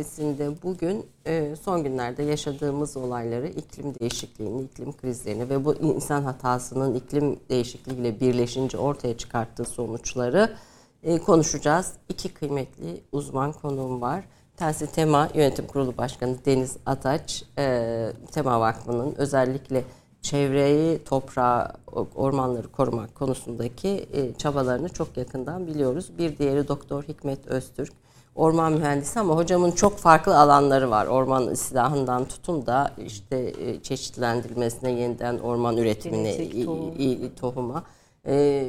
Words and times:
mesafesinde 0.00 0.62
bugün 0.62 1.06
e, 1.26 1.56
son 1.56 1.84
günlerde 1.84 2.22
yaşadığımız 2.22 2.96
olayları, 2.96 3.48
iklim 3.48 3.94
değişikliğini, 4.00 4.62
iklim 4.62 4.92
krizlerini 4.92 5.50
ve 5.50 5.64
bu 5.64 5.74
insan 5.74 6.22
hatasının 6.22 6.94
iklim 6.94 7.40
değişikliğiyle 7.50 8.20
birleşince 8.20 8.78
ortaya 8.78 9.16
çıkarttığı 9.16 9.64
sonuçları 9.64 10.56
e, 11.02 11.18
konuşacağız. 11.18 11.92
İki 12.08 12.28
kıymetli 12.28 13.00
uzman 13.12 13.52
konuğum 13.52 14.00
var. 14.00 14.24
Tanesi 14.56 14.92
Tema 14.92 15.28
Yönetim 15.34 15.66
Kurulu 15.66 15.96
Başkanı 15.96 16.36
Deniz 16.46 16.76
Ataç, 16.86 17.44
e, 17.58 18.12
Tema 18.32 18.60
Vakfı'nın 18.60 19.14
özellikle 19.18 19.84
çevreyi, 20.22 21.04
toprağı, 21.04 21.72
ormanları 22.14 22.68
korumak 22.72 23.14
konusundaki 23.14 24.08
e, 24.12 24.34
çabalarını 24.34 24.88
çok 24.88 25.16
yakından 25.16 25.66
biliyoruz. 25.66 26.10
Bir 26.18 26.38
diğeri 26.38 26.68
Doktor 26.68 27.02
Hikmet 27.02 27.46
Öztürk, 27.46 27.92
orman 28.34 28.72
mühendisi 28.72 29.20
ama 29.20 29.36
hocamın 29.36 29.70
çok 29.70 29.98
farklı 29.98 30.38
alanları 30.38 30.90
var. 30.90 31.06
Orman 31.06 31.54
silahından 31.54 32.24
tutun 32.24 32.66
da 32.66 32.92
işte 33.06 33.52
e, 33.58 33.82
çeşitlendirilmesine, 33.82 34.92
yeniden 34.92 35.38
orman 35.38 35.76
üretimine, 35.76 36.64
tohum. 36.64 37.34
tohuma 37.40 37.84
e, 38.26 38.66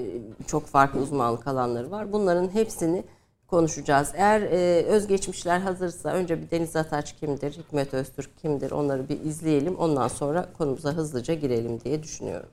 çok 0.47 0.65
farklı 0.65 0.99
uzmanlık 0.99 1.47
alanları 1.47 1.91
var. 1.91 2.11
Bunların 2.13 2.53
hepsini 2.53 3.03
konuşacağız. 3.47 4.11
Eğer 4.15 4.41
e, 4.41 4.85
özgeçmişler 4.85 5.59
hazırsa 5.59 6.09
önce 6.09 6.41
bir 6.41 6.51
Deniz 6.51 6.75
Ataç 6.75 7.15
kimdir, 7.15 7.51
Hikmet 7.51 7.93
Öztürk 7.93 8.37
kimdir 8.37 8.71
onları 8.71 9.09
bir 9.09 9.19
izleyelim. 9.21 9.75
Ondan 9.75 10.07
sonra 10.07 10.45
konumuza 10.57 10.91
hızlıca 10.91 11.33
girelim 11.33 11.81
diye 11.81 12.03
düşünüyorum. 12.03 12.49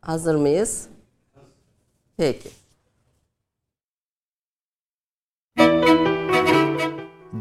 Hazır 0.00 0.34
mıyız? 0.34 0.86
Peki. 2.16 2.61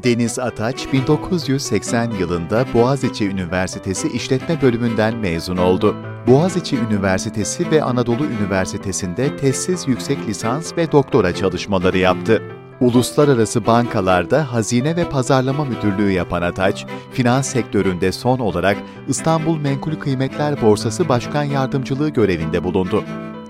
Deniz 0.03 0.39
Ataç 0.39 0.93
1980 0.93 2.11
yılında 2.11 2.65
Boğaziçi 2.73 3.29
Üniversitesi 3.29 4.07
İşletme 4.07 4.61
Bölümünden 4.61 5.17
mezun 5.17 5.57
oldu. 5.57 5.95
Boğaziçi 6.27 6.77
Üniversitesi 6.77 7.71
ve 7.71 7.83
Anadolu 7.83 8.25
Üniversitesi'nde 8.25 9.37
tezsiz 9.37 9.87
yüksek 9.87 10.27
lisans 10.27 10.77
ve 10.77 10.91
doktora 10.91 11.35
çalışmaları 11.35 11.97
yaptı. 11.97 12.41
Uluslararası 12.79 13.65
bankalarda 13.65 14.53
hazine 14.53 14.95
ve 14.95 15.09
pazarlama 15.09 15.65
müdürlüğü 15.65 16.11
yapan 16.11 16.41
Ataç, 16.41 16.85
finans 17.11 17.47
sektöründe 17.47 18.11
son 18.11 18.39
olarak 18.39 18.77
İstanbul 19.07 19.57
Menkul 19.57 19.95
Kıymetler 19.95 20.61
Borsası 20.61 21.09
Başkan 21.09 21.43
Yardımcılığı 21.43 22.09
görevinde 22.09 22.63
bulundu. 22.63 23.03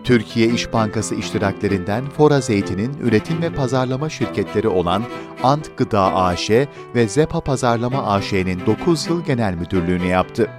Türkiye 0.03 0.47
İş 0.47 0.73
Bankası 0.73 1.15
iştiraklerinden 1.15 2.09
Fora 2.09 2.41
Zeytin'in 2.41 2.97
üretim 3.01 3.41
ve 3.41 3.49
pazarlama 3.49 4.09
şirketleri 4.09 4.67
olan 4.67 5.03
Ant 5.43 5.77
Gıda 5.77 6.15
AŞ 6.15 6.49
ve 6.95 7.07
Zepa 7.07 7.41
Pazarlama 7.41 8.13
AŞ'nin 8.13 8.65
9 8.65 9.07
yıl 9.07 9.25
genel 9.25 9.53
müdürlüğünü 9.53 10.05
yaptı. 10.05 10.49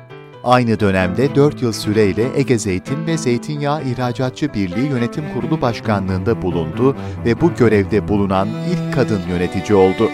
Aynı 0.44 0.80
dönemde 0.80 1.34
4 1.34 1.62
yıl 1.62 1.72
süreyle 1.72 2.26
Ege 2.36 2.58
Zeytin 2.58 3.06
ve 3.06 3.18
Zeytinyağı 3.18 3.82
İhracatçı 3.82 4.54
Birliği 4.54 4.88
Yönetim 4.88 5.24
Kurulu 5.34 5.60
Başkanlığında 5.60 6.42
bulundu 6.42 6.96
ve 7.24 7.40
bu 7.40 7.54
görevde 7.54 8.08
bulunan 8.08 8.48
ilk 8.48 8.94
kadın 8.94 9.20
yönetici 9.28 9.78
oldu. 9.78 10.10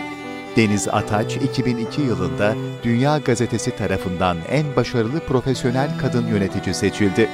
Deniz 0.56 0.88
Ataç 0.88 1.36
2002 1.36 2.02
yılında 2.02 2.54
Dünya 2.82 3.18
Gazetesi 3.18 3.76
tarafından 3.76 4.36
en 4.50 4.76
başarılı 4.76 5.20
profesyonel 5.20 5.98
kadın 5.98 6.26
yönetici 6.26 6.74
seçildi. 6.74 7.28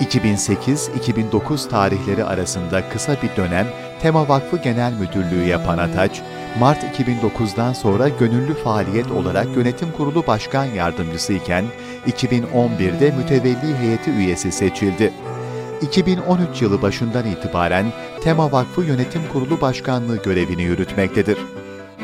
2008-2009 0.00 1.68
tarihleri 1.68 2.24
arasında 2.24 2.88
kısa 2.88 3.16
bir 3.22 3.36
dönem 3.36 3.66
Tema 4.02 4.28
Vakfı 4.28 4.56
Genel 4.56 4.92
Müdürlüğü 4.92 5.44
yapan 5.44 5.78
Ataç, 5.78 6.22
Mart 6.58 6.84
2009'dan 6.84 7.72
sonra 7.72 8.08
gönüllü 8.08 8.54
faaliyet 8.54 9.10
olarak 9.10 9.56
Yönetim 9.56 9.92
Kurulu 9.92 10.26
Başkan 10.26 10.64
Yardımcısı 10.64 11.32
iken 11.32 11.64
2011'de 12.06 13.10
mütevelli 13.10 13.76
heyeti 13.78 14.10
üyesi 14.10 14.52
seçildi. 14.52 15.12
2013 15.82 16.62
yılı 16.62 16.82
başından 16.82 17.26
itibaren 17.26 17.86
Tema 18.22 18.52
Vakfı 18.52 18.82
Yönetim 18.82 19.22
Kurulu 19.32 19.60
Başkanlığı 19.60 20.22
görevini 20.22 20.62
yürütmektedir. 20.62 21.38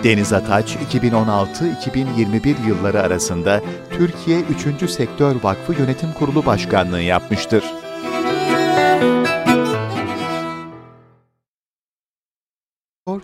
Deniz 0.05 0.33
Ataç, 0.33 0.77
2016-2021 0.93 2.67
yılları 2.69 3.03
arasında 3.03 3.61
Türkiye 3.91 4.41
3. 4.81 4.91
Sektör 4.91 5.37
Vakfı 5.43 5.73
Yönetim 5.73 6.13
Kurulu 6.13 6.47
Başkanlığı 6.47 7.01
yapmıştır. 7.01 7.65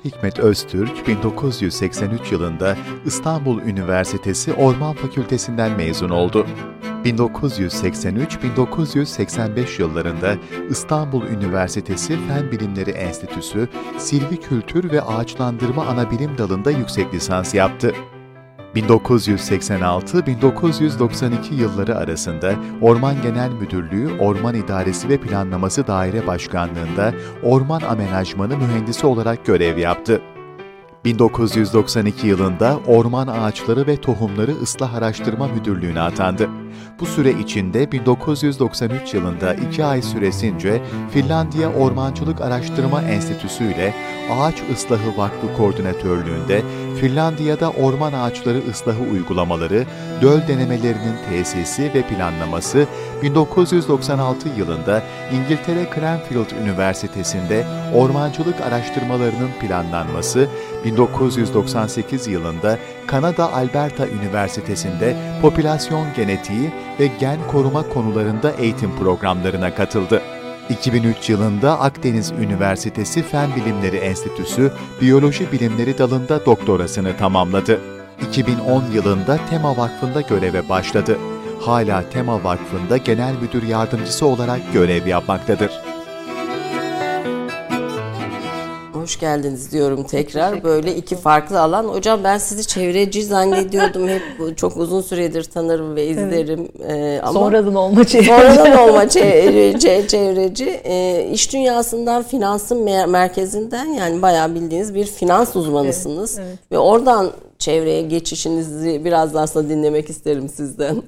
Hikmet 0.06 0.38
Öztürk 0.38 1.08
1983 1.08 2.32
yılında 2.32 2.76
İstanbul 3.06 3.60
Üniversitesi 3.60 4.52
Orman 4.52 4.94
Fakültesinden 4.94 5.72
mezun 5.72 6.08
oldu. 6.08 6.46
1983-1985 7.04 9.82
yıllarında 9.82 10.36
İstanbul 10.70 11.22
Üniversitesi 11.22 12.18
Fen 12.28 12.52
Bilimleri 12.52 12.90
Enstitüsü 12.90 13.68
Silvi 13.98 14.40
Kültür 14.40 14.92
ve 14.92 15.02
Ağaçlandırma 15.02 15.86
Anabilim 15.86 16.38
Dalı'nda 16.38 16.70
yüksek 16.70 17.14
lisans 17.14 17.54
yaptı. 17.54 17.94
1986-1992 18.76 21.54
yılları 21.54 21.96
arasında 21.96 22.54
Orman 22.82 23.22
Genel 23.22 23.50
Müdürlüğü 23.50 24.18
Orman 24.18 24.54
İdaresi 24.54 25.08
ve 25.08 25.16
Planlaması 25.16 25.86
Daire 25.86 26.26
Başkanlığında 26.26 27.14
orman 27.42 27.80
amenajmanı 27.80 28.56
mühendisi 28.56 29.06
olarak 29.06 29.46
görev 29.46 29.78
yaptı. 29.78 30.22
1992 31.04 32.26
yılında 32.26 32.78
Orman 32.86 33.26
Ağaçları 33.26 33.86
ve 33.86 33.96
Tohumları 33.96 34.52
Islah 34.62 34.94
Araştırma 34.94 35.48
Müdürlüğü'ne 35.48 36.00
atandı. 36.00 36.48
Bu 37.00 37.06
süre 37.06 37.32
içinde 37.32 37.92
1993 37.92 39.14
yılında 39.14 39.54
iki 39.54 39.84
ay 39.84 40.02
süresince 40.02 40.82
Finlandiya 41.10 41.72
Ormancılık 41.72 42.40
Araştırma 42.40 43.02
Enstitüsü 43.02 43.64
ile 43.64 43.94
Ağaç 44.32 44.62
Islahı 44.72 45.16
Vakfı 45.16 45.56
Koordinatörlüğünde 45.56 46.62
Finlandiya'da 47.00 47.70
orman 47.70 48.12
ağaçları 48.12 48.58
ıslahı 48.70 49.02
uygulamaları, 49.12 49.86
döl 50.22 50.48
denemelerinin 50.48 51.16
tesisi 51.30 51.94
ve 51.94 52.02
planlaması, 52.02 52.86
1996 53.22 54.48
yılında 54.48 55.02
İngiltere 55.32 55.86
Cranfield 55.94 56.50
Üniversitesi'nde 56.62 57.64
ormancılık 57.94 58.60
araştırmalarının 58.60 59.50
planlanması, 59.60 60.48
1998 60.84 62.26
yılında 62.26 62.78
Kanada 63.06 63.52
Alberta 63.52 64.08
Üniversitesi'nde 64.08 65.16
popülasyon 65.42 66.06
genetiği 66.16 66.72
ve 67.00 67.06
gen 67.20 67.38
koruma 67.50 67.88
konularında 67.88 68.50
eğitim 68.50 68.96
programlarına 68.96 69.74
katıldı. 69.74 70.22
2003 70.70 71.30
yılında 71.30 71.80
Akdeniz 71.80 72.32
Üniversitesi 72.32 73.22
Fen 73.22 73.50
Bilimleri 73.56 73.96
Enstitüsü 73.96 74.72
Biyoloji 75.00 75.52
Bilimleri 75.52 75.98
dalında 75.98 76.46
doktorasını 76.46 77.16
tamamladı. 77.16 77.80
2010 78.28 78.84
yılında 78.94 79.38
Tema 79.50 79.76
Vakfı'nda 79.76 80.20
göreve 80.20 80.68
başladı. 80.68 81.18
Hala 81.60 82.10
Tema 82.10 82.44
Vakfı'nda 82.44 82.96
genel 82.96 83.34
müdür 83.42 83.62
yardımcısı 83.62 84.26
olarak 84.26 84.72
görev 84.72 85.06
yapmaktadır. 85.06 85.70
Hoş 89.06 89.18
geldiniz 89.18 89.72
diyorum 89.72 90.02
tekrar. 90.02 90.64
Böyle 90.64 90.96
iki 90.96 91.16
farklı 91.16 91.60
alan. 91.60 91.84
Hocam 91.84 92.20
ben 92.24 92.38
sizi 92.38 92.66
çevreci 92.66 93.24
zannediyordum. 93.24 94.08
Hep 94.08 94.22
çok 94.56 94.76
uzun 94.76 95.00
süredir 95.00 95.44
tanırım 95.44 95.96
ve 95.96 96.06
izlerim. 96.06 96.68
Evet. 96.80 96.90
Ee, 96.90 97.20
ama 97.22 97.40
sonradan 97.40 97.74
olma 97.74 98.04
çevreci. 98.04 98.28
Sonradan 98.30 98.88
olma 98.88 99.08
çevreci. 99.08 100.04
çevreci. 100.08 100.80
Ee, 100.84 101.28
iş 101.32 101.52
dünyasından 101.52 102.22
finansın 102.22 102.82
merkezinden 103.10 103.86
yani 103.86 104.22
bayağı 104.22 104.54
bildiğiniz 104.54 104.94
bir 104.94 105.04
finans 105.04 105.56
uzmanısınız. 105.56 106.38
Evet, 106.38 106.48
evet. 106.48 106.72
Ve 106.72 106.78
oradan 106.78 107.30
çevreye 107.58 108.02
geçişinizi 108.02 109.04
biraz 109.04 109.34
daha 109.34 109.42
aslında 109.42 109.68
dinlemek 109.68 110.10
isterim 110.10 110.48
sizden. 110.48 111.02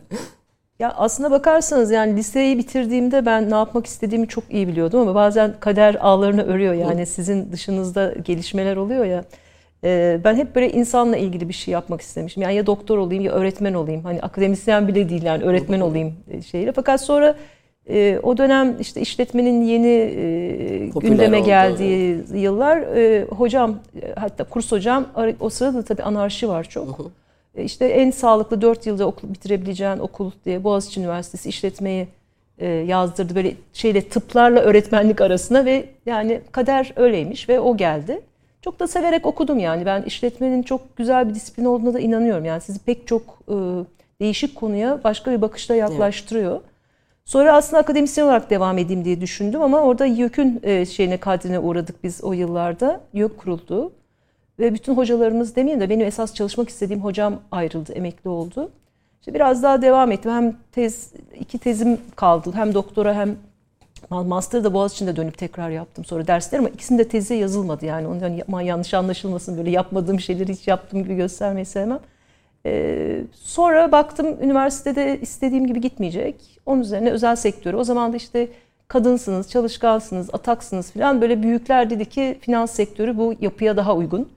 Ya 0.78 0.92
aslına 0.96 1.30
bakarsanız 1.30 1.90
yani 1.90 2.16
liseyi 2.16 2.58
bitirdiğimde 2.58 3.26
ben 3.26 3.50
ne 3.50 3.54
yapmak 3.54 3.86
istediğimi 3.86 4.28
çok 4.28 4.44
iyi 4.50 4.68
biliyordum 4.68 5.00
ama 5.00 5.14
bazen 5.14 5.54
kader 5.60 5.94
ağlarını 5.94 6.42
örüyor 6.42 6.74
yani 6.74 7.06
sizin 7.06 7.52
dışınızda 7.52 8.14
gelişmeler 8.24 8.76
oluyor 8.76 9.04
ya. 9.04 9.24
Ben 10.24 10.34
hep 10.34 10.54
böyle 10.54 10.72
insanla 10.72 11.16
ilgili 11.16 11.48
bir 11.48 11.54
şey 11.54 11.72
yapmak 11.72 12.00
istemişim. 12.00 12.42
Yani 12.42 12.54
ya 12.54 12.66
doktor 12.66 12.98
olayım 12.98 13.24
ya 13.24 13.32
öğretmen 13.32 13.74
olayım. 13.74 14.04
Hani 14.04 14.20
akademisyen 14.20 14.88
bile 14.88 15.08
değil 15.08 15.22
yani 15.22 15.44
öğretmen 15.44 15.80
olayım 15.80 16.14
şeyle. 16.50 16.72
Fakat 16.72 17.00
sonra 17.00 17.36
e, 17.88 18.20
o 18.22 18.36
dönem 18.36 18.76
işte 18.80 19.00
işletmenin 19.00 19.64
yeni 19.64 19.86
e, 19.86 20.90
gündeme 21.00 21.40
geldiği 21.40 22.14
evet. 22.14 22.42
yıllar 22.42 22.84
hocam 23.30 23.78
hatta 24.16 24.44
kurs 24.44 24.72
hocam 24.72 25.06
o 25.40 25.50
sırada 25.50 25.82
tabii 25.82 26.02
anarşi 26.02 26.48
var 26.48 26.64
çok. 26.64 26.88
E, 26.88 27.27
işte 27.64 27.86
en 27.86 28.10
sağlıklı 28.10 28.60
4 28.60 28.86
yılda 28.86 29.06
okul 29.06 29.28
bitirebileceğin 29.28 29.98
okul 29.98 30.30
diye 30.44 30.64
Boğaziçi 30.64 31.00
Üniversitesi 31.00 31.48
işletmeyi 31.48 32.08
e, 32.58 32.66
yazdırdı. 32.66 33.34
Böyle 33.34 33.54
şeyle 33.72 34.08
tıplarla 34.08 34.60
öğretmenlik 34.60 35.20
arasına 35.20 35.64
ve 35.64 35.84
yani 36.06 36.40
kader 36.52 36.92
öyleymiş 36.96 37.48
ve 37.48 37.60
o 37.60 37.76
geldi. 37.76 38.20
Çok 38.62 38.80
da 38.80 38.86
severek 38.86 39.26
okudum 39.26 39.58
yani. 39.58 39.86
Ben 39.86 40.02
işletmenin 40.02 40.62
çok 40.62 40.96
güzel 40.96 41.28
bir 41.28 41.34
disiplin 41.34 41.64
olduğuna 41.64 41.94
da 41.94 42.00
inanıyorum. 42.00 42.44
Yani 42.44 42.60
sizi 42.60 42.78
pek 42.78 43.06
çok 43.06 43.22
e, 43.48 43.54
değişik 44.20 44.56
konuya 44.56 45.04
başka 45.04 45.30
bir 45.30 45.42
bakışla 45.42 45.74
yaklaştırıyor. 45.74 46.52
Evet. 46.52 46.62
Sonra 47.24 47.52
aslında 47.56 47.80
akademisyen 47.80 48.24
olarak 48.24 48.50
devam 48.50 48.78
edeyim 48.78 49.04
diye 49.04 49.20
düşündüm 49.20 49.62
ama 49.62 49.80
orada 49.80 50.06
YÖK'ün 50.06 50.60
e, 50.62 50.86
şeyine 50.86 51.16
kadrine 51.16 51.58
uğradık 51.58 52.04
biz 52.04 52.24
o 52.24 52.32
yıllarda. 52.32 53.00
YÖK 53.12 53.38
kuruldu. 53.38 53.92
Ve 54.58 54.74
bütün 54.74 54.94
hocalarımız 54.94 55.56
demeyeyim 55.56 55.80
de 55.80 55.90
benim 55.90 56.06
esas 56.06 56.34
çalışmak 56.34 56.68
istediğim 56.68 57.04
hocam 57.04 57.40
ayrıldı, 57.50 57.92
emekli 57.92 58.30
oldu. 58.30 58.70
İşte 59.20 59.34
biraz 59.34 59.62
daha 59.62 59.82
devam 59.82 60.12
ettim. 60.12 60.32
Hem 60.32 60.56
tez, 60.72 61.12
iki 61.40 61.58
tezim 61.58 62.00
kaldı. 62.16 62.52
Hem 62.54 62.74
doktora 62.74 63.14
hem 63.14 63.36
master 64.10 64.64
da 64.64 64.74
Boğaziçi'nde 64.74 65.16
dönüp 65.16 65.38
tekrar 65.38 65.70
yaptım 65.70 66.04
sonra 66.04 66.26
dersler 66.26 66.58
ama 66.58 66.68
ikisinde 66.68 67.08
tezi 67.08 67.34
yazılmadı 67.34 67.86
yani. 67.86 68.06
Ondan 68.06 68.28
yani 68.28 68.66
yanlış 68.66 68.94
anlaşılmasın 68.94 69.58
böyle 69.58 69.70
yapmadığım 69.70 70.20
şeyleri 70.20 70.52
hiç 70.52 70.68
yaptığım 70.68 71.04
gibi 71.04 71.16
göstermeyi 71.16 71.66
sevmem. 71.66 72.00
Ee, 72.66 73.20
sonra 73.32 73.92
baktım 73.92 74.36
üniversitede 74.42 75.20
istediğim 75.20 75.66
gibi 75.66 75.80
gitmeyecek. 75.80 76.60
Onun 76.66 76.80
üzerine 76.80 77.10
özel 77.10 77.36
sektörü. 77.36 77.76
O 77.76 77.84
zaman 77.84 78.12
da 78.12 78.16
işte 78.16 78.48
kadınsınız, 78.88 79.50
çalışkansınız, 79.50 80.34
ataksınız 80.34 80.90
falan 80.90 81.20
böyle 81.20 81.42
büyükler 81.42 81.90
dedi 81.90 82.04
ki 82.04 82.38
finans 82.40 82.70
sektörü 82.70 83.16
bu 83.16 83.34
yapıya 83.40 83.76
daha 83.76 83.96
uygun. 83.96 84.28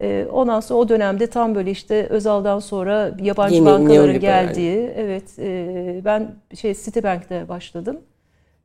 Ee, 0.00 0.26
ondan 0.32 0.60
sonra 0.60 0.80
o 0.80 0.88
dönemde 0.88 1.26
tam 1.26 1.54
böyle 1.54 1.70
işte 1.70 2.06
Özal'dan 2.06 2.58
sonra 2.58 3.10
yabancı 3.22 3.54
Yeni, 3.54 3.66
bankaların 3.66 4.20
geldiği, 4.20 4.92
evet 4.96 5.38
e, 5.38 6.00
ben 6.04 6.34
şey 6.54 6.74
Citibank'te 6.74 7.48
başladım. 7.48 8.00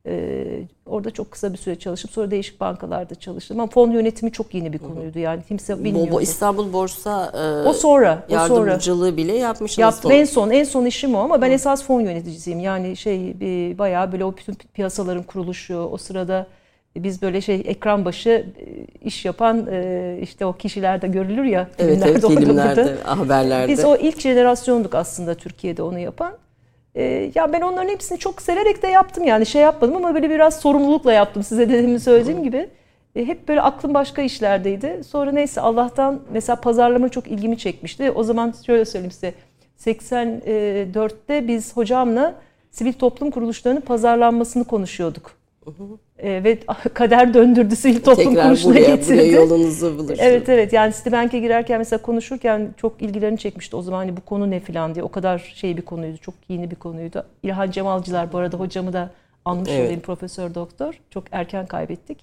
Ee, 0.05 0.63
orada 0.85 1.11
çok 1.11 1.31
kısa 1.31 1.53
bir 1.53 1.57
süre 1.57 1.75
çalışıp 1.75 2.11
sonra 2.11 2.31
değişik 2.31 2.59
bankalarda 2.59 3.15
çalıştım. 3.15 3.59
Ama 3.59 3.69
fon 3.69 3.91
yönetimi 3.91 4.31
çok 4.31 4.53
yeni 4.53 4.73
bir 4.73 4.77
konuydu. 4.77 5.19
Yani 5.19 5.41
kimse 5.47 5.83
bilmiyordu. 5.83 6.11
Bu 6.11 6.21
İstanbul 6.21 6.73
Borsa 6.73 7.31
e, 7.33 7.67
o 7.67 7.73
sonra, 7.73 8.23
o 8.29 8.33
yardımcılığı 8.33 9.05
sonra. 9.05 9.17
bile 9.17 9.35
yapmışsınız. 9.37 9.77
Yaptım 9.79 10.11
en 10.11 10.25
son 10.25 10.49
en 10.49 10.63
son 10.63 10.85
işim 10.85 11.15
o 11.15 11.19
ama 11.19 11.41
ben 11.41 11.49
Hı. 11.49 11.53
esas 11.53 11.83
fon 11.83 12.01
yöneticisiyim. 12.01 12.59
Yani 12.59 12.97
şey 12.97 13.39
bir, 13.39 13.77
bayağı 13.77 14.11
böyle 14.11 14.25
o 14.25 14.37
bütün 14.37 14.57
piyasaların 14.73 15.23
kuruluşu 15.23 15.77
o 15.77 15.97
sırada 15.97 16.47
biz 16.95 17.21
böyle 17.21 17.41
şey 17.41 17.61
ekran 17.65 18.05
başı 18.05 18.29
e, 18.29 18.85
iş 19.01 19.25
yapan 19.25 19.67
e, 19.71 20.19
işte 20.21 20.45
o 20.45 20.53
kişilerde 20.53 21.07
görülür 21.07 21.43
ya. 21.43 21.67
Evet, 21.79 22.03
evet 22.05 22.27
filmlerde, 22.27 22.95
haberlerde. 23.03 23.71
Biz 23.71 23.85
o 23.85 23.95
ilk 23.95 24.19
jenerasyonduk 24.19 24.95
aslında 24.95 25.35
Türkiye'de 25.35 25.83
onu 25.83 25.99
yapan. 25.99 26.33
E, 26.95 27.31
ya 27.35 27.53
ben 27.53 27.61
onların 27.61 27.89
hepsini 27.89 28.17
çok 28.17 28.41
severek 28.41 28.83
de 28.83 28.87
yaptım 28.87 29.23
yani 29.23 29.45
şey 29.45 29.61
yapmadım 29.61 29.95
ama 29.95 30.15
böyle 30.15 30.29
biraz 30.29 30.59
sorumlulukla 30.59 31.13
yaptım 31.13 31.43
size 31.43 31.69
dediğimi 31.69 31.99
söylediğim 31.99 32.43
gibi. 32.43 32.69
hep 33.15 33.47
böyle 33.47 33.61
aklım 33.61 33.93
başka 33.93 34.21
işlerdeydi. 34.21 35.01
Sonra 35.07 35.31
neyse 35.31 35.61
Allah'tan 35.61 36.19
mesela 36.31 36.55
pazarlama 36.55 37.09
çok 37.09 37.27
ilgimi 37.27 37.57
çekmişti. 37.57 38.11
O 38.11 38.23
zaman 38.23 38.53
şöyle 38.65 38.85
söyleyeyim 38.85 39.11
size. 39.11 39.33
84'te 39.79 41.47
biz 41.47 41.77
hocamla 41.77 42.35
sivil 42.71 42.93
toplum 42.93 43.31
kuruluşlarının 43.31 43.81
pazarlanmasını 43.81 44.63
konuşuyorduk. 44.63 45.31
E, 46.23 46.43
ve 46.43 46.59
kader 46.93 47.33
döndürdü 47.33 47.75
sivil 47.75 48.01
toplum 48.01 48.25
Tekrar 48.25 48.43
kuruluşuna 48.43 48.73
buraya, 48.73 48.95
getirdi. 48.95 49.17
Buraya 49.17 49.31
yolunuzu 49.31 49.97
buluştu. 49.97 50.23
Evet 50.25 50.49
evet 50.49 50.73
yani 50.73 50.93
Citibank'e 50.93 51.39
girerken 51.39 51.77
mesela 51.77 52.01
konuşurken 52.01 52.73
çok 52.77 53.01
ilgilerini 53.01 53.37
çekmişti 53.37 53.75
o 53.75 53.81
zaman 53.81 53.97
hani 53.97 54.17
bu 54.17 54.21
konu 54.21 54.51
ne 54.51 54.59
falan 54.59 54.95
diye. 54.95 55.03
O 55.03 55.09
kadar 55.09 55.53
şey 55.55 55.77
bir 55.77 55.81
konuydu 55.81 56.17
çok 56.17 56.33
yeni 56.49 56.71
bir 56.71 56.75
konuydu. 56.75 57.25
İlhan 57.43 57.71
Cemalcılar 57.71 58.33
bu 58.33 58.37
arada 58.37 58.57
hocamı 58.57 58.93
da 58.93 59.09
anmış 59.45 59.69
evet. 59.69 59.81
olayım 59.81 59.99
profesör 59.99 60.55
doktor. 60.55 60.99
Çok 61.09 61.23
erken 61.31 61.65
kaybettik. 61.65 62.17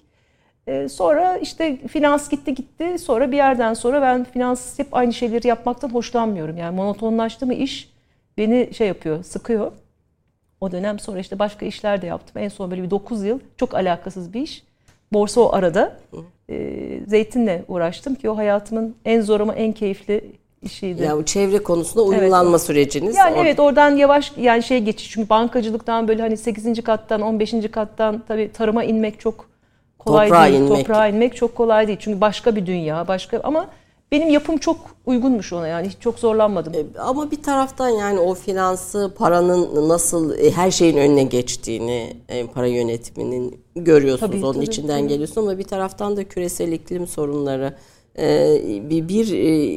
Ee, 0.67 0.89
sonra 0.89 1.37
işte 1.37 1.77
finans 1.87 2.29
gitti 2.29 2.53
gitti. 2.55 2.99
Sonra 2.99 3.31
bir 3.31 3.37
yerden 3.37 3.73
sonra 3.73 4.01
ben 4.01 4.23
finans 4.23 4.79
hep 4.79 4.87
aynı 4.91 5.13
şeyleri 5.13 5.47
yapmaktan 5.47 5.89
hoşlanmıyorum. 5.89 6.57
Yani 6.57 6.75
monotonlaştı 6.75 7.45
mı 7.45 7.53
iş 7.53 7.89
beni 8.37 8.69
şey 8.73 8.87
yapıyor, 8.87 9.23
sıkıyor. 9.23 9.71
O 10.61 10.71
dönem 10.71 10.99
sonra 10.99 11.19
işte 11.19 11.39
başka 11.39 11.65
işler 11.65 12.01
de 12.01 12.05
yaptım. 12.05 12.41
En 12.41 12.49
son 12.49 12.71
böyle 12.71 12.83
bir 12.83 12.89
9 12.89 13.23
yıl 13.23 13.39
çok 13.57 13.73
alakasız 13.75 14.33
bir 14.33 14.41
iş. 14.41 14.63
Borsa 15.13 15.41
o 15.41 15.53
arada. 15.53 15.97
E, 16.49 16.99
zeytinle 17.07 17.63
uğraştım 17.67 18.15
ki 18.15 18.29
o 18.29 18.37
hayatımın 18.37 18.95
en 19.05 19.21
zor 19.21 19.39
ama 19.39 19.55
en 19.55 19.71
keyifli 19.71 20.31
işiydi. 20.61 21.03
Yani 21.03 21.25
çevre 21.25 21.63
konusunda 21.63 22.05
uyumlanma 22.05 22.49
evet. 22.49 22.61
süreciniz. 22.61 23.15
Yani 23.15 23.37
or- 23.37 23.41
evet 23.41 23.59
oradan 23.59 23.95
yavaş 23.95 24.31
yani 24.37 24.63
şey 24.63 24.79
geçiş 24.79 25.11
çünkü 25.11 25.29
bankacılıktan 25.29 26.07
böyle 26.07 26.21
hani 26.21 26.37
8. 26.37 26.83
kattan 26.83 27.21
15. 27.21 27.71
kattan 27.71 28.23
tabii 28.27 28.51
tarıma 28.51 28.83
inmek 28.83 29.19
çok 29.19 29.49
kolay 29.99 30.27
toprağa 30.27 30.45
değil. 30.45 30.59
Inmek. 30.59 30.77
Toprağa 30.77 31.07
inmek 31.07 31.35
çok 31.35 31.55
kolay 31.55 31.87
değil. 31.87 31.97
Çünkü 32.01 32.21
başka 32.21 32.55
bir 32.55 32.65
dünya, 32.65 33.07
başka 33.07 33.39
ama 33.43 33.67
benim 34.11 34.29
yapım 34.29 34.57
çok 34.57 34.77
uygunmuş 35.05 35.53
ona 35.53 35.67
yani 35.67 35.87
hiç 35.87 35.97
çok 35.99 36.19
zorlanmadım. 36.19 36.73
E, 36.73 36.99
ama 36.99 37.31
bir 37.31 37.43
taraftan 37.43 37.89
yani 37.89 38.19
o 38.19 38.33
finansı 38.33 39.13
paranın 39.17 39.89
nasıl 39.89 40.37
e, 40.37 40.51
her 40.51 40.71
şeyin 40.71 40.97
önüne 40.97 41.23
geçtiğini 41.23 42.13
e, 42.29 42.47
para 42.47 42.67
yönetiminin 42.67 43.61
görüyorsunuz 43.75 44.31
tabii, 44.31 44.45
onun 44.45 44.53
tabii, 44.53 44.65
içinden 44.65 44.99
tabii. 44.99 45.07
geliyorsun 45.07 45.41
ama 45.41 45.57
bir 45.57 45.63
taraftan 45.63 46.17
da 46.17 46.23
küresel 46.23 46.71
iklim 46.71 47.07
sorunları 47.07 47.73
bir, 48.89 49.07
bir 49.07 49.27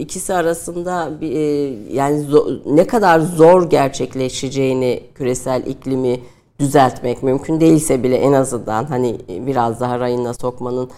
ikisi 0.00 0.35
arasında 0.35 1.21
bir, 1.21 1.93
yani 1.93 2.27
ne 2.67 2.87
kadar 2.87 3.21
zor 3.21 3.71
gerçekleşeceğini 3.71 5.03
küresel 5.15 5.67
iklimi 5.67 6.21
düzeltmek 6.61 7.23
mümkün 7.23 7.61
değilse 7.61 8.03
bile 8.03 8.17
en 8.17 8.32
azından 8.32 8.85
hani 8.85 9.17
biraz 9.29 9.81
daha 9.81 10.00
rayına 10.00 10.35
sokmanın 10.35 10.91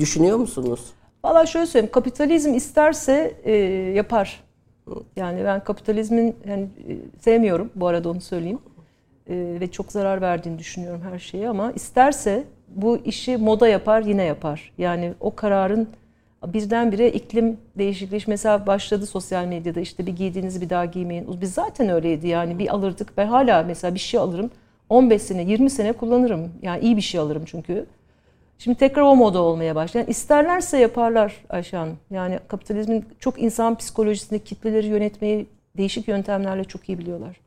düşünüyor 0.00 0.36
musunuz? 0.36 0.80
Valla 1.24 1.46
şöyle 1.46 1.66
söyleyeyim, 1.66 1.92
kapitalizm 1.92 2.54
isterse 2.54 3.34
e, 3.44 3.52
yapar. 3.96 4.40
Yani 5.16 5.44
ben 5.44 5.64
kapitalizmin 5.64 6.36
yani 6.48 6.62
e, 6.62 6.92
sevmiyorum 7.20 7.70
bu 7.74 7.86
arada 7.86 8.10
onu 8.10 8.20
söyleyeyim. 8.20 8.58
E, 9.28 9.56
ve 9.60 9.70
çok 9.70 9.92
zarar 9.92 10.20
verdiğini 10.20 10.58
düşünüyorum 10.58 11.00
her 11.12 11.18
şeye 11.18 11.48
ama 11.48 11.72
isterse 11.72 12.44
bu 12.68 12.98
işi 13.04 13.36
moda 13.36 13.68
yapar 13.68 14.02
yine 14.02 14.22
yapar. 14.24 14.72
Yani 14.78 15.12
o 15.20 15.34
kararın 15.34 15.88
birdenbire 16.46 17.10
iklim 17.10 17.56
değişikliği 17.78 18.22
mesela 18.26 18.66
başladı 18.66 19.06
sosyal 19.06 19.44
medyada 19.44 19.80
işte 19.80 20.06
bir 20.06 20.16
giydiğinizi 20.16 20.60
bir 20.60 20.70
daha 20.70 20.84
giymeyin. 20.84 21.40
Biz 21.40 21.54
zaten 21.54 21.88
öyleydi 21.88 22.28
yani 22.28 22.58
bir 22.58 22.74
alırdık. 22.74 23.16
Ben 23.16 23.26
hala 23.26 23.62
mesela 23.62 23.94
bir 23.94 24.00
şey 24.00 24.20
alırım 24.20 24.50
15 24.88 25.22
sene 25.22 25.42
20 25.42 25.70
sene 25.70 25.92
kullanırım. 25.92 26.52
Yani 26.62 26.80
iyi 26.80 26.96
bir 26.96 27.02
şey 27.02 27.20
alırım 27.20 27.42
çünkü. 27.46 27.86
Şimdi 28.64 28.78
tekrar 28.78 29.02
o 29.02 29.16
moda 29.16 29.40
olmaya 29.42 29.74
başladı. 29.74 29.98
Yani 29.98 30.10
isterlerse 30.10 30.78
yaparlar 30.78 31.44
Ayşe. 31.48 31.78
Yani 32.10 32.38
kapitalizmin 32.48 33.04
çok 33.20 33.42
insan 33.42 33.74
psikolojisinde 33.74 34.38
kitleleri 34.38 34.86
yönetmeyi 34.86 35.46
değişik 35.76 36.08
yöntemlerle 36.08 36.64
çok 36.64 36.88
iyi 36.88 36.98
biliyorlar. 36.98 37.40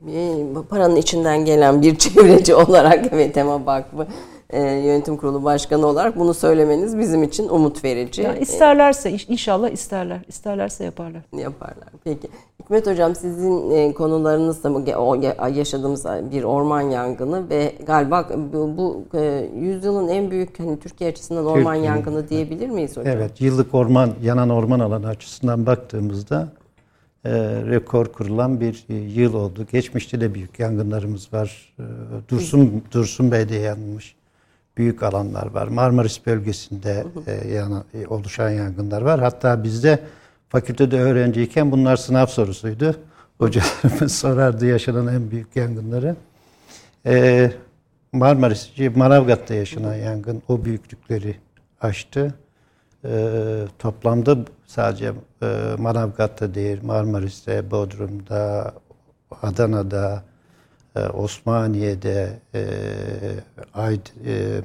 Paranın 0.69 0.95
içinden 0.95 1.45
gelen 1.45 1.81
bir 1.81 1.95
çevreci 1.97 2.55
olarak 2.55 3.05
evet 3.11 3.33
Tema 3.33 3.65
Vakfı 3.65 4.07
e, 4.49 4.61
Yönetim 4.61 5.17
Kurulu 5.17 5.43
Başkanı 5.43 5.87
olarak 5.87 6.19
bunu 6.19 6.33
söylemeniz 6.33 6.97
bizim 6.97 7.23
için 7.23 7.49
umut 7.49 7.83
verici. 7.83 8.21
Yani 8.21 8.39
isterlerse 8.39 9.11
inşallah 9.27 9.69
isterler. 9.69 10.19
İsterlerse 10.27 10.83
yaparlar. 10.83 11.21
Yaparlar. 11.37 11.87
Peki. 12.03 12.27
Hikmet 12.63 12.87
Hocam 12.87 13.15
sizin 13.15 13.71
e, 13.71 13.93
konularınız 13.93 14.63
da 14.63 15.47
yaşadığımız 15.47 16.05
bir 16.31 16.43
orman 16.43 16.81
yangını 16.81 17.49
ve 17.49 17.75
galiba 17.85 18.29
bu, 18.53 18.77
bu 18.77 19.17
e, 19.17 19.49
yüzyılın 19.55 20.07
en 20.07 20.31
büyük 20.31 20.59
hani 20.59 20.79
Türkiye 20.79 21.09
açısından 21.09 21.45
orman 21.45 21.75
Türkiye, 21.75 21.85
yangını 21.85 22.29
diyebilir 22.29 22.69
miyiz 22.69 22.97
hocam? 22.97 23.17
Evet. 23.17 23.41
Yıllık 23.41 23.73
orman 23.73 24.09
yanan 24.23 24.49
orman 24.49 24.79
alanı 24.79 25.07
açısından 25.07 25.65
baktığımızda 25.65 26.49
e, 27.25 27.31
rekor 27.65 28.05
kurulan 28.05 28.59
bir 28.59 28.85
e, 28.89 28.93
yıl 28.95 29.33
oldu. 29.33 29.65
Geçmişte 29.71 30.21
de 30.21 30.33
büyük 30.33 30.59
yangınlarımız 30.59 31.33
var. 31.33 31.73
E, 31.79 31.83
Dursun 32.29 32.83
Dursun 32.91 33.31
Bey'de 33.31 33.55
yanmış 33.55 34.15
büyük 34.77 35.03
alanlar 35.03 35.47
var. 35.47 35.67
Marmaris 35.67 36.25
bölgesinde 36.25 37.05
e, 37.27 37.47
yana, 37.47 37.83
e, 37.93 38.07
oluşan 38.07 38.49
yangınlar 38.49 39.01
var. 39.01 39.19
Hatta 39.19 39.63
bizde 39.63 39.99
fakültede 40.49 40.99
öğrenciyken 40.99 41.71
bunlar 41.71 41.97
sınav 41.97 42.25
sorusuydu. 42.25 42.95
Hocalarımız 43.37 44.15
sorardı 44.17 44.65
yaşanan 44.65 45.07
en 45.07 45.31
büyük 45.31 45.55
yangınları. 45.55 46.15
E, 47.05 47.51
Marmaris, 48.11 48.69
Manavgat'ta 48.95 49.53
yaşanan 49.53 49.95
yangın 49.95 50.43
o 50.47 50.65
büyüklükleri 50.65 51.35
aştı. 51.81 52.33
E, 53.05 53.31
toplamda 53.79 54.37
sadece 54.65 55.13
e, 55.41 55.75
Manavgat'ta 55.77 56.53
değil, 56.53 56.83
Marmaris'te, 56.83 57.71
Bodrum'da, 57.71 58.73
Adana'da, 59.41 60.23
Osmaniye'de, 60.99 62.39
e, 62.53 62.65
Ayd, 63.73 64.05
e, 64.25 64.31
e, 64.31 64.61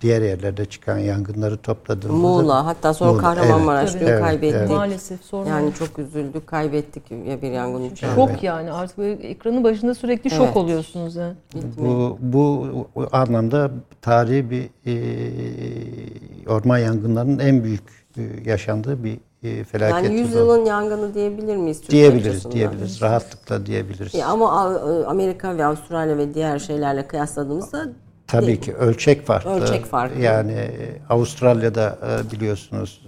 diğer 0.00 0.22
yerlerde 0.22 0.64
çıkan 0.64 0.98
yangınları 0.98 1.56
topladığımızda... 1.56 2.28
Muğla, 2.28 2.66
hatta 2.66 2.94
sonra 2.94 3.12
Muğla, 3.12 3.22
Kahramanmaraş 3.22 3.94
evet, 3.94 4.08
evet, 4.08 4.20
kaybettik. 4.20 4.58
Evet. 4.58 4.70
Maalesef 4.70 5.22
sonra. 5.22 5.48
Yani 5.48 5.74
çok 5.74 5.98
üzüldük, 5.98 6.46
kaybettik 6.46 7.10
ya 7.10 7.42
bir 7.42 7.50
yangın 7.50 7.90
uçağı. 7.90 8.14
Şok 8.14 8.30
evet. 8.30 8.42
yani 8.42 8.72
artık 8.72 8.98
böyle 8.98 9.28
ekranın 9.28 9.64
başında 9.64 9.94
sürekli 9.94 10.30
şok 10.30 10.46
evet. 10.46 10.56
oluyorsunuz 10.56 11.16
yani. 11.16 11.34
Bu, 11.78 12.18
bu, 12.20 12.68
anlamda 13.12 13.70
tarihi 14.02 14.50
bir 14.50 14.70
e, 14.86 14.94
orman 16.48 16.78
yangınlarının 16.78 17.38
en 17.38 17.64
büyük 17.64 18.06
e, 18.16 18.22
yaşandığı 18.44 19.04
bir 19.04 19.18
e, 19.42 19.64
felaket. 19.64 20.04
Yani 20.04 20.14
yılı. 20.14 20.26
yüzyılın 20.26 20.64
yangını 20.64 21.14
diyebilir 21.14 21.56
miyiz? 21.56 21.80
Türkiye 21.80 22.02
diyebiliriz, 22.02 22.34
açısından? 22.34 22.56
diyebiliriz. 22.56 23.02
Rahatlıkla 23.02 23.66
diyebiliriz. 23.66 24.14
Ya 24.14 24.26
ama 24.26 24.52
A- 24.62 25.06
Amerika 25.06 25.56
ve 25.58 25.64
Avustralya 25.64 26.18
ve 26.18 26.34
diğer 26.34 26.58
şeylerle 26.58 27.06
kıyasladığımızda 27.06 27.88
Tabii 28.26 28.46
değil. 28.46 28.60
ki 28.60 28.74
ölçek 28.74 29.26
farklı. 29.26 29.50
Ölçek 29.50 29.84
farklı. 29.86 30.20
Yani 30.20 30.52
e, 30.52 30.96
Avustralya'da 31.10 31.98
e, 32.28 32.32
biliyorsunuz 32.32 33.06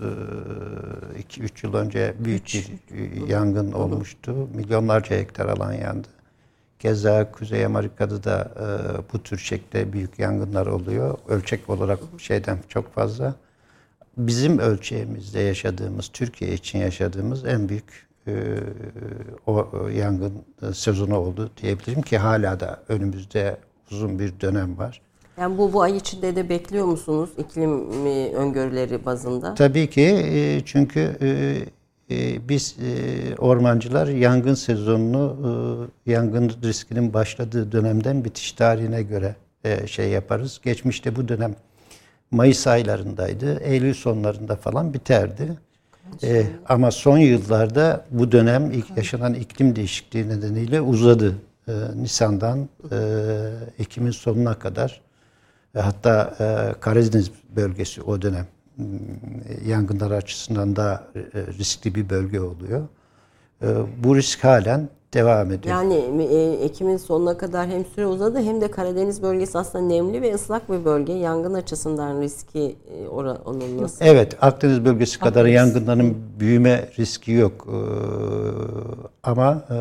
2-3 1.30 1.66
yıl 1.66 1.74
önce 1.74 2.14
büyük 2.18 2.44
bir 2.46 2.96
e, 2.96 3.32
yangın 3.32 3.72
olmuştu. 3.72 4.34
Milyonlarca 4.54 5.16
hektar 5.16 5.48
alan 5.48 5.72
yandı. 5.72 6.08
Keza 6.78 7.32
Kuzey 7.32 7.64
Amerika'da 7.64 8.24
da 8.24 8.50
e, 8.60 8.66
bu 9.12 9.22
tür 9.22 9.38
şekilde 9.38 9.92
büyük 9.92 10.18
yangınlar 10.18 10.66
oluyor. 10.66 11.18
Ölçek 11.28 11.70
olarak 11.70 11.98
şeyden 12.18 12.58
çok 12.68 12.94
fazla. 12.94 13.34
Bizim 14.26 14.58
ölçeğimizde 14.58 15.40
yaşadığımız, 15.40 16.08
Türkiye 16.08 16.54
için 16.54 16.78
yaşadığımız 16.78 17.44
en 17.44 17.68
büyük 17.68 18.08
e, 18.26 18.32
o 19.46 19.52
o 19.52 19.88
yangın 19.88 20.32
e, 20.62 20.74
sezonu 20.74 21.16
oldu 21.16 21.50
diyebilirim 21.62 22.02
ki 22.02 22.18
hala 22.18 22.60
da 22.60 22.82
önümüzde 22.88 23.56
uzun 23.90 24.18
bir 24.18 24.40
dönem 24.40 24.78
var. 24.78 25.00
Yani 25.38 25.58
bu 25.58 25.72
bu 25.72 25.82
ay 25.82 25.96
içinde 25.96 26.36
de 26.36 26.48
bekliyor 26.48 26.86
musunuz 26.86 27.30
iklim 27.38 28.06
e, 28.06 28.32
öngörüleri 28.34 29.04
bazında? 29.04 29.54
Tabii 29.54 29.90
ki 29.90 30.02
e, 30.02 30.60
çünkü 30.64 31.16
e, 31.20 31.28
e, 32.10 32.48
biz 32.48 32.76
e, 32.82 33.36
ormancılar 33.36 34.06
yangın 34.06 34.54
sezonunu 34.54 35.36
e, 36.06 36.12
yangın 36.12 36.52
riskinin 36.62 37.14
başladığı 37.14 37.72
dönemden 37.72 38.24
bitiş 38.24 38.52
tarihine 38.52 39.02
göre 39.02 39.36
e, 39.64 39.86
şey 39.86 40.08
yaparız. 40.08 40.60
Geçmişte 40.64 41.16
bu 41.16 41.28
dönem 41.28 41.54
Mayıs 42.30 42.66
aylarındaydı. 42.66 43.60
Eylül 43.60 43.94
sonlarında 43.94 44.56
falan 44.56 44.94
biterdi. 44.94 45.58
E, 46.22 46.46
ama 46.68 46.90
son 46.90 47.18
yıllarda 47.18 48.04
bu 48.10 48.32
dönem 48.32 48.70
ilk 48.70 48.96
yaşanan 48.96 49.34
iklim 49.34 49.76
değişikliği 49.76 50.28
nedeniyle 50.28 50.80
uzadı. 50.80 51.34
E, 51.68 51.72
Nisan'dan 51.94 52.68
e, 52.92 52.96
Ekim'in 53.78 54.10
sonuna 54.10 54.58
kadar 54.58 55.00
e, 55.74 55.80
Hatta 55.80 56.34
e, 56.40 56.80
Karadeniz 56.80 57.30
bölgesi 57.56 58.02
o 58.02 58.22
dönem 58.22 58.46
m, 58.76 58.86
yangınlar 59.66 60.10
açısından 60.10 60.76
da 60.76 61.04
e, 61.14 61.20
riskli 61.58 61.94
bir 61.94 62.10
bölge 62.10 62.40
oluyor. 62.40 62.88
E, 63.62 63.66
Bu 64.04 64.16
risk 64.16 64.44
halen 64.44 64.88
devam 65.14 65.52
ediyor. 65.52 65.74
Yani 65.74 66.22
e, 66.22 66.64
Ekim'in 66.64 66.96
sonuna 66.96 67.38
kadar 67.38 67.68
hem 67.68 67.84
süre 67.84 68.06
uzadı 68.06 68.38
hem 68.38 68.60
de 68.60 68.70
Karadeniz 68.70 69.22
bölgesi 69.22 69.58
aslında 69.58 69.84
nemli 69.84 70.22
ve 70.22 70.34
ıslak 70.34 70.72
bir 70.72 70.84
bölge. 70.84 71.12
Yangın 71.12 71.54
açısından 71.54 72.20
riski 72.20 72.76
e, 72.90 73.08
ora, 73.08 73.38
onun 73.44 73.82
nasıl? 73.82 74.04
Evet, 74.04 74.36
Akdeniz 74.40 74.84
bölgesi 74.84 75.18
kadar 75.18 75.46
yangınların 75.46 76.16
büyüme 76.40 76.88
riski 76.98 77.32
yok. 77.32 77.68
Ee, 77.68 77.76
ama 79.22 79.64
e, 79.70 79.76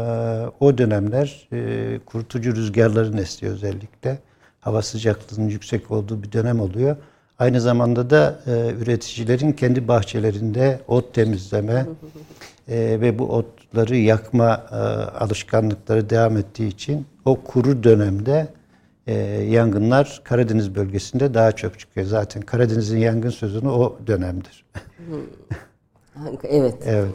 o 0.65 0.77
dönemler 0.77 1.47
e, 1.53 1.99
kurutucu 2.05 2.55
rüzgarların 2.55 3.17
estiyor 3.17 3.53
özellikle. 3.53 4.19
Hava 4.59 4.81
sıcaklığının 4.81 5.49
yüksek 5.49 5.91
olduğu 5.91 6.23
bir 6.23 6.31
dönem 6.31 6.59
oluyor. 6.59 6.95
Aynı 7.39 7.61
zamanda 7.61 8.09
da 8.09 8.39
e, 8.47 8.73
üreticilerin 8.81 9.51
kendi 9.51 9.87
bahçelerinde 9.87 10.79
ot 10.87 11.13
temizleme 11.13 11.85
e, 12.67 12.97
ve 13.01 13.19
bu 13.19 13.23
otları 13.71 13.95
yakma 13.95 14.63
e, 14.71 14.75
alışkanlıkları 15.23 16.09
devam 16.09 16.37
ettiği 16.37 16.67
için 16.67 17.05
o 17.25 17.35
kuru 17.35 17.83
dönemde 17.83 18.47
e, 19.07 19.13
yangınlar 19.49 20.21
Karadeniz 20.23 20.75
bölgesinde 20.75 21.33
daha 21.33 21.51
çok 21.51 21.79
çıkıyor. 21.79 22.07
Zaten 22.07 22.41
Karadeniz'in 22.41 22.97
yangın 22.97 23.29
sezonu 23.29 23.71
o 23.71 23.97
dönemdir. 24.07 24.65
Evet. 26.43 26.75
Evet. 26.85 27.07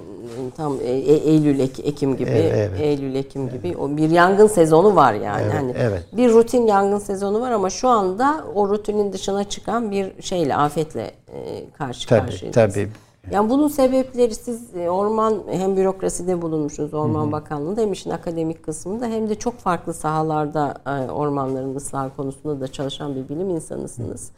Tam 0.56 0.80
e, 0.80 0.84
e- 0.84 1.30
Eylül 1.30 1.58
Ek- 1.58 1.82
Ekim 1.82 2.16
gibi 2.16 2.30
Evet, 2.30 2.52
evet. 2.56 2.80
Eylül 2.80 3.14
Ekim 3.14 3.48
gibi 3.50 3.76
o 3.76 3.96
bir 3.96 4.10
yangın 4.10 4.46
sezonu 4.46 4.96
var 4.96 5.14
yani. 5.14 5.42
Evet, 5.44 5.54
hani 5.54 5.74
evet. 5.78 6.02
bir 6.12 6.30
rutin 6.32 6.66
yangın 6.66 6.98
sezonu 6.98 7.40
var 7.40 7.50
ama 7.50 7.70
şu 7.70 7.88
anda 7.88 8.44
o 8.54 8.68
rutinin 8.68 9.12
dışına 9.12 9.44
çıkan 9.44 9.90
bir 9.90 10.22
şeyle 10.22 10.56
afetle 10.56 11.10
e, 11.34 11.70
karşı 11.78 12.08
Tabii, 12.08 12.20
karşıyayız. 12.20 12.54
tabii. 12.54 12.88
Yani 13.30 13.50
bunun 13.50 13.68
sebepleri 13.68 14.34
siz 14.34 14.76
e, 14.76 14.90
orman 14.90 15.42
hem 15.50 15.76
bürokraside 15.76 16.42
bulunmuşsunuz 16.42 16.94
Orman 16.94 17.32
Bakanlığı'nda 17.32 17.80
hem 17.80 17.92
işin 17.92 18.10
akademik 18.10 18.62
kısmında 18.62 19.06
hem 19.06 19.28
de 19.28 19.34
çok 19.34 19.58
farklı 19.58 19.94
sahalarda 19.94 20.74
e, 20.86 21.10
ormanların 21.10 21.74
ıslahı 21.74 22.16
konusunda 22.16 22.60
da 22.60 22.68
çalışan 22.68 23.14
bir 23.14 23.28
bilim 23.28 23.50
insanısınız. 23.50 24.30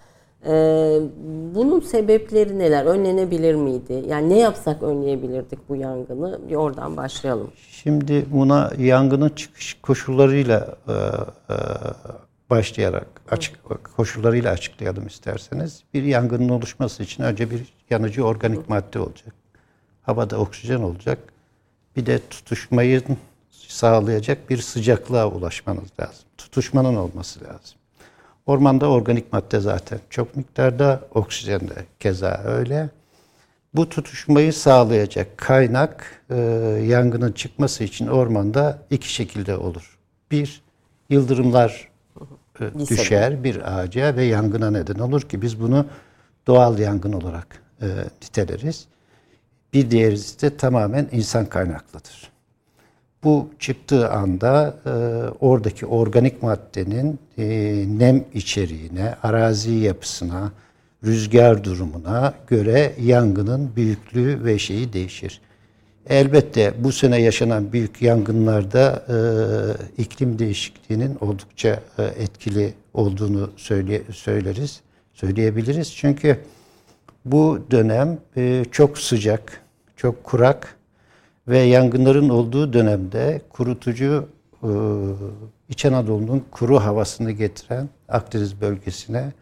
E, 0.46 0.52
bunun 1.54 1.80
sebepleri 1.80 2.58
neler? 2.58 2.84
Önlenebilir 2.84 3.54
miydi? 3.54 4.04
Yani 4.08 4.30
ne 4.30 4.38
yapsak 4.38 4.82
önleyebilirdik 4.82 5.68
bu 5.68 5.76
yangını? 5.76 6.38
Bir 6.48 6.54
oradan 6.54 6.96
başlayalım. 6.96 7.50
Şimdi 7.70 8.26
buna 8.32 8.70
yangının 8.78 9.28
çıkış 9.28 9.74
koşullarıyla 9.82 10.76
e, 10.88 10.92
e, 10.92 11.56
başlayarak 12.50 13.06
açık 13.30 13.58
koşullarıyla 13.96 14.52
açıklayalım 14.52 15.06
isterseniz. 15.06 15.82
Bir 15.94 16.02
yangının 16.02 16.48
oluşması 16.48 17.02
için 17.02 17.22
önce 17.22 17.50
bir 17.50 17.74
yanıcı 17.90 18.24
organik 18.24 18.68
madde 18.68 18.98
olacak. 18.98 19.34
Havada 20.02 20.38
oksijen 20.38 20.80
olacak. 20.80 21.18
Bir 21.96 22.06
de 22.06 22.20
tutuşmayı 22.30 23.02
sağlayacak 23.50 24.50
bir 24.50 24.58
sıcaklığa 24.58 25.26
ulaşmanız 25.26 25.88
lazım. 26.00 26.24
Tutuşmanın 26.38 26.96
olması 26.96 27.44
lazım. 27.44 27.78
Ormanda 28.46 28.90
organik 28.90 29.32
madde 29.32 29.60
zaten 29.60 30.00
çok 30.10 30.36
miktarda, 30.36 31.00
oksijen 31.14 31.60
de 31.60 31.84
keza 32.00 32.42
öyle. 32.44 32.88
Bu 33.74 33.88
tutuşmayı 33.88 34.52
sağlayacak 34.52 35.38
kaynak 35.38 36.22
e, 36.30 36.36
yangının 36.86 37.32
çıkması 37.32 37.84
için 37.84 38.06
ormanda 38.06 38.78
iki 38.90 39.12
şekilde 39.12 39.56
olur. 39.56 39.98
Bir, 40.30 40.62
yıldırımlar 41.10 41.88
Bir 42.60 42.86
düşer 42.86 43.44
bir 43.44 43.78
ağaca 43.78 44.16
ve 44.16 44.24
yangına 44.24 44.70
neden 44.70 44.98
olur 44.98 45.22
ki 45.22 45.42
biz 45.42 45.60
bunu 45.60 45.86
doğal 46.46 46.78
yangın 46.78 47.12
olarak 47.12 47.62
e, 47.82 47.86
niteleriz. 48.22 48.86
Bir 49.72 49.90
diğeri 49.90 50.14
ise 50.14 50.56
tamamen 50.56 51.08
insan 51.12 51.46
kaynaklıdır. 51.46 52.30
Bu 53.24 53.50
çıktığı 53.58 54.10
anda 54.10 54.76
e, 54.86 54.90
oradaki 55.40 55.86
organik 55.86 56.42
maddenin 56.42 57.18
e, 57.38 57.44
nem 57.88 58.24
içeriğine, 58.34 59.14
arazi 59.22 59.72
yapısına, 59.72 60.52
rüzgar 61.04 61.64
durumuna 61.64 62.34
göre 62.46 62.92
yangının 63.00 63.76
büyüklüğü 63.76 64.44
ve 64.44 64.58
şeyi 64.58 64.92
değişir. 64.92 65.40
Elbette 66.08 66.74
bu 66.78 66.92
sene 66.92 67.20
yaşanan 67.20 67.72
büyük 67.72 68.02
yangınlarda 68.02 69.04
e, 69.08 70.02
iklim 70.02 70.38
değişikliğinin 70.38 71.18
oldukça 71.20 71.80
e, 71.98 72.02
etkili 72.02 72.74
olduğunu 72.94 73.50
söyle, 73.56 74.02
söyleriz, 74.12 74.80
söyleyebiliriz. 75.12 75.94
Çünkü 75.94 76.38
bu 77.24 77.60
dönem 77.70 78.18
e, 78.36 78.64
çok 78.70 78.98
sıcak, 78.98 79.60
çok 79.96 80.24
kurak 80.24 80.76
ve 81.48 81.58
yangınların 81.58 82.28
olduğu 82.28 82.72
dönemde 82.72 83.40
kurutucu 83.48 84.28
e, 84.62 84.70
İç 85.68 85.84
Anadolu'nun 85.84 86.44
kuru 86.50 86.80
havasını 86.80 87.30
getiren 87.30 87.88
Akdeniz 88.08 88.60
bölgesine 88.60 89.32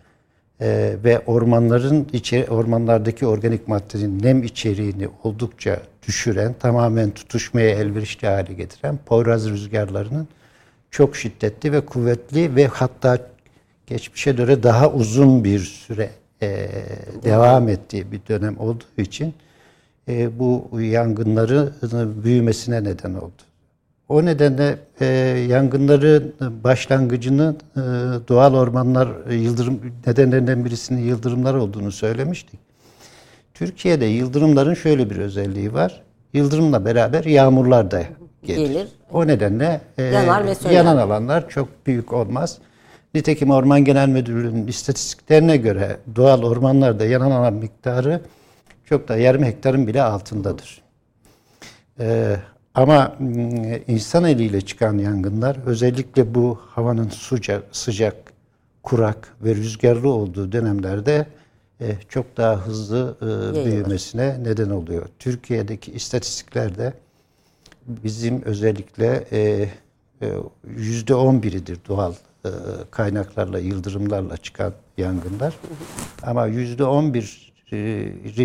e, 0.61 0.97
ve 1.05 1.23
ormanların 1.27 2.09
içi, 2.13 2.47
ormanlardaki 2.51 3.27
organik 3.27 3.69
maddenin 3.69 4.23
nem 4.23 4.43
içeriğini 4.43 5.09
oldukça 5.23 5.81
düşüren, 6.09 6.55
tamamen 6.61 7.11
tutuşmaya 7.11 7.71
elverişli 7.71 8.29
hale 8.29 8.53
getiren 8.55 8.99
Poyraz 9.07 9.51
rüzgarlarının 9.51 10.29
çok 10.91 11.17
şiddetli 11.17 11.73
ve 11.73 11.81
kuvvetli 11.81 12.57
ve 12.57 12.67
hatta 12.67 13.19
geçmişe 13.87 14.33
göre 14.33 14.63
daha 14.63 14.91
uzun 14.91 15.45
bir 15.45 15.59
süre 15.59 16.11
e, 16.43 16.69
devam 17.25 17.69
ettiği 17.69 18.13
bir 18.13 18.21
dönem 18.29 18.61
olduğu 18.61 18.85
için 19.03 19.35
e, 20.09 20.39
bu 20.39 20.81
yangınların 20.81 21.75
büyümesine 22.25 22.85
neden 22.85 23.15
oldu. 23.15 23.43
O 24.09 24.25
nedenle 24.25 24.79
e, 25.01 25.07
yangınların 25.49 26.35
başlangıcını 26.65 27.57
e, 27.77 27.81
doğal 28.29 28.55
ormanlar 28.55 29.09
e, 29.31 29.35
yıldırım 29.35 29.81
nedenlerinden 30.07 30.65
birisinin 30.65 31.03
yıldırımlar 31.03 31.55
olduğunu 31.55 31.93
söylemiştik. 31.93 32.61
Türkiye'de 33.55 34.05
yıldırımların 34.05 34.75
şöyle 34.75 35.11
bir 35.11 35.17
özelliği 35.17 35.73
var. 35.73 36.03
Yıldırımla 36.33 36.85
beraber 36.85 37.25
yağmurlar 37.25 37.91
da 37.91 38.03
gelir. 38.43 38.69
Gelir. 38.69 38.89
O 39.13 39.27
nedenle 39.27 39.81
e, 39.99 40.03
Yanar 40.03 40.47
ve 40.47 40.55
söner. 40.55 40.75
yanan 40.75 40.97
alanlar 40.97 41.49
çok 41.49 41.87
büyük 41.87 42.13
olmaz. 42.13 42.59
Nitekim 43.15 43.51
Orman 43.51 43.85
Genel 43.85 44.09
Müdürlüğü'nün 44.09 44.67
istatistiklerine 44.67 45.57
göre 45.57 45.97
doğal 46.17 46.43
ormanlarda 46.43 47.05
yanan 47.05 47.31
alan 47.31 47.53
miktarı 47.55 48.21
çok 48.85 49.09
da 49.09 49.17
yarım 49.17 49.45
hektarın 49.45 49.87
bile 49.87 50.03
altındadır. 50.03 50.83
Ee, 52.01 52.37
ama 52.75 53.15
mm, 53.19 53.75
insan 53.89 54.25
eliyle 54.25 54.61
çıkan 54.61 54.99
yangınlar 54.99 55.57
özellikle 55.67 56.35
bu 56.35 56.61
havanın 56.67 57.09
sıcak, 57.09 57.63
sıcak 57.73 58.15
kurak 58.83 59.29
ve 59.45 59.55
rüzgarlı 59.55 60.09
olduğu 60.09 60.53
dönemlerde 60.53 61.27
çok 62.09 62.37
daha 62.37 62.67
hızlı 62.67 63.17
e, 63.23 63.65
büyümesine 63.65 64.37
neden 64.43 64.71
oluyor. 64.71 65.07
Türkiye'deki 65.19 65.93
istatistiklerde 65.93 66.93
bizim 67.87 68.43
özellikle 68.43 69.25
e, 69.33 69.69
yüzde 70.65 71.15
on 71.15 71.43
biridir 71.43 71.79
doğal 71.89 72.15
kaynaklarla, 72.91 73.59
yıldırımlarla 73.59 74.37
çıkan 74.37 74.73
yangınlar. 74.99 75.55
Ama 76.23 76.47
yüzde 76.47 76.85
on 76.85 77.15
bir 77.15 77.55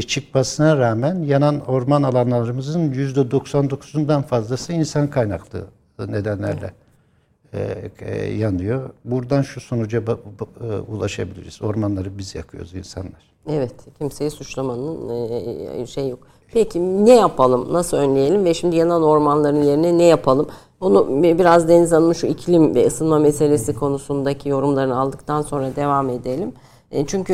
çıkmasına 0.02 0.78
rağmen 0.78 1.24
yanan 1.24 1.60
orman 1.66 2.04
alanlarımızın 2.04 2.92
yüzde 2.94 3.20
99'undan 3.20 4.24
fazlası 4.24 4.74
insan 4.74 5.10
kaynaklı 5.10 5.66
nedenlerle 6.00 6.74
yanıyor. 8.38 8.90
Buradan 9.06 9.42
şu 9.42 9.62
sonuca 9.62 10.04
ulaşabiliriz. 10.88 11.62
Ormanları 11.62 12.18
biz 12.18 12.36
yakıyoruz 12.36 12.76
insanlar. 12.76 13.30
Evet, 13.50 13.74
kimseyi 13.98 14.32
suçlamanın 14.32 15.86
şey 15.86 16.10
yok. 16.10 16.20
Peki 16.54 17.06
ne 17.06 17.16
yapalım, 17.16 17.74
nasıl 17.74 17.98
önleyelim 17.98 18.46
ve 18.46 18.54
şimdi 18.54 18.76
yanan 18.76 19.04
ormanların 19.04 19.64
yerine 19.64 19.98
ne 19.98 20.04
yapalım? 20.04 20.48
Onu 20.82 21.24
biraz 21.24 21.70
Deniz 21.70 21.92
Hanım'ın 21.92 22.14
şu 22.14 22.28
iklim 22.28 22.76
ve 22.76 22.88
ısınma 22.88 23.20
meselesi 23.20 23.74
konusundaki 23.74 24.50
yorumlarını 24.50 25.00
aldıktan 25.00 25.42
sonra 25.42 25.76
devam 25.76 26.10
edelim. 26.10 26.54
E, 26.92 27.06
çünkü 27.06 27.34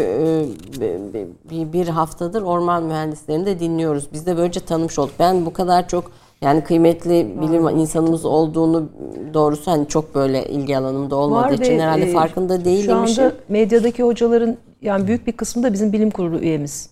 e, 0.82 1.74
bir 1.74 1.88
haftadır 1.88 2.42
orman 2.42 2.84
mühendislerini 2.84 3.46
de 3.46 3.60
dinliyoruz. 3.60 4.08
Biz 4.14 4.26
de 4.26 4.38
böylece 4.38 4.60
tanımış 4.60 5.00
olduk. 5.00 5.14
Ben 5.20 5.46
bu 5.46 5.54
kadar 5.54 5.88
çok 5.88 6.12
yani 6.46 6.64
kıymetli 6.64 7.36
bilim 7.42 7.68
insanımız 7.68 8.26
olduğunu 8.26 8.90
doğrusu 9.34 9.72
hani 9.72 9.88
çok 9.88 10.16
böyle 10.16 10.46
ilgi 10.50 10.78
alanımda 10.78 11.16
olmadığı 11.16 11.54
Var 11.54 11.60
için 11.60 11.80
herhalde 11.80 12.06
e, 12.06 12.14
farkında 12.14 12.66
değilim. 12.66 12.86
Şu 12.86 12.96
anda 12.96 13.32
medyadaki 13.50 14.04
hocaların 14.04 14.58
yani 14.82 15.08
büyük 15.08 15.28
bir 15.28 15.32
kısmı 15.32 15.64
da 15.64 15.74
bizim 15.74 15.94
bilim 15.94 16.12
kurulu 16.12 16.40
üyemiz. 16.40 16.90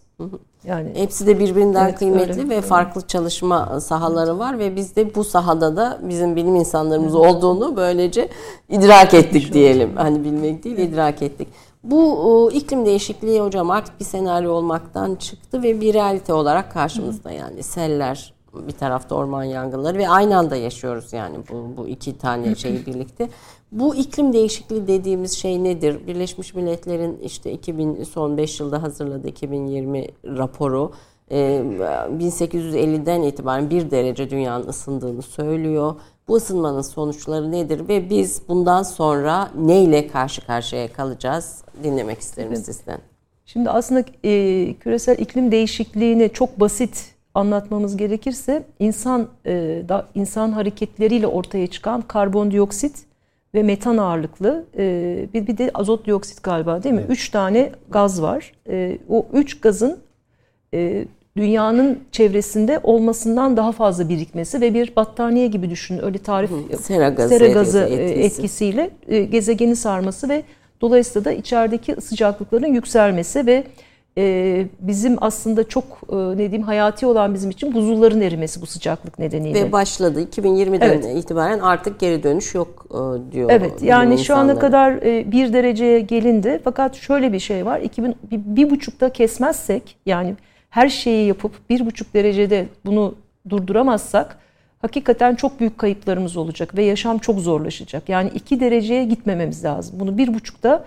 Yani 0.64 0.90
hepsi 0.96 1.28
de 1.28 1.40
birbirinden 1.40 1.86
evet, 1.86 2.00
kıymetli 2.00 2.32
öyle, 2.32 2.50
ve 2.50 2.56
öyle. 2.56 2.62
farklı 2.62 3.02
çalışma 3.08 3.80
sahaları 3.80 4.40
var 4.40 4.60
ve 4.60 4.76
biz 4.76 4.96
de 4.96 5.16
bu 5.16 5.24
sahada 5.24 5.76
da 5.76 6.00
bizim 6.02 6.36
bilim 6.36 6.56
insanlarımız 6.56 7.16
evet. 7.16 7.26
olduğunu 7.26 7.76
böylece 7.76 8.30
idrak 8.70 9.14
ettik 9.14 9.54
diyelim. 9.54 9.90
Hani 9.96 10.24
bilmek 10.24 10.64
değil 10.64 10.78
idrak 10.78 11.22
ettik. 11.22 11.48
Bu 11.84 12.52
iklim 12.54 12.86
değişikliği 12.86 13.42
hocam 13.42 13.72
artık 13.72 14.00
bir 14.00 14.06
senaryo 14.06 14.52
olmaktan 14.52 15.16
çıktı 15.16 15.64
ve 15.64 15.82
bir 15.82 15.94
realite 15.94 16.34
olarak 16.34 16.72
karşımızda 16.72 17.32
yani 17.32 17.64
seller 17.64 18.33
bir 18.54 18.72
tarafta 18.72 19.16
orman 19.16 19.44
yangınları 19.44 19.98
ve 19.98 20.10
aynı 20.10 20.38
anda 20.38 20.56
yaşıyoruz 20.56 21.14
yani 21.14 21.38
bu, 21.52 21.78
bu 21.78 21.88
iki 21.88 22.18
tane 22.18 22.56
şeyi 22.56 22.86
birlikte. 22.86 23.30
Bu 23.72 23.96
iklim 23.96 24.34
değişikliği 24.34 24.88
dediğimiz 24.88 25.32
şey 25.32 25.64
nedir? 25.64 26.08
Birleşmiş 26.08 26.54
Milletler'in 26.54 27.20
işte 27.20 27.52
2000 27.52 28.04
son 28.04 28.38
5 28.38 28.60
yılda 28.60 28.84
hazırladığı 28.84 29.28
2020 29.28 30.08
raporu 30.26 30.92
1850'den 31.32 33.22
itibaren 33.22 33.70
bir 33.70 33.92
derece 33.92 34.30
dünyanın 34.30 34.68
ısındığını 34.68 35.22
söylüyor. 35.22 35.96
Bu 36.28 36.36
ısınmanın 36.36 36.82
sonuçları 36.82 37.52
nedir 37.52 37.88
ve 37.88 38.10
biz 38.10 38.42
bundan 38.48 38.84
sonra 38.84 39.50
neyle 39.56 40.08
karşı 40.08 40.46
karşıya 40.46 40.94
kalacağız 40.94 41.64
dinlemek 41.84 42.20
isterim 42.20 42.56
sizden. 42.56 43.00
Şimdi 43.46 43.70
aslında 43.70 44.06
e, 44.24 44.74
küresel 44.74 45.18
iklim 45.18 45.52
değişikliğini 45.52 46.30
çok 46.34 46.60
basit 46.60 47.13
anlatmamız 47.36 47.98
gerekirse 47.98 48.64
insan 48.80 49.28
e, 49.46 49.82
da, 49.90 50.08
insan 50.16 50.52
hareketleriyle 50.52 51.28
ortaya 51.28 51.68
çıkan 51.68 52.02
karbondioksit 52.02 52.96
ve 53.56 53.64
metan 53.64 53.98
ağırlıklı 53.98 54.66
e, 54.78 55.28
bir, 55.34 55.48
bir 55.48 55.58
de 55.58 55.72
azot 55.74 56.06
dioksit 56.06 56.44
galiba 56.44 56.84
değil 56.84 56.96
mi? 56.96 57.02
Evet. 57.02 57.12
Üç 57.12 57.30
tane 57.30 57.72
gaz 57.90 58.22
var. 58.22 58.52
E, 58.70 58.98
o 59.10 59.26
üç 59.34 59.62
gazın 59.62 60.00
e, 60.74 61.06
dünyanın 61.38 62.00
çevresinde 62.12 62.80
olmasından 62.84 63.58
daha 63.58 63.72
fazla 63.72 64.10
birikmesi 64.10 64.62
ve 64.62 64.74
bir 64.74 64.96
battaniye 64.96 65.48
gibi 65.48 65.70
düşünün. 65.70 66.06
Öyle 66.06 66.18
tarif 66.18 66.52
Hı, 66.52 66.78
sera 66.78 67.10
gazı, 67.10 67.30
sera 67.30 67.48
gazı 67.48 67.80
etkisi. 67.80 68.20
etkisiyle 68.20 68.90
e, 69.08 69.24
gezegeni 69.24 69.76
sarması 69.76 70.30
ve 70.30 70.44
dolayısıyla 70.82 71.26
da 71.26 71.32
içerideki 71.32 72.02
sıcaklıkların 72.02 72.74
yükselmesi 72.74 73.46
ve 73.46 73.64
e, 74.18 74.66
bizim 74.80 75.18
aslında 75.22 75.68
çok 75.68 75.84
e, 76.10 76.16
ne 76.16 76.38
diyeyim 76.38 76.62
hayati 76.62 77.06
olan 77.06 77.34
bizim 77.34 77.52
için 77.52 77.74
buzulların 77.74 78.22
erimesi 78.22 78.62
bu 78.62 78.66
sıcaklık 78.66 79.20
nedeniyle. 79.20 79.64
Ve 79.64 79.72
başladı 79.72 80.24
2020'den 80.24 80.90
evet. 80.90 81.06
itibaren 81.16 81.60
artık 81.60 82.00
geri 82.00 82.24
dönüş 82.24 82.56
yok 82.56 82.86
e, 82.90 83.32
diyor. 83.32 83.50
Evet 83.52 83.84
yani 83.84 84.18
şu 84.18 84.36
ana 84.36 84.60
kadar 84.60 84.92
e, 84.92 85.32
bir 85.32 85.54
dereceye 85.54 86.00
gelindi 86.00 86.62
fakat 86.64 86.96
şöyle 86.96 87.34
bir 87.34 87.40
şey 87.40 87.66
var 87.66 87.80
2000 87.80 88.16
bir, 88.32 88.40
bir 88.46 88.70
buçukta 88.70 89.10
kesmezsek 89.10 89.96
yani 90.06 90.36
her 90.70 90.90
şeyi 90.90 91.28
yapıp 91.28 91.70
bir 91.70 91.86
buçuk 91.86 92.14
derecede 92.14 92.66
bunu 92.86 93.16
durduramazsak 93.50 94.38
hakikaten 94.82 95.36
çok 95.36 95.60
büyük 95.60 95.78
kayıplarımız 95.78 96.38
olacak 96.38 96.78
ve 96.78 96.84
yaşam 96.84 97.18
çok 97.18 97.40
zorlaşacak. 97.40 98.10
Yani 98.10 98.32
iki 98.36 98.60
dereceye 98.60 99.06
gitmememiz 99.06 99.64
lazım. 99.64 100.00
Bunu 100.00 100.18
bir 100.18 100.34
buçukta 100.34 100.86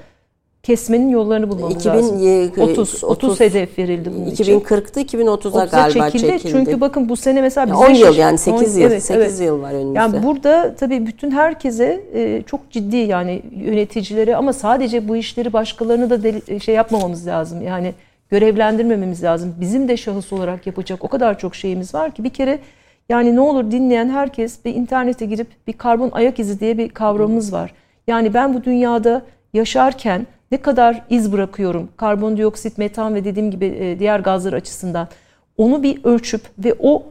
kesmenin 0.67 1.09
yollarını 1.09 1.51
bulmamız 1.51 1.77
2000, 1.77 1.99
lazım. 1.99 2.17
30, 2.63 2.79
30, 2.79 3.05
30 3.05 3.41
hedef 3.41 3.79
verildi 3.79 4.11
bunun 4.17 4.31
2040'ta 4.31 5.01
2040'ta 5.01 5.65
galiba 5.65 6.11
çekildi. 6.11 6.31
çekildi. 6.31 6.53
Çünkü 6.53 6.81
bakın 6.81 7.09
bu 7.09 7.17
sene 7.17 7.41
mesela 7.41 7.67
bizde 7.67 7.77
10 7.77 7.91
yıl 7.91 8.17
yani 8.17 8.39
8 8.39 8.77
10, 8.77 8.81
yıl 8.81 8.91
evet, 8.91 9.03
8 9.03 9.23
evet. 9.23 9.49
yıl 9.49 9.63
var 9.63 9.73
önümüzde. 9.73 9.99
Yani 9.99 10.23
burada 10.23 10.75
tabii 10.75 11.07
bütün 11.07 11.31
herkese 11.31 12.05
e, 12.15 12.43
çok 12.47 12.71
ciddi 12.71 12.97
yani 12.97 13.43
yöneticilere 13.57 14.37
ama 14.37 14.53
sadece 14.53 15.09
bu 15.09 15.17
işleri 15.17 15.53
başkalarını 15.53 16.11
da 16.11 16.23
deli, 16.23 16.61
şey 16.61 16.75
yapmamamız 16.75 17.27
lazım. 17.27 17.63
Yani 17.63 17.95
görevlendirmememiz 18.31 19.23
lazım. 19.23 19.55
Bizim 19.61 19.89
de 19.89 19.97
şahıs 19.97 20.33
olarak 20.33 20.67
yapacak 20.67 21.05
o 21.05 21.09
kadar 21.09 21.39
çok 21.39 21.55
şeyimiz 21.55 21.95
var 21.95 22.11
ki 22.11 22.25
bir 22.25 22.31
kere 22.31 22.59
yani 23.09 23.37
ne 23.37 23.41
olur 23.41 23.71
dinleyen 23.71 24.09
herkes 24.09 24.65
bir 24.65 24.75
internete 24.75 25.27
girip 25.27 25.49
bir 25.67 25.73
karbon 25.73 26.11
ayak 26.13 26.39
izi 26.39 26.61
diye 26.61 26.79
bir 26.79 26.89
kavramımız 26.89 27.53
var. 27.53 27.75
Yani 28.07 28.35
ben 28.35 28.55
bu 28.55 28.65
dünyada 28.65 29.23
yaşarken 29.55 30.27
ne 30.51 30.59
kadar 30.59 31.03
iz 31.11 31.33
bırakıyorum 31.33 31.89
karbondioksit, 31.97 32.79
metan 32.79 33.15
ve 33.15 33.25
dediğim 33.25 33.51
gibi 33.51 33.67
e, 33.67 33.99
diğer 33.99 34.21
gazlar 34.21 34.53
açısından 34.53 35.09
onu 35.57 35.83
bir 35.83 36.05
ölçüp 36.05 36.43
ve 36.59 36.75
o 36.79 37.03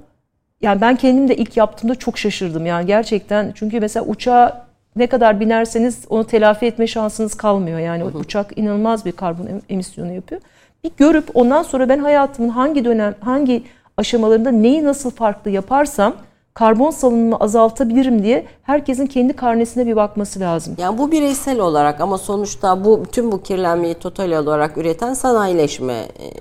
yani 0.62 0.82
ben 0.82 0.96
kendim 0.96 1.28
de 1.28 1.36
ilk 1.36 1.58
yaptığımda 1.58 1.96
çok 1.96 2.18
şaşırdım 2.18 2.66
yani 2.66 2.86
gerçekten 2.86 3.52
çünkü 3.56 3.80
mesela 3.80 4.06
uçağa 4.06 4.66
ne 4.96 5.08
kadar 5.08 5.40
binerseniz 5.40 6.06
onu 6.10 6.24
telafi 6.24 6.66
etme 6.66 6.88
şansınız 6.88 7.34
kalmıyor 7.34 7.80
yani 7.80 8.04
hı 8.04 8.08
hı. 8.08 8.18
uçak 8.18 8.58
inanılmaz 8.58 9.06
bir 9.06 9.12
karbon 9.12 9.48
emisyonu 9.70 10.12
yapıyor. 10.14 10.42
Bir 10.84 10.92
görüp 10.98 11.30
ondan 11.34 11.64
sonra 11.64 11.90
ben 11.90 12.00
hayatımın 12.00 12.50
hangi 12.50 12.86
dönem 12.86 13.16
hangi 13.20 13.64
aşamalarında 13.98 14.52
neyi 14.52 14.84
nasıl 14.84 15.12
farklı 15.12 15.52
yaparsam 15.52 16.16
karbon 16.56 16.92
salınımı 16.92 17.36
azaltabilirim 17.36 18.24
diye 18.24 18.46
herkesin 18.64 19.06
kendi 19.06 19.34
karnesine 19.34 19.86
bir 19.86 19.96
bakması 19.96 20.40
lazım. 20.40 20.76
Yani 20.78 20.98
bu 20.98 21.12
bireysel 21.12 21.60
olarak 21.60 22.02
ama 22.02 22.18
sonuçta 22.18 22.86
bu 22.86 23.04
tüm 23.12 23.32
bu 23.32 23.44
kirlenmeyi 23.44 23.94
total 23.94 24.32
olarak 24.32 24.78
üreten 24.78 25.14
sanayileşme 25.14 25.94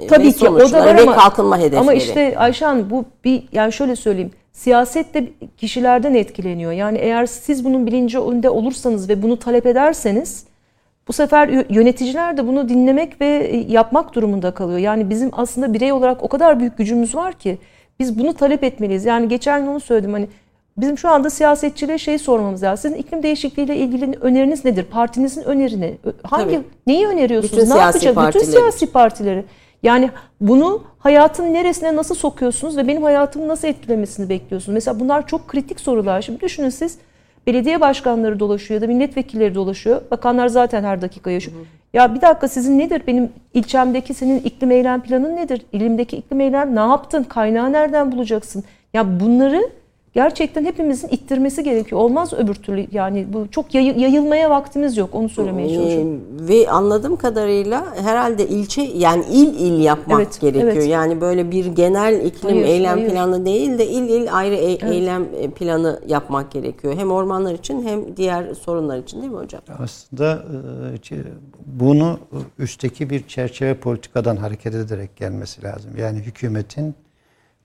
e, 0.02 0.06
Tabii 0.06 0.26
ve 0.26 0.32
ki, 0.32 0.48
o 0.48 0.72
da 0.72 0.80
var 0.80 0.96
ve 0.96 1.02
ama, 1.02 1.16
kalkınma 1.16 1.58
hedefleri. 1.58 1.80
Ama 1.80 1.94
işte 1.94 2.38
Ayşe 2.38 2.90
bu 2.90 3.04
bir 3.24 3.42
yani 3.52 3.72
şöyle 3.72 3.96
söyleyeyim. 3.96 4.30
Siyaset 4.52 5.14
de 5.14 5.32
kişilerden 5.56 6.14
etkileniyor. 6.14 6.72
Yani 6.72 6.98
eğer 6.98 7.26
siz 7.26 7.64
bunun 7.64 7.86
bilincinde 7.86 8.50
olursanız 8.50 9.08
ve 9.08 9.22
bunu 9.22 9.38
talep 9.38 9.66
ederseniz 9.66 10.44
bu 11.08 11.12
sefer 11.12 11.48
yöneticiler 11.70 12.36
de 12.36 12.46
bunu 12.46 12.68
dinlemek 12.68 13.20
ve 13.20 13.26
e, 13.26 13.56
yapmak 13.56 14.14
durumunda 14.14 14.50
kalıyor. 14.50 14.78
Yani 14.78 15.10
bizim 15.10 15.30
aslında 15.32 15.74
birey 15.74 15.92
olarak 15.92 16.22
o 16.22 16.28
kadar 16.28 16.60
büyük 16.60 16.78
gücümüz 16.78 17.14
var 17.14 17.32
ki 17.32 17.58
biz 17.98 18.18
bunu 18.18 18.34
talep 18.34 18.64
etmeliyiz. 18.64 19.04
Yani 19.04 19.28
geçen 19.28 19.60
gün 19.60 19.68
onu 19.68 19.80
söyledim 19.80 20.12
hani 20.12 20.28
bizim 20.76 20.98
şu 20.98 21.08
anda 21.08 21.30
siyasetçilere 21.30 21.98
şey 21.98 22.18
sormamız 22.18 22.62
lazım. 22.62 22.90
Sizin 22.90 23.02
iklim 23.02 23.22
değişikliğiyle 23.22 23.76
ilgili 23.76 24.18
öneriniz 24.20 24.64
nedir? 24.64 24.84
Partinizin 24.84 25.42
önerini 25.42 25.94
hangi 26.22 26.54
Tabii. 26.54 26.64
neyi 26.86 27.06
öneriyorsunuz? 27.06 27.62
Bütün 27.62 27.74
ne 27.74 27.78
yapacak? 27.78 28.14
Partileri. 28.14 28.44
Bütün 28.44 28.58
siyasi 28.58 28.86
partileri. 28.92 29.44
Yani 29.82 30.10
bunu 30.40 30.84
hayatın 30.98 31.54
neresine 31.54 31.96
nasıl 31.96 32.14
sokuyorsunuz 32.14 32.76
ve 32.76 32.88
benim 32.88 33.02
hayatımı 33.02 33.48
nasıl 33.48 33.68
etkilemesini 33.68 34.28
bekliyorsunuz? 34.28 34.74
Mesela 34.74 35.00
bunlar 35.00 35.26
çok 35.26 35.48
kritik 35.48 35.80
sorular. 35.80 36.22
Şimdi 36.22 36.40
düşünün 36.40 36.68
siz 36.68 36.98
belediye 37.46 37.80
başkanları 37.80 38.40
dolaşıyor 38.40 38.80
ya 38.80 38.88
da 38.88 38.92
milletvekilleri 38.92 39.54
dolaşıyor. 39.54 40.02
Bakanlar 40.10 40.48
zaten 40.48 40.84
her 40.84 41.02
dakika 41.02 41.30
yaşıyor. 41.30 41.56
Hı 41.56 41.60
hı. 41.60 41.83
Ya 41.94 42.14
bir 42.14 42.20
dakika 42.20 42.48
sizin 42.48 42.78
nedir? 42.78 43.02
Benim 43.06 43.32
ilçemdeki 43.54 44.14
senin 44.14 44.38
iklim 44.38 44.70
eylem 44.70 45.00
planın 45.02 45.36
nedir? 45.36 45.62
İlimdeki 45.72 46.16
iklim 46.16 46.40
eylem 46.40 46.76
ne 46.76 46.80
yaptın? 46.80 47.22
Kaynağı 47.22 47.72
nereden 47.72 48.12
bulacaksın? 48.12 48.64
Ya 48.94 49.20
bunları 49.20 49.70
gerçekten 50.14 50.64
hepimizin 50.64 51.08
ittirmesi 51.08 51.62
gerekiyor. 51.62 52.00
Olmaz 52.00 52.32
öbür 52.32 52.54
türlü 52.54 52.86
yani 52.92 53.26
bu 53.32 53.46
çok 53.50 53.74
yayı- 53.74 53.98
yayılmaya 53.98 54.50
vaktimiz 54.50 54.96
yok 54.96 55.10
onu 55.14 55.28
söylemeye 55.28 55.74
çalışıyorum. 55.74 56.20
Ee, 56.44 56.48
ve 56.48 56.70
anladığım 56.70 57.16
kadarıyla 57.16 57.84
herhalde 57.96 58.48
ilçe 58.48 58.82
yani 58.82 59.24
il 59.32 59.54
il 59.60 59.80
yapmak 59.84 60.20
Evet, 60.20 60.40
gerekiyor. 60.40 60.72
evet. 60.72 60.88
Yani 60.88 61.20
böyle 61.20 61.50
bir 61.50 61.66
genel 61.66 62.24
iklim 62.26 62.50
Hayır, 62.52 62.64
eylem 62.66 62.98
hayır. 62.98 63.10
planı 63.10 63.46
değil 63.46 63.78
de 63.78 63.86
il 63.86 64.08
il 64.08 64.34
ayrı 64.36 64.54
e- 64.54 64.94
eylem 64.94 65.24
planı 65.56 66.00
yapmak 66.08 66.52
gerekiyor. 66.52 66.94
Hem 66.96 67.10
ormanlar 67.10 67.54
için 67.54 67.82
hem 67.86 68.16
diğer 68.16 68.54
sorunlar 68.54 68.98
için 68.98 69.20
değil 69.22 69.32
mi 69.32 69.38
hocam? 69.38 69.62
Aslında 69.78 70.44
e, 71.10 71.16
bunu 71.66 72.18
üstteki 72.58 73.10
bir 73.10 73.26
çerçeve 73.28 73.74
politikadan 73.74 74.36
hareket 74.36 74.74
ederek 74.74 75.16
gelmesi 75.16 75.62
lazım. 75.62 75.90
Yani 75.98 76.18
hükümetin 76.18 76.94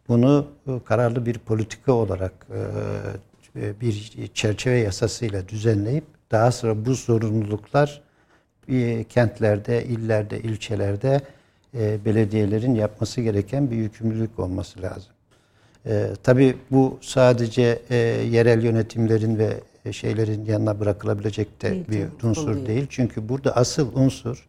bunu 0.09 0.47
e, 0.67 0.71
kararlı 0.85 1.25
bir 1.25 1.37
politika 1.37 1.91
olarak 1.91 2.47
e, 3.55 3.81
bir 3.81 4.11
çerçeve 4.33 4.77
yasasıyla 4.77 5.47
düzenleyip 5.47 6.03
daha 6.31 6.51
sonra 6.51 6.85
bu 6.85 6.93
zorunluluklar 6.93 8.01
e, 8.67 9.03
kentlerde, 9.03 9.85
illerde, 9.85 10.39
ilçelerde 10.39 11.21
e, 11.77 12.05
belediyelerin 12.05 12.75
yapması 12.75 13.21
gereken 13.21 13.71
bir 13.71 13.75
yükümlülük 13.75 14.39
olması 14.39 14.81
lazım. 14.81 15.11
E, 15.85 16.07
tabii 16.23 16.57
bu 16.71 16.97
sadece 17.01 17.81
e, 17.89 17.95
yerel 18.31 18.63
yönetimlerin 18.63 19.37
ve 19.37 19.53
e, 19.85 19.93
şeylerin 19.93 20.45
yanına 20.45 20.79
bırakılabilecek 20.79 21.61
de 21.61 21.83
bir 21.91 22.27
unsur 22.27 22.55
değil. 22.55 22.67
değil. 22.67 22.87
Çünkü 22.89 23.29
burada 23.29 23.55
asıl 23.55 23.95
unsur 23.95 24.47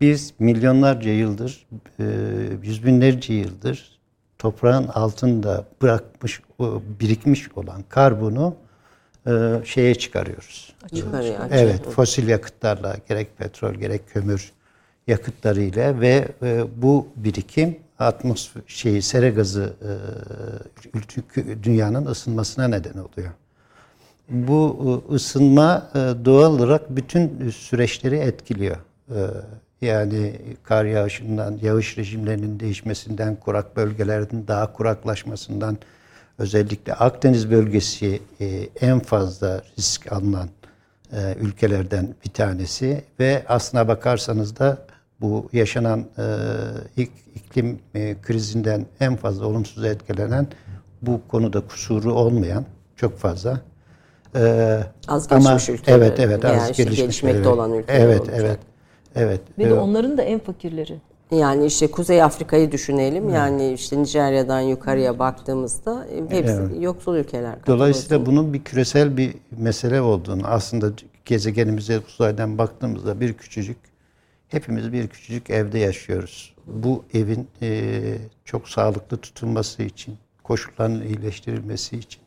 biz 0.00 0.34
milyonlarca 0.38 1.10
yıldır, 1.10 1.66
e, 2.00 2.04
yüz 2.62 2.86
binlerce 2.86 3.34
yıldır 3.34 4.01
toprağın 4.42 4.88
altında 4.88 5.64
bırakmış, 5.82 6.42
birikmiş 7.00 7.48
olan 7.56 7.84
karbonu 7.88 8.54
e, 9.26 9.30
şeye 9.64 9.94
çıkarıyoruz. 9.94 10.72
Yukarıya 10.92 11.40
açıyor. 11.40 11.62
Evet, 11.62 11.88
fosil 11.88 12.28
yakıtlarla 12.28 12.96
gerek 13.08 13.38
petrol 13.38 13.74
gerek 13.74 14.08
kömür 14.08 14.52
yakıtlarıyla 15.06 16.00
ve 16.00 16.28
e, 16.42 16.64
bu 16.76 17.06
birikim 17.16 17.76
atmosfer 17.98 18.62
şeyi 18.66 19.02
sera 19.02 19.28
gazı 19.28 19.72
e, 21.34 21.62
dünyanın 21.62 22.06
ısınmasına 22.06 22.68
neden 22.68 22.98
oluyor. 22.98 23.32
Bu 24.28 25.04
ısınma 25.12 25.90
doğal 26.24 26.52
olarak 26.52 26.96
bütün 26.96 27.50
süreçleri 27.50 28.16
etkiliyor. 28.16 28.76
Yani 29.82 30.32
kar 30.62 30.84
yağışından, 30.84 31.58
yağış 31.62 31.98
rejimlerinin 31.98 32.60
değişmesinden, 32.60 33.36
kurak 33.36 33.76
bölgelerin 33.76 34.44
daha 34.48 34.72
kuraklaşmasından, 34.72 35.78
özellikle 36.38 36.94
Akdeniz 36.94 37.50
bölgesi 37.50 38.20
e, 38.40 38.46
en 38.80 38.98
fazla 38.98 39.62
risk 39.78 40.12
alınan 40.12 40.48
e, 41.12 41.34
ülkelerden 41.40 42.14
bir 42.24 42.30
tanesi 42.30 43.04
ve 43.20 43.42
aslına 43.48 43.88
bakarsanız 43.88 44.58
da 44.58 44.78
bu 45.20 45.48
yaşanan 45.52 46.00
e, 46.18 46.24
ilk 46.96 47.10
iklim 47.34 47.78
e, 47.94 48.16
krizinden 48.22 48.86
en 49.00 49.16
fazla 49.16 49.46
olumsuz 49.46 49.84
etkilenen 49.84 50.46
bu 51.02 51.20
konuda 51.28 51.60
kusuru 51.60 52.12
olmayan 52.14 52.64
çok 52.96 53.18
fazla. 53.18 53.60
E, 54.34 54.80
Az 55.08 55.28
gelişmiş 55.28 55.68
ülkeler 55.68 55.98
Evet 55.98 56.20
evet 56.20 56.44
az 56.44 56.72
gelişmiş 56.72 56.96
gelişmekte 56.98 57.38
ülkeler. 57.38 57.54
olan 57.54 57.72
ülkeler 57.72 58.00
Evet 58.00 58.20
olacak. 58.20 58.36
evet. 58.40 58.58
Evet. 59.16 59.40
Ve 59.58 59.64
de 59.64 59.68
E, 59.68 59.72
onların 59.72 60.18
da 60.18 60.22
en 60.22 60.38
fakirleri. 60.38 61.00
Yani 61.30 61.66
işte 61.66 61.90
Kuzey 61.90 62.22
Afrika'yı 62.22 62.72
düşünelim. 62.72 63.28
Yani 63.28 63.72
işte 63.72 64.02
Nijerya'dan 64.02 64.60
yukarıya 64.60 65.18
baktığımızda 65.18 66.06
e, 66.06 66.36
hepsi 66.36 66.62
yoksul 66.80 67.16
ülkeler. 67.16 67.54
Dolayısıyla 67.66 68.26
bunun 68.26 68.52
bir 68.52 68.64
küresel 68.64 69.16
bir 69.16 69.34
mesele 69.58 70.00
olduğunu 70.00 70.46
aslında 70.46 70.92
gezegenimize 71.24 72.00
uzaydan 72.08 72.58
baktığımızda 72.58 73.20
bir 73.20 73.32
küçücük 73.32 73.76
hepimiz 74.48 74.92
bir 74.92 75.08
küçücük 75.08 75.50
evde 75.50 75.78
yaşıyoruz. 75.78 76.54
Bu 76.66 77.04
evin 77.14 77.48
e, 77.62 78.00
çok 78.44 78.68
sağlıklı 78.68 79.16
tutulması 79.16 79.82
için, 79.82 80.14
koşulların 80.44 81.02
iyileştirilmesi 81.02 81.96
için 81.96 82.21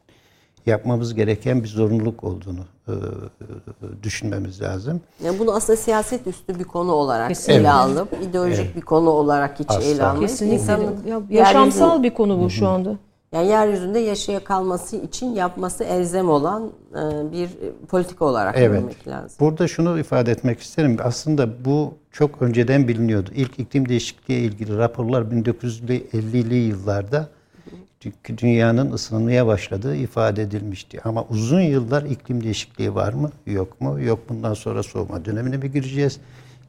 yapmamız 0.66 1.14
gereken 1.16 1.64
bir 1.64 1.68
zorunluluk 1.68 2.24
olduğunu 2.24 2.60
e, 2.88 2.92
e, 2.92 4.04
düşünmemiz 4.04 4.62
lazım. 4.62 5.02
Yani 5.24 5.40
bunu 5.40 5.52
aslında 5.56 5.78
siyaset 5.78 6.28
üstü 6.28 6.60
bir 6.60 6.64
konu 6.64 6.92
olarak 6.92 7.30
Kesinlikle. 7.30 7.62
ele 7.62 7.72
alıp 7.72 8.08
ideolojik 8.30 8.76
bir 8.76 8.82
konu 8.82 9.10
olarak 9.10 9.60
hiç 9.60 9.70
Asla. 9.70 9.84
ele 9.84 10.04
almayıp 10.06 10.30
Kesinlikle. 10.30 10.56
insanın 10.58 10.96
Ya, 11.08 11.22
yaşamsal 11.30 12.04
bir 12.04 12.14
konu 12.14 12.40
bu 12.44 12.50
şu 12.50 12.68
anda. 12.68 12.96
yani 13.32 13.48
yeryüzünde 13.48 14.00
yaşaya 14.00 14.44
kalması 14.44 14.96
için 14.98 15.28
yapması 15.34 15.84
elzem 15.84 16.30
olan 16.30 16.72
e, 16.92 17.32
bir 17.32 17.50
politika 17.88 18.26
olarak 18.26 18.56
Evet. 18.58 18.80
görmek 18.80 19.08
lazım. 19.08 19.38
Burada 19.40 19.68
şunu 19.68 20.00
ifade 20.00 20.32
etmek 20.32 20.60
isterim. 20.60 20.98
Aslında 21.04 21.66
bu 21.66 21.94
çok 22.12 22.42
önceden 22.42 22.88
biliniyordu. 22.88 23.30
İlk 23.36 23.60
iklim 23.60 23.90
değişikliği 23.90 24.40
ilgili 24.40 24.78
raporlar 24.78 25.22
1950'li 25.22 26.56
yıllarda 26.56 27.28
dünyanın 28.38 28.92
ısınmaya 28.92 29.48
başladığı 29.48 29.96
ifade 29.96 30.42
edilmişti. 30.42 31.00
Ama 31.06 31.26
uzun 31.30 31.62
yıllar 31.62 32.04
iklim 32.04 32.44
değişikliği 32.44 32.96
var 32.96 33.14
mı? 33.14 33.32
Yok 33.46 33.82
mu? 33.82 34.02
Yok 34.02 34.20
bundan 34.30 34.54
sonra 34.54 34.84
soğuma 34.84 35.26
dönemine 35.26 35.58
mi 35.58 35.72
gireceğiz? 35.72 36.20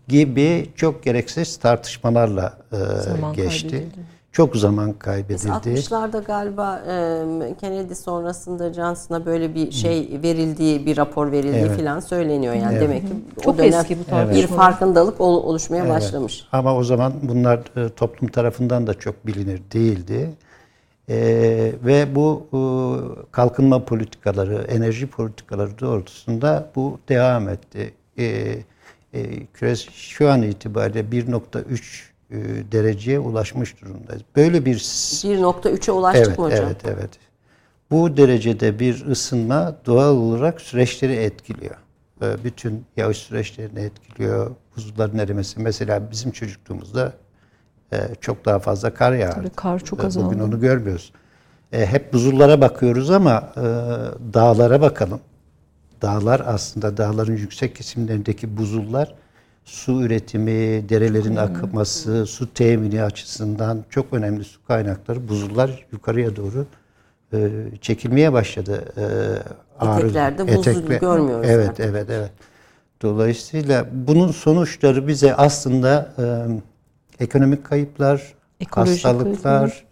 Gibi 0.09 0.71
çok 0.77 1.03
gereksiz 1.05 1.57
tartışmalarla 1.57 2.59
e, 2.73 2.77
Zaman 3.03 3.33
geçti. 3.33 3.69
kaybedildi. 3.71 4.17
Çok 4.33 4.57
zaman 4.57 4.93
kaybedildi. 4.93 5.49
60'larda 5.49 6.25
galiba 6.25 6.79
e, 6.89 7.55
Kennedy 7.61 7.95
sonrasında 7.95 8.73
Johnson'a 8.73 9.27
böyle 9.27 9.55
bir 9.55 9.71
şey 9.73 10.21
verildiği, 10.23 10.87
bir 10.87 10.97
rapor 10.97 11.33
verildiği 11.33 11.62
Evet. 11.67 11.77
falan 11.81 12.01
söyleniyor. 12.01 12.55
Yani 12.55 12.73
Evet. 12.73 12.83
demek 12.83 13.03
ki 13.03 13.12
o 13.39 13.43
Çok 13.43 13.59
dönem 13.59 13.69
eski 13.81 13.95
bu 13.97 14.01
bir 14.01 14.05
tartışmalar. 14.07 14.47
farkındalık 14.62 15.21
ol- 15.21 15.43
oluşmaya 15.45 15.79
Evet. 15.85 15.91
başlamış. 15.91 16.45
Ama 16.53 16.77
o 16.77 16.85
zaman 16.85 17.12
bunlar 17.23 17.59
e, 17.77 17.89
toplum 17.89 18.29
tarafından 18.31 18.87
da 18.87 18.95
çok 18.95 19.27
bilinir 19.27 19.61
değildi. 19.73 20.31
E, 21.09 21.73
ve 21.85 22.14
bu 22.14 22.47
e, 22.53 22.61
kalkınma 23.33 23.85
politikaları, 23.85 24.66
enerji 24.69 25.07
politikaları 25.07 25.79
doğrultusunda 25.79 26.71
bu 26.77 27.01
devam 27.09 27.49
etti. 27.49 27.95
E, 28.19 28.57
e, 29.14 29.47
küres 29.47 29.88
şu 29.90 30.31
an 30.31 30.42
itibariyle 30.42 31.01
1.3 31.01 32.16
e, 32.31 32.37
dereceye 32.73 33.19
ulaşmış 33.19 33.81
durumdayız. 33.83 34.23
Böyle 34.37 34.64
bir 34.64 34.77
1.3'e 34.77 35.92
ulaştık 35.92 36.27
evet, 36.27 36.38
mı 36.38 36.45
hocam? 36.45 36.64
Evet, 36.66 36.81
evet. 36.85 37.11
Bu 37.90 38.16
derecede 38.16 38.79
bir 38.79 39.07
ısınma 39.07 39.77
doğal 39.87 40.16
olarak 40.16 40.61
süreçleri 40.61 41.12
etkiliyor. 41.12 41.77
Ee, 42.23 42.45
Bütün 42.45 42.85
yağış 42.97 43.16
süreçlerini 43.16 43.81
etkiliyor. 43.81 44.51
Buzulların 44.77 45.19
erimesi. 45.19 45.61
Mesela 45.61 46.11
bizim 46.11 46.33
çocukluğumuzda 46.33 47.07
e, 47.07 47.12
çok 48.20 48.44
daha 48.44 48.59
fazla 48.59 48.94
kar 48.94 49.12
yağardı. 49.12 49.35
Tabii 49.40 49.51
kar 49.57 49.79
çok 49.85 50.01
Ee, 50.05 50.07
azaldı. 50.07 50.27
Bugün 50.27 50.38
onu 50.40 50.61
görmüyoruz. 50.61 51.12
E, 51.72 51.87
Hep 51.87 52.12
buzullara 52.12 52.61
bakıyoruz 52.61 53.11
ama 53.11 53.53
e, 53.57 53.62
dağlara 54.35 54.81
bakalım. 54.81 55.20
Dağlar 56.03 56.42
aslında 56.46 56.96
dağların 56.96 57.37
yüksek 57.37 57.77
kesimlerindeki 57.77 58.57
buzullar 58.57 59.14
su 59.64 60.03
üretimi, 60.03 60.88
derelerin 60.88 61.37
akması, 61.37 62.27
su 62.27 62.55
temini 62.55 63.03
açısından 63.03 63.85
çok 63.90 64.12
önemli 64.12 64.44
su 64.44 64.64
kaynakları. 64.66 65.29
Buzullar 65.29 65.87
yukarıya 65.92 66.37
doğru 66.37 66.66
e, 67.33 67.49
çekilmeye 67.81 68.33
başladı. 68.33 68.85
E, 68.96 69.87
Eteklerde 69.87 70.57
buz 70.57 70.64
görmüyoruz 71.01 71.46
Evet, 71.51 71.68
artık. 71.68 71.87
evet, 71.87 72.07
evet. 72.11 72.31
Dolayısıyla 73.03 73.87
bunun 73.92 74.33
sonuçları 74.33 75.09
bize 75.09 75.35
aslında 75.35 76.12
e, 76.18 76.25
ekonomik 77.20 77.64
kayıplar, 77.64 78.35
Ekolojik 78.61 79.05
hastalıklar, 79.05 79.85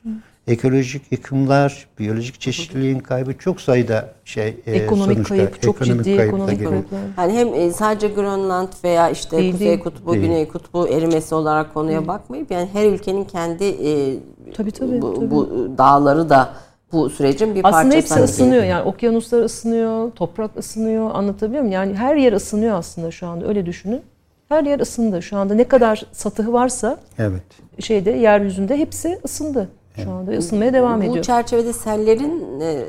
ekolojik 0.47 1.13
yıkımlar, 1.13 1.87
biyolojik 1.99 2.41
çeşitliliğin 2.41 2.99
kaybı 2.99 3.39
çok 3.39 3.61
sayıda 3.61 4.09
şey 4.25 4.57
e, 4.67 4.73
Ekonomik 4.73 5.15
sonuçta 5.15 5.35
kayıp, 5.35 5.63
çok 5.63 5.77
ekonomik 5.77 6.05
ciddi 6.05 6.21
ekonomik 6.21 6.69
kayıplar. 6.69 6.99
Yani 7.19 7.33
hem 7.33 7.55
e, 7.55 7.71
sadece 7.73 8.09
Grönland 8.09 8.69
veya 8.85 9.11
işte 9.11 9.37
Değil, 9.37 9.53
Kuzey 9.53 9.67
değil. 9.69 9.81
Kutbu, 9.81 10.13
Değil. 10.13 10.25
Güney 10.25 10.49
Kutbu 10.49 10.89
erimesi 10.89 11.35
olarak 11.35 11.75
konuya 11.75 12.07
bakmayıp 12.09 12.51
yani 12.51 12.69
her 12.73 12.87
ülkenin 12.93 13.25
kendi 13.25 13.65
e, 13.65 14.17
Tabii, 14.55 14.71
tabii, 14.71 15.03
bu, 15.03 15.15
tabii. 15.15 15.31
bu 15.31 15.69
dağları 15.79 16.29
da 16.31 16.49
bu 16.93 17.11
sürecin 17.11 17.55
bir 17.55 17.61
Aslında 17.65 17.73
parçası. 17.73 17.97
hepsi 17.97 18.15
Hani 18.15 18.25
ısınıyor 18.25 18.65
yani 18.65 18.83
okyanuslar 18.83 19.43
ısınıyor, 19.43 20.11
toprak 20.11 20.51
ısınıyor 20.59 21.11
anlatabiliyor 21.15 21.63
muyum? 21.63 21.73
Yani 21.75 21.95
her 21.95 22.17
yer 22.17 22.33
ısınıyor 22.33 22.79
aslında 22.79 23.11
şu 23.11 23.27
anda 23.27 23.47
öyle 23.49 23.67
düşünün. 23.67 24.03
Her 24.49 24.65
yer 24.65 24.81
ısındı 24.81 25.23
şu 25.23 25.37
anda 25.37 25.55
ne 25.55 25.69
kadar 25.69 26.07
satıhı 26.13 26.53
varsa 26.53 27.01
Evet. 27.19 27.43
şeyde 27.81 28.11
yeryüzünde 28.11 28.77
hepsi 28.77 29.19
ısındı. 29.25 29.69
Şu 30.05 30.11
anda 30.11 30.31
ısınmaya 30.33 30.73
devam 30.73 31.01
Bu 31.01 31.05
ediyor. 31.05 31.25
çerçevede 31.25 31.73
sellerin 31.73 32.61
e, 32.61 32.85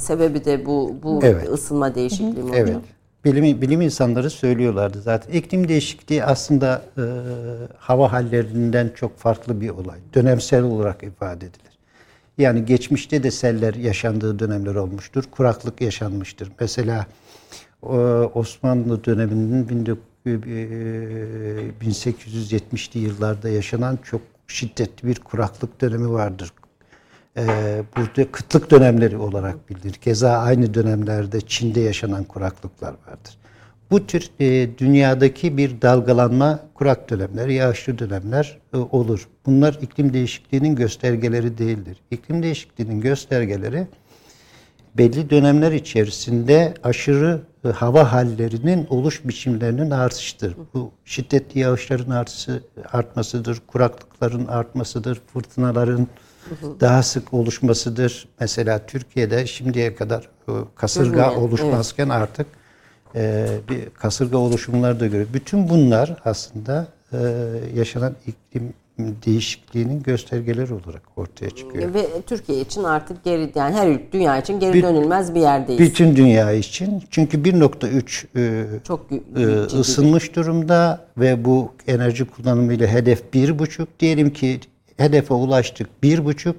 sebebi 0.00 0.44
de 0.44 0.66
bu 0.66 0.94
bu 1.02 1.20
Evet. 1.22 1.48
ısınma 1.48 1.94
değişikliği 1.94 2.42
mi 2.42 2.50
Evet. 2.54 2.76
Bilim, 3.24 3.60
bilim 3.62 3.80
insanları 3.80 4.30
söylüyorlardı 4.30 5.02
zaten. 5.02 5.32
İklim 5.32 5.68
değişikliği 5.68 6.24
aslında 6.24 6.82
e, 6.98 7.02
hava 7.78 8.12
hallerinden 8.12 8.90
çok 8.94 9.16
farklı 9.18 9.60
bir 9.60 9.68
olay. 9.70 9.98
Dönemsel 10.14 10.62
olarak 10.62 11.02
ifade 11.02 11.46
edilir. 11.46 11.78
Yani 12.38 12.64
geçmişte 12.64 13.22
de 13.22 13.30
seller 13.30 13.74
yaşandığı 13.74 14.38
dönemler 14.38 14.74
olmuştur. 14.74 15.24
Kuraklık 15.30 15.80
yaşanmıştır. 15.80 16.52
Mesela 16.60 17.06
Osmanlı 18.34 19.04
döneminin 19.04 19.68
1870'li 20.26 23.00
yıllarda 23.00 23.48
yaşanan 23.48 23.98
çok 24.02 24.20
şiddetli 24.46 25.08
bir 25.08 25.14
kuraklık 25.14 25.80
dönemi 25.80 26.10
vardır. 26.10 26.52
Burada 27.96 28.32
kıtlık 28.32 28.70
dönemleri 28.70 29.16
olarak 29.16 29.70
bilinir. 29.70 29.94
Keza 29.94 30.30
aynı 30.30 30.74
dönemlerde 30.74 31.40
Çin'de 31.40 31.80
yaşanan 31.80 32.24
kuraklıklar 32.24 32.94
vardır. 33.06 33.38
Bu 33.90 34.06
tür 34.06 34.30
e, 34.40 34.78
dünyadaki 34.78 35.56
bir 35.56 35.82
dalgalanma 35.82 36.60
kurak 36.74 37.10
dönemler, 37.10 37.48
yağışlı 37.48 37.98
dönemler 37.98 38.58
e, 38.74 38.76
olur. 38.76 39.28
Bunlar 39.46 39.78
iklim 39.82 40.12
değişikliğinin 40.12 40.76
göstergeleri 40.76 41.58
değildir. 41.58 41.96
İklim 42.10 42.42
değişikliğinin 42.42 43.00
göstergeleri 43.00 43.86
belli 44.98 45.30
dönemler 45.30 45.72
içerisinde 45.72 46.74
aşırı 46.84 47.40
e, 47.64 47.68
hava 47.68 48.12
hallerinin 48.12 48.86
oluş 48.90 49.24
biçimlerinin 49.24 49.90
artışıdır. 49.90 50.56
Bu 50.74 50.92
şiddetli 51.04 51.60
yağışların 51.60 52.10
artışı, 52.10 52.62
artmasıdır, 52.92 53.62
kuraklıkların 53.66 54.46
artmasıdır, 54.46 55.20
fırtınaların 55.32 56.06
daha 56.80 57.02
sık 57.02 57.34
oluşmasıdır. 57.34 58.28
Mesela 58.40 58.86
Türkiye'de 58.86 59.46
şimdiye 59.46 59.94
kadar 59.94 60.28
e, 60.48 60.52
kasırga 60.74 61.34
oluşmazken 61.34 62.08
artık 62.08 62.46
e, 63.14 63.46
bir 63.68 63.90
kasırga 63.90 64.38
oluşumları 64.38 65.00
da 65.00 65.06
görüyoruz. 65.06 65.34
Bütün 65.34 65.68
bunlar 65.68 66.16
aslında 66.24 66.86
e, 67.12 67.18
yaşanan 67.74 68.16
iklim 68.26 68.74
değişikliğinin 68.98 70.02
göstergeleri 70.02 70.74
olarak 70.74 71.02
ortaya 71.16 71.50
çıkıyor. 71.50 71.94
Ve 71.94 72.06
Türkiye 72.26 72.60
için 72.60 72.84
artık 72.84 73.24
geri 73.24 73.52
yani 73.54 73.74
her 73.74 74.12
dünya 74.12 74.38
için 74.38 74.60
geri 74.60 74.82
dönülmez 74.82 75.34
bir 75.34 75.40
yerdeyiz. 75.40 75.80
Bütün 75.80 76.16
dünya 76.16 76.52
için. 76.52 77.02
Çünkü 77.10 77.38
1.3 77.38 78.26
e, 78.36 78.66
çok 78.84 79.06
e, 79.36 79.44
ısınmış 79.78 80.36
durumda 80.36 81.06
ve 81.18 81.44
bu 81.44 81.72
enerji 81.86 82.24
kullanımıyla 82.24 82.86
hedef 82.86 83.22
1.5 83.34 83.86
diyelim 84.00 84.32
ki 84.32 84.60
hedefe 84.96 85.34
ulaştık 85.34 85.88
1.5 86.02 86.54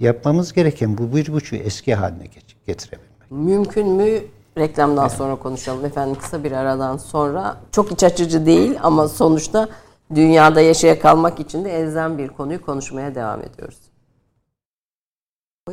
yapmamız 0.00 0.52
gereken 0.52 0.98
bu 0.98 1.02
1.5'ü 1.02 1.56
eski 1.56 1.94
haline 1.94 2.24
getirebilmek. 2.66 3.30
Mümkün 3.30 3.88
mü 3.88 4.20
Reklamdan 4.58 5.08
sonra 5.08 5.36
konuşalım 5.36 5.84
efendim 5.84 6.16
kısa 6.20 6.44
bir 6.44 6.52
aradan 6.52 6.96
sonra. 6.96 7.56
Çok 7.72 7.92
iç 7.92 8.02
açıcı 8.02 8.46
değil 8.46 8.78
ama 8.82 9.08
sonuçta 9.08 9.68
dünyada 10.14 10.60
yaşaya 10.60 11.00
kalmak 11.00 11.40
için 11.40 11.64
de 11.64 11.70
elzem 11.78 12.18
bir 12.18 12.28
konuyu 12.28 12.66
konuşmaya 12.66 13.14
devam 13.14 13.40
ediyoruz. 13.40 13.78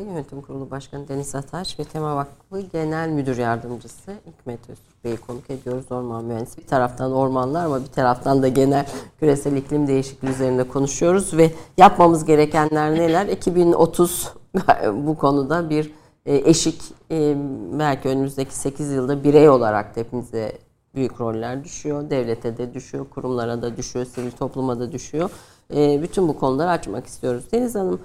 Yönetim 0.00 0.42
Kurulu 0.42 0.70
Başkanı 0.70 1.08
Deniz 1.08 1.34
Ataş 1.34 1.78
ve 1.78 1.84
Tema 1.84 2.16
Vakfı 2.16 2.60
Genel 2.60 3.08
Müdür 3.08 3.38
Yardımcısı 3.38 4.12
Hikmet 4.26 4.70
Öztürk 4.70 5.04
Bey'i 5.04 5.16
konuk 5.16 5.50
ediyoruz. 5.50 5.92
Orman 5.92 6.24
mühendisi. 6.24 6.58
Bir 6.58 6.66
taraftan 6.66 7.12
ormanlar 7.12 7.64
ama 7.64 7.80
bir 7.80 7.86
taraftan 7.86 8.42
da 8.42 8.48
genel 8.48 8.86
küresel 9.20 9.56
iklim 9.56 9.86
değişikliği 9.86 10.28
üzerinde 10.28 10.68
konuşuyoruz 10.68 11.36
ve 11.36 11.50
yapmamız 11.76 12.24
gerekenler 12.24 12.94
neler? 12.94 13.26
2030 13.26 14.32
bu 14.92 15.18
konuda 15.18 15.70
bir 15.70 15.92
e, 16.26 16.36
eşik 16.36 16.82
e, 17.10 17.36
belki 17.78 18.08
önümüzdeki 18.08 18.54
8 18.54 18.92
yılda 18.92 19.24
birey 19.24 19.48
olarak 19.48 19.96
hepimize 19.96 20.58
büyük 20.94 21.20
roller 21.20 21.64
düşüyor. 21.64 22.10
Devlete 22.10 22.56
de 22.56 22.74
düşüyor, 22.74 23.06
kurumlara 23.10 23.62
da 23.62 23.76
düşüyor, 23.76 24.04
sivil 24.04 24.30
topluma 24.30 24.80
da 24.80 24.92
düşüyor. 24.92 25.30
E, 25.74 26.02
bütün 26.02 26.28
bu 26.28 26.38
konuları 26.38 26.70
açmak 26.70 27.06
istiyoruz. 27.06 27.44
Deniz 27.52 27.74
Hanım, 27.74 28.00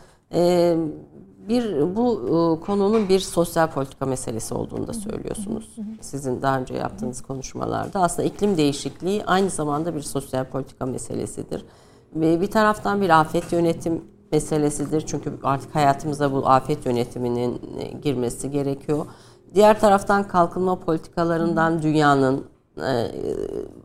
bir 1.49 1.95
bu 1.95 2.59
konunun 2.65 3.09
bir 3.09 3.19
sosyal 3.19 3.67
politika 3.67 4.05
meselesi 4.05 4.53
olduğunu 4.53 4.87
da 4.87 4.93
söylüyorsunuz. 4.93 5.75
Sizin 6.01 6.41
daha 6.41 6.59
önce 6.59 6.73
yaptığınız 6.73 7.21
konuşmalarda 7.21 8.01
aslında 8.01 8.27
iklim 8.27 8.57
değişikliği 8.57 9.25
aynı 9.25 9.49
zamanda 9.49 9.95
bir 9.95 10.01
sosyal 10.01 10.45
politika 10.45 10.85
meselesidir. 10.85 11.65
Ve 12.15 12.41
bir 12.41 12.51
taraftan 12.51 13.01
bir 13.01 13.19
afet 13.19 13.51
yönetim 13.51 14.01
meselesidir. 14.31 15.01
Çünkü 15.01 15.33
artık 15.43 15.75
hayatımıza 15.75 16.31
bu 16.31 16.49
afet 16.49 16.85
yönetiminin 16.85 17.61
e, 17.79 17.91
girmesi 17.91 18.51
gerekiyor. 18.51 19.05
Diğer 19.53 19.79
taraftan 19.79 20.27
kalkınma 20.27 20.79
politikalarından 20.79 21.81
dünyanın 21.81 22.37
e, 22.37 22.56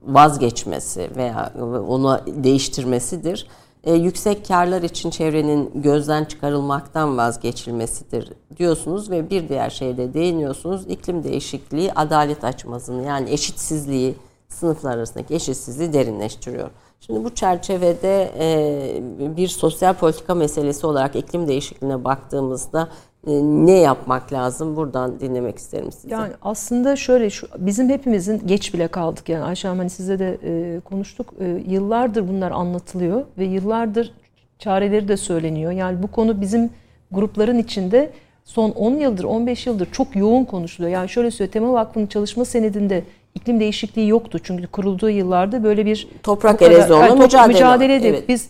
vazgeçmesi 0.02 1.10
veya 1.16 1.52
onu 1.88 2.20
değiştirmesidir. 2.26 3.46
E, 3.84 3.94
yüksek 3.94 4.48
karlar 4.48 4.82
için 4.82 5.10
çevrenin 5.10 5.70
gözden 5.74 6.24
çıkarılmaktan 6.24 7.16
vazgeçilmesidir 7.16 8.32
diyorsunuz 8.56 9.10
ve 9.10 9.30
bir 9.30 9.48
diğer 9.48 9.70
şeyde 9.70 10.14
değiniyorsunuz. 10.14 10.86
İklim 10.88 11.24
değişikliği 11.24 11.92
adalet 11.92 12.44
açmazını 12.44 13.06
yani 13.06 13.30
eşitsizliği, 13.30 14.14
sınıflar 14.48 14.96
arasındaki 14.96 15.34
eşitsizliği 15.34 15.92
derinleştiriyor. 15.92 16.70
Şimdi 17.00 17.24
bu 17.24 17.34
çerçevede 17.34 18.32
e, 18.38 19.36
bir 19.36 19.48
sosyal 19.48 19.94
politika 19.94 20.34
meselesi 20.34 20.86
olarak 20.86 21.16
iklim 21.16 21.48
değişikliğine 21.48 22.04
baktığımızda 22.04 22.82
e, 22.82 23.11
ne 23.26 23.78
yapmak 23.78 24.32
lazım? 24.32 24.76
Buradan 24.76 25.20
dinlemek 25.20 25.58
isterim 25.58 25.92
sizi. 25.92 26.10
Yani 26.10 26.32
aslında 26.42 26.96
şöyle 26.96 27.30
şu 27.30 27.46
bizim 27.58 27.88
hepimizin 27.88 28.42
geç 28.46 28.74
bile 28.74 28.88
kaldık 28.88 29.28
yani 29.28 29.44
Ayşe 29.44 29.68
hani 29.68 29.90
size 29.90 30.18
de 30.18 30.38
e, 30.44 30.80
konuştuk. 30.80 31.34
yıllardır 31.66 32.28
bunlar 32.28 32.50
anlatılıyor 32.50 33.24
ve 33.38 33.44
yıllardır 33.44 34.12
çareleri 34.58 35.08
de 35.08 35.16
söyleniyor. 35.16 35.72
Yani 35.72 36.02
bu 36.02 36.06
konu 36.06 36.40
bizim 36.40 36.70
grupların 37.10 37.58
içinde 37.58 38.10
son 38.44 38.70
10 38.70 38.96
yıldır 38.96 39.24
15 39.24 39.66
yıldır 39.66 39.88
çok 39.92 40.16
yoğun 40.16 40.44
konuşuluyor. 40.44 40.92
Yani 40.92 41.08
şöyle 41.08 41.30
söyleyeyim 41.30 41.52
Tema 41.52 41.72
Vakfı'nın 41.72 42.06
çalışma 42.06 42.44
senedinde 42.44 43.04
iklim 43.34 43.60
değişikliği 43.60 44.08
yoktu. 44.08 44.38
Çünkü 44.42 44.66
kurulduğu 44.66 45.10
yıllarda 45.10 45.64
böyle 45.64 45.86
bir 45.86 46.08
toprak 46.22 46.62
erozyonla 46.62 47.06
yani, 47.06 47.20
mücadele. 47.20 47.52
mücadeleydi. 47.52 48.06
Evet. 48.06 48.28
Biz 48.28 48.48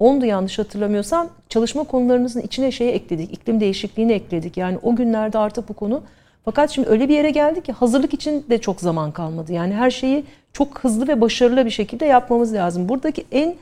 2010'du 0.00 0.26
yanlış 0.26 0.58
hatırlamıyorsam 0.58 1.28
çalışma 1.48 1.84
konularımızın 1.84 2.40
içine 2.40 2.72
şeyi 2.72 2.90
ekledik. 2.90 3.32
İklim 3.32 3.60
değişikliğini 3.60 4.12
ekledik. 4.12 4.56
Yani 4.56 4.78
o 4.82 4.96
günlerde 4.96 5.38
artık 5.38 5.68
bu 5.68 5.74
konu 5.74 6.02
fakat 6.44 6.70
şimdi 6.70 6.88
öyle 6.88 7.08
bir 7.08 7.14
yere 7.14 7.30
geldik 7.30 7.64
ki 7.64 7.72
hazırlık 7.72 8.14
için 8.14 8.44
de 8.50 8.58
çok 8.58 8.80
zaman 8.80 9.12
kalmadı. 9.12 9.52
Yani 9.52 9.74
her 9.74 9.90
şeyi 9.90 10.24
çok 10.52 10.78
hızlı 10.78 11.08
ve 11.08 11.20
başarılı 11.20 11.64
bir 11.64 11.70
şekilde 11.70 12.06
yapmamız 12.06 12.54
lazım. 12.54 12.88
Buradaki 12.88 13.24
en 13.32 13.54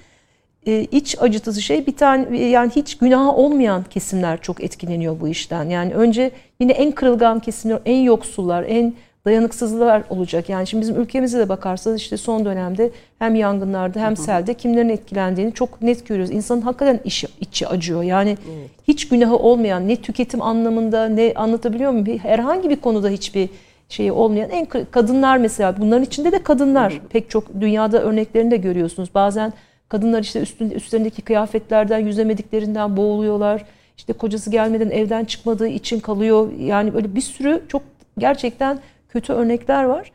e, 0.67 0.81
iç 0.81 1.17
acıtıcı 1.21 1.63
şey 1.63 1.87
bir 1.87 1.97
tane 1.97 2.39
yani 2.39 2.71
hiç 2.77 2.99
günahı 2.99 3.33
olmayan 3.33 3.85
kesimler 3.91 4.41
çok 4.43 4.65
etkileniyor 4.65 5.21
bu 5.21 5.29
işten. 5.29 5.65
Yani 5.65 5.95
önce 5.95 6.31
yine 6.61 6.73
en 6.73 6.93
kırılgan 6.93 7.41
kesimler, 7.41 7.81
en 7.85 8.01
yoksullar, 8.01 8.65
en 8.69 8.95
dayanıksızlıklar 9.29 10.03
olacak. 10.11 10.49
Yani 10.49 10.67
şimdi 10.67 10.83
bizim 10.83 11.01
ülkemize 11.01 11.39
de 11.39 11.49
bakarsanız 11.49 12.01
işte 12.01 12.17
son 12.17 12.45
dönemde 12.45 12.91
hem 13.19 13.35
yangınlarda 13.35 14.01
hem 14.01 14.17
selde 14.17 14.55
kimlerin 14.55 14.89
etkilendiğini 14.89 15.53
çok 15.55 15.83
net 15.83 16.09
görüyoruz. 16.09 16.35
İnsanın 16.35 16.61
hakikaten 16.61 17.01
içi, 17.05 17.27
içi 17.41 17.69
acıyor. 17.69 18.03
Yani 18.03 18.31
evet. 18.31 18.71
hiç 18.89 19.09
günahı 19.09 19.37
olmayan 19.37 19.89
ne 19.89 19.97
tüketim 19.97 20.43
anlamında 20.43 21.09
ne 21.09 21.33
anlatabiliyor 21.37 21.93
muyum? 21.93 22.19
Herhangi 22.19 22.71
bir 22.71 22.77
konuda 22.77 23.09
hiçbir 23.09 23.49
şeyi 23.89 24.13
olmayan 24.13 24.51
en 24.51 24.67
kadınlar 24.91 25.37
mesela 25.37 25.75
bunların 25.79 26.05
içinde 26.05 26.33
de 26.33 26.43
kadınlar 26.43 26.93
Hı. 26.93 27.09
pek 27.09 27.31
çok 27.31 27.61
dünyada 27.61 28.03
örneklerini 28.03 28.51
de 28.51 28.57
görüyorsunuz. 28.57 29.09
Bazen 29.15 29.53
kadınlar 29.89 30.23
işte 30.23 30.41
üstünde, 30.41 30.75
üstlerindeki 30.75 31.23
kıyafetlerden 31.23 31.99
yüzemediklerinden 31.99 32.97
boğuluyorlar. 32.97 33.65
İşte 33.97 34.13
kocası 34.13 34.51
gelmeden 34.51 34.91
evden 34.91 35.25
çıkmadığı 35.25 35.69
için 35.69 36.01
kalıyor. 36.01 36.53
Yani 36.59 36.95
böyle 36.95 37.15
bir 37.15 37.21
sürü 37.21 37.63
çok 37.69 37.83
gerçekten 38.19 38.79
kötü 39.09 39.33
örnekler 39.33 39.85
var. 39.85 40.13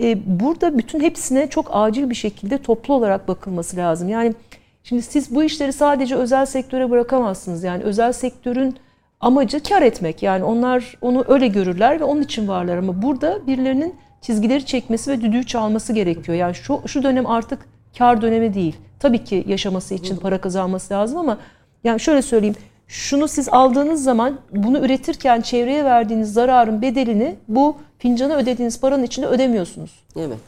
E, 0.00 0.40
burada 0.40 0.78
bütün 0.78 1.00
hepsine 1.00 1.46
çok 1.50 1.68
acil 1.72 2.10
bir 2.10 2.14
şekilde 2.14 2.58
toplu 2.58 2.94
olarak 2.94 3.28
bakılması 3.28 3.76
lazım. 3.76 4.08
Yani 4.08 4.34
şimdi 4.82 5.02
siz 5.02 5.34
bu 5.34 5.42
işleri 5.42 5.72
sadece 5.72 6.16
özel 6.16 6.46
sektöre 6.46 6.90
bırakamazsınız. 6.90 7.64
Yani 7.64 7.82
özel 7.82 8.12
sektörün 8.12 8.76
amacı 9.20 9.62
kar 9.62 9.82
etmek. 9.82 10.22
Yani 10.22 10.44
onlar 10.44 10.96
onu 11.00 11.24
öyle 11.28 11.48
görürler 11.48 12.00
ve 12.00 12.04
onun 12.04 12.22
için 12.22 12.48
varlar 12.48 12.78
ama 12.78 13.02
burada 13.02 13.46
birilerinin 13.46 13.94
çizgileri 14.20 14.66
çekmesi 14.66 15.10
ve 15.10 15.20
düdüğü 15.20 15.46
çalması 15.46 15.92
gerekiyor. 15.92 16.38
Yani 16.38 16.54
şu 16.54 16.80
şu 16.86 17.02
dönem 17.02 17.26
artık 17.26 17.68
kar 17.98 18.22
dönemi 18.22 18.54
değil. 18.54 18.76
Tabii 19.00 19.24
ki 19.24 19.44
yaşaması 19.46 19.94
için 19.94 20.16
para 20.16 20.40
kazanması 20.40 20.94
lazım 20.94 21.18
ama 21.18 21.38
yani 21.84 22.00
şöyle 22.00 22.22
söyleyeyim 22.22 22.56
şunu 22.88 23.28
siz 23.28 23.48
aldığınız 23.48 24.04
zaman 24.04 24.38
bunu 24.52 24.78
üretirken 24.78 25.40
çevreye 25.40 25.84
verdiğiniz 25.84 26.32
zararın 26.32 26.82
bedelini 26.82 27.36
bu 27.48 27.76
fincana 27.98 28.36
ödediğiniz 28.36 28.80
paranın 28.80 29.02
içinde 29.02 29.26
ödemiyorsunuz. 29.26 29.90
Evet. 30.16 30.38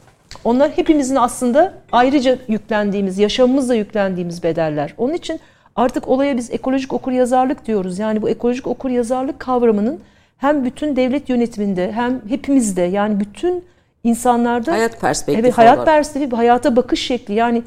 Onlar 0.43 0.71
hepimizin 0.71 1.15
aslında 1.15 1.73
ayrıca 1.91 2.37
yüklendiğimiz, 2.47 3.19
yaşamımızla 3.19 3.75
yüklendiğimiz 3.75 4.43
bedeller. 4.43 4.93
Onun 4.97 5.13
için 5.13 5.39
artık 5.75 6.07
olaya 6.07 6.37
biz 6.37 6.51
ekolojik 6.51 6.93
okur 6.93 7.11
yazarlık 7.11 7.65
diyoruz. 7.67 7.99
Yani 7.99 8.21
bu 8.21 8.29
ekolojik 8.29 8.67
okur 8.67 8.89
yazarlık 8.89 9.39
kavramının 9.39 9.99
hem 10.37 10.65
bütün 10.65 10.95
devlet 10.95 11.29
yönetiminde 11.29 11.91
hem 11.91 12.21
hepimizde 12.29 12.81
yani 12.81 13.19
bütün 13.19 13.63
insanlarda 14.03 14.71
hayat 14.71 15.01
perspektifi 15.01 15.47
evet 15.47 15.57
hayat 15.57 15.85
perspektifi, 15.85 16.35
hayata 16.35 16.75
bakış 16.75 17.05
şekli 17.05 17.33
yani 17.33 17.63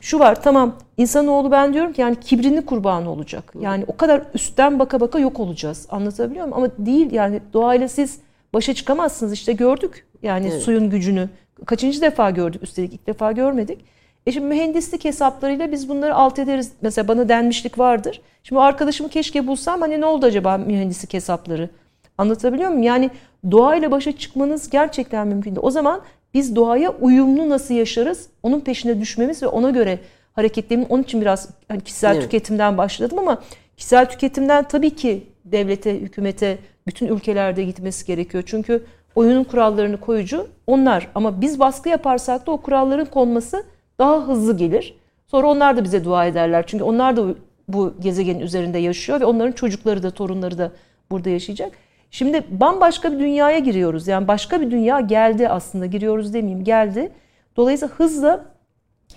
şu 0.00 0.18
var 0.18 0.42
tamam 0.42 0.76
insanoğlu 0.96 1.50
ben 1.50 1.74
diyorum 1.74 1.92
ki 1.92 2.00
yani 2.00 2.16
kibrini 2.20 2.64
kurbanı 2.64 3.10
olacak. 3.10 3.52
Yani 3.60 3.84
o 3.86 3.96
kadar 3.96 4.22
üstten 4.34 4.78
baka 4.78 5.00
baka 5.00 5.18
yok 5.18 5.40
olacağız. 5.40 5.86
Anlatabiliyor 5.90 6.46
muyum? 6.46 6.58
Ama 6.58 6.70
değil 6.78 7.12
yani 7.12 7.40
doğayla 7.52 7.88
siz 7.88 8.18
başa 8.54 8.74
çıkamazsınız. 8.74 9.32
İşte 9.32 9.52
gördük 9.52 10.06
yani 10.22 10.48
Evet. 10.52 10.62
suyun 10.62 10.90
gücünü. 10.90 11.28
Kaçıncı 11.66 12.00
defa 12.00 12.30
gördük 12.30 12.62
üstelik 12.62 12.92
ilk 12.92 13.06
defa 13.06 13.32
görmedik. 13.32 13.84
E 14.26 14.32
şimdi 14.32 14.46
mühendislik 14.46 15.04
hesaplarıyla 15.04 15.72
biz 15.72 15.88
bunları 15.88 16.14
alt 16.14 16.38
ederiz. 16.38 16.72
Mesela 16.82 17.08
bana 17.08 17.28
denmişlik 17.28 17.78
vardır. 17.78 18.20
Şimdi 18.42 18.60
arkadaşımı 18.60 19.08
keşke 19.08 19.46
bulsam 19.46 19.80
hani 19.80 20.00
ne 20.00 20.06
oldu 20.06 20.26
acaba 20.26 20.58
mühendislik 20.58 21.14
hesapları? 21.14 21.70
Anlatabiliyor 22.18 22.68
muyum? 22.68 22.82
Yani 22.82 23.10
doğayla 23.50 23.90
başa 23.90 24.12
çıkmanız 24.12 24.70
gerçekten 24.70 25.26
mümkün 25.28 25.50
değil. 25.50 25.66
O 25.66 25.70
zaman 25.70 26.00
biz 26.34 26.56
doğaya 26.56 26.90
uyumlu 26.90 27.48
nasıl 27.48 27.74
yaşarız? 27.74 28.28
Onun 28.42 28.60
peşine 28.60 29.00
düşmemiz 29.00 29.42
ve 29.42 29.46
ona 29.46 29.70
göre 29.70 29.98
hareketlemin 30.32 30.86
onun 30.88 31.02
için 31.02 31.20
biraz 31.20 31.48
hani 31.68 31.80
kişisel 31.80 32.14
Evet. 32.14 32.22
tüketimden 32.22 32.78
başladım 32.78 33.18
ama 33.18 33.42
kişisel 33.76 34.10
tüketimden 34.10 34.68
tabii 34.68 34.90
ki 34.90 35.26
devlete, 35.44 36.00
hükümete, 36.00 36.58
bütün 36.86 37.06
ülkelerde 37.06 37.64
gitmesi 37.64 38.06
gerekiyor. 38.06 38.44
Çünkü 38.46 38.82
oyunun 39.14 39.44
kurallarını 39.44 40.00
koyucu 40.00 40.46
onlar 40.66 41.08
ama 41.14 41.40
biz 41.40 41.60
baskı 41.60 41.88
yaparsak 41.88 42.46
da 42.46 42.50
o 42.50 42.56
kuralların 42.56 43.06
konması 43.06 43.64
daha 43.98 44.28
hızlı 44.28 44.56
gelir. 44.56 44.94
Sonra 45.26 45.46
onlar 45.46 45.76
da 45.76 45.84
bize 45.84 46.04
dua 46.04 46.26
ederler. 46.26 46.64
Çünkü 46.66 46.84
onlar 46.84 47.16
da 47.16 47.24
bu 47.68 47.94
gezegenin 48.00 48.40
üzerinde 48.40 48.78
yaşıyor 48.78 49.20
ve 49.20 49.24
onların 49.24 49.52
çocukları 49.52 50.02
da 50.02 50.10
torunları 50.10 50.58
da 50.58 50.72
burada 51.10 51.30
yaşayacak. 51.30 51.72
Şimdi 52.10 52.44
bambaşka 52.50 53.12
bir 53.12 53.18
dünyaya 53.18 53.58
giriyoruz. 53.58 54.08
Yani 54.08 54.28
başka 54.28 54.60
bir 54.60 54.70
dünya 54.70 55.00
geldi 55.00 55.48
aslında. 55.48 55.86
Giriyoruz 55.86 56.34
demeyeyim 56.34 56.64
geldi. 56.64 57.12
Dolayısıyla 57.56 57.94
hızla 57.94 58.44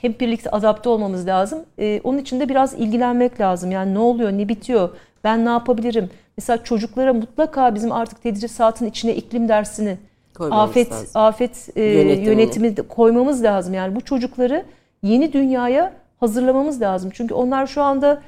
hep 0.02 0.22
birlikte 0.22 0.50
adapte 0.50 0.90
olmamız 0.90 1.28
lazım. 1.28 1.60
Ee, 1.80 2.02
onun 2.04 2.18
için 2.18 2.40
de 2.40 2.50
biraz 2.50 2.74
ilgilenmek 2.74 3.40
lazım. 3.40 3.72
Yani 3.72 3.94
ne 3.94 4.00
oluyor, 4.00 4.32
ne 4.32 4.50
bitiyor, 4.50 4.90
ben 5.24 5.46
ne 5.46 5.50
yapabilirim? 5.50 6.10
Mesela 6.38 6.64
çocuklara 6.64 7.14
mutlaka 7.14 7.76
bizim 7.76 7.92
artık 7.92 8.24
tedrisatın 8.24 8.86
içine 8.86 9.16
iklim 9.16 9.50
dersini, 9.50 9.98
Koymamız 10.34 10.70
afet 10.70 10.92
lazım. 10.92 11.10
afet 11.14 11.70
e, 11.76 11.84
yönetimi 11.84 12.76
koymamız 12.76 13.44
lazım. 13.44 13.74
Yani 13.74 13.96
bu 13.96 14.02
çocukları 14.02 14.66
yeni 15.04 15.34
dünyaya 15.34 15.94
hazırlamamız 16.20 16.82
lazım. 16.82 17.12
Çünkü 17.14 17.34
onlar 17.34 17.68
şu 17.68 17.82
anda 17.82 18.22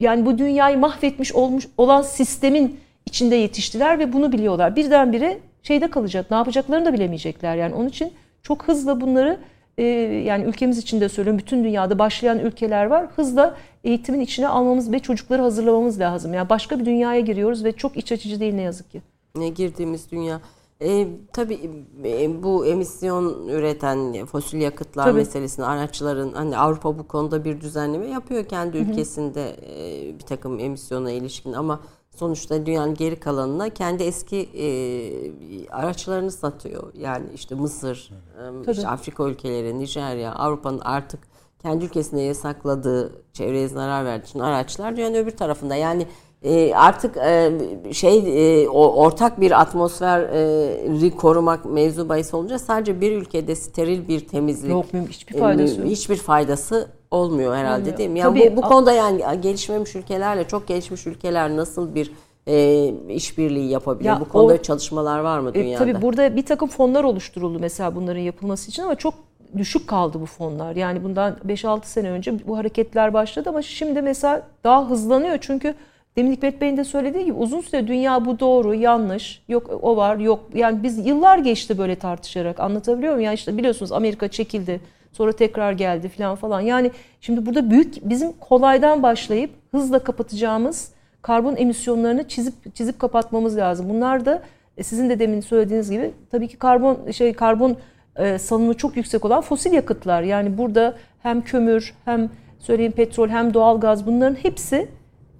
yani 0.00 0.26
bu 0.26 0.38
dünyayı 0.38 0.78
mahvetmiş 0.78 1.32
olmuş 1.32 1.68
olan 1.78 2.02
sistemin 2.02 2.80
içinde 3.06 3.36
yetiştiler 3.36 3.98
ve 3.98 4.12
bunu 4.12 4.32
biliyorlar. 4.32 4.76
Birdenbire 4.76 5.38
şeyde 5.62 5.90
kalacak. 5.90 6.30
Ne 6.30 6.36
yapacaklarını 6.36 6.84
da 6.84 6.92
bilemeyecekler. 6.92 7.56
Yani 7.56 7.74
onun 7.74 7.88
için 7.88 8.12
çok 8.42 8.68
hızlı 8.68 9.00
bunları 9.00 9.38
e, 9.78 9.84
yani 10.26 10.44
ülkemiz 10.44 10.78
için 10.78 11.00
de 11.00 11.08
söylüyorum 11.08 11.38
bütün 11.38 11.64
dünyada 11.64 11.98
başlayan 11.98 12.38
ülkeler 12.38 12.86
var. 12.86 13.06
Hızla 13.16 13.56
eğitimin 13.84 14.20
içine 14.20 14.48
almamız 14.48 14.92
ve 14.92 14.98
çocukları 14.98 15.42
hazırlamamız 15.42 16.00
lazım. 16.00 16.34
Yani 16.34 16.48
başka 16.48 16.80
bir 16.80 16.84
dünyaya 16.84 17.20
giriyoruz 17.20 17.64
ve 17.64 17.72
çok 17.72 17.96
iç 17.96 18.12
açıcı 18.12 18.40
değil 18.40 18.54
ne 18.54 18.62
yazık 18.62 18.90
ki. 18.90 19.02
Ne 19.36 19.48
girdiğimiz 19.48 20.10
dünya. 20.10 20.40
E, 20.82 21.06
tabii 21.32 21.70
e, 22.04 22.42
bu 22.42 22.66
emisyon 22.66 23.48
üreten 23.48 24.26
fosil 24.26 24.60
yakıtlar 24.60 25.04
Tabii. 25.04 25.16
meselesini 25.16 25.64
araçların 25.64 26.32
hani 26.32 26.58
Avrupa 26.58 26.98
bu 26.98 27.08
konuda 27.08 27.44
bir 27.44 27.60
düzenleme 27.60 28.06
yapıyor 28.06 28.44
kendi 28.44 28.76
ülkesinde 28.78 29.56
e, 29.66 30.18
bir 30.18 30.24
takım 30.24 30.58
emisyona 30.58 31.10
ilişkin 31.10 31.52
ama 31.52 31.80
sonuçta 32.16 32.66
dünyanın 32.66 32.94
geri 32.94 33.20
kalanına 33.20 33.68
kendi 33.68 34.02
eski 34.02 34.36
e, 34.36 34.66
araçlarını 35.68 36.30
satıyor. 36.30 36.92
Yani 36.98 37.26
işte 37.34 37.54
Mısır, 37.54 38.10
e, 38.66 38.70
işte 38.70 38.88
Afrika 38.88 39.24
ülkeleri, 39.24 39.78
Nijerya, 39.78 40.32
Avrupa'nın 40.32 40.80
artık 40.80 41.20
kendi 41.62 41.84
ülkesinde 41.84 42.20
yasakladığı 42.20 43.12
çevreye 43.32 43.68
zarar 43.68 44.04
verdiği 44.04 44.28
için 44.28 44.38
araçlar 44.38 44.96
dünyanın 44.96 45.14
öbür 45.14 45.30
tarafında. 45.30 45.74
Yani 45.74 46.06
e, 46.42 46.74
artık 46.74 47.16
e, 47.16 47.52
şey 47.92 48.18
e, 48.62 48.68
o, 48.68 48.92
ortak 49.04 49.40
bir 49.40 49.60
atmosferi 49.60 51.10
korumak 51.16 51.64
mevzu 51.64 52.08
bahis 52.08 52.34
olunca 52.34 52.58
sadece 52.58 53.00
bir 53.00 53.12
ülkede 53.12 53.54
steril 53.54 54.08
bir 54.08 54.28
temizlik 54.28 54.70
Yok, 54.70 54.86
müm- 54.94 55.08
hiçbir 55.08 55.34
e, 55.34 55.38
faydası 55.38 55.80
yok. 55.80 55.90
hiçbir 55.90 56.16
faydası 56.16 56.88
olmuyor 57.10 57.54
herhalde 57.56 57.80
Olmuyor. 57.80 57.98
değil 57.98 58.10
mi? 58.10 58.18
Yani 58.18 58.40
Tabii, 58.40 58.52
bu, 58.56 58.62
bu 58.62 58.66
konuda 58.66 58.92
yani 58.92 59.22
gelişmemiş 59.42 59.96
ülkelerle 59.96 60.44
çok 60.48 60.68
gelişmiş 60.68 61.06
ülkeler 61.06 61.56
nasıl 61.56 61.94
bir 61.94 62.10
e, 62.46 62.84
işbirliği 63.08 63.70
yapabilir? 63.70 64.08
Ya 64.08 64.20
bu 64.20 64.28
konuda 64.28 64.52
o- 64.54 64.62
çalışmalar 64.62 65.18
var 65.20 65.38
mı 65.38 65.50
E, 65.50 65.54
dünyada? 65.54 65.84
tabii 65.84 66.02
burada 66.02 66.36
bir 66.36 66.46
takım 66.46 66.68
fonlar 66.68 67.04
oluşturuldu 67.04 67.58
mesela 67.60 67.94
bunların 67.96 68.20
yapılması 68.20 68.70
için 68.70 68.82
ama 68.82 68.94
çok 68.94 69.14
düşük 69.56 69.88
kaldı 69.88 70.20
bu 70.20 70.26
fonlar. 70.26 70.76
Yani 70.76 71.04
bundan 71.04 71.36
5-6 71.46 71.80
sene 71.86 72.10
önce 72.10 72.48
bu 72.48 72.58
hareketler 72.58 73.14
başladı 73.14 73.48
ama 73.48 73.62
şimdi 73.62 74.02
mesela 74.02 74.42
daha 74.64 74.90
hızlanıyor. 74.90 75.38
Çünkü 75.40 75.74
demin 76.16 76.32
Hikmet 76.32 76.60
Bey'in 76.60 76.76
de 76.76 76.84
söylediği 76.84 77.24
gibi 77.24 77.36
uzun 77.38 77.60
süre 77.60 77.86
dünya 77.86 78.24
bu 78.24 78.40
doğru, 78.40 78.74
yanlış, 78.74 79.42
yok 79.48 79.70
o 79.82 79.96
var, 79.96 80.16
yok. 80.16 80.40
Yani 80.54 80.82
biz 80.82 81.06
yıllar 81.06 81.38
geçti 81.38 81.78
böyle 81.78 81.96
tartışarak 81.96 82.60
anlatabiliyor 82.60 83.12
muyum? 83.12 83.24
Yani 83.24 83.34
işte 83.34 83.56
biliyorsunuz 83.58 83.92
Amerika 83.92 84.28
çekildi, 84.28 84.80
sonra 85.16 85.32
tekrar 85.32 85.72
geldi 85.72 86.08
falan 86.08 86.34
falan. 86.36 86.60
Yani 86.60 86.90
şimdi 87.20 87.46
burada 87.46 87.70
büyük 87.70 88.08
bizim 88.08 88.32
kolaydan 88.32 89.02
başlayıp 89.02 89.50
hızla 89.70 89.98
kapatacağımız 89.98 90.92
karbon 91.22 91.56
emisyonlarını 91.56 92.28
çizip 92.28 92.74
çizip 92.74 92.98
kapatmamız 92.98 93.56
lazım. 93.56 93.88
Bunlar 93.88 94.26
da 94.26 94.42
e, 94.76 94.82
sizin 94.82 95.10
de 95.10 95.18
demin 95.18 95.40
söylediğiniz 95.40 95.90
gibi 95.90 96.10
tabii 96.30 96.48
ki 96.48 96.56
karbon 96.56 97.10
şey 97.10 97.32
karbon 97.32 97.76
e, 98.16 98.38
salınımı 98.38 98.74
çok 98.74 98.96
yüksek 98.96 99.24
olan 99.24 99.40
fosil 99.40 99.72
yakıtlar. 99.72 100.22
Yani 100.22 100.58
burada 100.58 100.94
hem 101.22 101.42
kömür 101.42 101.94
hem 102.04 102.30
söyleyeyim 102.58 102.92
petrol 102.92 103.28
hem 103.28 103.54
doğalgaz 103.54 104.06
bunların 104.06 104.34
hepsi 104.34 104.88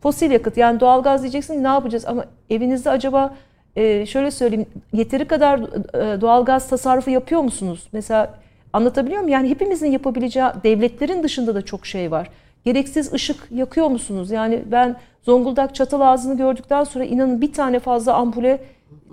fosil 0.02 0.30
yakıt. 0.30 0.56
Yani 0.56 0.80
doğalgaz 0.80 1.22
diyeceksin 1.22 1.64
ne 1.64 1.68
yapacağız 1.68 2.04
ama 2.06 2.24
evinizde 2.50 2.90
acaba 2.90 3.34
e, 3.76 4.06
şöyle 4.06 4.30
söyleyeyim 4.30 4.66
yeteri 4.92 5.24
kadar 5.24 5.58
e, 5.58 6.20
doğalgaz 6.20 6.68
tasarrufu 6.68 7.10
yapıyor 7.10 7.40
musunuz? 7.40 7.88
Mesela 7.92 8.34
anlatabiliyor 8.76 9.20
muyum? 9.20 9.32
Yani 9.32 9.50
hepimizin 9.50 9.90
yapabileceği 9.90 10.46
devletlerin 10.64 11.22
dışında 11.22 11.54
da 11.54 11.62
çok 11.62 11.86
şey 11.86 12.10
var. 12.10 12.30
Gereksiz 12.64 13.12
ışık 13.12 13.36
yakıyor 13.50 13.88
musunuz? 13.88 14.30
Yani 14.30 14.62
ben 14.66 14.96
Zonguldak 15.22 15.74
çatal 15.74 16.00
ağzını 16.00 16.36
gördükten 16.36 16.84
sonra 16.84 17.04
inanın 17.04 17.40
bir 17.40 17.52
tane 17.52 17.78
fazla 17.78 18.14
ampule 18.14 18.60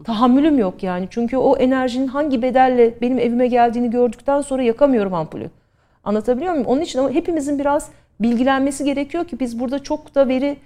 tahammülüm 0.04 0.58
yok 0.60 0.84
yani. 0.84 1.08
Çünkü 1.10 1.38
o 1.38 1.58
enerjinin 1.58 2.08
hangi 2.08 2.42
bedelle 2.42 3.02
benim 3.02 3.20
evime 3.20 3.48
geldiğini 3.48 3.90
gördükten 3.90 4.42
sonra 4.42 4.64
yakamıyorum 4.64 5.14
ampulü. 5.14 5.50
Anlatabiliyor 6.04 6.52
muyum? 6.52 6.68
Onun 6.68 6.82
için 6.82 7.00
ama 7.00 7.12
hepimizin 7.12 7.60
biraz 7.60 7.90
bilgilenmesi 8.20 8.86
gerekiyor 8.86 9.26
ki 9.26 9.40
biz 9.40 9.60
burada 9.60 9.84
çok 9.84 10.16
da 10.16 10.28
veri 10.28 10.58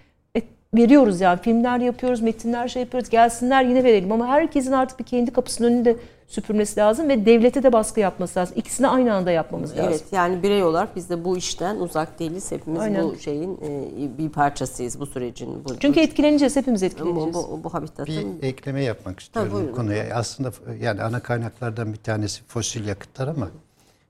veriyoruz 0.74 1.22
yani 1.22 1.40
filmler 1.42 1.80
yapıyoruz, 1.80 2.22
metinler 2.22 2.68
şey 2.68 2.82
yapıyoruz. 2.82 3.10
Gelsinler 3.10 3.64
yine 3.64 3.84
verelim 3.84 4.12
ama 4.12 4.28
herkesin 4.28 4.72
artık 4.72 5.00
bir 5.00 5.04
kendi 5.06 5.32
kapısının 5.34 5.68
önünde 5.68 5.96
süpürmesi 6.28 6.80
lazım 6.80 7.10
ve 7.10 7.26
devlete 7.26 7.64
de 7.64 7.74
baskı 7.74 8.00
yapması 8.00 8.40
lazım. 8.40 8.56
İkisini 8.58 8.88
aynı 8.88 9.14
anda 9.14 9.32
yapmamız 9.32 9.72
lazım. 9.72 9.86
Evet 9.88 10.04
yani 10.12 10.44
birey 10.44 10.64
olarak 10.64 10.96
biz 10.96 11.10
de 11.10 11.26
bu 11.26 11.38
işten 11.38 11.76
uzak 11.76 12.20
değiliz. 12.20 12.52
Hepimiz 12.52 12.82
Aynen. 12.82 13.04
bu 13.04 13.16
şeyin 13.20 13.56
e, 13.58 14.18
bir 14.18 14.30
parçasıyız 14.30 15.00
bu 15.00 15.06
sürecin. 15.06 15.66
Bu, 15.66 15.80
Çünkü 15.80 16.00
bu, 16.00 16.04
etkileneceğiz, 16.04 16.56
hepimiz 16.56 16.82
bu, 16.82 16.86
etkileneceğiz. 16.86 17.34
bu, 17.36 17.64
bu 17.64 17.74
habitatın 17.74 18.42
Bir 18.42 18.48
ekleme 18.48 18.84
yapmak 18.84 19.20
istiyorum 19.20 19.52
buyurun. 19.54 19.72
bu 19.72 19.76
konuya. 19.76 20.06
Aslında 20.16 20.52
yani 20.82 21.02
ana 21.04 21.20
kaynaklardan 21.20 21.94
bir 21.94 21.98
tanesi 22.00 22.44
fosil 22.44 22.88
yakıtlar 22.88 23.28
ama 23.28 23.48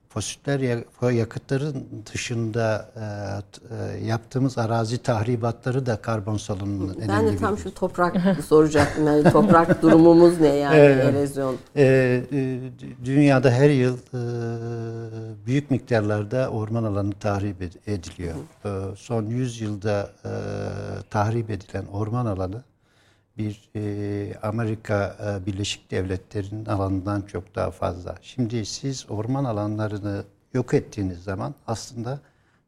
fosiller 0.08 0.60
ya- 0.60 1.10
yakıtların 1.10 1.86
dışında 2.12 2.90
e, 2.96 3.74
e, 4.02 4.06
yaptığımız 4.06 4.58
arazi 4.58 4.98
tahribatları 4.98 5.86
da 5.86 5.96
karbon 5.96 6.36
salınımının 6.36 6.96
ben 7.00 7.10
önemli 7.10 7.28
de 7.28 7.32
bir 7.32 7.38
tam 7.38 7.58
şu 7.58 7.74
toprak 7.74 8.16
soracaktım. 8.48 9.06
Yani 9.06 9.30
toprak 9.32 9.82
durumumuz 9.82 10.40
ne 10.40 10.48
yani 10.48 10.76
Evet. 10.76 11.04
erozyon? 11.14 11.56
E, 11.76 11.82
dü- 12.32 13.04
dünyada 13.04 13.50
her 13.50 13.70
yıl 13.70 13.96
e, 13.96 14.20
büyük 15.46 15.70
miktarlarda 15.70 16.48
orman 16.50 16.84
alanı 16.84 17.12
tahrip 17.12 17.62
ed- 17.62 17.90
ediliyor. 17.92 18.34
Ee, 18.64 18.68
son 18.96 19.26
100 19.26 19.60
yılda 19.60 20.10
e, 20.24 20.30
tahrip 21.10 21.50
edilen 21.50 21.84
orman 21.92 22.26
alanı 22.26 22.62
bir 23.38 23.70
e, 23.76 24.34
Amerika 24.42 25.16
e, 25.42 25.46
Birleşik 25.46 25.90
Devletleri'nin 25.90 26.64
alanından 26.66 27.22
çok 27.22 27.54
daha 27.54 27.70
fazla. 27.70 28.14
Şimdi 28.22 28.66
siz 28.66 29.06
orman 29.10 29.44
alanlarını 29.44 30.24
yok 30.54 30.74
ettiğiniz 30.74 31.18
zaman 31.22 31.54
aslında 31.66 32.20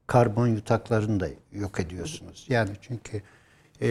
karbon 0.06 0.46
yutaklarını 0.48 1.20
da 1.20 1.28
yok 1.52 1.80
ediyorsunuz. 1.80 2.46
Yani 2.48 2.70
çünkü 2.80 3.22
e, 3.82 3.88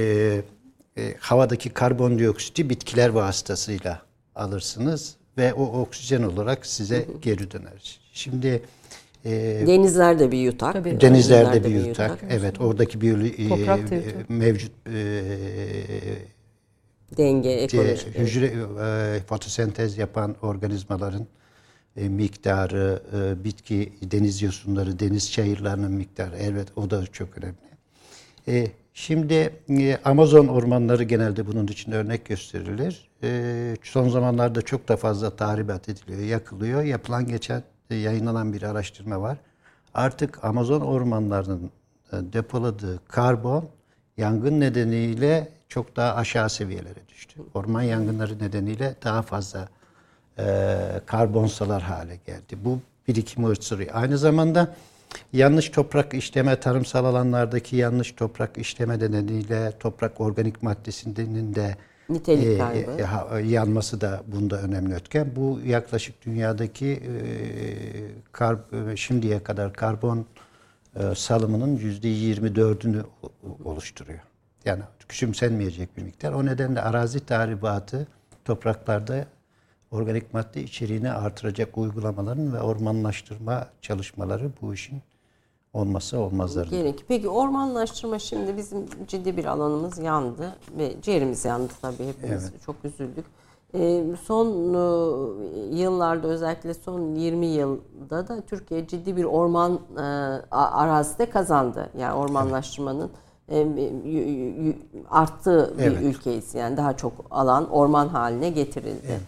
e, 0.98 1.16
havadaki 1.20 1.70
karbondioksiti 1.70 2.70
bitkiler 2.70 3.10
vasıtasıyla 3.10 4.02
alırsınız 4.36 5.16
ve 5.38 5.54
o 5.54 5.64
oksijen 5.64 6.24
olarak 6.24 6.66
size 6.66 7.06
geri 7.22 7.52
döner. 7.52 8.00
Şimdi 8.14 8.62
e, 9.26 9.32
Denizler 9.68 10.20
de 10.20 10.32
bir 10.32 10.38
yutak. 10.38 10.74
Tabii. 10.74 11.02
denizlerde 11.02 11.64
bir 11.64 11.86
yutak, 11.86 12.20
evet 12.30 12.62
oradaki 12.62 12.98
biyolo- 12.98 13.36
e, 13.38 13.44
yutak. 13.44 14.30
mevcut 14.30 14.72
e, 14.88 15.00
Denge, 17.18 17.50
e, 17.50 17.64
ekolojik. 17.64 18.18
hücre 18.18 18.46
e, 18.46 19.20
fotosentez 19.28 19.98
yapan 19.98 20.36
organizmaların 20.42 21.28
e, 21.98 22.10
miktarı, 22.10 23.04
e, 23.14 23.44
bitki, 23.44 23.94
deniz 24.02 24.42
yosunları, 24.42 25.00
deniz 25.00 25.32
çayırlarının 25.32 25.92
miktarı 25.92 26.36
evet 26.40 26.68
o 26.76 26.90
da 26.90 27.06
çok 27.08 27.38
önemli. 27.38 27.58
E, 28.48 28.72
şimdi 28.94 29.54
e, 29.70 29.98
Amazon 30.06 30.48
ormanları 30.48 31.04
genelde 31.04 31.48
bunun 31.48 31.68
için 31.68 31.92
örnek 31.92 32.26
gösterilir. 32.26 33.10
E, 33.24 33.78
son 33.84 34.10
zamanlarda 34.10 34.62
çok 34.62 34.88
da 34.90 34.98
fazla 34.98 35.36
tahribat 35.36 35.90
ediliyor, 35.90 36.20
yakılıyor. 36.20 36.84
Yapılan 36.84 37.28
geçen 37.28 37.64
e, 37.90 37.96
yayınlanan 37.96 38.54
bir 38.54 38.62
araştırma 38.62 39.22
var. 39.22 39.38
Artık 39.94 40.44
Amazon 40.44 40.82
ormanlarının 40.82 41.72
e, 42.14 42.16
depoladığı 42.34 43.00
karbon 43.08 43.70
yangın 44.18 44.60
nedeniyle 44.60 45.59
çok 45.70 45.96
daha 45.96 46.16
aşağı 46.16 46.50
seviyelere 46.50 47.08
düştü. 47.10 47.40
Orman 47.54 47.82
yangınları 47.82 48.40
nedeniyle 48.40 48.96
daha 49.04 49.22
fazla 49.22 49.70
e, 50.40 50.76
karbonsalar 51.06 51.82
hale 51.82 52.20
geldi. 52.26 52.58
Bu 52.64 52.80
birikimi 53.08 53.48
ısırıyor. 53.48 53.90
Aynı 53.94 54.18
zamanda 54.18 54.76
yanlış 55.34 55.70
toprak 55.70 56.14
işleme, 56.14 56.60
tarımsal 56.60 57.06
alanlardaki 57.06 57.76
yanlış 57.76 58.12
toprak 58.12 58.58
işleme 58.58 59.00
nedeniyle 59.00 59.74
toprak 59.80 60.22
organik 60.22 60.64
maddesinin 60.64 61.56
de 61.56 61.76
Nitelik 62.10 62.48
e, 62.48 62.58
kaybı. 62.58 62.92
e, 63.38 63.42
yanması 63.48 64.02
da 64.02 64.24
bunda 64.28 64.62
önemli 64.62 64.94
etken. 64.94 65.36
Bu 65.36 65.60
yaklaşık 65.66 66.26
dünyadaki 66.26 66.88
e, 66.88 67.14
kar, 68.32 68.56
e, 68.92 68.98
şimdiye 68.98 69.44
kadar 69.44 69.74
karbon 69.74 70.26
e, 70.96 71.16
salımının 71.16 71.78
yüzde 71.78 72.08
24'ünü 72.08 73.04
oluşturuyor. 73.66 74.20
Yani 74.66 74.84
küçümsenmeyecek 75.10 75.98
bir 75.98 76.04
miktar. 76.04 76.34
O 76.34 76.46
nedenle 76.46 76.82
arazi 76.82 77.20
tahribatı 77.26 78.08
topraklarda 78.46 79.26
organik 79.92 80.34
madde 80.34 80.64
içeriğini 80.64 81.12
artıracak 81.12 81.78
uygulamaların 81.78 82.54
ve 82.54 82.62
ormanlaştırma 82.62 83.68
çalışmaları 83.82 84.52
bu 84.62 84.74
işin 84.74 85.02
olması 85.74 86.20
olmazları. 86.20 86.70
Gerek. 86.70 87.06
Peki 87.08 87.30
ormanlaştırma 87.30 88.20
şimdi 88.20 88.58
bizim 88.58 88.86
ciddi 89.08 89.38
bir 89.38 89.46
alanımız 89.46 89.98
yandı 89.98 90.56
ve 90.78 91.02
ciğerimiz 91.02 91.46
yandı 91.46 91.74
tabii 91.82 92.08
hepimiz 92.08 92.52
çok 92.66 92.76
üzüldük. 92.86 93.26
Ee, 93.74 94.04
son 94.24 94.48
e, 94.74 94.80
yıllarda 95.76 96.28
özellikle 96.28 96.74
son 96.74 97.16
20 97.16 97.46
yılda 97.46 98.28
da 98.28 98.42
Türkiye 98.42 98.88
ciddi 98.88 99.16
bir 99.18 99.24
orman 99.24 99.80
e, 99.98 100.02
arazide 100.52 101.30
kazandı. 101.30 101.90
Yani 101.98 102.14
ormanlaştırmanın 102.14 103.02
e, 103.02 103.10
y- 103.10 103.10
arttığı 105.10 105.74
bir 105.78 105.84
Evet. 105.84 106.04
ülkeyiz. 106.04 106.56
Yani 106.56 106.78
daha 106.78 106.98
çok 106.98 107.14
alan 107.32 107.70
orman 107.70 108.08
haline 108.08 108.50
getirildi. 108.50 109.20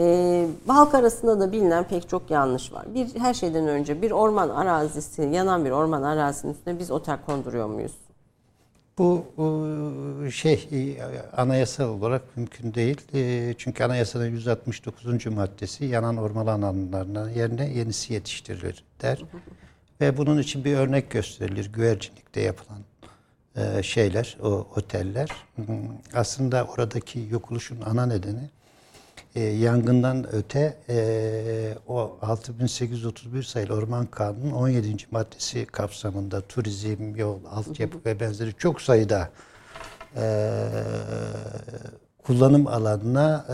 Ee, 0.00 0.46
halk 0.66 0.94
arasında 0.94 1.40
da 1.40 1.52
bilinen 1.52 1.84
pek 1.84 2.08
çok 2.08 2.30
yanlış 2.30 2.72
var. 2.72 2.84
Bir 2.94 3.20
her 3.20 3.34
şeyden 3.34 3.68
önce 3.68 4.02
bir 4.02 4.10
orman 4.10 4.48
arazisi, 4.48 5.22
yanan 5.22 5.64
bir 5.64 5.70
orman 5.70 6.02
arazisinin 6.02 6.52
üstüne 6.52 6.78
biz 6.78 6.90
otel 6.90 7.18
konduruyor 7.26 7.66
muyuz? 7.66 7.92
Bu 8.98 9.22
e, 10.26 10.30
şey 10.30 10.68
e, 10.72 10.96
anayasal 11.36 11.88
olarak 11.88 12.22
mümkün 12.36 12.74
değil. 12.74 13.00
E, 13.14 13.54
Çünkü 13.58 13.84
anayasanın 13.84 14.26
169. 14.26 15.26
maddesi 15.26 15.84
yanan 15.84 16.16
orman 16.16 16.46
alanlarına 16.46 17.30
yerine 17.30 17.68
yenisi 17.68 18.12
yetiştirilir 18.14 18.84
der. 19.02 19.24
Ve 20.00 20.16
bunun 20.16 20.38
için 20.38 20.64
bir 20.64 20.76
örnek 20.76 21.10
gösterilir. 21.10 21.70
Güvercinlikte 21.72 22.40
yapılan 22.40 22.78
e, 23.58 23.82
şeyler, 23.82 24.36
o 24.42 24.66
oteller. 24.76 25.28
Hmm, 25.56 25.66
Aslında 26.14 26.64
oradaki 26.64 27.26
yokuluşun 27.30 27.80
ana 27.80 28.06
nedeni 28.06 28.50
e, 29.34 29.40
yangından 29.40 30.34
öte 30.34 30.76
e, 30.88 31.74
o 31.88 32.18
6831 32.22 33.42
sayılı 33.42 33.74
Orman 33.74 34.06
Kanunu'nun 34.06 34.52
17. 34.52 34.96
maddesi 35.10 35.66
kapsamında 35.66 36.40
turizm, 36.40 37.14
yol, 37.16 37.38
altyapı 37.50 37.98
ve 38.06 38.20
benzeri 38.20 38.54
çok 38.58 38.80
sayıda 38.80 39.30
kullanım 42.24 42.66
alanına 42.66 43.46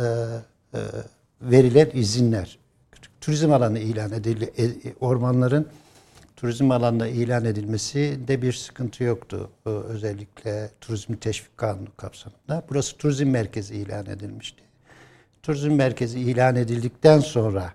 e, 0.75 0.79
verilen 1.43 1.91
izinler. 1.95 2.59
Turizm 3.21 3.53
alanı 3.53 3.79
ilan 3.79 4.13
edildi. 4.13 4.53
ormanların 5.01 5.67
turizm 6.37 6.71
alanına 6.71 7.09
ilan 7.09 7.45
edilmesi 7.45 8.19
de 8.29 8.43
bir 8.43 8.53
sıkıntı 8.53 9.05
yoktu. 9.05 9.51
Ee, 9.67 9.71
Özellikle 9.71 10.71
turizm 10.81 11.15
teşvik 11.15 11.59
kanunu 11.59 11.89
kapsamında. 11.97 12.63
Burası 12.71 12.97
turizm 12.97 13.27
merkezi 13.31 13.75
ilan 13.75 14.07
edilmişti. 14.07 14.63
Turizm 15.43 15.71
merkezi 15.73 16.21
ilan 16.21 16.57
edildikten 16.57 17.21
sonra 17.21 17.73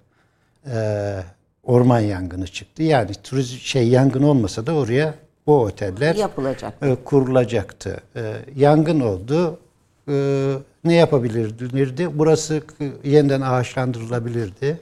e, 0.73 1.19
orman 1.63 1.99
yangını 1.99 2.47
çıktı. 2.47 2.83
Yani 2.83 3.11
turizm 3.23 3.57
şey 3.57 3.87
yangın 3.87 4.23
olmasa 4.23 4.67
da 4.67 4.73
oraya 4.73 5.13
bu 5.47 5.61
oteller 5.61 6.15
Yapılacak. 6.15 6.73
e, 6.81 6.95
kurulacaktı. 6.95 7.97
E, 8.15 8.33
yangın 8.55 8.99
oldu. 8.99 9.59
E, 10.09 10.53
ne 10.83 10.93
yapabilirdi? 10.93 12.09
Burası 12.19 12.61
yeniden 13.03 13.41
ağaçlandırılabilirdi. 13.41 14.79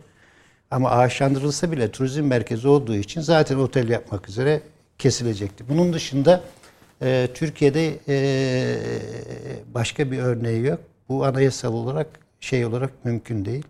Ama 0.71 0.89
ağaçlandırılsa 0.91 1.71
bile 1.71 1.91
turizm 1.91 2.23
merkezi 2.23 2.67
olduğu 2.67 2.95
için 2.95 3.21
zaten 3.21 3.57
otel 3.57 3.89
yapmak 3.89 4.29
üzere 4.29 4.61
kesilecekti. 4.97 5.69
Bunun 5.69 5.93
dışında 5.93 6.41
e, 7.01 7.27
Türkiye'de 7.33 7.99
e, 8.07 8.15
başka 9.73 10.11
bir 10.11 10.19
örneği 10.19 10.65
yok. 10.65 10.79
Bu 11.09 11.25
anayasal 11.25 11.73
olarak 11.73 12.07
şey 12.39 12.65
olarak 12.65 13.05
mümkün 13.05 13.45
değil. 13.45 13.63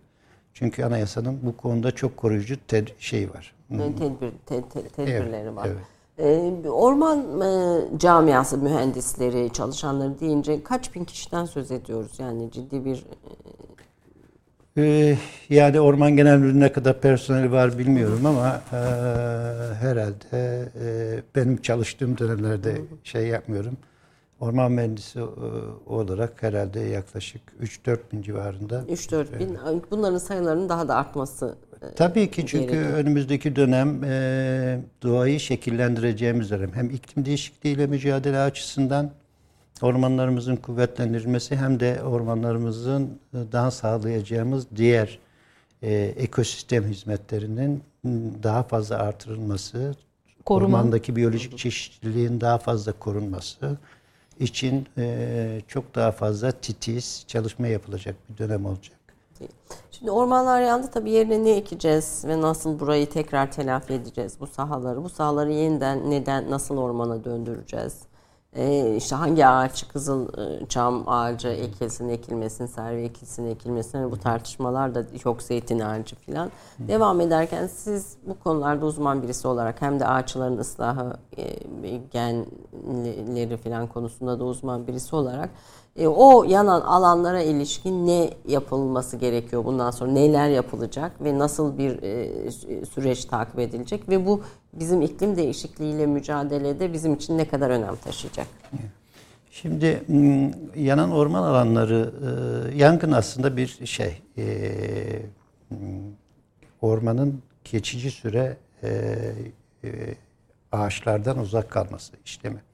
Çünkü 0.54 0.84
anayasanın 0.84 1.40
bu 1.44 1.58
konuda 1.58 1.92
çok 1.92 2.18
koruyucu 2.18 2.56
ted- 2.70 2.92
şey 3.00 3.30
var. 3.30 3.54
Tedbir, 3.70 4.32
te- 4.46 4.70
te- 4.70 4.88
tedbirleri 4.88 5.42
Evet, 5.44 5.56
var. 5.56 5.68
evet. 5.68 5.84
Ee, 6.66 6.70
orman 6.70 7.42
e, 7.42 7.82
camiası 7.98 8.58
mühendisleri, 8.58 9.54
çalışanları 9.54 10.20
deyince 10.20 10.64
kaç 10.64 10.96
bin 10.96 11.06
kişiden 11.06 11.46
söz 11.46 11.72
ediyoruz? 11.72 12.12
Yani 12.20 12.52
ciddi 12.52 12.86
bir 12.86 13.04
Ee, 14.78 15.18
yani 15.50 15.80
Orman 15.80 16.18
Genel 16.18 16.38
Müdürlüğü'ne 16.38 16.66
ne 16.66 16.72
kadar 16.72 17.02
personeli 17.02 17.52
var 17.52 17.78
bilmiyorum 17.78 18.26
ama 18.26 18.62
e, 18.74 18.78
herhalde 19.76 20.70
e, 20.82 21.20
benim 21.36 21.58
çalıştığım 21.62 22.18
dönemlerde 22.18 22.82
şey 23.04 23.28
yapmıyorum. 23.28 23.78
Orman 24.40 24.72
mühendisi 24.72 25.20
e, 25.20 25.24
olarak 25.86 26.44
herhalde 26.44 26.80
yaklaşık 26.80 27.42
3-4 27.64 27.98
bin 28.12 28.22
civarında. 28.22 28.84
3-4 28.90 29.40
bin. 29.40 29.58
Bunların 29.92 30.18
sayılarının 30.18 30.70
daha 30.70 30.88
da 30.88 30.96
artması 30.96 31.58
e, 31.82 31.96
Tabii 31.96 32.32
ki 32.32 32.46
çünkü 32.48 32.74
gerekiyor. 32.74 32.94
önümüzdeki 32.94 33.56
dönem 33.56 34.04
e, 34.04 34.80
doğayı 35.04 35.40
şekillendireceğimiz 35.40 36.52
dönem. 36.52 36.74
Hem 36.74 36.90
iklim 36.90 37.26
değişikliğiyle 37.26 37.88
mücadele 37.88 38.40
açısından 38.40 39.12
ormanlarımızın 39.82 40.56
kuvvetlendirilmesi 40.56 41.56
hem 41.56 41.80
de 41.80 42.04
ormanlarımızın 42.04 43.20
e, 43.34 43.38
daha 43.52 43.72
sağlayacağımız 43.72 44.68
diğer 44.76 45.20
e, 45.82 45.94
ekosistem 45.96 46.84
hizmetlerinin 46.84 47.84
daha 48.44 48.64
fazla 48.64 48.98
artırılması, 48.98 49.96
Koruma. 50.46 50.78
ormandaki 50.78 51.16
biyolojik 51.16 51.58
çeşitliliğin 51.58 52.42
daha 52.42 52.58
fazla 52.58 52.92
korunması 52.92 53.78
için 54.40 54.88
e, 54.98 55.62
çok 55.68 55.96
daha 55.96 56.12
fazla 56.12 56.52
titiz 56.52 57.24
çalışma 57.28 57.68
yapılacak 57.68 58.16
bir 58.30 58.38
dönem 58.38 58.66
olacak. 58.66 58.98
Şimdi 59.92 60.12
ormanlar 60.12 60.62
yandı 60.62 60.90
tabii 60.94 61.12
yerine 61.12 61.44
ne 61.44 61.52
ekeceğiz 61.52 62.24
ve 62.28 62.42
nasıl 62.42 62.80
burayı 62.80 63.10
tekrar 63.10 63.52
telafi 63.52 63.94
edeceğiz 63.94 64.34
bu 64.40 64.48
sahaları? 64.48 65.04
Bu 65.04 65.10
sahaları 65.10 65.52
yeniden 65.52 66.12
neden 66.12 66.52
nasıl 66.52 66.78
ormana 66.78 67.24
döndüreceğiz? 67.24 68.07
Ee, 68.58 68.96
işte 68.96 69.16
hangi 69.16 69.48
ağaç, 69.48 69.88
kızıl 69.88 70.28
e, 70.40 70.66
çam 70.68 71.04
ağacı 71.10 71.48
ekilsin, 71.48 72.10
ekilmesin, 72.10 72.66
servi 72.66 73.02
ekilsin, 73.02 73.46
ekilmesin. 73.46 73.98
Hani 73.98 74.12
bu 74.12 74.18
tartışmalar 74.18 74.96
da 74.96 75.18
çok 75.18 75.42
zeytin 75.42 75.80
ağacı 75.80 76.16
falan. 76.16 76.52
Devam 76.80 77.22
ederken 77.22 77.68
siz 77.68 78.18
bu 78.26 78.40
konularda 78.40 78.86
uzman 78.86 79.24
birisi 79.24 79.48
olarak 79.48 79.82
hem 79.82 80.00
de 80.00 80.08
ağaçların 80.08 80.58
ıslahı, 80.58 81.18
e, 81.38 81.98
genleri 82.12 83.58
falan 83.58 83.88
konusunda 83.88 84.40
da 84.40 84.44
uzman 84.44 84.88
birisi 84.88 85.16
olarak 85.16 85.50
e, 85.98 86.08
o 86.08 86.44
yanan 86.44 86.82
alanlara 86.82 87.42
ilişkin 87.42 88.08
ne 88.08 88.30
yapılması 88.48 89.18
gerekiyor 89.18 89.66
bundan 89.66 89.92
sonra 89.92 90.12
neler 90.12 90.50
yapılacak 90.50 91.24
ve 91.24 91.40
nasıl 91.40 91.78
bir 91.78 92.04
e, 92.04 92.86
süreç 92.86 93.26
takip 93.26 93.60
edilecek 93.60 94.10
ve 94.10 94.26
bu 94.26 94.42
bizim 94.74 95.02
iklim 95.02 95.36
değişikliğiyle 95.36 96.06
mücadelede 96.06 96.94
bizim 96.94 97.14
için 97.14 97.38
ne 97.38 97.48
kadar 97.48 97.70
önem 97.70 97.96
taşıyacak? 97.96 98.48
Şimdi 99.52 100.04
yanan 100.76 101.12
orman 101.12 101.44
alanları, 101.44 102.14
e, 102.72 102.78
yangın 102.78 103.12
aslında 103.12 103.58
bir 103.58 103.68
şey, 103.86 104.22
e, 104.38 104.46
ormanın 106.82 107.42
geçici 107.72 108.12
süre 108.12 108.58
e, 108.84 108.90
e, 109.84 109.90
ağaçlardan 110.72 111.40
uzak 111.40 111.70
kalması 111.72 112.14
işlemi. 112.26 112.67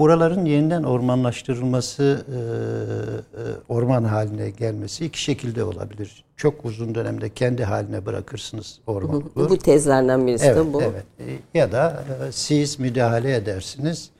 Buraların 0.00 0.44
yeniden 0.44 0.82
ormanlaştırılması, 0.82 2.24
e, 2.28 2.36
e, 2.36 3.42
orman 3.68 4.04
haline 4.04 4.50
gelmesi 4.50 5.04
iki 5.04 5.22
şekilde 5.22 5.64
olabilir. 5.64 6.24
Çok 6.36 6.64
uzun 6.64 6.94
dönemde 6.94 7.28
kendi 7.30 7.64
haline 7.64 8.06
bırakırsınız 8.06 8.78
ormanı. 8.86 9.22
Bu 9.36 9.58
tezlerden 9.58 10.26
birisi 10.26 10.46
Evet, 10.46 10.56
de 10.56 10.72
bu. 10.72 10.82
evet. 10.82 11.04
E, 11.20 11.58
Ya 11.58 11.72
da 11.72 12.04
siz 12.30 12.78
müdahale 12.78 13.34
edersiniz, 13.36 14.10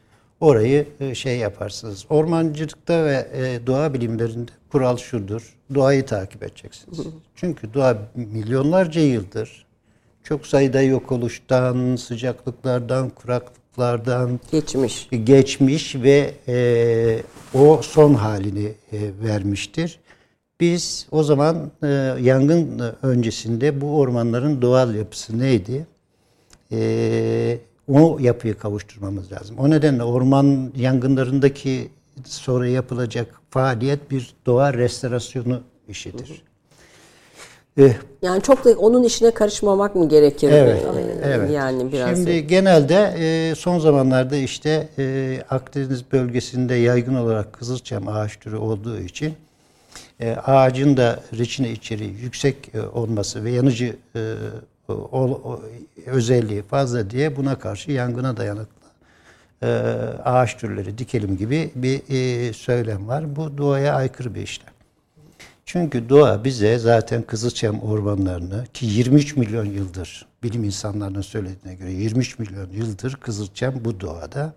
orayı 0.40 0.86
şey 1.14 1.38
yaparsınız. 1.38 2.04
Ormancılıkta 2.10 3.04
ve 3.04 3.26
doğa 3.66 3.94
bilimlerinde 3.94 4.50
kural 4.72 4.96
şudur, 4.96 5.56
doğayı 5.74 6.06
takip 6.06 6.42
edeceksiniz. 6.42 6.98
Çünkü 7.34 7.74
doğa 7.74 7.98
milyonlarca 8.14 9.00
yıldır 9.00 9.66
çok 10.24 10.46
sayıda 10.46 10.82
yok 10.82 11.12
oluştan, 11.12 11.96
sıcaklıklardan, 11.96 13.08
kuraklıklardan 13.76 14.40
Geçmiş. 14.52 15.08
geçmiş 15.24 15.94
ve 15.94 16.34
e, 16.48 17.22
o 17.54 17.80
son 17.82 18.14
halini 18.14 18.72
e, 18.92 18.98
vermiştir. 19.22 19.98
Biz 20.60 21.06
o 21.10 21.22
zaman 21.22 21.70
e, 21.82 21.86
yangın 22.20 22.82
öncesinde 23.02 23.80
bu 23.80 23.98
ormanların 23.98 24.62
doğal 24.62 24.94
yapısı 24.94 25.38
neydi? 25.38 25.86
E, 26.72 27.58
o 27.88 28.18
yapıyı 28.20 28.54
kavuşturmamız 28.54 29.32
lazım. 29.32 29.58
O 29.58 29.70
nedenle 29.70 30.02
orman 30.02 30.72
yangınlarındaki 30.76 31.88
sonra 32.24 32.68
yapılacak 32.68 33.40
faaliyet 33.50 34.10
bir 34.10 34.34
doğa 34.46 34.74
restorasyonu 34.74 35.60
işidir. 35.88 36.42
Eh, 37.78 37.92
Yani 38.22 38.42
çok 38.42 38.64
da 38.64 38.70
onun 38.70 39.02
işine 39.02 39.30
karışmamak 39.30 39.94
mı 39.94 40.08
gerekir? 40.08 40.50
Evet, 40.50 40.82
Ee, 41.22 41.28
evet. 41.28 41.50
Yani 41.50 41.92
biraz 41.92 42.16
Şimdi 42.16 42.46
genelde 42.46 43.14
e, 43.18 43.54
son 43.54 43.78
zamanlarda 43.78 44.36
işte 44.36 44.88
e, 44.98 45.38
Akdeniz 45.50 46.12
bölgesinde 46.12 46.74
yaygın 46.74 47.14
olarak 47.14 47.52
kızılçam 47.52 48.08
ağaç 48.08 48.36
türü 48.40 48.56
olduğu 48.56 48.98
için 48.98 49.34
e, 50.20 50.30
ağacın 50.34 50.96
da 50.96 51.20
reçine 51.38 51.70
içeriği 51.70 52.14
yüksek 52.22 52.74
e, 52.74 52.80
olması 52.80 53.44
ve 53.44 53.50
yanıcı 53.50 53.96
e, 54.16 54.34
o, 54.88 54.94
o- 55.14 55.60
özelliği 56.06 56.62
fazla 56.62 57.10
diye 57.10 57.36
buna 57.36 57.58
karşı 57.58 57.90
yangına 57.92 58.36
dayanıklı 58.36 58.86
e, 59.62 59.66
ağaç 60.24 60.56
türleri 60.56 60.98
dikelim 60.98 61.36
gibi 61.36 61.70
bir 61.74 62.02
e, 62.48 62.52
söylem 62.52 63.08
var. 63.08 63.36
Bu 63.36 63.58
doğaya 63.58 63.94
aykırı 63.94 64.34
bir 64.34 64.42
işlem. 64.42 64.75
Çünkü 65.66 66.08
doğa 66.08 66.44
bize 66.44 66.78
zaten 66.78 67.22
Kızılçam 67.22 67.80
ormanlarını 67.80 68.64
ki 68.74 68.86
23 68.86 69.36
milyon 69.36 69.64
yıldır 69.64 70.26
bilim 70.42 70.64
insanlarının 70.64 71.20
söylediğine 71.20 71.74
göre 71.74 71.92
23 71.92 72.38
milyon 72.38 72.70
yıldır 72.70 73.14
Kızılçam 73.14 73.74
bu 73.84 74.00
doğada. 74.00 74.54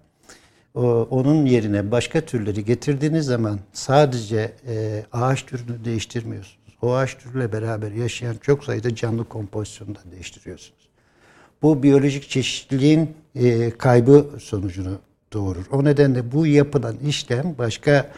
O, 0.76 0.82
onun 1.10 1.46
yerine 1.46 1.92
başka 1.92 2.22
türleri 2.22 2.66
getirdiğiniz 2.66 3.26
zaman 3.26 3.60
sadece 3.74 4.52
e, 4.68 5.06
ağaç 5.12 5.46
türünü 5.46 5.86
değiştirmiyorsunuz. 5.86 6.78
O 6.82 6.94
ağaç 6.94 7.18
türüyle 7.18 7.52
beraber 7.52 7.92
yaşayan 7.92 8.36
çok 8.42 8.64
sayıda 8.64 8.96
canlı 8.96 9.24
kompozisyonu 9.24 9.96
da 9.96 10.00
değiştiriyorsunuz. 10.12 10.90
Bu 11.62 11.84
biyolojik 11.84 12.30
çeşitliliğin 12.30 13.16
e, 13.36 13.70
kaybı 13.70 14.30
sonucunu 14.40 15.00
doğurur. 15.34 15.66
O 15.72 15.86
nedenle 15.86 16.32
bu 16.32 16.48
yapılan 16.48 16.96
işlem 16.98 17.56
başka 17.58 18.12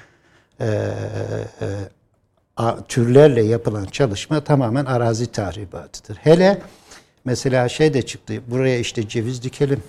e, 0.60 0.66
e, 0.66 1.68
türlerle 2.88 3.44
yapılan 3.44 3.86
çalışma 3.86 4.44
tamamen 4.44 4.86
arazi 4.86 5.28
tahribatıdır. 5.28 6.16
Hele 6.16 6.62
mesela 7.26 7.70
şey 7.70 7.94
de 7.94 8.02
çıktı. 8.02 8.34
Buraya 8.48 8.80
işte 8.80 9.08
ceviz 9.08 9.44
dikelim. 9.44 9.84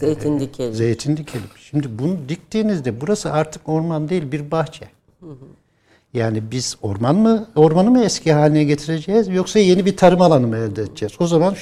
Zeytin 0.00 0.40
dikelim. 0.40 0.74
Zeytin 0.74 1.16
dikelim. 1.16 1.48
Şimdi 1.70 1.98
bunu 1.98 2.18
diktiğinizde 2.28 3.00
burası 3.00 3.32
artık 3.32 3.68
orman 3.68 4.08
değil 4.08 4.32
bir 4.32 4.50
bahçe. 4.50 4.88
Yani 6.14 6.50
biz 6.50 6.76
orman 6.82 7.16
mı 7.16 7.48
ormanı 7.54 7.90
mı 7.90 8.04
eski 8.04 8.32
haline 8.32 8.64
getireceğiz 8.64 9.28
yoksa 9.28 9.58
yeni 9.58 9.86
bir 9.86 9.96
tarım 9.96 10.20
alanı 10.20 10.46
mı 10.46 10.56
elde 10.56 10.82
edeceğiz? 10.82 11.12
O 11.18 11.26
zaman 11.26 11.54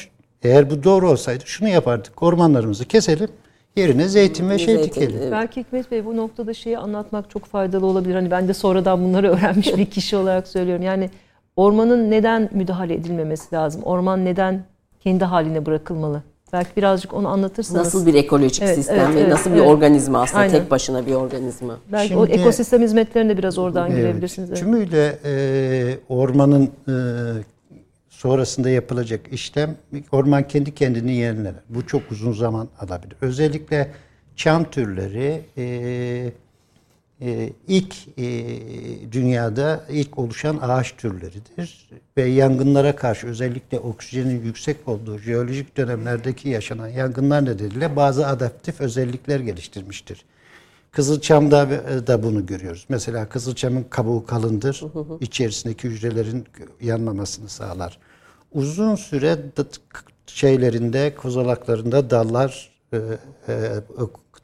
eğer 0.42 0.70
bu 0.70 0.84
doğru 0.84 1.10
olsaydı 1.10 1.44
şunu 1.46 1.68
yapardık. 1.68 2.22
Ormanlarımızı 2.22 2.84
keselim. 2.84 3.28
Yerine 3.76 4.08
zeytin 4.08 4.50
ve 4.50 4.58
şey 4.58 4.74
Zeytin, 4.76 4.90
dikelim. 4.90 5.18
evet. 5.22 5.32
Belki 5.32 5.60
Hikmet 5.60 5.90
Bey 5.90 6.04
bu 6.04 6.16
noktada 6.16 6.54
şeyi 6.54 6.78
anlatmak 6.78 7.30
çok 7.30 7.44
faydalı 7.44 7.86
olabilir. 7.86 8.14
Hani 8.14 8.30
ben 8.30 8.48
de 8.48 8.54
sonradan 8.54 9.04
bunları 9.04 9.28
öğrenmiş 9.32 9.76
bir 9.76 9.86
kişi 9.86 10.16
olarak 10.16 10.48
söylüyorum. 10.48 10.82
Yani 10.84 11.10
ormanın 11.56 12.10
neden 12.10 12.48
müdahale 12.52 12.94
edilmemesi 12.94 13.54
lazım? 13.54 13.82
Orman 13.82 14.24
neden 14.24 14.64
kendi 15.00 15.24
haline 15.24 15.66
bırakılmalı? 15.66 16.22
Belki 16.52 16.76
birazcık 16.76 17.14
onu 17.14 17.28
anlatırsanız. 17.28 17.84
Nasıl 17.84 18.06
bir 18.06 18.14
ekolojik 18.14 18.62
Evet, 18.62 18.74
sistem 18.74 18.98
evet, 18.98 19.14
ve 19.16 19.20
evet, 19.20 19.30
nasıl 19.32 19.50
bir 19.50 19.56
evet. 19.56 19.68
organizma 19.68 20.22
aslında 20.22 20.40
Aynen. 20.40 20.52
tek 20.52 20.70
başına 20.70 21.06
bir 21.06 21.14
organizma. 21.14 21.76
Belki 21.92 22.16
o 22.16 22.26
Şimdi- 22.26 22.40
ekosistem 22.40 22.82
hizmetlerine 22.82 23.30
de 23.30 23.38
biraz 23.38 23.58
oradan 23.58 23.90
Evet. 23.90 23.96
girebilirsiniz. 24.00 24.48
Evet. 24.50 24.58
Tümüyle 24.60 25.18
e, 25.24 25.98
ormanın 26.08 26.62
e, 26.88 26.92
sonrasında 28.18 28.70
yapılacak 28.70 29.32
işlem 29.32 29.76
orman 30.12 30.48
kendi 30.48 30.74
kendini 30.74 31.14
yeniler. 31.14 31.54
Bu 31.68 31.86
çok 31.86 32.12
uzun 32.12 32.32
zaman 32.32 32.68
alabilir. 32.80 33.16
Özellikle 33.20 33.92
çam 34.36 34.70
türleri 34.70 35.42
e, 35.56 36.32
e, 37.20 37.52
ilk 37.68 37.94
e, 38.18 38.22
dünyada 39.12 39.84
ilk 39.90 40.18
oluşan 40.18 40.58
ağaç 40.62 40.96
türleridir 40.96 41.88
ve 42.16 42.24
yangınlara 42.24 42.96
karşı 42.96 43.26
özellikle 43.26 43.78
oksijenin 43.78 44.44
yüksek 44.44 44.88
olduğu 44.88 45.18
jeolojik 45.18 45.76
dönemlerdeki 45.76 46.48
yaşanan 46.48 46.88
yangınlar 46.88 47.44
nedeniyle 47.44 47.96
bazı 47.96 48.26
adaptif 48.26 48.80
özellikler 48.80 49.40
geliştirmiştir. 49.40 50.24
Kızılçam'da 50.94 51.68
da 52.06 52.22
bunu 52.22 52.46
görüyoruz. 52.46 52.84
Mesela 52.88 53.28
kızılçamın 53.28 53.82
kabuğu 53.82 54.26
kalındır. 54.26 54.82
içerisindeki 55.20 55.88
hücrelerin 55.88 56.44
yanmamasını 56.80 57.48
sağlar. 57.48 57.98
Uzun 58.52 58.94
süre 58.94 59.38
şeylerinde, 60.26 61.14
kozalaklarında 61.14 62.10
dallar 62.10 62.70
e, 62.92 62.96
e, 63.48 63.52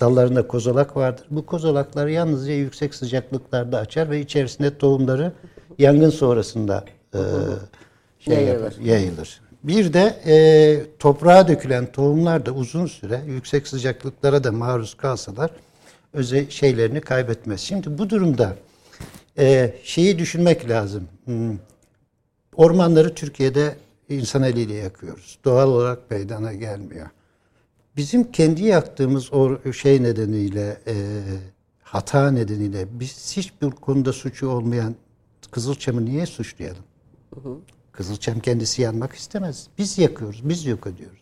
dallarında 0.00 0.46
kozalak 0.46 0.96
vardır. 0.96 1.26
Bu 1.30 1.46
kozalaklar 1.46 2.06
yalnızca 2.06 2.52
yüksek 2.52 2.94
sıcaklıklarda 2.94 3.78
açar 3.78 4.10
ve 4.10 4.20
içerisinde 4.20 4.78
tohumları 4.78 5.32
yangın 5.78 6.10
sonrasında 6.10 6.84
e, 7.14 7.18
şey 8.18 8.34
Yayılır. 8.34 8.52
yapar, 8.54 8.76
yayılır. 8.84 9.40
Bir 9.64 9.92
de 9.92 10.16
e, 10.26 10.96
toprağa 10.98 11.48
dökülen 11.48 11.92
tohumlar 11.92 12.46
da 12.46 12.52
uzun 12.52 12.86
süre 12.86 13.20
yüksek 13.26 13.68
sıcaklıklara 13.68 14.44
da 14.44 14.52
maruz 14.52 14.94
kalsalar 14.94 15.50
özel 16.12 16.50
şeylerini 16.50 17.00
kaybetmez. 17.00 17.60
Şimdi 17.60 17.98
bu 17.98 18.10
durumda 18.10 18.56
e, 19.38 19.74
şeyi 19.82 20.18
düşünmek 20.18 20.68
lazım. 20.68 21.08
Hmm, 21.24 21.58
Ormanları 22.56 23.14
Türkiye'de 23.14 23.76
insan 24.08 24.42
eliyle 24.42 24.74
yakıyoruz. 24.74 25.38
Doğal 25.44 25.68
olarak 25.68 26.10
meydana 26.10 26.52
gelmiyor. 26.52 27.06
Bizim 27.96 28.32
kendi 28.32 28.64
yaktığımız 28.64 29.32
o 29.32 29.72
şey 29.72 30.02
nedeniyle, 30.02 30.80
e, 30.86 30.94
hata 31.82 32.30
nedeniyle 32.30 32.86
biz 32.90 33.36
hiçbir 33.36 33.70
konuda 33.70 34.12
suçu 34.12 34.48
olmayan 34.48 34.94
Kızılçam'ı 35.50 36.04
niye 36.04 36.26
suçlayalım? 36.26 36.84
Kızılçam 37.92 38.40
kendisi 38.40 38.82
yanmak 38.82 39.14
istemez. 39.14 39.66
Biz 39.78 39.98
yakıyoruz, 39.98 40.48
biz 40.48 40.66
yok 40.66 40.86
ediyoruz. 40.86 41.19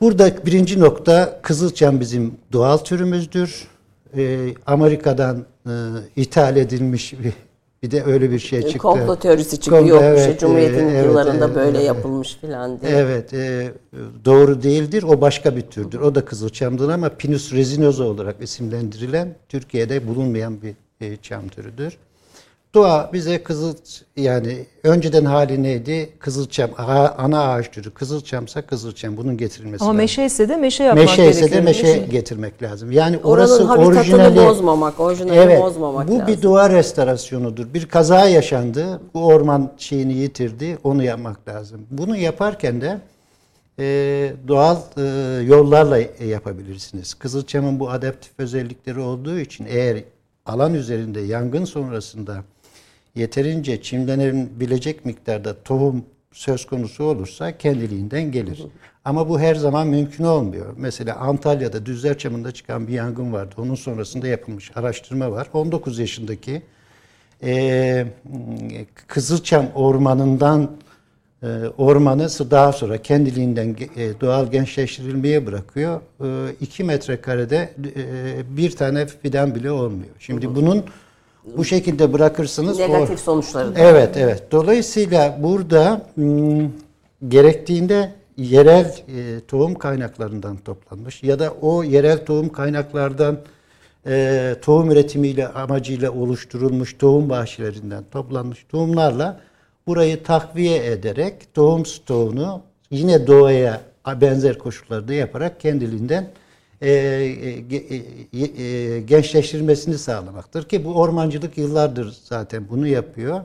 Burada 0.00 0.46
birinci 0.46 0.80
nokta 0.80 1.40
Kızılçam 1.42 2.00
bizim 2.00 2.34
doğal 2.52 2.78
türümüzdür. 2.78 3.68
Ee, 4.16 4.54
Amerika'dan 4.66 5.46
e, 5.66 5.72
ithal 6.16 6.56
edilmiş 6.56 7.12
bir, 7.12 7.32
bir 7.82 7.90
de 7.90 8.04
öyle 8.04 8.30
bir 8.30 8.38
şey 8.38 8.62
çıktı. 8.62 8.78
Komplo 8.78 9.16
teorisi 9.16 9.60
çıkıyor. 9.60 9.82
Komplo, 9.82 10.04
evet, 10.04 10.20
işte 10.20 10.38
Cumhuriyet'in 10.38 10.88
e, 10.88 10.90
evet, 10.90 11.04
yıllarında 11.04 11.48
e, 11.48 11.54
böyle 11.54 11.78
evet. 11.78 11.86
yapılmış 11.86 12.36
filan 12.40 12.80
diye. 12.80 12.92
Evet, 12.92 13.34
e, 13.34 13.72
doğru 14.24 14.62
değildir. 14.62 15.02
O 15.02 15.20
başka 15.20 15.56
bir 15.56 15.62
türdür. 15.62 16.00
O 16.00 16.14
da 16.14 16.24
kızılçamdır 16.24 16.88
ama 16.88 17.08
Pinus 17.08 17.52
resinosa 17.52 18.04
olarak 18.04 18.42
isimlendirilen 18.42 19.34
Türkiye'de 19.48 20.08
bulunmayan 20.08 20.62
bir 20.62 20.74
e, 21.00 21.16
çam 21.16 21.48
türüdür. 21.48 21.96
Doğa 22.74 23.10
bize 23.12 23.42
kızıl 23.42 23.74
yani 24.16 24.66
önceden 24.82 25.24
hali 25.24 25.62
neydi? 25.62 26.10
Kızılçam 26.18 26.70
ana 27.18 27.52
ağaç 27.52 27.70
türü. 27.70 27.90
Kızılçamsa 27.90 28.62
kızılçam 28.62 29.16
bunun 29.16 29.36
getirilmesi 29.36 29.82
Ama 29.84 29.88
lazım. 29.88 29.96
meşe 29.96 30.24
ise 30.24 30.48
de 30.48 30.56
meşe 30.56 30.84
yapmak 30.84 31.04
Meşe 31.04 31.30
ise 31.30 31.42
de 31.42 31.48
gerekiyor. 31.48 31.64
meşe 31.64 31.98
getirmek 32.06 32.62
lazım. 32.62 32.92
Yani 32.92 33.16
Oranın 33.18 33.28
orası 33.32 33.62
habitatını 33.64 33.98
orijinali 33.98 34.36
bozmamak, 34.36 35.00
orijinali 35.00 35.38
Evet. 35.38 35.62
bozmamak 35.62 36.08
bu 36.08 36.12
lazım. 36.18 36.26
bir 36.26 36.42
doğa 36.42 36.70
restorasyonudur. 36.70 37.74
Bir 37.74 37.86
kaza 37.86 38.28
yaşandı. 38.28 39.00
Bu 39.14 39.26
orman 39.26 39.72
şeyini 39.78 40.12
yitirdi. 40.14 40.78
Onu 40.84 41.02
yapmak 41.04 41.48
lazım. 41.48 41.80
Bunu 41.90 42.16
yaparken 42.16 42.80
de 42.80 42.98
e, 43.78 43.84
doğal 44.48 44.76
e, 44.96 45.02
yollarla 45.44 45.98
yapabilirsiniz. 46.26 47.14
Kızılçamın 47.14 47.80
bu 47.80 47.90
adaptif 47.90 48.32
özellikleri 48.38 49.00
olduğu 49.00 49.38
için 49.38 49.66
eğer 49.70 49.98
alan 50.46 50.74
üzerinde 50.74 51.20
yangın 51.20 51.64
sonrasında 51.64 52.36
yeterince 53.14 53.82
çimlenebilecek 53.82 55.04
miktarda 55.04 55.62
tohum 55.62 56.04
söz 56.32 56.66
konusu 56.66 57.04
olursa 57.04 57.58
kendiliğinden 57.58 58.32
gelir. 58.32 58.62
Ama 59.04 59.28
bu 59.28 59.40
her 59.40 59.54
zaman 59.54 59.86
mümkün 59.86 60.24
olmuyor. 60.24 60.74
Mesela 60.76 61.16
Antalya'da 61.16 61.86
Düzlerçamı'nda 61.86 62.52
çıkan 62.52 62.88
bir 62.88 62.92
yangın 62.92 63.32
vardı. 63.32 63.54
Onun 63.58 63.74
sonrasında 63.74 64.28
yapılmış 64.28 64.70
araştırma 64.74 65.32
var. 65.32 65.48
19 65.52 65.98
yaşındaki 65.98 66.62
e, 67.42 68.06
Kızılçam 69.06 69.66
Ormanı'ndan 69.74 70.70
e, 71.42 71.46
ormanı 71.78 72.28
daha 72.50 72.72
sonra 72.72 73.02
kendiliğinden 73.02 73.76
e, 73.96 74.20
doğal 74.20 74.50
gençleştirilmeye 74.50 75.46
bırakıyor. 75.46 76.00
2 76.60 76.84
metrekarede 76.84 77.74
e, 77.96 78.56
bir 78.56 78.70
tane 78.70 79.06
fidan 79.06 79.54
bile 79.54 79.70
olmuyor. 79.70 80.14
Şimdi 80.18 80.54
bunun 80.54 80.84
bu 81.56 81.64
şekilde 81.64 82.12
bırakırsanız 82.12 82.78
Negatif 82.78 83.14
o, 83.14 83.22
sonuçları 83.22 83.74
da. 83.74 83.78
Evet, 83.80 84.16
evet. 84.16 84.52
Dolayısıyla 84.52 85.38
burada 85.42 86.06
m, 86.16 86.70
gerektiğinde 87.28 88.12
yerel 88.36 88.84
e, 88.84 89.40
tohum 89.48 89.74
kaynaklarından 89.74 90.56
toplanmış 90.56 91.22
ya 91.22 91.38
da 91.38 91.54
o 91.62 91.84
yerel 91.84 92.24
tohum 92.24 92.48
kaynaklardan 92.48 93.38
e, 94.06 94.54
tohum 94.62 94.90
üretimiyle 94.90 95.48
amacıyla 95.48 96.12
oluşturulmuş 96.12 96.98
tohum 96.98 97.28
bahçelerinden 97.28 98.04
toplanmış 98.10 98.66
tohumlarla 98.68 99.40
burayı 99.86 100.22
takviye 100.22 100.86
ederek 100.86 101.54
tohum 101.54 101.86
stoğunu 101.86 102.62
yine 102.90 103.26
doğaya 103.26 103.80
benzer 104.20 104.58
koşullarda 104.58 105.14
yaparak 105.14 105.60
kendiliğinden 105.60 106.28
e, 106.80 106.90
e, 106.90 107.76
e, 108.32 108.62
e, 108.62 109.00
gençleştirmesini 109.00 109.98
sağlamaktır 109.98 110.68
ki 110.68 110.84
bu 110.84 110.94
ormancılık 110.94 111.58
yıllardır 111.58 112.18
zaten 112.24 112.68
bunu 112.68 112.86
yapıyor. 112.86 113.40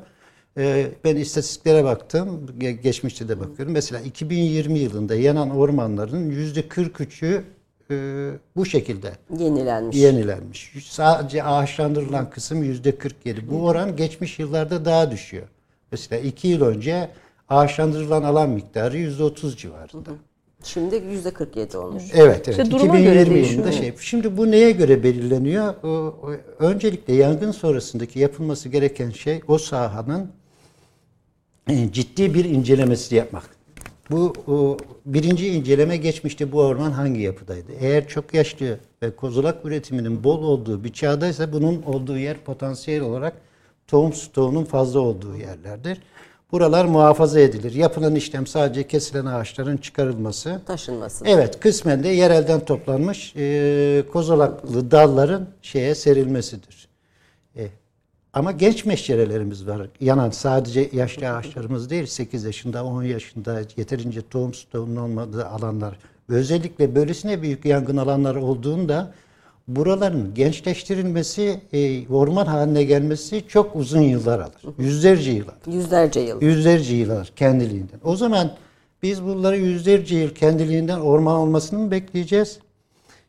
E, 0.58 0.88
ben 1.04 1.16
istatistiklere 1.16 1.84
baktım, 1.84 2.46
ge- 2.60 2.82
geçmişte 2.82 3.28
de 3.30 3.40
bakıyorum. 3.40 3.74
Mesela 3.74 4.02
2020 4.02 4.80
yılında 4.80 5.16
yanan 5.16 5.50
ormanların 5.50 6.30
yüzde 6.30 6.62
43'ü 6.62 7.42
e, 7.92 7.96
bu 8.56 8.66
şekilde 8.66 9.12
Yenilenmiş. 9.40 9.98
yenilenmiş. 9.98 10.74
Sadece 10.90 11.44
ağaçlandırılan 11.44 12.30
kısım 12.30 12.64
yüzde 12.64 12.98
47. 12.98 13.50
Bu 13.52 13.66
oran 13.66 13.96
geçmiş 13.96 14.40
yıllarda 14.40 14.86
daha 14.86 15.12
düşüyor. 15.12 15.48
Mesela 15.92 16.22
iki 16.22 16.48
yıl 16.48 16.62
önce 16.62 17.10
ağaçlandırılan 17.50 18.24
alan 18.24 18.50
miktarı 18.50 18.98
yüzde 18.98 19.24
30 19.24 19.58
civarında. 19.58 20.10
Şimdi 20.66 20.96
yüzde 21.12 21.32
47 21.32 21.78
olmuş. 21.78 22.04
Evet, 22.14 22.48
evet. 22.48 22.48
İşte 22.48 22.72
duruma 22.72 23.00
göre 23.00 23.22
2020 23.22 23.36
değişiyor. 23.36 23.58
yılında 23.66 23.72
şey. 23.72 23.94
Şimdi 24.00 24.38
bu 24.38 24.52
neye 24.52 24.72
göre 24.72 25.04
belirleniyor? 25.04 25.74
O- 25.84 25.88
o- 25.88 26.36
Öncelikle 26.60 27.14
yangın 27.14 27.52
sonrasındaki 27.52 28.20
yapılması 28.20 28.70
gereken 28.70 29.10
şey 29.10 29.42
o 29.48 29.58
sahanın 29.58 30.32
e, 31.70 31.92
ciddi 31.92 32.34
bir 32.34 32.46
incelemesi 32.46 33.16
yapmak. 33.16 33.44
Bu 34.12 34.34
o, 34.48 34.78
birinci 35.06 35.48
inceleme 35.48 35.98
geçmişte 35.98 36.52
bu 36.52 36.60
orman 36.62 36.92
hangi 36.92 37.22
yapıdaydı? 37.22 37.72
Eğer 37.80 38.08
çok 38.08 38.34
yaşlı 38.34 38.80
ve 39.04 39.16
kozulak 39.16 39.66
üretiminin 39.66 40.24
bol 40.24 40.44
olduğu 40.44 40.84
bir 40.84 40.94
çağdaysa 40.94 41.54
bunun 41.54 41.82
olduğu 41.82 42.18
yer 42.18 42.38
potansiyel 42.38 43.02
olarak 43.02 43.34
tohum 43.88 44.14
stoğunun 44.14 44.64
fazla 44.64 45.00
olduğu 45.00 45.36
yerlerdir. 45.38 45.98
Buralar 46.56 46.86
muhafaza 46.86 47.40
edilir. 47.40 47.74
Yapılan 47.74 48.16
işlem 48.16 48.48
sadece 48.48 48.88
kesilen 48.88 49.26
ağaçların 49.26 49.78
çıkarılması. 49.78 50.62
Taşınması. 50.66 51.26
Evet, 51.28 51.60
kısmen 51.60 52.04
de 52.04 52.08
yerelden 52.08 52.66
toplanmış 52.66 53.34
e, 53.36 54.04
kozalaklı 54.14 54.92
dalların 54.92 55.48
şeye 55.62 55.96
serilmesidir. 55.96 56.88
E, 57.58 57.68
ama 58.34 58.52
genç 58.52 58.86
meşcerelerimiz 58.86 59.68
var. 59.68 59.88
Yanan 60.02 60.30
sadece 60.30 60.90
yaşlı 60.94 61.30
ağaçlarımız 61.30 61.90
değil, 61.90 62.06
8 62.06 62.44
yaşında, 62.44 62.86
10 62.86 63.04
yaşında 63.04 63.62
yeterince 63.78 64.22
tohum 64.22 64.54
stoğunun 64.54 64.96
olmadığı 64.96 65.46
alanlar. 65.46 66.00
Ve 66.30 66.36
özellikle 66.36 66.96
böylesine 66.96 67.42
büyük 67.42 67.66
yangın 67.66 67.98
alanları 67.98 68.42
olduğunda 68.42 69.14
buraların 69.68 70.34
gençleştirilmesi, 70.34 71.60
e, 71.74 72.08
orman 72.08 72.46
haline 72.46 72.84
gelmesi 72.84 73.44
çok 73.48 73.76
uzun 73.76 74.02
yıllar 74.02 74.40
alır. 74.40 74.76
Yüzlerce 74.78 75.32
yıl 75.32 75.48
alır. 75.48 75.76
Yüzlerce 75.76 76.20
yıl. 76.20 76.42
Yüzlerce 76.42 76.96
yıl 76.96 77.10
alır 77.10 77.32
kendiliğinden. 77.36 78.00
O 78.04 78.16
zaman 78.16 78.52
biz 79.04 79.24
bunları 79.24 79.58
yüzlerce 79.58 80.18
yıl 80.18 80.30
kendiliğinden 80.30 81.00
orman 81.00 81.36
olmasını 81.36 81.80
mı 81.80 81.92
bekleyeceğiz? 81.92 82.60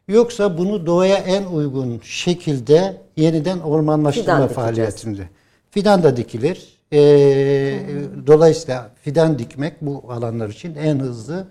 Yoksa 0.08 0.58
bunu 0.58 0.86
doğaya 0.86 1.16
en 1.16 1.44
uygun 1.44 2.00
şekilde 2.04 2.96
yeniden 3.16 3.58
ormanlaştırma 3.58 4.48
Fidan 4.48 4.48
faaliyetinde. 4.48 5.28
Fidan 5.70 6.02
da 6.02 6.16
dikilir. 6.16 6.76
Ee, 6.92 7.78
dolayısıyla 8.26 8.90
fidan 9.02 9.38
dikmek 9.38 9.82
bu 9.82 10.04
alanlar 10.12 10.48
için 10.48 10.74
en 10.74 10.98
hızlı 10.98 11.46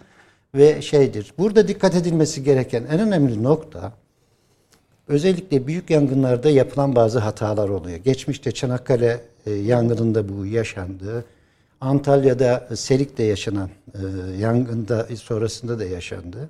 ve 0.55 0.81
şeydir. 0.81 1.33
Burada 1.37 1.67
dikkat 1.67 1.95
edilmesi 1.95 2.43
gereken 2.43 2.83
en 2.91 2.99
önemli 2.99 3.43
nokta 3.43 3.93
Özellikle 5.07 5.67
büyük 5.67 5.89
yangınlarda 5.89 6.49
yapılan 6.49 6.95
bazı 6.95 7.19
hatalar 7.19 7.69
oluyor. 7.69 7.97
Geçmişte 7.97 8.51
Çanakkale 8.51 9.21
e, 9.45 9.51
yangınında 9.51 10.29
bu 10.29 10.45
yaşandı. 10.45 11.25
Antalya'da 11.81 12.67
e, 12.71 12.75
Selik'te 12.75 13.23
yaşanan 13.23 13.69
e, 13.93 13.99
yangında 14.37 15.07
sonrasında 15.15 15.79
da 15.79 15.85
yaşandı. 15.85 16.49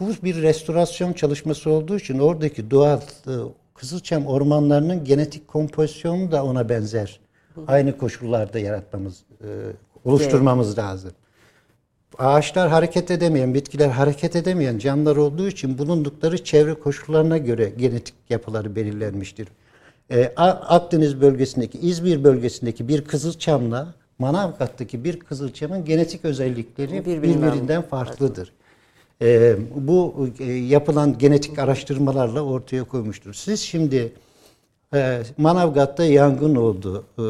Bu 0.00 0.08
bir 0.24 0.42
restorasyon 0.42 1.12
çalışması 1.12 1.70
olduğu 1.70 1.96
için 1.96 2.18
oradaki 2.18 2.70
doğal 2.70 3.00
Kızılçam 3.74 4.26
ormanlarının 4.26 5.04
genetik 5.04 5.48
kompozisyonu 5.48 6.32
da 6.32 6.44
ona 6.44 6.68
benzer. 6.68 7.20
Aynı 7.66 7.98
koşullarda 7.98 8.58
yaratmamız, 8.58 9.24
oluşturmamız 10.04 10.78
lazım. 10.78 11.12
Ağaçlar 12.18 12.68
hareket 12.68 13.10
edemeyen, 13.10 13.54
bitkiler 13.54 13.88
hareket 13.88 14.36
edemeyen 14.36 14.78
canlılar 14.78 15.16
olduğu 15.16 15.48
için 15.48 15.78
bulundukları 15.78 16.44
çevre 16.44 16.74
koşullarına 16.74 17.38
göre 17.38 17.72
genetik 17.78 18.14
yapıları 18.30 18.76
belirlenmiştir. 18.76 19.48
Ee, 20.10 20.32
Akdeniz 20.36 21.20
bölgesindeki, 21.20 21.78
İzmir 21.78 22.24
bölgesindeki 22.24 22.88
bir 22.88 23.04
kızılçamla 23.04 23.94
Manavgat'taki 24.18 25.04
bir 25.04 25.20
kızılçamın 25.20 25.84
genetik 25.84 26.24
özellikleri 26.24 26.92
Birbirinden 27.06 27.22
birbirinden 27.22 27.82
farklıdır. 27.82 28.52
Ee, 29.22 29.56
bu 29.74 30.28
e, 30.38 30.44
yapılan 30.52 31.18
genetik 31.18 31.58
araştırmalarla 31.58 32.40
ortaya 32.40 32.84
koymuştur. 32.84 33.34
Siz 33.34 33.60
şimdi 33.60 34.12
Manavgat'ta 35.38 36.04
yangın 36.04 36.54
oldu. 36.54 37.04
E, 37.18 37.24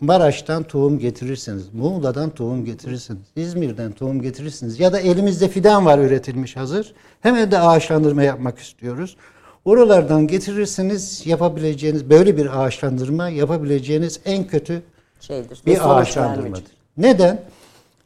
Maraş'tan 0.00 0.62
tohum 0.62 0.98
getirirsiniz. 0.98 1.74
Muğla'dan 1.74 2.30
tohum 2.30 2.64
getirirsiniz. 2.64 3.22
İzmir'den 3.36 3.92
tohum 3.92 4.22
getirirsiniz. 4.22 4.80
Ya 4.80 4.92
da 4.92 5.00
elimizde 5.00 5.48
fidan 5.48 5.86
var 5.86 5.98
üretilmiş 5.98 6.56
hazır. 6.56 6.94
Hemen 7.20 7.50
de 7.50 7.58
ağaçlandırma 7.58 8.22
yapmak 8.22 8.58
istiyoruz. 8.58 9.16
Oralardan 9.64 10.26
getirirsiniz 10.26 11.26
yapabileceğiniz 11.26 12.10
böyle 12.10 12.36
bir 12.36 12.62
ağaçlandırma 12.64 13.28
yapabileceğiniz 13.28 14.20
en 14.24 14.46
kötü 14.46 14.82
Şeydir. 15.20 15.62
bir 15.66 15.98
ağaçlandırmadır. 15.98 16.64
Neden? 16.96 17.42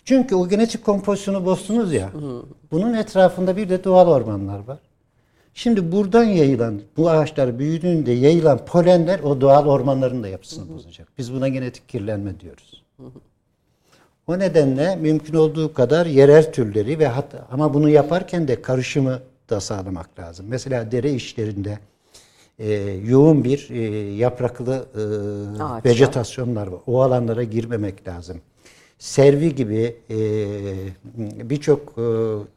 Çünkü 0.05 0.35
o 0.35 0.49
genetik 0.49 0.85
kompozisyonu 0.85 1.45
bozdunuz 1.45 1.93
ya. 1.93 2.11
Bunun 2.71 2.95
etrafında 2.95 3.57
bir 3.57 3.69
de 3.69 3.85
doğal 3.85 4.09
ormanlar 4.09 4.59
var. 4.59 4.79
Şimdi 5.55 5.93
buradan 5.93 6.25
yayılan, 6.25 6.81
bu 6.97 7.11
ağaçlar 7.11 7.59
büyüdüğünde 7.59 8.13
yayılan 8.13 8.65
polenler 8.65 9.21
o 9.21 9.41
doğal 9.41 9.67
ormanların 9.67 10.23
da 10.23 10.29
yapısını 10.29 10.75
bozacak. 10.75 11.09
Biz 11.19 11.35
buna 11.35 11.49
genetik 11.49 11.89
kirlenme 11.89 12.41
diyoruz. 12.41 12.83
O 14.27 14.39
nedenle 14.39 14.97
mümkün 14.97 15.35
olduğu 15.35 15.75
kadar 15.75 16.07
yerel 16.07 16.53
türleri 16.53 16.99
ve 16.99 17.07
hatta 17.07 17.47
ama 17.51 17.75
bunu 17.75 17.89
yaparken 17.89 18.49
de 18.49 18.63
karışımı 18.63 19.21
da 19.51 19.61
sağlamak 19.61 20.19
lazım. 20.19 20.47
Mesela 20.49 20.93
dere 20.93 21.13
işlerinde 21.13 21.79
e, 22.59 22.73
yoğun 23.07 23.45
bir 23.45 23.71
e, 23.71 23.81
yapraklı 24.15 24.87
e, 25.85 25.89
vejetasyonlar 25.89 26.67
var. 26.67 26.81
O 26.87 27.01
alanlara 27.03 27.43
girmemek 27.43 28.09
lazım. 28.09 28.41
Servi 29.03 29.55
gibi 29.55 29.97
e, 30.11 30.17
birçok 31.51 31.81
e, 31.99 32.05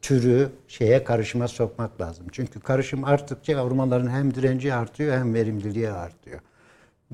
türü 0.02 0.50
şeye 0.68 1.04
karışıma 1.04 1.48
sokmak 1.48 2.02
lazım. 2.02 2.26
Çünkü 2.32 2.60
karışım 2.60 3.04
arttıkça 3.04 3.64
ormanların 3.64 4.08
hem 4.08 4.36
direnci 4.36 4.74
artıyor 4.74 5.18
hem 5.18 5.34
verimliliği 5.34 5.90
artıyor. 5.90 6.40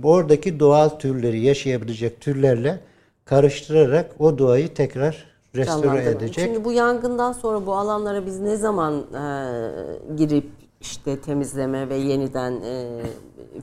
Oradaki 0.03 0.59
doğal 0.59 0.89
türleri 0.89 1.39
yaşayabilecek 1.39 2.21
türlerle 2.21 2.79
karıştırarak 3.25 4.11
o 4.19 4.38
doğayı 4.38 4.73
tekrar 4.73 5.25
restore 5.55 6.03
edecek. 6.03 6.45
Şimdi 6.45 6.65
bu 6.65 6.71
yangından 6.71 7.32
sonra 7.32 7.65
bu 7.65 7.75
alanlara 7.75 8.25
biz 8.25 8.39
ne 8.39 8.55
zaman 8.55 8.93
e, 8.93 10.15
girip 10.15 10.49
işte 10.82 11.21
temizleme 11.21 11.89
ve 11.89 11.95
yeniden 11.95 12.51
e, 12.51 13.01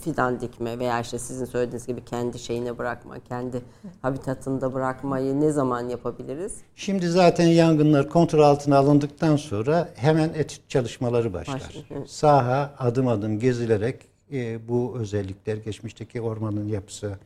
fidan 0.00 0.40
dikme 0.40 0.78
veya 0.78 1.00
işte 1.00 1.18
sizin 1.18 1.44
söylediğiniz 1.44 1.86
gibi 1.86 2.04
kendi 2.04 2.38
şeyine 2.38 2.78
bırakma, 2.78 3.18
kendi 3.28 3.62
habitatında 4.02 4.74
bırakmayı 4.74 5.40
ne 5.40 5.50
zaman 5.50 5.88
yapabiliriz? 5.88 6.56
Şimdi 6.76 7.08
zaten 7.08 7.46
yangınlar 7.46 8.08
kontrol 8.08 8.42
altına 8.42 8.76
alındıktan 8.76 9.36
sonra 9.36 9.88
hemen 9.94 10.28
etüt 10.34 10.60
çalışmaları 10.68 11.32
başlar. 11.32 11.54
Başlar. 11.54 12.06
Saha 12.06 12.74
adım 12.78 13.08
adım 13.08 13.38
gezilerek 13.38 14.00
e, 14.32 14.68
bu 14.68 14.96
özellikler, 14.98 15.56
geçmişteki 15.56 16.20
ormanın 16.20 16.68
yapısı, 16.68 17.18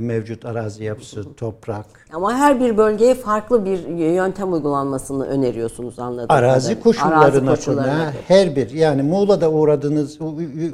mevcut 0.00 0.44
arazi 0.44 0.84
yapısı, 0.84 1.34
toprak, 1.34 1.86
Ama 2.12 2.34
her 2.34 2.60
bir 2.60 2.76
bölgeye 2.76 3.14
farklı 3.14 3.64
bir 3.64 3.88
yöntem 3.88 4.52
uygulanmasını 4.52 5.26
öneriyorsunuz 5.26 5.98
anladığım 5.98 6.26
arazi 6.28 6.66
kadarıyla. 6.68 6.82
koşullarına, 6.82 7.20
Arazi 7.20 7.46
koşullarına 7.46 8.12
her 8.28 8.56
bir 8.56 8.70
yani 8.70 9.02
Muğla'da 9.02 9.50
uğradığınız 9.50 10.18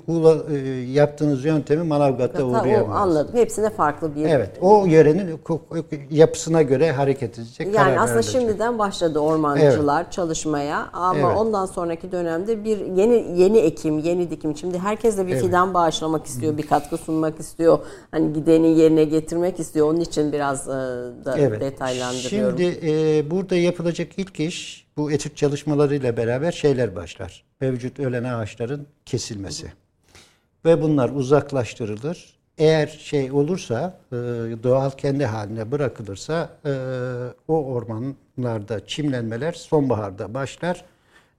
Muğla 0.06 0.36
e, 0.52 0.56
yaptığınız 0.92 1.44
yöntemi 1.44 1.82
Manavgat'ta 1.82 2.38
Hatta 2.38 2.44
o 2.44 2.50
uğrayamaz. 2.62 2.96
anladım. 2.96 3.36
Hepsine 3.36 3.70
farklı 3.70 4.14
bir 4.16 4.24
Evet, 4.24 4.50
o 4.60 4.84
yörenin 4.86 5.40
yapısına 6.10 6.62
göre 6.62 6.92
hareket 6.92 7.38
edecek. 7.38 7.66
Yani 7.66 7.76
karar 7.76 7.96
aslında 7.96 8.18
verilecek. 8.18 8.40
şimdiden 8.40 8.78
başladı 8.78 9.18
ormancılar 9.18 10.10
çalışmaya 10.10 10.86
ama 10.92 11.14
Evet. 11.28 11.36
ondan 11.38 11.66
sonraki 11.66 12.12
dönemde 12.12 12.64
bir 12.64 12.78
yeni 12.78 13.40
yeni 13.40 13.58
ekim, 13.58 13.98
yeni 13.98 14.30
dikim. 14.30 14.56
Şimdi 14.56 14.78
herkes 14.78 15.18
de 15.18 15.26
bir 15.26 15.36
fidan 15.36 15.74
bağışlamak 15.74 16.26
istiyor, 16.26 16.56
bir 16.58 16.66
katkı 16.66 16.96
sunmak 16.96 17.40
istiyor. 17.40 17.78
Hani 18.10 18.32
gideni 18.32 18.78
yerine 18.78 19.04
getirmek 19.10 19.60
istiyor. 19.60 19.90
Onun 19.90 20.00
için 20.00 20.32
biraz 20.32 20.68
e, 20.68 20.70
da 21.24 21.38
Evet. 21.38 21.60
detaylandırıyorum. 21.60 22.58
Şimdi 22.58 22.86
e, 22.86 23.30
burada 23.30 23.56
yapılacak 23.56 24.08
ilk 24.16 24.40
iş 24.40 24.86
bu 24.96 25.12
etüt 25.12 25.36
çalışmalarıyla 25.36 26.16
beraber 26.16 26.52
şeyler 26.52 26.96
başlar. 26.96 27.44
Mevcut 27.60 28.00
ölen 28.00 28.24
ağaçların 28.24 28.86
kesilmesi. 29.06 29.72
Ve 30.64 30.82
bunlar 30.82 31.08
uzaklaştırılır. 31.08 32.40
Eğer 32.58 32.86
şey 32.86 33.32
olursa 33.32 33.98
e, 34.12 34.16
doğal 34.62 34.90
kendi 34.90 35.26
haline 35.26 35.70
bırakılırsa 35.72 36.50
e, 36.66 36.72
o 37.48 37.64
ormanlarda 37.64 38.86
çimlenmeler 38.86 39.52
sonbaharda 39.52 40.34
başlar. 40.34 40.84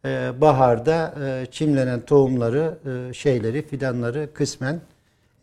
E, 0.05 0.41
baharda 0.41 1.13
e, 1.25 1.45
çimlenen 1.51 2.01
tohumları, 2.01 2.77
şeyleri, 3.13 3.67
fidanları 3.67 4.29
kısmen 4.33 4.81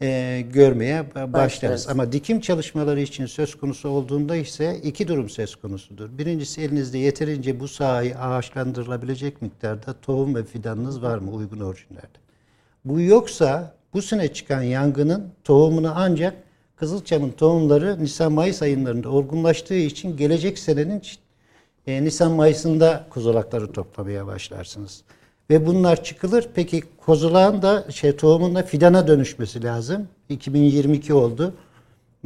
e, 0.02 0.40
görmeye 0.52 1.00
ba- 1.00 1.14
başlarız. 1.14 1.32
Başlarız. 1.32 1.88
Ama 1.88 2.12
dikim 2.12 2.40
çalışmaları 2.40 3.00
için 3.00 3.26
söz 3.26 3.54
konusu 3.54 3.88
olduğunda 3.88 4.36
ise 4.36 4.80
iki 4.82 5.08
durum 5.08 5.30
söz 5.30 5.56
konusudur. 5.56 6.18
Birincisi 6.18 6.60
elinizde 6.60 6.98
yeterince 6.98 7.60
bu 7.60 7.68
sahayı 7.68 8.18
ağaçlandırılabilecek 8.18 9.42
miktarda 9.42 10.00
tohum 10.02 10.34
ve 10.34 10.44
fidanınız 10.44 11.02
var 11.02 11.18
mı 11.18 11.30
uygun 11.30 11.60
orijinlerde? 11.60 12.18
Bu 12.84 13.00
yoksa 13.00 13.74
bu 13.94 14.02
sene 14.02 14.32
çıkan 14.32 14.62
yangının 14.62 15.28
tohumunu 15.44 15.92
ancak 15.94 16.34
Kızılçam'ın 16.76 17.30
tohumları 17.30 18.04
Nisan-Mayıs 18.04 18.62
aylarında 18.62 19.08
olgunlaştığı 19.10 19.74
için 19.74 20.16
gelecek 20.16 20.58
senenin 20.58 21.02
e, 21.86 22.04
Nisan-Mayıs'ında 22.04 23.06
kozalakları 23.10 23.72
toplamaya 23.72 24.26
başlarsınız. 24.26 25.02
Ve 25.50 25.66
bunlar 25.66 26.04
çıkılır. 26.04 26.48
Peki 26.54 26.82
kozalağın 27.06 27.62
da 27.62 27.90
şey 27.90 28.16
tohumun 28.16 28.54
da 28.54 28.62
fidana 28.62 29.06
dönüşmesi 29.06 29.64
lazım. 29.64 30.08
2022 30.28 31.14
oldu. 31.14 31.54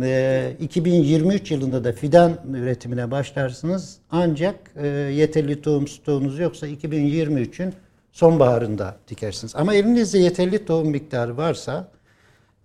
E, 0.03 0.53
2023 0.61 1.51
yılında 1.51 1.85
da 1.85 1.93
fidan 1.93 2.33
üretimine 2.53 3.11
başlarsınız. 3.11 3.99
Ancak 4.11 4.55
e, 4.77 4.87
yeterli 4.87 5.63
tohum 5.63 5.89
stoğunuz 5.89 6.39
yoksa 6.39 6.69
2023'ün 6.69 7.75
sonbaharında 8.13 8.97
dikersiniz. 9.09 9.57
Ama 9.57 9.75
elinizde 9.75 10.19
yeterli 10.19 10.65
tohum 10.65 10.89
miktarı 10.89 11.37
varsa 11.37 11.89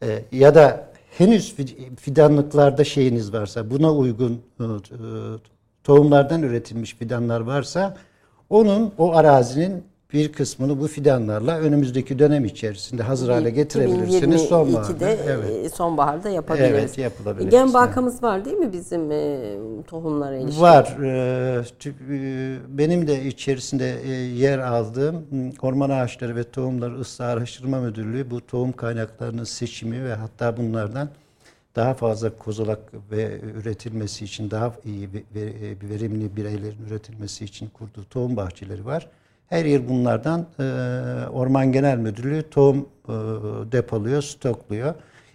e, 0.03 0.23
ya 0.31 0.55
da 0.55 0.87
henüz 1.17 1.53
fi- 1.59 1.95
fidanlıklarda 1.95 2.83
şeyiniz 2.83 3.33
varsa 3.33 3.71
buna 3.71 3.93
uygun 3.93 4.41
e, 4.59 4.63
e, 4.63 4.67
tohumlardan 5.83 6.43
üretilmiş 6.43 6.95
fidanlar 6.95 7.39
varsa 7.41 7.97
onun 8.49 8.93
o 8.97 9.15
arazinin 9.15 9.83
bir 10.13 10.31
kısmını 10.31 10.79
bu 10.79 10.87
fidanlarla 10.87 11.57
önümüzdeki 11.59 12.19
dönem 12.19 12.45
içerisinde 12.45 13.03
hazır 13.03 13.29
hale 13.29 13.49
getirebilirsiniz. 13.49 14.41
Sonbaharda. 14.41 14.93
2022'de 14.93 15.17
Evet. 15.27 15.65
e, 15.65 15.69
sonbaharda 15.69 16.29
yapabiliriz. 16.29 16.69
Evet, 16.71 16.97
yapılabilir. 16.97 17.49
Gen 17.51 17.73
bankamız 17.73 18.23
var 18.23 18.45
değil 18.45 18.57
mi 18.57 18.73
bizim 18.73 19.11
e, 19.11 19.39
tohumlara 19.87 20.35
ilişkin? 20.35 20.61
Var. 20.61 20.83
Tü- 21.79 21.93
e, 22.11 22.57
Benim 22.77 23.07
de 23.07 23.23
içerisinde 23.25 24.01
e, 24.03 24.09
yer 24.11 24.59
aldığım 24.59 25.25
Orman 25.61 25.89
Ağaçları 25.89 26.35
ve 26.35 26.43
Tohumları 26.43 27.01
Islah 27.01 27.27
Araştırma 27.27 27.79
Müdürlüğü 27.79 28.31
bu 28.31 28.45
tohum 28.47 28.71
kaynaklarının 28.71 29.43
seçimi 29.43 30.05
ve 30.05 30.13
hatta 30.13 30.57
bunlardan 30.57 31.09
daha 31.75 31.93
fazla 31.93 32.37
kozalak 32.37 32.79
ve 33.11 33.39
üretilmesi 33.61 34.25
için 34.25 34.51
daha 34.51 34.73
iyi 34.85 35.05
e, 35.05 35.09
verimli 35.89 36.35
bireylerin 36.35 36.85
üretilmesi 36.87 37.45
için 37.45 37.69
kurduğu 37.69 38.03
tohum 38.09 38.35
bahçeleri 38.37 38.85
var. 38.85 39.07
Her 39.47 39.65
yıl 39.65 39.87
bunlardan 39.89 40.45
e, 40.59 40.63
Orman 41.29 41.71
Genel 41.71 41.97
Müdürlüğü 41.97 42.49
tohum 42.49 42.77
e, 42.77 43.11
depoluyor, 43.71 44.21
stokluyor. 44.21 44.93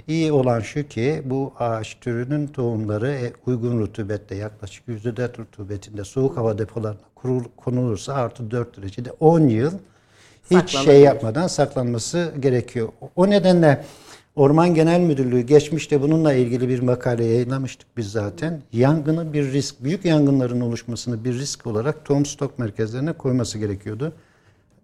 İyi 0.09 0.33
olan 0.33 0.61
şu 0.61 0.89
ki 0.89 1.23
bu 1.25 1.53
ağaç 1.59 1.97
türünün 2.01 2.47
tohumları 2.47 3.11
e, 3.13 3.33
uygun 3.47 3.79
rutubette 3.81 4.35
yaklaşık 4.35 4.89
%4 4.89 5.39
rutubetinde 5.39 6.05
soğuk 6.05 6.37
hava 6.37 6.59
depolarına 6.59 6.99
kurul- 7.17 7.49
konulursa 7.57 8.15
artı 8.15 8.51
4 8.51 8.77
derecede 8.77 9.11
10 9.21 9.41
yıl 9.41 9.73
hiç 10.51 10.79
şey 10.79 11.01
yapmadan 11.01 11.47
saklanması 11.47 12.33
gerekiyor. 12.41 12.89
O 13.17 13.31
nedenle 13.31 13.85
Orman 14.37 14.75
Genel 14.75 15.01
Müdürlüğü 15.01 15.41
geçmişte 15.41 16.03
bununla 16.03 16.33
ilgili 16.33 16.69
bir 16.69 16.81
makale 16.81 17.25
yayınlamıştık 17.25 17.97
biz 17.97 18.13
zaten. 18.13 18.63
Yangını 18.73 19.33
bir 19.33 19.53
risk, 19.53 19.85
büyük 19.85 20.05
yangınların 20.05 20.61
oluşmasını 20.61 21.25
bir 21.25 21.33
risk 21.33 21.67
olarak 21.67 22.05
tohum 22.05 22.27
stok 22.27 22.59
merkezlerine 22.59 23.13
koyması 23.13 23.59
gerekiyordu. 23.59 24.13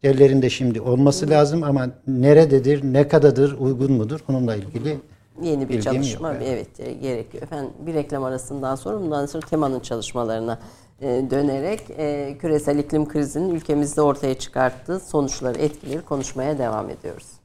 Ellerinde 0.02 0.50
şimdi 0.50 0.80
olması 0.80 1.30
lazım 1.30 1.62
ama 1.62 1.90
nerededir, 2.06 2.92
ne 2.92 3.08
kadardır, 3.08 3.56
uygun 3.58 3.92
mudur 3.92 4.20
onunla 4.28 4.56
ilgili 4.56 4.98
Yeni 5.42 5.68
bir 5.68 5.82
çalışma 5.82 6.32
yok, 6.32 6.42
evet 6.44 6.80
e, 6.80 6.92
gerekiyor. 6.92 7.42
Efendim 7.42 7.70
bir 7.86 7.94
reklam 7.94 8.24
arasından 8.24 8.74
sonra 8.74 9.00
bundan 9.00 9.26
sonra 9.26 9.46
temanın 9.46 9.80
çalışmalarına 9.80 10.58
e, 11.00 11.06
dönerek 11.30 11.80
e, 11.98 12.36
küresel 12.40 12.78
iklim 12.78 13.08
krizinin 13.08 13.54
ülkemizde 13.54 14.02
ortaya 14.02 14.38
çıkarttığı 14.38 15.00
sonuçları, 15.00 15.58
etkileri 15.58 16.00
konuşmaya 16.00 16.58
devam 16.58 16.90
ediyoruz. 16.90 17.37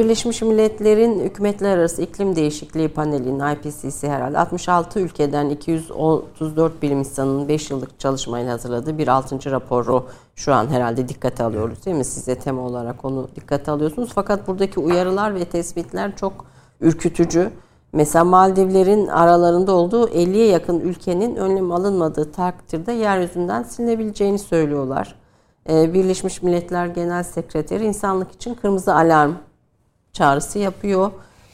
Birleşmiş 0.00 0.42
Milletler'in 0.42 1.20
Hükümetler 1.20 1.78
Arası 1.78 2.02
İklim 2.02 2.36
Değişikliği 2.36 2.88
Paneli'nin 2.88 3.54
IPCC 3.54 4.08
herhalde 4.08 4.38
66 4.38 5.00
ülkeden 5.00 5.50
234 5.50 6.82
bilim 6.82 6.98
insanının 6.98 7.48
5 7.48 7.70
yıllık 7.70 8.00
çalışmayla 8.00 8.52
hazırladığı 8.52 8.98
bir 8.98 9.08
6. 9.08 9.50
raporu 9.50 10.06
şu 10.34 10.54
an 10.54 10.66
herhalde 10.68 11.08
dikkate 11.08 11.44
alıyoruz 11.44 11.86
değil 11.86 11.96
mi? 11.96 12.04
Siz 12.04 12.26
de 12.26 12.34
tema 12.34 12.62
olarak 12.62 13.04
onu 13.04 13.28
dikkate 13.36 13.70
alıyorsunuz. 13.70 14.10
Fakat 14.14 14.48
buradaki 14.48 14.80
uyarılar 14.80 15.34
ve 15.34 15.44
tespitler 15.44 16.16
çok 16.16 16.44
ürkütücü. 16.80 17.50
Mesela 17.92 18.24
Maldivlerin 18.24 19.06
aralarında 19.06 19.72
olduğu 19.72 20.08
50'ye 20.08 20.46
yakın 20.46 20.80
ülkenin 20.80 21.36
önlem 21.36 21.72
alınmadığı 21.72 22.32
takdirde 22.32 22.92
yeryüzünden 22.92 23.62
silinebileceğini 23.62 24.38
söylüyorlar. 24.38 25.14
Ee, 25.70 25.94
Birleşmiş 25.94 26.42
Milletler 26.42 26.86
Genel 26.86 27.22
Sekreteri 27.22 27.84
insanlık 27.84 28.32
için 28.32 28.54
kırmızı 28.54 28.94
alarm 28.94 29.32
çağrısı 30.12 30.58
yapıyor. 30.58 31.10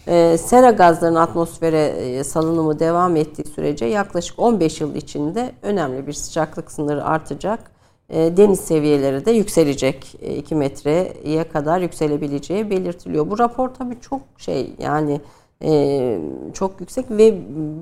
Ee, 0.09 0.37
sera 0.39 0.71
gazlarının 0.71 1.19
atmosfere 1.19 1.87
e, 1.87 2.25
salınımı 2.25 2.79
devam 2.79 3.17
ettiği 3.17 3.45
sürece 3.45 3.85
yaklaşık 3.85 4.39
15 4.39 4.81
yıl 4.81 4.95
içinde 4.95 5.53
önemli 5.63 6.07
bir 6.07 6.13
sıcaklık 6.13 6.73
sınırı 6.73 7.05
artacak. 7.05 7.71
Ee, 8.11 8.37
deniz 8.37 8.61
seviyeleri 8.61 9.27
de 9.27 9.31
yükselecek. 9.31 10.15
2 10.39 10.55
metreye 10.55 11.49
kadar 11.49 11.81
yükselebileceği 11.81 12.71
belirtiliyor. 12.71 13.31
Bu 13.31 13.39
rapor 13.39 13.69
tabii 13.69 14.01
çok 14.01 14.21
şey 14.39 14.75
yani 14.79 15.21
e, 15.63 16.21
çok 16.55 16.81
yüksek 16.81 17.11
ve 17.11 17.39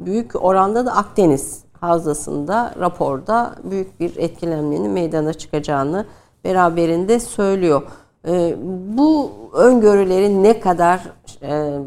büyük 0.07 0.45
oranda 0.45 0.87
da 0.87 0.97
Akdeniz 0.97 1.64
havzasında 1.81 2.75
raporda 2.81 3.55
büyük 3.64 4.01
bir 4.01 4.16
etkilenmenin 4.16 4.91
meydana 4.91 5.33
çıkacağını 5.33 6.07
beraberinde 6.45 7.20
söylüyor. 7.20 7.83
Ee, 8.29 8.57
bu 8.97 9.33
öngörüleri 9.55 10.43
ne 10.43 10.61
kadar 10.61 11.01
e, 11.43 11.79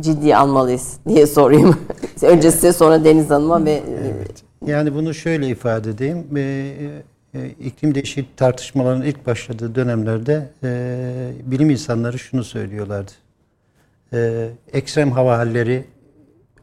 ciddiye 0.00 0.36
almalıyız 0.36 0.96
diye 1.08 1.26
sorayım. 1.26 1.76
Önce 2.22 2.50
size 2.50 2.72
sonra 2.72 3.04
Deniz 3.04 3.30
Hanım'a 3.30 3.64
ve 3.64 3.72
e, 3.72 3.82
Yani 4.66 4.94
bunu 4.94 5.14
şöyle 5.14 5.48
ifade 5.48 5.90
edeyim. 5.90 6.26
Ee, 6.36 6.74
e, 7.34 7.48
iklim 7.48 7.94
değişikliği 7.94 8.36
tartışmalarının 8.36 9.04
ilk 9.04 9.26
başladığı 9.26 9.74
dönemlerde 9.74 10.48
e, 10.64 11.32
bilim 11.44 11.70
insanları 11.70 12.18
şunu 12.18 12.44
söylüyorlardı. 12.44 13.12
E, 14.12 14.48
ekstrem 14.72 15.10
hava 15.12 15.38
halleri 15.38 15.84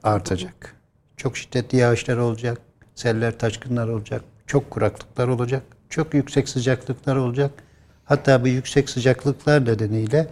artacak. 0.04 0.76
Çok 1.18 1.38
şiddetli 1.38 1.78
yağışlar 1.78 2.18
olacak. 2.18 2.58
Seller, 2.95 3.39
taşkınlar 3.39 3.88
olacak. 3.88 4.22
Çok 4.47 4.70
kuraklıklar 4.72 5.28
olacak. 5.28 5.64
Çok 5.89 6.14
yüksek 6.14 6.49
sıcaklıklar 6.49 7.16
olacak. 7.16 7.52
Hatta 8.12 8.43
bu 8.43 8.47
yüksek 8.47 8.89
sıcaklıklar 8.89 9.66
nedeniyle 9.66 10.28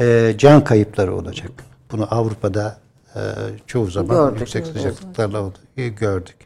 e, 0.00 0.34
can 0.38 0.64
kayıpları 0.64 1.14
olacak. 1.14 1.50
Bunu 1.92 2.14
Avrupa'da 2.14 2.78
e, 3.16 3.20
çoğu 3.66 3.86
zaman 3.86 4.16
Gördük. 4.16 4.40
yüksek 4.40 4.66
sıcaklıklarla 4.66 5.42
oldu, 5.42 5.58
e, 5.76 5.88
gördük. 5.88 6.36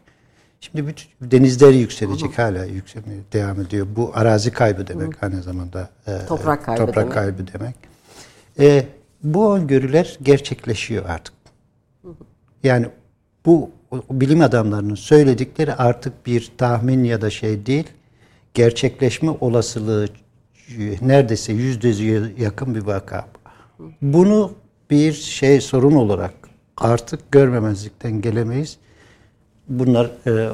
Şimdi 0.60 0.86
bütün 0.86 1.08
denizler 1.20 1.70
yükselecek 1.70 2.38
hala 2.38 2.64
yükselmeye 2.64 3.20
devam 3.32 3.60
ediyor. 3.60 3.86
Bu 3.96 4.10
arazi 4.14 4.52
kaybı 4.52 4.86
demek 4.86 5.22
aynı 5.22 5.42
zamanda. 5.42 5.88
e, 6.06 6.26
Toprak 6.28 6.64
kaybı 6.64 6.86
toprak 6.86 6.96
demek. 6.96 7.12
kaybı 7.12 7.42
demek. 7.52 7.74
E, 8.58 8.86
bu 9.22 9.56
öngörüler 9.56 10.18
gerçekleşiyor 10.22 11.04
artık. 11.08 11.34
Yani 12.62 12.86
bu 13.46 13.70
bilim 14.10 14.40
adamlarının 14.40 14.94
söyledikleri 14.94 15.74
artık 15.74 16.26
bir 16.26 16.52
tahmin 16.58 17.04
ya 17.04 17.20
da 17.20 17.30
şey 17.30 17.66
değil, 17.66 17.86
gerçekleşme 18.54 19.30
olasılığı 19.30 20.08
neredeyse 21.02 21.52
yüzde 21.52 21.88
yüze 21.88 22.32
yakın 22.38 22.74
bir 22.74 22.86
vaka. 22.86 23.26
Bunu 24.02 24.52
bir 24.90 25.12
şey 25.12 25.60
sorun 25.60 25.94
olarak 25.94 26.34
artık 26.76 27.32
görmemezlikten 27.32 28.20
gelemeyiz. 28.20 28.76
Bunlar 29.68 30.10
e, 30.26 30.30
e, 30.30 30.52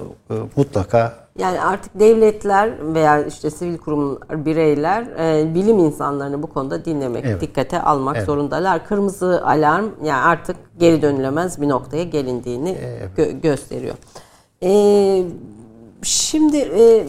mutlaka 0.57 1.21
Yani 1.39 1.61
artık 1.61 2.01
devletler 2.01 2.95
veya 2.95 3.25
işte 3.27 3.51
sivil 3.51 3.79
kurumlar, 3.79 4.45
bireyler 4.47 5.03
e, 5.03 5.55
bilim 5.55 5.79
insanlarını 5.79 6.43
bu 6.43 6.47
konuda 6.47 6.85
dinlemek, 6.85 7.25
Evet. 7.25 7.41
dikkate 7.41 7.83
almak 7.83 8.17
Evet. 8.17 8.27
zorundalar. 8.27 8.87
Kırmızı 8.87 9.47
alarm 9.47 9.87
yani 10.05 10.23
artık 10.23 10.57
geri 10.79 11.03
dönülemez 11.03 11.61
bir 11.61 11.69
noktaya 11.69 12.05
gelindiğini 12.05 12.77
gö- 13.17 13.41
gösteriyor. 13.41 13.95
E, 14.63 14.71
şimdi 16.03 16.57
e, 16.57 17.07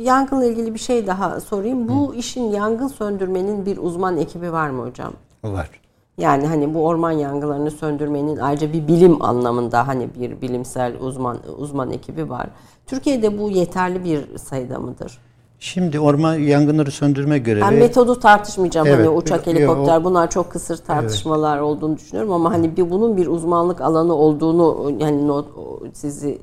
yangınla 0.00 0.44
ilgili 0.44 0.74
bir 0.74 0.78
şey 0.78 1.06
daha 1.06 1.40
sorayım. 1.40 1.88
Bu 1.88 2.14
işin 2.14 2.42
yangın 2.42 2.88
söndürmenin 2.88 3.66
bir 3.66 3.76
uzman 3.76 4.16
ekibi 4.16 4.52
var 4.52 4.70
mı 4.70 4.82
hocam? 4.86 5.12
var. 5.44 5.70
Yani 6.18 6.46
hani 6.46 6.74
bu 6.74 6.86
orman 6.86 7.10
yangınlarını 7.10 7.70
söndürmenin 7.70 8.36
ayrıca 8.36 8.72
bir 8.72 8.88
bilim 8.88 9.22
anlamında 9.22 9.88
hani 9.88 10.08
bir 10.20 10.40
bilimsel 10.40 10.92
uzman 11.00 11.38
uzman 11.58 11.90
ekibi 11.90 12.30
var. 12.30 12.46
Türkiye'de 12.86 13.38
bu 13.38 13.50
yeterli 13.50 14.04
bir 14.04 14.38
sayıda 14.38 14.78
mıdır? 14.78 15.18
Şimdi 15.60 16.00
orman 16.00 16.34
yangınları 16.34 16.90
söndürme 16.90 17.38
görevi 17.38 17.62
Ben 17.62 17.74
metodu 17.74 18.20
tartışmayacağım 18.20 18.86
Evet, 18.86 18.98
hani 18.98 19.08
uçak, 19.08 19.46
helikopter 19.46 20.00
o- 20.00 20.04
bunlar 20.04 20.30
çok 20.30 20.50
kısır 20.52 20.76
tartışmalar 20.76 21.58
olduğunu 21.58 21.96
düşünüyorum 21.96 22.32
ama 22.32 22.52
hani 22.52 22.76
bir 22.76 22.90
bunun 22.90 23.16
bir 23.16 23.26
uzmanlık 23.26 23.80
alanı 23.80 24.14
olduğunu 24.14 24.92
yani 24.98 25.26
not, 25.28 25.46
sizi 25.92 26.30
e, 26.30 26.38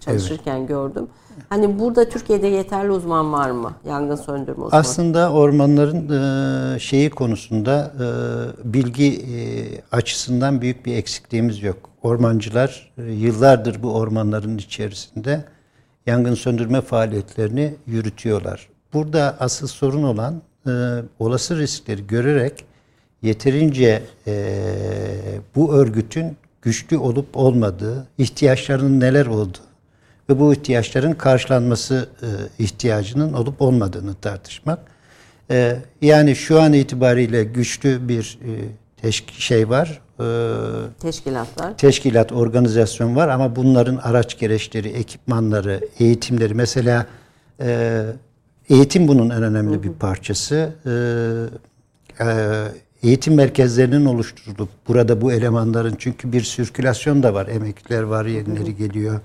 çalışırken 0.00 0.66
gördüm. 0.66 1.08
Hani 1.48 1.78
burada 1.78 2.08
Türkiye'de 2.08 2.46
yeterli 2.46 2.90
uzman 2.90 3.32
var 3.32 3.50
mı? 3.50 3.74
Yangın 3.88 4.16
söndürme 4.16 4.64
uzmanı. 4.64 4.80
Aslında 4.80 5.32
ormanların 5.32 6.08
e, 6.74 6.78
şeyi 6.78 7.10
konusunda 7.10 7.92
e, 7.98 8.06
bilgi 8.72 9.06
e, 9.06 9.36
açısından 9.96 10.60
büyük 10.60 10.86
bir 10.86 10.96
eksikliğimiz 10.96 11.62
yok. 11.62 11.76
Ormancılar 12.02 12.92
yıllardır 12.96 13.82
bu 13.82 13.94
ormanların 13.94 14.58
içerisinde 14.58 15.44
yangın 16.06 16.34
söndürme 16.34 16.80
faaliyetlerini 16.80 17.74
yürütüyorlar. 17.86 18.68
Burada 18.92 19.36
asıl 19.40 19.66
sorun 19.66 20.02
olan 20.02 20.42
olası 21.18 21.58
riskleri 21.58 22.06
görerek 22.06 22.64
yeterince 23.22 24.02
bu 25.56 25.74
örgütün 25.74 26.36
güçlü 26.62 26.98
olup 26.98 27.36
olmadığı, 27.36 28.06
ihtiyaçlarının 28.18 29.00
neler 29.00 29.26
olduğu 29.26 29.69
ve 30.30 30.38
bu 30.40 30.52
ihtiyaçların 30.54 31.12
karşılanması 31.12 32.08
e, 32.22 32.28
ihtiyacının 32.64 33.32
olup 33.32 33.62
olmadığını 33.62 34.14
tartışmak. 34.14 34.78
E, 35.50 35.76
yani 36.02 36.36
şu 36.36 36.60
an 36.60 36.72
itibariyle 36.72 37.44
güçlü 37.44 38.08
bir 38.08 38.38
e, 38.44 38.50
teşk 39.02 39.30
şey 39.32 39.68
var, 39.68 40.00
e, 40.20 40.24
Teşkilatlar. 41.00 41.78
teşkilat, 41.78 42.32
organizasyon 42.32 43.16
var 43.16 43.28
ama 43.28 43.56
bunların 43.56 43.96
araç 43.96 44.38
gereçleri, 44.38 44.88
ekipmanları, 44.88 45.80
eğitimleri 45.98 46.54
mesela 46.54 47.06
e, 47.60 48.02
eğitim 48.68 49.08
bunun 49.08 49.30
en 49.30 49.42
önemli 49.42 49.82
bir 49.82 49.92
parçası. 49.92 50.72
E, 50.86 52.24
e, 52.24 52.28
eğitim 53.02 53.34
merkezlerinin 53.34 54.04
oluşturulup 54.04 54.68
burada 54.88 55.20
bu 55.20 55.32
elemanların 55.32 55.94
çünkü 55.98 56.32
bir 56.32 56.42
sirkülasyon 56.42 57.22
da 57.22 57.34
var. 57.34 57.46
Emekliler 57.46 58.02
var, 58.02 58.26
yenileri 58.26 58.76
geliyor. 58.76 59.20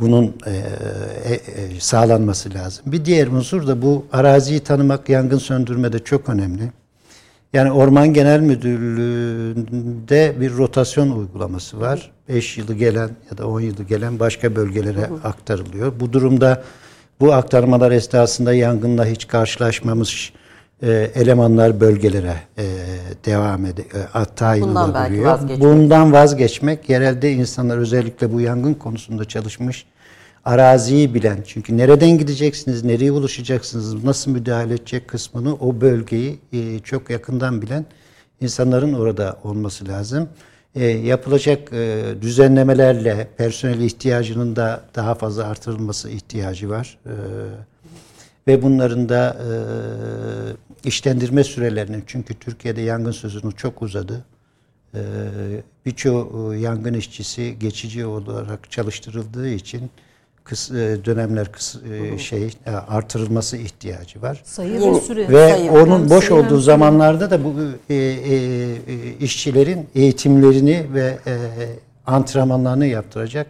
Bunun 0.00 0.36
e, 0.46 0.50
e, 0.50 1.34
e, 1.34 1.80
sağlanması 1.80 2.54
lazım. 2.54 2.84
Bir 2.86 3.04
diğer 3.04 3.26
unsur 3.26 3.66
da 3.66 3.82
bu 3.82 4.06
araziyi 4.12 4.60
tanımak 4.60 5.08
yangın 5.08 5.38
söndürmede 5.38 5.98
çok 5.98 6.28
önemli. 6.28 6.70
Yani 7.52 7.72
Orman 7.72 8.12
Genel 8.12 8.40
Müdürlüğü'nde 8.40 10.34
bir 10.40 10.56
rotasyon 10.56 11.10
uygulaması 11.10 11.80
var. 11.80 12.10
5 12.28 12.58
yılı 12.58 12.74
gelen 12.74 13.10
ya 13.30 13.38
da 13.38 13.48
10 13.48 13.60
yılı 13.60 13.82
gelen 13.82 14.20
başka 14.20 14.56
bölgelere 14.56 15.10
aktarılıyor. 15.24 15.92
Bu 16.00 16.12
durumda 16.12 16.62
bu 17.20 17.32
aktarmalar 17.32 17.90
esnasında 17.90 18.54
yangınla 18.54 19.06
hiç 19.06 19.26
karşılaşmamış 19.26 20.32
e, 20.82 21.10
elemanlar 21.14 21.80
bölgelere 21.80 22.36
e, 22.58 22.64
devam 23.24 23.66
ede, 23.66 23.82
e, 23.82 24.18
Bundan 24.62 24.94
vazgeçmek. 25.24 25.60
Bundan 25.60 26.12
vazgeçmek 26.12 26.88
yerelde 26.88 27.32
insanlar 27.32 27.78
özellikle 27.78 28.32
bu 28.32 28.40
yangın 28.40 28.74
konusunda 28.74 29.24
çalışmış 29.24 29.86
araziyi 30.44 31.14
bilen 31.14 31.38
çünkü 31.46 31.76
nereden 31.76 32.18
gideceksiniz, 32.18 32.84
nereye 32.84 33.12
ulaşacaksınız, 33.12 34.04
nasıl 34.04 34.30
müdahale 34.30 34.74
edecek 34.74 35.08
kısmını 35.08 35.54
o 35.54 35.80
bölgeyi 35.80 36.38
e, 36.52 36.78
çok 36.78 37.10
yakından 37.10 37.62
bilen 37.62 37.84
insanların 38.40 38.92
orada 38.92 39.36
olması 39.44 39.88
lazım. 39.88 40.28
E, 40.74 40.84
yapılacak 40.84 41.72
e, 41.72 42.02
düzenlemelerle 42.22 43.28
personel 43.36 43.80
ihtiyacının 43.80 44.56
da 44.56 44.80
daha 44.94 45.14
fazla 45.14 45.44
artırılması 45.44 46.10
ihtiyacı 46.10 46.70
var. 46.70 46.98
E, 47.06 47.12
ve 48.48 48.62
bunların 48.62 49.08
da 49.08 49.36
e, 49.40 50.88
işlendirme 50.88 51.44
sürelerinin 51.44 52.04
çünkü 52.06 52.34
Türkiye'de 52.34 52.80
yangın 52.80 53.12
sezonu 53.12 53.52
çok 53.52 53.82
uzadı. 53.82 54.24
E, 54.94 55.00
Birçoğu 55.86 56.54
e, 56.54 56.58
yangın 56.58 56.94
işçisi 56.94 57.56
geçici 57.60 58.06
olarak 58.06 58.70
çalıştırıldığı 58.70 59.48
için 59.48 59.90
kıs, 60.44 60.70
e, 60.70 60.98
dönemler 61.04 61.52
kıs, 61.52 61.76
e, 61.92 62.18
şey 62.18 62.44
e, 62.66 62.70
artırılması 62.70 63.56
ihtiyacı 63.56 64.22
var. 64.22 64.42
Sayı 64.44 64.80
ve 64.80 65.00
süre. 65.00 65.28
Ve 65.28 65.48
Sayı- 65.50 65.70
onun 65.70 66.10
boş 66.10 66.24
sayı 66.28 66.40
olduğu 66.40 66.58
zamanlarda 66.60 67.30
da 67.30 67.44
bu 67.44 67.54
e, 67.90 67.94
e, 67.94 68.34
e, 68.34 69.16
işçilerin 69.20 69.86
eğitimlerini 69.94 70.86
ve 70.94 71.18
e, 71.26 71.34
antrenmanlarını 72.06 72.86
yaptıracak 72.86 73.46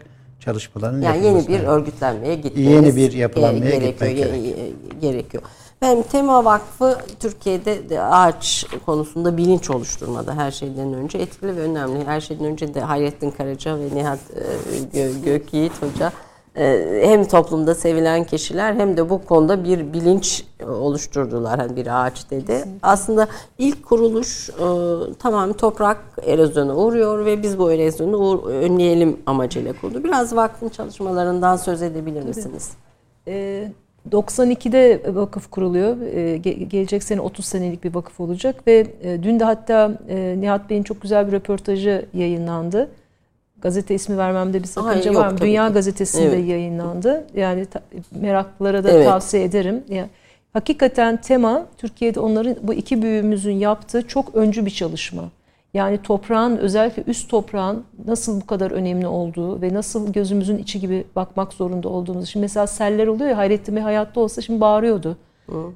çalışmaların 0.51 1.01
Yani 1.01 1.25
yeni 1.25 1.47
bir 1.47 1.59
örgütlenmeye 1.63 2.35
gitmeniz 2.35 2.71
Yeni 2.71 2.95
bir 2.95 3.11
yapılanmaya 3.13 3.59
gerekiyor. 3.75 3.91
gitmek 4.11 4.17
ge- 4.17 4.47
ge- 4.47 4.99
gerekiyor. 5.01 5.43
Ben 5.81 6.03
Tema 6.03 6.45
Vakfı 6.45 6.97
Türkiye'de 7.19 7.89
de 7.89 8.01
ağaç 8.01 8.65
konusunda 8.85 9.37
bilinç 9.37 9.69
oluşturmada 9.69 10.35
her 10.35 10.51
şeyden 10.51 10.93
önce 10.93 11.17
etkili 11.17 11.55
ve 11.57 11.61
önemli. 11.61 12.05
Her 12.05 12.21
şeyden 12.21 12.45
önce 12.45 12.73
de 12.73 12.81
Hayrettin 12.81 13.31
Karaca 13.31 13.79
ve 13.79 13.95
Nihat 13.95 14.19
e, 14.93 14.97
Gö- 14.99 15.23
Gökyiğit 15.25 15.71
Hoca 15.81 16.07
e, 16.07 16.11
hem 17.01 17.25
toplumda 17.25 17.75
sevilen 17.75 18.23
kişiler 18.23 18.73
hem 18.73 18.97
de 18.97 19.09
bu 19.09 19.25
konuda 19.25 19.63
bir 19.63 19.93
bilinç 19.93 20.43
oluşturdular. 20.67 21.59
Hani 21.59 21.75
bir 21.75 22.05
ağaç 22.05 22.31
dedi. 22.31 22.63
Aslında 22.81 23.27
ilk 23.57 23.85
kuruluş 23.85 24.49
e, 24.49 24.53
tamam 25.19 25.53
toprak 25.53 25.97
erozyona 26.25 26.75
uğruyor 26.75 27.25
ve 27.25 27.43
biz 27.43 27.59
bu 27.59 27.71
erozyonu 27.71 28.41
önleyelim 28.47 29.17
amacıyla 29.25 29.73
kuruldu. 29.81 30.03
Biraz 30.03 30.35
vakfın 30.35 30.69
çalışmalarından 30.69 31.55
söz 31.55 31.81
edebilir 31.81 32.23
misiniz? 32.23 32.71
Ee, 33.27 33.71
92'de 34.11 35.15
vakıf 35.15 35.51
kuruluyor. 35.51 35.97
Ee, 36.01 36.37
ge- 36.37 36.63
gelecek 36.63 37.03
sene 37.03 37.21
30 37.21 37.45
senelik 37.45 37.83
bir 37.83 37.95
vakıf 37.95 38.19
olacak 38.19 38.67
ve 38.67 38.87
e, 39.03 39.23
dün 39.23 39.39
de 39.39 39.43
hatta 39.43 39.91
e, 40.09 40.35
Nihat 40.39 40.69
Bey'in 40.69 40.83
çok 40.83 41.01
güzel 41.01 41.27
bir 41.27 41.31
röportajı 41.31 42.05
yayınlandı. 42.13 42.89
Gazete 43.61 43.95
ismi 43.95 44.17
vermemde 44.17 44.63
bir 44.63 44.67
sakınca 44.67 45.11
yok, 45.11 45.21
var 45.21 45.31
mı? 45.31 45.37
Dünya 45.41 45.67
ki. 45.67 45.73
Gazetesi'nde 45.73 46.35
Evet. 46.35 46.49
yayınlandı. 46.49 47.27
Yani 47.35 47.65
ta- 47.65 47.81
meraklılara 48.11 48.83
da 48.83 48.89
Evet. 48.89 49.05
tavsiye 49.05 49.43
ederim. 49.43 49.83
Yani, 49.89 50.09
hakikaten 50.53 51.21
tema 51.21 51.65
Türkiye'de 51.77 52.19
onların 52.19 52.55
bu 52.63 52.73
iki 52.73 53.01
büyüğümüzün 53.01 53.53
yaptığı 53.53 54.07
çok 54.07 54.35
öncü 54.35 54.65
bir 54.65 54.71
çalışma. 54.71 55.23
Yani 55.73 56.01
toprağın 56.01 56.57
özellikle 56.57 57.03
üst 57.07 57.29
toprağın 57.29 57.83
nasıl 58.07 58.41
bu 58.41 58.45
kadar 58.45 58.71
önemli 58.71 59.07
olduğu 59.07 59.61
ve 59.61 59.73
nasıl 59.73 60.13
gözümüzün 60.13 60.57
içi 60.57 60.79
gibi 60.79 61.03
bakmak 61.15 61.53
zorunda 61.53 61.89
olduğumuz. 61.89 62.29
Şimdi 62.29 62.41
mesela 62.41 62.67
seller 62.67 63.07
oluyor 63.07 63.29
ya 63.29 63.37
Hayrettin 63.37 63.75
Bey 63.75 63.83
hayatta 63.83 64.19
olsa 64.19 64.41
şimdi 64.41 64.61
bağırıyordu. 64.61 65.17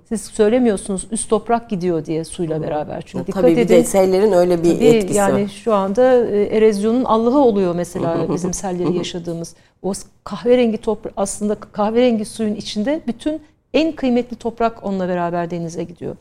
Siz 0.09 0.21
söylemiyorsunuz 0.21 1.07
üst 1.11 1.29
toprak 1.29 1.69
gidiyor 1.69 2.05
diye 2.05 2.23
suyla 2.23 2.61
beraber. 2.61 3.03
Çünkü 3.05 3.27
dikkat 3.27 3.41
Tabii 3.41 3.59
edin. 3.59 3.83
sellerin 3.83 4.31
öyle 4.31 4.63
bir 4.63 4.75
Tabii 4.75 4.85
etkisi 4.85 5.17
yani 5.17 5.43
var. 5.43 5.49
şu 5.63 5.73
anda 5.73 6.25
e, 6.25 6.43
erozyonun 6.43 7.03
Allah'ı 7.03 7.39
oluyor 7.39 7.75
mesela 7.75 8.27
bizim 8.33 8.53
selleri 8.53 8.97
yaşadığımız. 8.97 9.55
O 9.81 9.93
kahverengi 10.23 10.77
toprak 10.77 11.13
aslında 11.17 11.55
kahverengi 11.55 12.25
suyun 12.25 12.55
içinde 12.55 13.01
bütün 13.07 13.41
en 13.73 13.91
kıymetli 13.91 14.35
toprak 14.37 14.83
onunla 14.85 15.07
beraber 15.07 15.51
denize 15.51 15.83
gidiyor. 15.83 16.15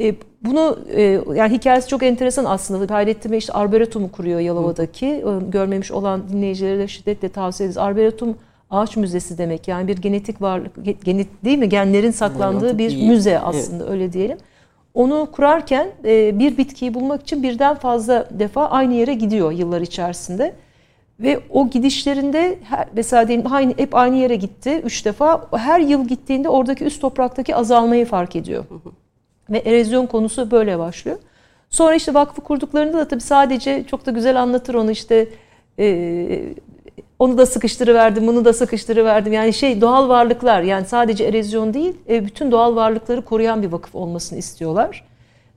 E, 0.00 0.14
bunu 0.42 0.78
e, 0.94 1.02
yani 1.34 1.52
hikayesi 1.56 1.88
çok 1.88 2.02
enteresan 2.02 2.44
aslında. 2.44 2.94
Hayrettin 2.94 3.32
Bey 3.32 3.38
işte 3.38 3.52
Arboretum'u 3.52 4.12
kuruyor 4.12 4.40
Yalova'daki. 4.40 5.06
E, 5.06 5.22
Görmemiş 5.48 5.90
olan 5.92 6.28
dinleyicilere 6.28 6.78
de 6.78 6.88
şiddetle 6.88 7.28
tavsiye 7.28 7.66
ederiz. 7.66 7.78
Arboretum 7.78 8.36
ağaç 8.70 8.96
müzesi 8.96 9.38
demek. 9.38 9.68
Yani 9.68 9.88
bir 9.88 9.96
genetik 9.96 10.42
varlık, 10.42 10.76
ge- 10.76 11.04
genet 11.04 11.44
değil 11.44 11.58
mi? 11.58 11.68
Genlerin 11.68 12.10
saklandığı 12.10 12.78
bir 12.78 12.90
iyi. 12.90 13.08
müze 13.08 13.38
aslında 13.38 13.88
öyle 13.90 14.12
diyelim. 14.12 14.38
Onu 14.94 15.28
kurarken 15.32 15.88
e, 16.04 16.38
bir 16.38 16.56
bitkiyi 16.56 16.94
bulmak 16.94 17.22
için 17.22 17.42
birden 17.42 17.74
fazla 17.74 18.28
defa 18.30 18.66
aynı 18.70 18.94
yere 18.94 19.14
gidiyor 19.14 19.52
yıllar 19.52 19.80
içerisinde. 19.80 20.54
Ve 21.20 21.40
o 21.50 21.70
gidişlerinde 21.70 22.58
mesela 22.92 23.28
diyelim 23.28 23.52
aynı, 23.52 23.74
hep 23.76 23.94
aynı 23.94 24.16
yere 24.16 24.36
gitti 24.36 24.80
üç 24.84 25.04
defa. 25.04 25.48
Her 25.56 25.80
yıl 25.80 26.08
gittiğinde 26.08 26.48
oradaki 26.48 26.84
üst 26.84 27.00
topraktaki 27.00 27.56
azalmayı 27.56 28.06
fark 28.06 28.36
ediyor. 28.36 28.64
Ve 29.50 29.58
erozyon 29.58 30.06
konusu 30.06 30.50
böyle 30.50 30.78
başlıyor. 30.78 31.18
Sonra 31.70 31.94
işte 31.94 32.14
vakfı 32.14 32.40
kurduklarında 32.40 32.98
da 32.98 33.08
tabii 33.08 33.20
sadece 33.20 33.84
çok 33.84 34.06
da 34.06 34.10
güzel 34.10 34.42
anlatır 34.42 34.74
onu 34.74 34.90
işte 34.90 35.28
e, 35.78 35.84
onu 37.18 37.38
da 37.38 37.46
sıkıştırıverdim, 37.46 38.26
bunu 38.26 38.44
da 38.44 38.52
sıkıştırıverdim. 38.52 39.32
Yani 39.32 39.52
şey 39.52 39.80
doğal 39.80 40.08
varlıklar 40.08 40.62
yani 40.62 40.86
sadece 40.86 41.24
erozyon 41.24 41.74
değil 41.74 41.96
e, 42.08 42.24
bütün 42.26 42.50
doğal 42.50 42.76
varlıkları 42.76 43.22
koruyan 43.22 43.62
bir 43.62 43.72
vakıf 43.72 43.94
olmasını 43.94 44.38
istiyorlar. 44.38 45.04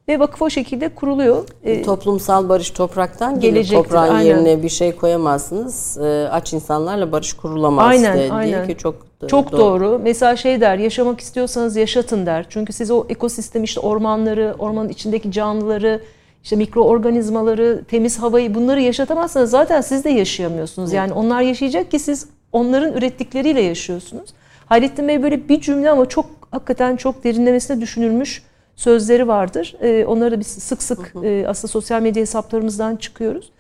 Ve 0.08 0.20
vakıf 0.20 0.42
o 0.42 0.50
şekilde 0.50 0.90
kuruluyor. 0.90 1.44
E, 1.64 1.82
Toplumsal 1.82 2.50
barış 2.50 2.72
topraktan 2.72 3.40
gelir. 3.40 3.70
Toprağın 3.70 4.16
aynen. 4.16 4.28
yerine 4.30 4.64
bir 4.64 4.70
şey 4.70 4.96
koyamazsınız. 4.96 5.98
E, 5.98 6.30
aç 6.32 6.54
insanlarla 6.54 7.12
barış 7.12 7.34
kurulamaz 7.34 7.88
aynen, 7.88 8.18
diye 8.18 8.32
aynen. 8.32 8.68
ki 8.68 8.78
çok 8.78 8.96
çok 9.28 9.52
doğru. 9.52 9.62
doğru. 9.62 10.00
Mesela 10.04 10.36
şey 10.36 10.62
der, 10.62 10.78
yaşamak 10.78 11.20
istiyorsanız 11.20 11.76
yaşatın 11.76 12.26
der. 12.26 12.46
Çünkü 12.50 12.74
siz 12.74 12.92
o 12.92 13.06
ekosistem 13.10 13.64
işte 13.64 13.80
ormanları, 13.80 14.56
ormanın 14.60 14.90
içindeki 14.90 15.32
canlıları, 15.32 16.02
işte 16.44 16.56
mikroorganizmaları, 16.56 17.82
temiz 17.88 18.20
havayı 18.20 18.56
bunları 18.56 18.82
yaşatamazsanız 18.82 19.50
zaten 19.50 19.82
siz 19.82 20.04
de 20.04 20.10
yaşayamıyorsunuz. 20.10 20.94
Yani 20.94 21.14
onlar 21.14 21.42
yaşayacak 21.42 21.92
ki 21.92 22.00
siz 22.00 22.28
onların 22.52 22.94
ürettikleriyle 22.94 23.62
yaşıyorsunuz. 23.62 24.34
Hayrettin 24.66 25.08
Bey 25.08 25.24
böyle 25.24 25.50
bir 25.50 25.62
cümle 25.62 25.90
ama 25.90 26.06
çok 26.06 26.26
hakikaten 26.52 26.96
çok 26.96 27.24
derinlemesine 27.24 27.82
düşünülmüş 27.82 28.44
sözleri 28.76 29.28
vardır. 29.28 29.76
Ee, 29.82 30.06
onları 30.06 30.40
biz 30.40 30.48
sık 30.48 30.84
sık 30.84 31.14
e, 31.24 31.48
aslında 31.48 31.72
sosyal 31.72 32.02
medya 32.02 32.22
hesaplarımızdan 32.22 32.96
çıkıyoruz. 32.96 33.52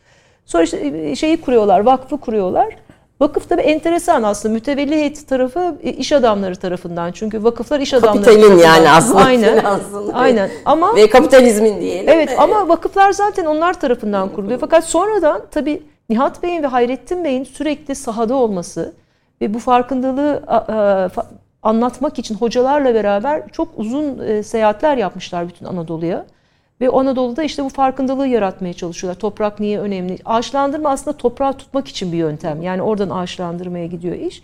Sonra 0.45 0.63
işte 0.63 0.77
e, 0.93 1.15
şeyi 1.15 1.41
kuruyorlar, 1.41 1.79
vakfı 1.79 2.17
kuruyorlar. 2.17 2.75
Vakıf 3.22 3.49
tabi 3.49 3.61
enteresan 3.61 4.24
aslında 4.24 4.53
mütevelli 4.53 4.95
heyeti 4.95 5.26
tarafı 5.26 5.76
e, 5.84 5.91
iş 5.91 6.11
adamları 6.11 6.55
tarafından. 6.55 7.11
Çünkü 7.11 7.43
vakıflar 7.43 7.80
iş 7.80 7.93
adamları 7.93 8.24
Kapitalin 8.24 8.57
yani 8.57 8.89
aslında. 8.89 9.26
Aynen. 9.26 9.63
aynen. 10.13 10.51
Ama 10.65 10.95
ve 10.95 11.09
kapitalizmin 11.09 11.82
diyelim. 11.82 12.09
Evet 12.09 12.30
de. 12.30 12.38
ama 12.38 12.69
vakıflar 12.69 13.11
zaten 13.11 13.45
onlar 13.45 13.80
tarafından 13.80 14.30
kuruluyor. 14.30 14.59
Fakat 14.59 14.84
sonradan 14.84 15.41
tabi 15.51 15.84
Nihat 16.09 16.43
Bey'in 16.43 16.63
ve 16.63 16.67
Hayrettin 16.67 17.24
Bey'in 17.24 17.43
sürekli 17.43 17.95
sahada 17.95 18.36
olması 18.36 18.93
ve 19.41 19.53
bu 19.53 19.59
farkındalığı 19.59 20.43
anlatmak 21.63 22.19
için 22.19 22.36
hocalarla 22.36 22.93
beraber 22.93 23.43
çok 23.51 23.67
uzun 23.76 24.19
e, 24.19 24.43
seyahatler 24.43 24.97
yapmışlar 24.97 25.47
bütün 25.47 25.65
Anadolu'ya. 25.65 26.26
Ve 26.82 26.89
Anadolu'da 26.89 27.43
işte 27.43 27.63
bu 27.63 27.69
farkındalığı 27.69 28.27
yaratmaya 28.27 28.73
çalışıyorlar. 28.73 29.19
Toprak 29.19 29.59
niye 29.59 29.79
önemli? 29.79 30.17
Ağaçlandırma 30.25 30.89
aslında 30.89 31.17
toprağı 31.17 31.53
tutmak 31.53 31.88
için 31.88 32.11
bir 32.11 32.17
yöntem. 32.17 32.61
Yani 32.61 32.82
oradan 32.82 33.09
ağaçlandırmaya 33.09 33.86
gidiyor 33.86 34.15
iş. 34.15 34.43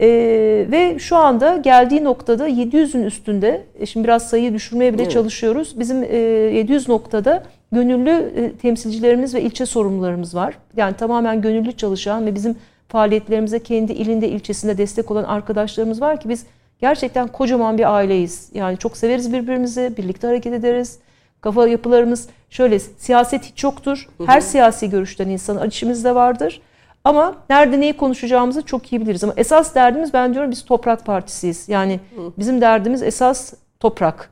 Ee, 0.00 0.66
ve 0.70 0.98
şu 0.98 1.16
anda 1.16 1.56
geldiği 1.56 2.04
noktada 2.04 2.48
700'ün 2.48 3.02
üstünde, 3.02 3.64
e, 3.78 3.86
şimdi 3.86 4.04
biraz 4.04 4.28
sayıyı 4.28 4.52
düşürmeye 4.54 4.94
bile 4.94 5.02
evet. 5.02 5.12
çalışıyoruz. 5.12 5.80
Bizim 5.80 6.02
e, 6.02 6.16
700 6.16 6.88
noktada 6.88 7.42
gönüllü 7.72 8.32
e, 8.36 8.52
temsilcilerimiz 8.52 9.34
ve 9.34 9.42
ilçe 9.42 9.66
sorumlularımız 9.66 10.34
var. 10.34 10.58
Yani 10.76 10.96
tamamen 10.96 11.42
gönüllü 11.42 11.72
çalışan 11.72 12.26
ve 12.26 12.34
bizim 12.34 12.56
faaliyetlerimize 12.88 13.58
kendi 13.58 13.92
ilinde, 13.92 14.28
ilçesinde 14.28 14.78
destek 14.78 15.10
olan 15.10 15.24
arkadaşlarımız 15.24 16.00
var 16.00 16.20
ki 16.20 16.28
biz 16.28 16.46
gerçekten 16.80 17.28
kocaman 17.28 17.78
bir 17.78 17.94
aileyiz. 17.94 18.50
Yani 18.54 18.78
çok 18.78 18.96
severiz 18.96 19.32
birbirimizi, 19.32 19.92
birlikte 19.96 20.26
hareket 20.26 20.52
ederiz. 20.52 20.98
Kafa 21.40 21.68
yapılarımız 21.68 22.28
şöyle 22.50 22.78
siyaset 22.78 23.44
hiç 23.44 23.64
yoktur. 23.64 24.08
Her 24.26 24.40
siyasi 24.40 24.90
görüşten 24.90 25.28
insan 25.28 25.66
içimizde 25.68 26.14
vardır. 26.14 26.60
Ama 27.04 27.34
nerede 27.50 27.80
neyi 27.80 27.92
konuşacağımızı 27.92 28.62
çok 28.62 28.92
iyi 28.92 29.00
biliriz. 29.00 29.24
Ama 29.24 29.32
esas 29.36 29.74
derdimiz 29.74 30.12
ben 30.12 30.34
diyorum 30.34 30.50
biz 30.50 30.64
toprak 30.64 31.06
partisiyiz. 31.06 31.68
Yani 31.68 32.00
bizim 32.38 32.60
derdimiz 32.60 33.02
esas 33.02 33.54
toprak. 33.80 34.30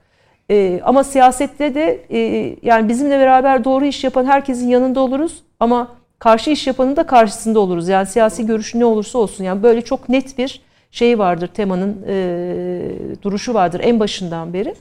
Ee, 0.50 0.80
ama 0.84 1.04
siyasette 1.04 1.74
de 1.74 2.04
e, 2.10 2.18
yani 2.62 2.88
bizimle 2.88 3.18
beraber 3.18 3.64
doğru 3.64 3.84
iş 3.84 4.04
yapan 4.04 4.24
herkesin 4.24 4.68
yanında 4.68 5.00
oluruz. 5.00 5.42
Ama 5.60 5.88
karşı 6.18 6.50
iş 6.50 6.66
yapanın 6.66 6.96
da 6.96 7.06
karşısında 7.06 7.60
oluruz. 7.60 7.88
Yani 7.88 8.06
siyasi 8.06 8.46
görüş 8.46 8.74
ne 8.74 8.84
olursa 8.84 9.18
olsun. 9.18 9.44
Yani 9.44 9.62
böyle 9.62 9.82
çok 9.82 10.08
net 10.08 10.38
bir 10.38 10.60
şey 10.90 11.18
vardır 11.18 11.46
temanın 11.46 12.04
e, 12.08 13.22
duruşu 13.22 13.54
vardır 13.54 13.80
en 13.84 14.00
başından 14.00 14.52
beri. 14.52 14.74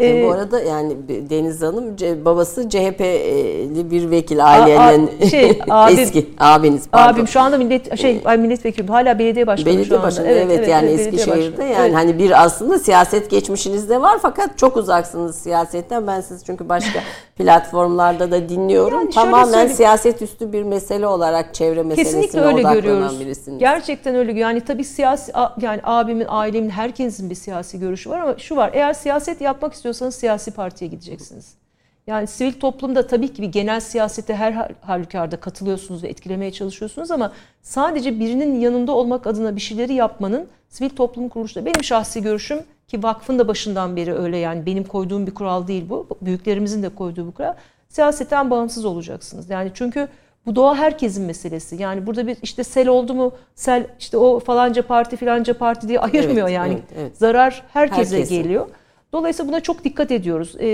Ee, 0.00 0.26
bu 0.26 0.32
arada 0.32 0.60
yani 0.60 0.96
Deniz 1.08 1.62
Hanım 1.62 1.96
babası 2.24 2.68
CHP'li 2.68 3.90
bir 3.90 4.10
vekil 4.10 4.46
ailenin 4.46 5.06
a, 5.06 5.24
a, 5.24 5.28
şey, 5.28 5.58
abim, 5.70 5.98
eski 5.98 6.26
abiniz 6.38 6.88
pardon. 6.92 7.14
Abim 7.14 7.28
şu 7.28 7.40
anda 7.40 7.58
millet 7.58 7.98
şey 7.98 8.20
ay 8.24 8.38
milletvekili 8.38 8.86
hala 8.88 9.18
belediye 9.18 9.46
başkanı 9.46 9.66
belediye 9.66 9.84
şu 9.84 9.94
anda. 9.94 10.06
Başkanı, 10.06 10.26
evet, 10.26 10.42
evet, 10.44 10.58
evet 10.58 10.68
yani 10.68 10.88
evet, 10.90 11.00
Eskişehir'de 11.00 11.64
yani 11.64 11.76
evet. 11.80 11.94
hani 11.94 12.18
bir 12.18 12.44
aslında 12.44 12.78
siyaset 12.78 13.30
geçmişiniz 13.30 13.90
de 13.90 14.00
var 14.00 14.18
fakat 14.22 14.58
çok 14.58 14.76
uzaksınız 14.76 15.38
siyasetten. 15.38 16.06
Ben 16.06 16.20
siz 16.20 16.44
çünkü 16.44 16.68
başka 16.68 17.00
platformlarda 17.36 18.30
da 18.30 18.48
dinliyorum. 18.48 19.00
Yani 19.00 19.10
Tamamen 19.10 19.66
siyaset 19.66 20.22
üstü 20.22 20.52
bir 20.52 20.62
mesele 20.62 21.06
olarak 21.06 21.54
çevre 21.54 21.82
meselesine 21.82 22.20
Kesinlikle 22.20 22.48
öyle 22.48 22.62
görüyoruz. 22.74 23.20
birisiniz. 23.20 23.58
Gerçekten 23.58 24.14
öyle. 24.14 24.40
Yani 24.40 24.60
tabii 24.60 24.84
siyasi 24.84 25.32
yani 25.60 25.80
abimin, 25.84 26.26
ailemin, 26.28 26.70
herkesin 26.70 27.30
bir 27.30 27.34
siyasi 27.34 27.80
görüşü 27.80 28.10
var 28.10 28.20
ama 28.20 28.38
şu 28.38 28.56
var. 28.56 28.70
Eğer 28.74 28.92
siyaset 28.92 29.40
yapmak 29.40 29.74
istiyorsanız 29.90 30.14
siyasi 30.14 30.50
partiye 30.50 30.90
gideceksiniz. 30.90 31.54
Yani 32.06 32.26
sivil 32.26 32.52
toplumda 32.52 33.06
tabii 33.06 33.32
ki 33.32 33.42
bir 33.42 33.48
genel 33.48 33.80
siyasete 33.80 34.34
her 34.34 34.74
halükarda 34.80 35.36
katılıyorsunuz 35.40 36.02
ve 36.02 36.08
etkilemeye 36.08 36.52
çalışıyorsunuz 36.52 37.10
ama 37.10 37.32
sadece 37.62 38.20
birinin 38.20 38.60
yanında 38.60 38.92
olmak 38.92 39.26
adına 39.26 39.56
bir 39.56 39.60
şeyleri 39.60 39.94
yapmanın 39.94 40.48
sivil 40.68 40.90
toplum 40.90 41.28
kuruluşta 41.28 41.64
benim 41.64 41.84
şahsi 41.84 42.22
görüşüm 42.22 42.58
ki 42.88 43.02
vakfın 43.02 43.38
da 43.38 43.48
başından 43.48 43.96
beri 43.96 44.14
öyle 44.14 44.36
yani 44.36 44.66
benim 44.66 44.84
koyduğum 44.84 45.26
bir 45.26 45.34
kural 45.34 45.66
değil 45.66 45.88
bu. 45.88 46.06
Büyüklerimizin 46.20 46.82
de 46.82 46.88
koyduğu 46.88 47.26
bir 47.26 47.32
kural. 47.32 47.54
Siyasetten 47.88 48.50
bağımsız 48.50 48.84
olacaksınız. 48.84 49.50
Yani 49.50 49.70
çünkü 49.74 50.08
bu 50.46 50.56
doğa 50.56 50.76
herkesin 50.76 51.24
meselesi. 51.24 51.76
Yani 51.76 52.06
burada 52.06 52.26
bir 52.26 52.36
işte 52.42 52.64
sel 52.64 52.88
oldu 52.88 53.14
mu 53.14 53.32
sel 53.54 53.86
işte 53.98 54.16
o 54.16 54.40
falanca 54.40 54.86
parti 54.86 55.16
filanca 55.16 55.58
parti 55.58 55.88
diye 55.88 56.00
ayırmıyor 56.00 56.48
evet, 56.48 56.56
yani. 56.56 56.72
Evet, 56.72 56.92
evet. 56.96 57.16
Zarar 57.16 57.62
herkese 57.72 58.16
Herkesin. 58.16 58.42
geliyor. 58.42 58.66
Dolayısıyla 59.12 59.52
buna 59.52 59.60
çok 59.60 59.84
dikkat 59.84 60.10
ediyoruz. 60.10 60.54
Ee, 60.58 60.66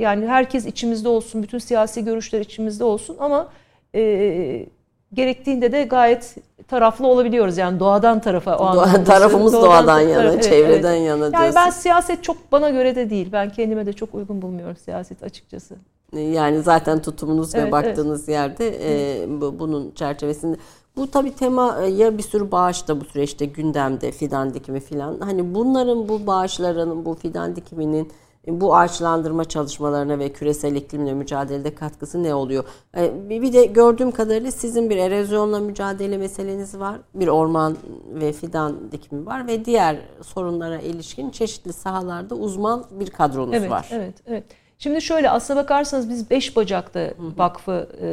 yani 0.00 0.26
herkes 0.26 0.66
içimizde 0.66 1.08
olsun, 1.08 1.42
bütün 1.42 1.58
siyasi 1.58 2.04
görüşler 2.04 2.40
içimizde 2.40 2.84
olsun 2.84 3.16
ama 3.20 3.48
e, 3.94 4.66
gerektiğinde 5.12 5.72
de 5.72 5.84
gayet 5.84 6.34
taraflı 6.68 7.06
olabiliyoruz. 7.06 7.58
Yani 7.58 7.80
doğadan 7.80 8.20
tarafa. 8.20 8.56
O 8.56 8.74
Doğa, 8.74 9.04
tarafımız 9.04 9.52
doğadan, 9.52 9.70
doğadan 9.70 10.00
yana, 10.00 10.32
evet, 10.32 10.44
çevreden 10.44 10.96
evet. 10.96 11.06
yana 11.06 11.20
diyorsun. 11.20 11.44
Yani 11.44 11.54
ben 11.54 11.70
siyaset 11.70 12.24
çok 12.24 12.52
bana 12.52 12.70
göre 12.70 12.96
de 12.96 13.10
değil. 13.10 13.28
Ben 13.32 13.50
kendime 13.50 13.86
de 13.86 13.92
çok 13.92 14.14
uygun 14.14 14.42
bulmuyorum 14.42 14.76
siyaset 14.76 15.22
açıkçası. 15.22 15.74
Yani 16.16 16.62
zaten 16.62 17.02
tutumunuz 17.02 17.54
evet, 17.54 17.66
ve 17.66 17.72
baktığınız 17.72 18.28
evet. 18.28 18.38
yerde 18.38 18.78
e, 19.22 19.40
bu, 19.40 19.58
bunun 19.58 19.90
çerçevesinde. 19.90 20.56
Bu 20.98 21.10
tabii 21.10 21.34
tema 21.34 21.82
e, 21.82 21.86
ya 21.86 22.18
bir 22.18 22.22
sürü 22.22 22.50
bağış 22.50 22.88
da 22.88 23.00
bu 23.00 23.04
süreçte 23.04 23.44
gündemde 23.44 24.12
fidan 24.12 24.54
dikimi 24.54 24.80
filan. 24.80 25.20
Hani 25.20 25.54
bunların 25.54 26.08
bu 26.08 26.26
bağışların 26.26 27.04
bu 27.04 27.14
fidan 27.14 27.56
dikiminin 27.56 28.12
bu 28.48 28.76
ağaçlandırma 28.76 29.44
çalışmalarına 29.44 30.18
ve 30.18 30.32
küresel 30.32 30.74
iklimle 30.74 31.14
mücadelede 31.14 31.74
katkısı 31.74 32.22
ne 32.22 32.34
oluyor? 32.34 32.64
E, 32.96 33.30
bir 33.30 33.52
de 33.52 33.64
gördüğüm 33.64 34.10
kadarıyla 34.10 34.50
sizin 34.50 34.90
bir 34.90 34.96
erozyonla 34.96 35.60
mücadele 35.60 36.18
meseleniz 36.18 36.78
var. 36.78 37.00
Bir 37.14 37.28
orman 37.28 37.76
ve 38.14 38.32
fidan 38.32 38.92
dikimi 38.92 39.26
var 39.26 39.46
ve 39.46 39.64
diğer 39.64 39.96
sorunlara 40.22 40.78
ilişkin 40.78 41.30
çeşitli 41.30 41.72
sahalarda 41.72 42.34
uzman 42.34 42.84
bir 42.90 43.10
kadronuz 43.10 43.54
evet, 43.54 43.70
var. 43.70 43.88
Evet, 43.92 44.14
evet. 44.26 44.44
Şimdi 44.78 45.02
şöyle 45.02 45.30
aslına 45.30 45.60
bakarsanız 45.60 46.08
biz 46.08 46.30
beş 46.30 46.56
bacakta 46.56 47.10
vakfı 47.36 47.88
e, 48.00 48.06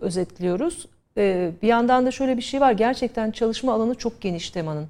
özetliyoruz. 0.00 0.86
E, 1.18 1.50
bir 1.62 1.68
yandan 1.68 2.06
da 2.06 2.10
şöyle 2.10 2.36
bir 2.36 2.42
şey 2.42 2.60
var. 2.60 2.72
Gerçekten 2.72 3.30
çalışma 3.30 3.72
alanı 3.72 3.94
çok 3.94 4.20
geniş 4.20 4.50
temanın. 4.50 4.88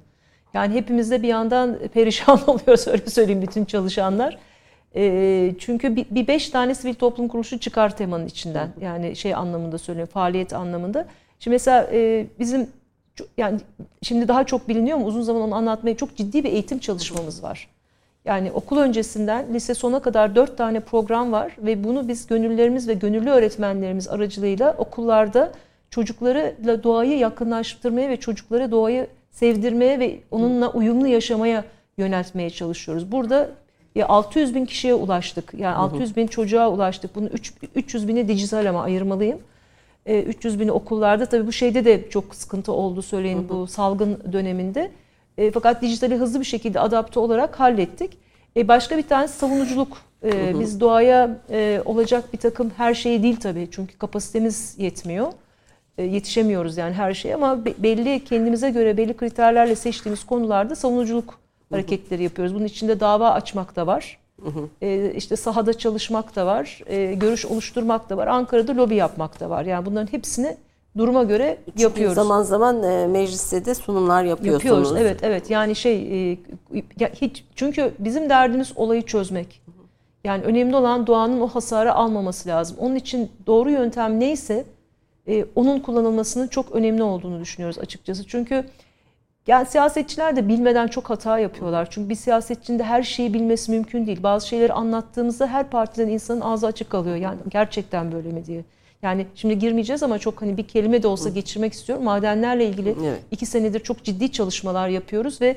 Yani 0.53 0.73
hepimizde 0.73 1.23
bir 1.23 1.27
yandan 1.27 1.77
perişan 1.93 2.39
oluyoruz 2.49 2.87
öyle 2.87 3.05
söyleyeyim 3.05 3.41
bütün 3.41 3.65
çalışanlar. 3.65 4.37
E, 4.95 5.53
çünkü 5.59 5.95
bir, 5.95 6.05
bir 6.11 6.27
beş 6.27 6.49
tane 6.49 6.75
sivil 6.75 6.93
toplum 6.93 7.27
kuruluşu 7.27 7.59
çıkar 7.59 7.97
temanın 7.97 8.25
içinden. 8.25 8.69
Yani 8.81 9.15
şey 9.15 9.35
anlamında 9.35 9.77
söylüyorum, 9.77 10.13
faaliyet 10.13 10.53
anlamında. 10.53 11.07
Şimdi 11.39 11.55
mesela 11.55 11.87
e, 11.91 12.25
bizim 12.39 12.69
yani 13.37 13.59
şimdi 14.01 14.27
daha 14.27 14.43
çok 14.43 14.69
biliniyor 14.69 14.97
mu? 14.97 15.05
Uzun 15.05 15.21
zaman 15.21 15.41
onu 15.41 15.55
anlatmaya 15.55 15.97
çok 15.97 16.15
ciddi 16.15 16.43
bir 16.43 16.51
eğitim 16.51 16.79
çalışmamız 16.79 17.43
var. 17.43 17.67
Yani 18.25 18.51
okul 18.51 18.77
öncesinden 18.77 19.53
lise 19.53 19.73
sona 19.73 19.99
kadar 19.99 20.35
dört 20.35 20.57
tane 20.57 20.79
program 20.79 21.31
var 21.31 21.55
ve 21.57 21.83
bunu 21.83 22.07
biz 22.07 22.27
gönüllerimiz 22.27 22.87
ve 22.87 22.93
gönüllü 22.93 23.29
öğretmenlerimiz 23.29 24.07
aracılığıyla 24.07 24.75
okullarda 24.77 25.51
çocuklarla 25.95 26.83
doğayı 26.83 27.17
yakınlaştırmaya 27.17 28.09
ve 28.09 28.17
çocuklara 28.17 28.71
doğayı 28.71 29.07
sevdirmeye 29.31 29.99
ve 29.99 30.19
onunla 30.31 30.71
uyumlu 30.71 31.07
yaşamaya 31.07 31.63
yöneltmeye 31.97 32.49
çalışıyoruz. 32.49 33.11
Burada 33.11 33.49
600 34.03 34.55
bin 34.55 34.65
kişiye 34.65 34.93
ulaştık. 34.93 35.53
Yani 35.57 35.75
600 35.75 36.15
bin 36.15 36.27
çocuğa 36.27 36.69
ulaştık. 36.69 37.15
Bunu 37.15 37.27
3, 37.27 37.53
300 37.75 38.07
bini 38.07 38.27
dijital 38.27 38.69
ama 38.69 38.83
ayırmalıyım. 38.83 39.39
300 40.05 40.59
bini 40.59 40.71
okullarda 40.71 41.25
tabii 41.25 41.47
bu 41.47 41.51
şeyde 41.51 41.85
de 41.85 42.09
çok 42.09 42.35
sıkıntı 42.35 42.71
oldu 42.71 43.01
söyleyin 43.01 43.49
bu 43.49 43.67
salgın 43.67 44.19
döneminde. 44.33 44.91
E, 45.37 45.51
fakat 45.51 45.81
dijitali 45.81 46.15
hızlı 46.15 46.39
bir 46.39 46.45
şekilde 46.45 46.79
adapte 46.79 47.19
olarak 47.19 47.59
hallettik. 47.59 48.17
E, 48.57 48.67
başka 48.67 48.97
bir 48.97 49.07
tanesi 49.07 49.37
savunuculuk. 49.37 49.97
E, 50.23 50.59
Biz 50.59 50.79
doğaya 50.79 51.37
e, 51.49 51.81
olacak 51.85 52.33
bir 52.33 52.37
takım 52.37 52.71
her 52.77 52.93
şeyi 52.93 53.23
değil 53.23 53.35
tabii 53.39 53.67
çünkü 53.71 53.97
kapasitemiz 53.97 54.75
yetmiyor. 54.77 55.31
E, 55.97 56.03
yetişemiyoruz 56.03 56.77
yani 56.77 56.93
her 56.93 57.13
şeye 57.13 57.35
ama 57.35 57.65
be, 57.65 57.73
belli 57.77 58.23
kendimize 58.23 58.69
göre 58.69 58.97
belli 58.97 59.17
kriterlerle 59.17 59.75
seçtiğimiz 59.75 60.23
konularda 60.25 60.75
savunuculuk 60.75 61.39
hareketleri 61.71 62.23
yapıyoruz. 62.23 62.55
Bunun 62.55 62.65
içinde 62.65 62.99
dava 62.99 63.31
açmak 63.31 63.75
da 63.75 63.87
var. 63.87 64.17
E, 64.81 65.11
işte 65.15 65.35
sahada 65.35 65.73
çalışmak 65.73 66.35
da 66.35 66.45
var. 66.45 66.81
E, 66.85 67.13
görüş 67.13 67.45
oluşturmak 67.45 68.09
da 68.09 68.17
var. 68.17 68.27
Ankara'da 68.27 68.75
lobi 68.77 68.95
yapmak 68.95 69.39
da 69.39 69.49
var. 69.49 69.65
Yani 69.65 69.85
bunların 69.85 70.11
hepsini 70.11 70.57
duruma 70.97 71.23
göre 71.23 71.57
Çünkü 71.65 71.81
yapıyoruz. 71.81 72.15
Zaman 72.15 72.43
zaman 72.43 72.83
e, 72.83 73.07
mecliste 73.07 73.65
de 73.65 73.75
sunumlar 73.75 74.23
yapıyorsunuz. 74.23 74.63
Yapıyoruz. 74.63 75.01
Evet, 75.01 75.19
evet. 75.23 75.49
Yani 75.49 75.75
şey 75.75 76.31
e, 76.31 76.37
ya 76.99 77.09
hiç 77.21 77.45
çünkü 77.55 77.91
bizim 77.99 78.29
derdimiz 78.29 78.73
olayı 78.75 79.01
çözmek. 79.01 79.61
Yani 80.23 80.43
önemli 80.43 80.75
olan 80.75 81.07
doğanın 81.07 81.41
o 81.41 81.47
hasarı 81.47 81.93
almaması 81.93 82.49
lazım. 82.49 82.77
Onun 82.79 82.95
için 82.95 83.31
doğru 83.47 83.71
yöntem 83.71 84.19
neyse 84.19 84.65
e, 85.27 85.45
onun 85.55 85.79
kullanılmasının 85.79 86.47
çok 86.47 86.71
önemli 86.71 87.03
olduğunu 87.03 87.39
düşünüyoruz 87.39 87.79
açıkçası. 87.79 88.27
Çünkü 88.27 88.65
yani 89.47 89.65
siyasetçiler 89.65 90.35
de 90.35 90.47
bilmeden 90.47 90.87
çok 90.87 91.09
hata 91.09 91.39
yapıyorlar. 91.39 91.87
Çünkü 91.89 92.09
bir 92.09 92.15
siyasetçinin 92.15 92.79
de 92.79 92.83
her 92.83 93.03
şeyi 93.03 93.33
bilmesi 93.33 93.71
mümkün 93.71 94.07
değil. 94.07 94.23
Bazı 94.23 94.47
şeyleri 94.47 94.73
anlattığımızda 94.73 95.47
her 95.47 95.69
partiden 95.69 96.07
insanın 96.07 96.41
ağzı 96.41 96.67
açık 96.67 96.89
kalıyor. 96.89 97.15
Yani 97.15 97.37
gerçekten 97.49 98.11
böyle 98.11 98.29
mi 98.29 98.45
diye. 98.45 98.63
Yani 99.01 99.27
şimdi 99.35 99.59
girmeyeceğiz 99.59 100.03
ama 100.03 100.19
çok 100.19 100.41
hani 100.41 100.57
bir 100.57 100.67
kelime 100.67 101.03
de 101.03 101.07
olsa 101.07 101.29
geçirmek 101.29 101.73
istiyorum. 101.73 102.03
Madenlerle 102.05 102.65
ilgili 102.65 102.95
Evet. 103.03 103.19
iki 103.31 103.45
senedir 103.45 103.79
çok 103.79 104.03
ciddi 104.03 104.31
çalışmalar 104.31 104.87
yapıyoruz 104.87 105.41
ve 105.41 105.55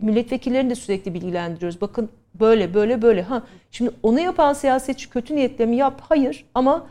milletvekillerini 0.00 0.70
de 0.70 0.74
sürekli 0.74 1.14
bilgilendiriyoruz. 1.14 1.80
Bakın 1.80 2.08
böyle 2.34 2.74
böyle 2.74 3.02
böyle. 3.02 3.22
Ha 3.22 3.42
şimdi 3.70 3.90
onu 4.02 4.20
yapan 4.20 4.52
siyasetçi 4.52 5.10
kötü 5.10 5.36
niyetle 5.36 5.66
mi 5.66 5.76
yap? 5.76 6.00
Hayır 6.08 6.44
ama 6.54 6.86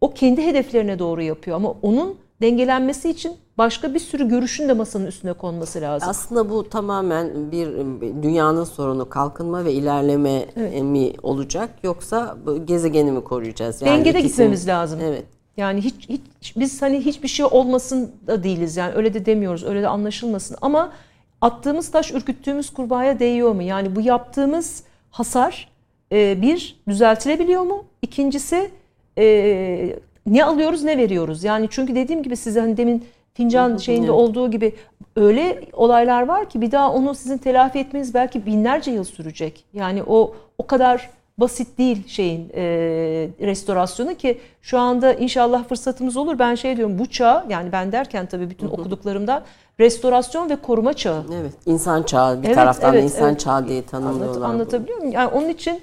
o 0.00 0.10
kendi 0.14 0.46
hedeflerine 0.46 0.98
doğru 0.98 1.22
yapıyor 1.22 1.56
ama 1.56 1.74
onun 1.82 2.16
dengelenmesi 2.42 3.10
için 3.10 3.32
başka 3.58 3.94
bir 3.94 3.98
sürü 3.98 4.28
görüşün 4.28 4.68
de 4.68 4.72
masanın 4.72 5.06
üstüne 5.06 5.32
konması 5.32 5.80
lazım. 5.80 6.08
Aslında 6.08 6.50
bu 6.50 6.68
tamamen 6.68 7.52
bir 7.52 7.66
e, 7.66 8.22
dünyanın 8.22 8.64
sorunu 8.64 9.08
kalkınma 9.08 9.64
ve 9.64 9.72
ilerleme 9.72 10.44
mi 10.82 11.12
olacak 11.22 11.70
yoksa 11.82 12.36
gezegeni 12.64 13.12
mi 13.12 13.24
koruyacağız? 13.24 13.80
Dengede 13.80 14.18
ikisini- 14.18 14.22
gitmemiz 14.26 14.68
lazım. 14.68 15.00
Evet. 15.04 15.24
Yani 15.56 15.80
hiç, 15.80 16.08
hiç 16.08 16.56
biz 16.56 16.82
hani 16.82 17.00
hiçbir 17.00 17.28
şey 17.28 17.46
olmasın 17.50 18.10
da 18.26 18.42
değiliz 18.42 18.76
yani 18.76 18.94
öyle 18.94 19.14
de 19.14 19.26
demiyoruz 19.26 19.64
öyle 19.64 19.82
de 19.82 19.88
anlaşılmasın 19.88 20.56
ama 20.62 20.92
attığımız 21.40 21.90
taş 21.90 22.12
ürküttüğümüz 22.12 22.70
kurbağaya 22.70 23.18
değiyor 23.18 23.52
mu? 23.52 23.62
Yani 23.62 23.96
bu 23.96 24.00
yaptığımız 24.00 24.82
hasar 25.10 25.68
e, 26.12 26.42
bir 26.42 26.80
düzeltilebiliyor 26.88 27.62
mu? 27.62 27.84
İkincisi 28.02 28.70
e, 29.18 29.96
ne 30.26 30.44
alıyoruz 30.44 30.84
ne 30.84 30.98
veriyoruz? 30.98 31.44
Yani 31.44 31.68
çünkü 31.70 31.94
dediğim 31.94 32.22
gibi 32.22 32.36
size 32.36 32.60
hani 32.60 32.76
demin 32.76 33.04
fincan 33.34 33.76
şeyinde 33.76 34.06
evet. 34.06 34.14
olduğu 34.14 34.50
gibi 34.50 34.74
öyle 35.16 35.60
olaylar 35.72 36.22
var 36.28 36.48
ki 36.48 36.60
bir 36.60 36.72
daha 36.72 36.92
onu 36.92 37.14
sizin 37.14 37.38
telafi 37.38 37.78
etmeniz 37.78 38.14
belki 38.14 38.46
binlerce 38.46 38.90
yıl 38.90 39.04
sürecek. 39.04 39.64
Yani 39.72 40.02
o 40.06 40.34
o 40.58 40.66
kadar 40.66 41.10
basit 41.38 41.78
değil 41.78 42.08
şeyin 42.08 42.50
e, 42.54 42.62
restorasyonu 43.40 44.14
ki 44.14 44.40
şu 44.62 44.78
anda 44.78 45.14
inşallah 45.14 45.64
fırsatımız 45.64 46.16
olur. 46.16 46.38
Ben 46.38 46.54
şey 46.54 46.76
diyorum 46.76 46.98
bu 46.98 47.06
çağ 47.06 47.46
yani 47.48 47.72
ben 47.72 47.92
derken 47.92 48.26
tabii 48.26 48.50
bütün 48.50 48.66
okuduklarımda 48.68 49.42
restorasyon 49.80 50.50
ve 50.50 50.56
koruma 50.56 50.92
çağı. 50.94 51.24
Evet. 51.40 51.52
İnsan 51.66 52.02
çağı 52.02 52.42
bir 52.42 52.46
Evet, 52.46 52.56
taraftan 52.56 52.92
da 52.92 52.96
evet, 52.96 53.04
insan 53.04 53.28
evet. 53.28 53.40
çağı 53.40 53.68
diye 53.68 53.78
Anlat, 53.78 53.90
tanımlıyorlar. 53.90 54.36
bunu. 54.36 54.46
anlatabiliyor 54.46 54.98
muyum? 54.98 55.12
Yani 55.12 55.28
onun 55.28 55.48
için 55.48 55.80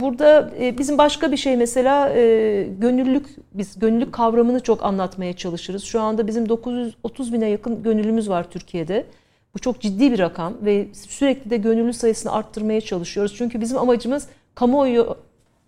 burada 0.00 0.50
e, 0.60 0.78
bizim 0.78 0.98
başka 0.98 1.32
bir 1.32 1.36
şey 1.36 1.56
mesela 1.56 2.08
e, 2.08 2.66
gönüllülük 2.78 3.26
biz 3.54 3.78
gönüllülük 3.78 4.12
kavramını 4.12 4.60
çok 4.60 4.84
anlatmaya 4.84 5.32
çalışırız. 5.32 5.84
Şu 5.84 6.00
anda 6.00 6.26
bizim 6.26 6.48
930 6.48 7.32
bine 7.32 7.48
yakın 7.48 7.82
gönüllümüz 7.82 8.28
var 8.28 8.50
Türkiye'de. 8.50 9.06
Bu 9.54 9.58
çok 9.58 9.80
ciddi 9.80 10.12
bir 10.12 10.18
rakam 10.18 10.54
ve 10.62 10.88
sürekli 10.92 11.50
de 11.50 11.56
gönüllü 11.56 11.92
sayısını 11.92 12.32
arttırmaya 12.32 12.80
çalışıyoruz. 12.80 13.34
Çünkü 13.36 13.60
bizim 13.60 13.78
amacımız 13.78 14.28
kamuoyu 14.54 15.16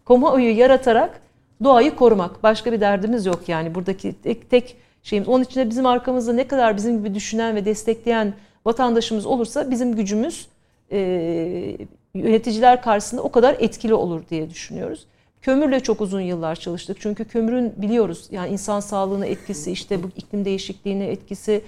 kamuoyu 0.05 0.59
yaratarak 0.59 1.20
doğayı 1.64 1.97
korumak. 1.97 2.43
Başka 2.43 2.72
bir 2.72 2.80
derdimiz 2.80 3.26
yok 3.26 3.49
yani 3.49 3.74
buradaki 3.74 4.12
tek, 4.22 4.51
tek 4.51 4.76
şeyimiz. 5.03 5.28
Onun 5.28 5.45
için 5.45 5.61
de 5.61 5.70
bizim 5.70 5.87
arkamızda 5.87 6.33
ne 6.33 6.49
kadar 6.49 6.76
bizim 6.76 6.99
gibi 6.99 7.14
düşünen 7.14 7.57
ve 7.57 7.64
destekleyen 7.64 8.35
vatandaşımız 8.64 9.26
olursa 9.26 9.70
bizim 9.70 9.97
gücümüz 9.97 10.49
e, 10.93 11.76
yöneticiler 12.15 12.83
karşısında 12.83 13.23
o 13.23 13.33
kadar 13.33 13.57
etkili 13.59 13.95
olur 13.95 14.23
diye 14.31 14.51
düşünüyoruz. 14.51 15.07
Kömürle 15.43 15.81
çok 15.81 16.01
uzun 16.01 16.21
yıllar 16.21 16.57
çalıştık. 16.57 16.97
Çünkü 17.01 17.25
kömürün 17.25 17.73
biliyoruz 17.77 18.29
yani 18.31 18.53
insan 18.53 18.81
sağlığına 18.81 19.27
etkisi, 19.27 19.73
işte 19.73 20.03
bu 20.03 20.07
iklim 20.17 20.45
değişikliğine 20.45 21.07
etkisi. 21.07 21.63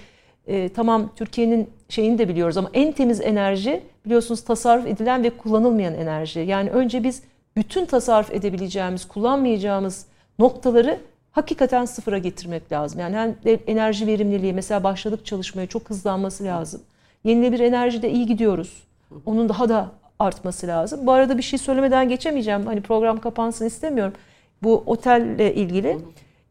e, 0.46 0.68
tamam 0.68 1.10
Türkiye'nin 1.16 1.70
şeyini 1.88 2.18
de 2.18 2.28
biliyoruz 2.28 2.56
ama 2.56 2.70
en 2.74 2.92
temiz 2.92 3.20
enerji 3.20 3.82
biliyorsunuz 4.04 4.44
tasarruf 4.44 4.86
edilen 4.86 5.22
ve 5.24 5.30
kullanılmayan 5.30 5.94
enerji. 5.94 6.40
Yani 6.40 6.70
önce 6.70 7.04
biz 7.04 7.22
bütün 7.56 7.84
tasarruf 7.84 8.30
edebileceğimiz, 8.32 9.08
kullanmayacağımız 9.08 10.06
noktaları 10.38 11.00
hakikaten 11.32 11.84
sıfıra 11.84 12.18
getirmek 12.18 12.72
lazım. 12.72 13.00
Yani 13.00 13.16
hem 13.16 13.58
enerji 13.66 14.06
verimliliği 14.06 14.52
mesela 14.52 14.84
başladık 14.84 15.26
çalışmaya 15.26 15.66
çok 15.66 15.90
hızlanması 15.90 16.44
lazım. 16.44 16.82
Yenilenebilir 17.24 17.64
enerjide 17.64 18.10
iyi 18.10 18.26
gidiyoruz. 18.26 18.82
Onun 19.26 19.48
daha 19.48 19.68
da 19.68 19.90
artması 20.18 20.66
lazım. 20.66 21.06
Bu 21.06 21.12
arada 21.12 21.38
bir 21.38 21.42
şey 21.42 21.58
söylemeden 21.58 22.08
geçemeyeceğim. 22.08 22.66
Hani 22.66 22.80
program 22.80 23.20
kapansın 23.20 23.66
istemiyorum. 23.66 24.12
Bu 24.62 24.82
otelle 24.86 25.54
ilgili. 25.54 25.98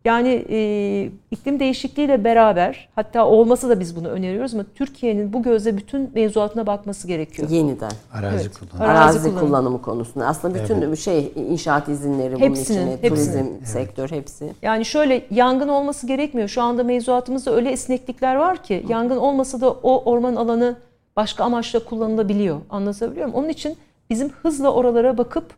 Yani 0.05 0.45
e, 0.49 1.09
iklim 1.31 1.59
değişikliğiyle 1.59 2.23
beraber 2.23 2.89
hatta 2.95 3.25
olmasa 3.25 3.69
da 3.69 3.79
biz 3.79 3.95
bunu 3.95 4.07
öneriyoruz 4.07 4.53
ama 4.53 4.63
Türkiye'nin 4.75 5.33
bu 5.33 5.43
gözle 5.43 5.77
bütün 5.77 6.11
mevzuatına 6.15 6.67
bakması 6.67 7.07
gerekiyor. 7.07 7.49
Yeniden. 7.49 7.91
Arazi 8.13 8.35
Evet. 8.45 8.57
kullanımı. 8.59 8.91
Arazi, 8.91 9.03
Arazi 9.03 9.29
kullanımı. 9.29 9.47
kullanımı. 9.47 9.81
konusunda. 9.81 10.27
Aslında 10.27 10.63
bütün 10.63 10.95
şey 10.95 11.31
inşaat 11.35 11.89
izinleri 11.89 12.35
bunun 12.35 12.41
Hepsinin, 12.45 12.79
içine, 12.81 12.91
hepsinin. 13.09 13.09
turizm 13.09 13.65
sektör 13.65 14.11
hepsi. 14.11 14.53
Yani 14.61 14.85
şöyle 14.85 15.25
yangın 15.31 15.67
olması 15.67 16.07
gerekmiyor. 16.07 16.47
Şu 16.47 16.61
anda 16.61 16.83
mevzuatımızda 16.83 17.55
öyle 17.55 17.71
esneklikler 17.71 18.35
var 18.35 18.63
ki 18.63 18.85
yangın 18.89 19.17
olmasa 19.17 19.61
da 19.61 19.71
o 19.71 20.11
orman 20.11 20.35
alanı 20.35 20.75
başka 21.15 21.43
amaçla 21.43 21.83
kullanılabiliyor. 21.83 22.61
Anlatabiliyor 22.69 23.25
muyum? 23.27 23.39
Onun 23.39 23.49
için 23.49 23.77
bizim 24.09 24.29
hızla 24.29 24.73
oralara 24.73 25.17
bakıp 25.17 25.53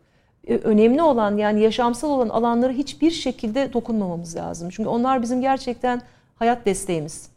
e, 0.48 0.56
önemli 0.58 1.02
olan 1.02 1.38
yani 1.38 1.62
yaşamsal 1.62 2.10
olan 2.10 2.30
alanlara 2.30 2.72
hiçbir 2.74 3.12
şekilde 3.12 3.74
dokunmamamız 3.74 4.36
lazım. 4.36 4.70
Çünkü 4.70 4.90
onlar 4.90 5.22
bizim 5.22 5.42
gerçekten 5.42 6.02
hayat 6.36 6.66
desteğimiz. 6.66 7.30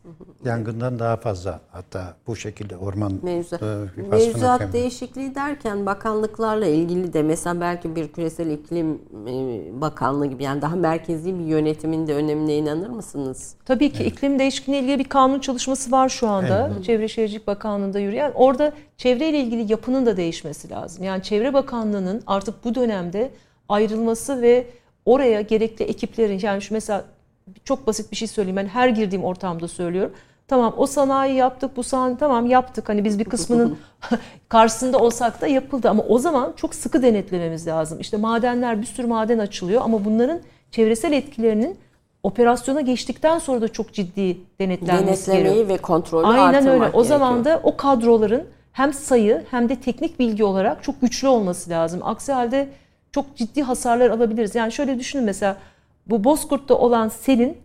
Yangından 0.44 0.98
daha 0.98 1.16
fazla 1.16 1.60
hatta 1.70 2.14
bu 2.26 2.36
şekilde 2.36 2.76
orman 2.76 3.12
Mevzuat, 3.22 3.62
e, 3.62 4.02
mevzuat 4.10 4.72
değişikliği 4.72 5.34
derken 5.34 5.86
bakanlıklarla 5.86 6.66
ilgili 6.66 7.12
de 7.12 7.22
mesela 7.22 7.60
belki 7.60 7.96
bir 7.96 8.08
küresel 8.08 8.50
iklim 8.50 9.02
e, 9.28 9.80
bakanlığı 9.80 10.26
gibi 10.26 10.42
yani 10.42 10.62
daha 10.62 10.76
merkezi 10.76 11.38
bir 11.38 11.44
yönetimin 11.44 12.06
de 12.06 12.14
önemine 12.14 12.56
inanır 12.56 12.90
mısınız? 12.90 13.54
Tabii 13.64 13.92
ki 13.92 14.04
iklim 14.04 14.38
değişikliğine 14.38 14.82
ilgili 14.82 14.98
bir 14.98 15.08
kanun 15.08 15.40
çalışması 15.40 15.92
var 15.92 16.08
şu 16.08 16.28
anda. 16.28 16.70
Çevre 16.82 17.08
Şehircilik 17.08 17.46
Bakanlığı'nda 17.46 17.98
yürüyen. 17.98 18.32
Orada 18.34 18.72
çevreyle 18.96 19.40
ilgili 19.40 19.72
yapının 19.72 20.06
da 20.06 20.16
değişmesi 20.16 20.70
lazım. 20.70 21.04
Yani 21.04 21.22
Çevre 21.22 21.54
Bakanlığı'nın 21.54 22.22
artık 22.26 22.64
bu 22.64 22.74
dönemde 22.74 23.30
ayrılması 23.68 24.42
ve 24.42 24.66
oraya 25.04 25.40
gerekli 25.40 25.84
ekiplerin 25.84 26.40
yani 26.42 26.62
şu 26.62 26.74
mesela 26.74 27.04
çok 27.64 27.86
basit 27.86 28.10
bir 28.10 28.16
şey 28.16 28.28
söyleyeyim. 28.28 28.56
Ben 28.56 28.66
her 28.66 28.88
girdiğim 28.88 29.24
ortamda 29.24 29.68
söylüyorum. 29.68 30.12
Tamam 30.48 30.74
o 30.76 30.86
sanayi 30.86 31.34
yaptık, 31.34 31.76
bu 31.76 31.82
sanayi 31.82 32.16
tamam 32.16 32.46
yaptık. 32.46 32.88
Hani 32.88 33.04
biz 33.04 33.18
bir 33.18 33.24
kısmının 33.24 33.78
karşısında 34.48 34.98
olsak 34.98 35.40
da 35.40 35.46
yapıldı. 35.46 35.90
Ama 35.90 36.02
o 36.02 36.18
zaman 36.18 36.52
çok 36.56 36.74
sıkı 36.74 37.02
denetlememiz 37.02 37.66
lazım. 37.66 38.00
İşte 38.00 38.16
madenler 38.16 38.80
bir 38.80 38.86
sürü 38.86 39.06
maden 39.06 39.38
açılıyor 39.38 39.82
ama 39.84 40.04
bunların 40.04 40.40
çevresel 40.70 41.12
etkilerinin 41.12 41.78
operasyona 42.22 42.80
geçtikten 42.80 43.38
sonra 43.38 43.60
da 43.60 43.68
çok 43.68 43.92
ciddi 43.92 44.38
denetlenmesi 44.60 45.26
gerekiyor. 45.26 45.54
Denetlemeyi 45.54 45.68
ve 45.68 45.76
kontrolü 45.76 46.26
Aynen 46.26 46.66
öyle. 46.66 46.76
O 46.76 46.78
gerekiyor. 46.78 47.04
zaman 47.04 47.44
da 47.44 47.60
o 47.62 47.76
kadroların 47.76 48.44
hem 48.72 48.92
sayı 48.92 49.44
hem 49.50 49.68
de 49.68 49.76
teknik 49.76 50.18
bilgi 50.18 50.44
olarak 50.44 50.82
çok 50.82 51.00
güçlü 51.00 51.28
olması 51.28 51.70
lazım. 51.70 52.00
Aksi 52.04 52.32
halde 52.32 52.68
çok 53.12 53.36
ciddi 53.36 53.62
hasarlar 53.62 54.10
alabiliriz. 54.10 54.54
Yani 54.54 54.72
şöyle 54.72 54.98
düşünün 54.98 55.24
mesela 55.24 55.56
bu 56.10 56.24
Bozkurt'ta 56.24 56.74
olan 56.74 57.08
selin 57.08 57.56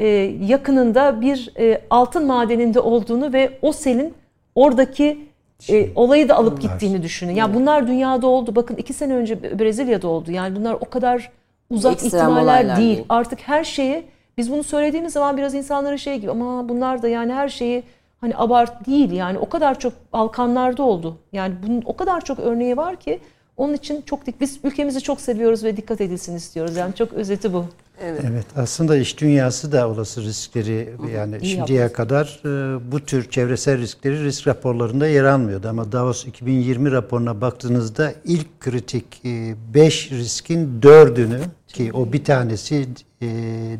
e, 0.00 0.06
yakınında 0.46 1.20
bir 1.20 1.52
e, 1.58 1.82
altın 1.90 2.26
madeninde 2.26 2.80
olduğunu 2.80 3.32
ve 3.32 3.58
o 3.62 3.72
selin 3.72 4.14
oradaki 4.54 5.30
e, 5.68 5.88
olayı 5.94 6.28
da 6.28 6.36
alıp 6.36 6.60
gittiğini 6.60 7.02
düşünün. 7.02 7.34
Ya 7.34 7.54
bunlar 7.54 7.86
dünyada 7.86 8.26
oldu. 8.26 8.56
Bakın 8.56 8.76
iki 8.76 8.92
sene 8.92 9.14
önce 9.14 9.58
Brezilya'da 9.58 10.08
oldu. 10.08 10.32
Yani 10.32 10.56
bunlar 10.56 10.74
o 10.74 10.90
kadar 10.90 11.30
uzak 11.70 11.92
Ekstrem 11.92 12.20
ihtimaller 12.20 12.76
değil. 12.76 12.96
değil. 12.96 13.04
Artık 13.08 13.38
her 13.40 13.64
şeyi 13.64 14.04
biz 14.38 14.52
bunu 14.52 14.62
söylediğimiz 14.62 15.12
zaman 15.12 15.36
biraz 15.36 15.54
insanlara 15.54 15.98
şey 15.98 16.18
gibi 16.18 16.30
ama 16.30 16.68
bunlar 16.68 17.02
da 17.02 17.08
yani 17.08 17.32
her 17.32 17.48
şeyi 17.48 17.82
hani 18.20 18.36
abart 18.36 18.86
değil 18.86 19.12
yani 19.12 19.38
o 19.38 19.48
kadar 19.48 19.78
çok 19.78 19.92
Balkanlarda 20.12 20.82
oldu. 20.82 21.16
Yani 21.32 21.54
bunun 21.66 21.82
o 21.84 21.96
kadar 21.96 22.24
çok 22.24 22.38
örneği 22.38 22.76
var 22.76 22.96
ki 22.96 23.20
onun 23.56 23.74
için 23.74 24.02
çok 24.02 24.26
dik 24.26 24.40
biz 24.40 24.60
ülkemizi 24.64 25.00
çok 25.00 25.20
seviyoruz 25.20 25.64
ve 25.64 25.76
dikkat 25.76 26.00
edilsin 26.00 26.36
istiyoruz. 26.36 26.76
Yani 26.76 26.94
çok 26.94 27.12
özeti 27.12 27.52
bu. 27.52 27.64
Evet 28.00 28.46
aslında 28.56 28.96
iş 28.96 29.20
dünyası 29.20 29.72
da 29.72 29.88
olası 29.88 30.22
riskleri 30.22 30.94
yani 31.14 31.38
İyi 31.42 31.50
şimdiye 31.50 31.80
yaptınız. 31.80 31.96
kadar 32.08 32.40
e, 32.44 32.92
bu 32.92 33.00
tür 33.00 33.30
çevresel 33.30 33.78
riskleri 33.78 34.24
risk 34.24 34.46
raporlarında 34.46 35.06
yer 35.06 35.24
almıyordu. 35.24 35.68
Ama 35.68 35.92
Davos 35.92 36.26
2020 36.26 36.92
raporuna 36.92 37.40
baktığınızda 37.40 38.12
ilk 38.24 38.60
kritik 38.60 39.24
5 39.24 40.10
riskin 40.12 40.80
4'ünü 40.80 41.40
ki 41.66 41.92
o 41.92 42.12
bir 42.12 42.24
tanesi 42.24 42.88
e, 43.22 43.28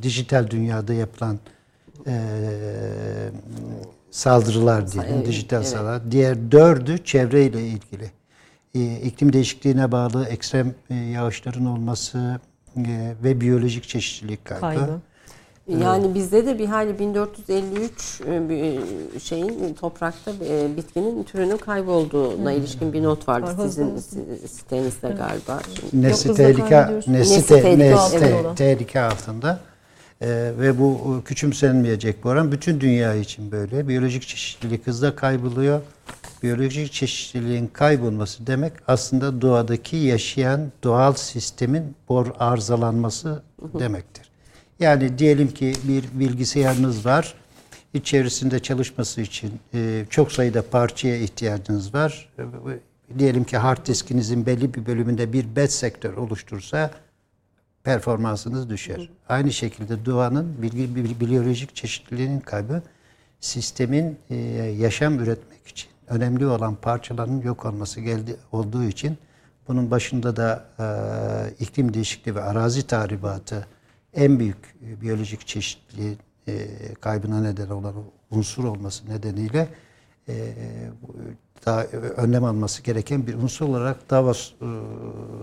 dijital 0.02 0.50
dünyada 0.50 0.94
yapılan 0.94 1.38
e, 2.06 2.12
saldırılar 4.10 4.92
diyelim, 4.92 5.12
Evet, 5.14 5.26
dijital 5.26 5.56
evet. 5.58 5.68
saldırılar. 5.68 6.10
Diğer 6.10 6.52
dördü 6.52 7.04
çevreyle 7.04 7.62
ilgili. 7.66 8.10
E, 8.74 9.00
iklim 9.00 9.32
değişikliğine 9.32 9.92
bağlı 9.92 10.24
ekstrem 10.26 10.74
e, 10.90 10.94
yağışların 10.94 11.66
olması 11.66 12.18
e, 12.18 12.49
ve 13.24 13.40
biyolojik 13.40 13.88
çeşitlilik 13.88 14.44
kaybı. 14.44 14.60
Kaybı. 14.60 15.00
Yani 15.84 16.14
bizde 16.14 16.46
de 16.46 16.58
bir 16.58 16.66
hali 16.66 16.98
1453 16.98 18.20
e, 18.26 18.48
bir 18.48 18.80
şeyin 19.20 19.74
toprakta 19.74 20.30
e, 20.48 20.76
bitkinin 20.76 21.24
türünün 21.24 21.56
kaybolduğuna 21.56 22.52
ilişkin 22.52 22.92
bir 22.92 23.02
not 23.02 23.28
vardı 23.28 23.58
Var, 23.58 23.68
sizin 23.68 23.96
sitenizde 24.46 25.08
galiba. 25.08 25.60
Nesli 25.92 26.34
tehlike, 26.34 26.86
nesli, 26.86 27.12
Nesli 27.12 27.46
te- 27.46 27.62
tehlike 27.62 27.90
nesli 27.90 28.18
te- 28.18 28.54
tehlike 28.56 29.00
altında. 29.00 29.60
Ee, 30.22 30.52
ve 30.58 30.78
bu 30.78 31.20
e, 31.20 31.24
küçümsenmeyecek 31.24 32.24
bu 32.24 32.28
oran 32.28 32.52
bütün 32.52 32.80
dünya 32.80 33.14
için 33.14 33.52
böyle. 33.52 33.88
Biyolojik 33.88 34.22
çeşitlilik 34.22 34.86
hızla 34.86 35.16
kayboluyor. 35.16 35.80
Biyolojik 36.42 36.92
çeşitliliğin 36.92 37.66
kaybolması 37.66 38.46
demek 38.46 38.72
aslında 38.88 39.40
doğadaki 39.40 39.96
yaşayan 39.96 40.72
doğal 40.84 41.12
sistemin 41.14 41.94
bor 42.08 42.26
arızalanması 42.38 43.42
demektir. 43.78 44.30
Yani 44.80 45.18
diyelim 45.18 45.48
ki 45.48 45.72
bir 45.84 46.04
bilgisayarınız 46.12 47.06
var. 47.06 47.34
İçerisinde 47.94 48.58
çalışması 48.60 49.20
için 49.20 49.52
e, 49.74 50.04
çok 50.10 50.32
sayıda 50.32 50.62
parçaya 50.70 51.16
ihtiyacınız 51.16 51.94
var. 51.94 52.28
E, 52.38 53.18
Diyelim 53.18 53.44
ki 53.44 53.56
hard 53.56 53.86
diskinizin 53.86 54.46
belli 54.46 54.74
bir 54.74 54.86
bölümünde 54.86 55.32
bir 55.32 55.56
bad 55.56 55.66
sektör 55.66 56.16
oluştursa 56.16 56.90
performansınız 57.84 58.70
düşer. 58.70 59.08
Aynı 59.28 59.52
şekilde 59.52 60.04
doğanın 60.06 60.62
bilgi, 60.62 60.94
bi- 60.96 61.20
biyolojik 61.30 61.74
çeşitliliğinin 61.76 62.40
kaybı 62.40 62.82
sistemin 63.40 64.18
e, 64.30 64.36
yaşam 64.78 65.18
üretmek 65.20 65.66
için 65.68 65.88
önemli 66.10 66.46
olan 66.46 66.74
parçaların 66.74 67.40
yok 67.40 67.66
olması 67.66 68.00
geldi 68.00 68.36
olduğu 68.52 68.84
için 68.84 69.18
bunun 69.68 69.90
başında 69.90 70.36
da 70.36 70.64
e, 70.78 70.84
iklim 71.64 71.94
değişikliği 71.94 72.34
ve 72.34 72.42
arazi 72.42 72.86
tahribatı 72.86 73.66
en 74.14 74.38
büyük 74.38 74.76
e, 74.86 75.00
biyolojik 75.00 75.46
çeşitliliğin 75.46 76.18
e, 76.48 76.66
kaybına 77.00 77.40
neden 77.40 77.68
olan 77.68 77.94
unsur 78.30 78.64
olması 78.64 79.10
nedeniyle 79.10 79.68
e, 80.28 80.54
daha 81.66 81.82
önlem 82.16 82.44
alması 82.44 82.82
gereken 82.82 83.26
bir 83.26 83.34
unsur 83.34 83.68
olarak 83.68 84.10
Davos 84.10 84.52
e, 84.52 84.66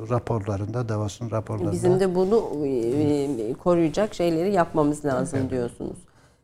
raporlarında, 0.10 0.90
Davos'un 0.90 1.32
raporlarında 1.32 1.72
Bizim 1.72 2.00
de 2.00 2.16
bunu 2.16 2.66
e, 2.66 3.54
koruyacak 3.54 4.14
şeyleri 4.14 4.54
yapmamız 4.54 5.06
lazım 5.06 5.50
diyorsunuz. 5.50 5.98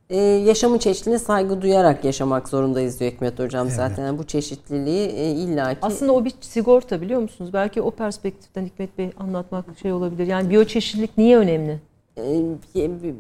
E, 0.09 0.17
yaşamın 0.21 0.77
çeşitliliğine 0.77 1.19
saygı 1.19 1.61
duyarak 1.61 2.05
yaşamak 2.05 2.49
zorundayız 2.49 2.99
diyor 2.99 3.11
Hikmet 3.11 3.39
Hocam 3.39 3.69
zaten. 3.69 4.05
Yani 4.05 4.17
bu 4.17 4.23
çeşitliliği 4.23 5.07
e, 5.07 5.31
illaki 5.31 5.79
Aslında 5.81 6.13
o 6.13 6.25
bir 6.25 6.33
sigorta 6.41 7.01
biliyor 7.01 7.21
musunuz? 7.21 7.53
Belki 7.53 7.81
o 7.81 7.91
perspektiften 7.91 8.65
Hikmet 8.65 8.97
Bey 8.97 9.11
anlatmak 9.19 9.65
şey 9.81 9.93
olabilir. 9.93 10.27
Yani 10.27 10.49
biyoçeşitlilik 10.49 11.17
niye 11.17 11.37
önemli? 11.37 11.79
Ee, 12.17 12.41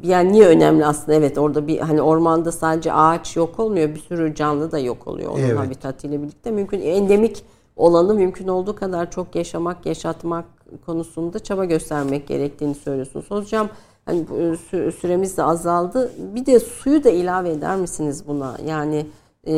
yani 0.03 0.31
niye 0.31 0.47
önemli 0.47 0.85
aslında 0.85 1.13
evet 1.17 1.37
orada 1.37 1.67
bir 1.67 1.79
hani 1.79 2.01
ormanda 2.01 2.51
sadece 2.51 2.93
ağaç 2.93 3.35
yok 3.35 3.59
olmuyor 3.59 3.89
bir 3.89 3.99
sürü 3.99 4.35
canlı 4.35 4.71
da 4.71 4.79
yok 4.79 5.07
oluyor 5.07 5.31
onun 5.31 5.39
Evet. 5.39 5.59
habitatıyla 5.59 6.21
birlikte 6.23 6.51
mümkün 6.51 6.81
endemik 6.81 7.43
olanı 7.75 8.13
mümkün 8.13 8.47
olduğu 8.47 8.75
kadar 8.75 9.11
çok 9.11 9.35
yaşamak 9.35 9.85
yaşatmak 9.85 10.45
konusunda 10.85 11.39
çaba 11.39 11.65
göstermek 11.65 12.27
gerektiğini 12.27 12.75
söylüyorsunuz 12.75 13.31
hocam 13.31 13.69
hani 14.05 14.21
sü- 14.71 14.91
süremiz 14.91 15.37
de 15.37 15.43
azaldı 15.43 16.11
bir 16.35 16.45
de 16.45 16.59
suyu 16.59 17.03
da 17.03 17.09
ilave 17.09 17.49
eder 17.49 17.75
misiniz 17.77 18.23
buna 18.27 18.57
yani 18.67 19.05
e, 19.47 19.53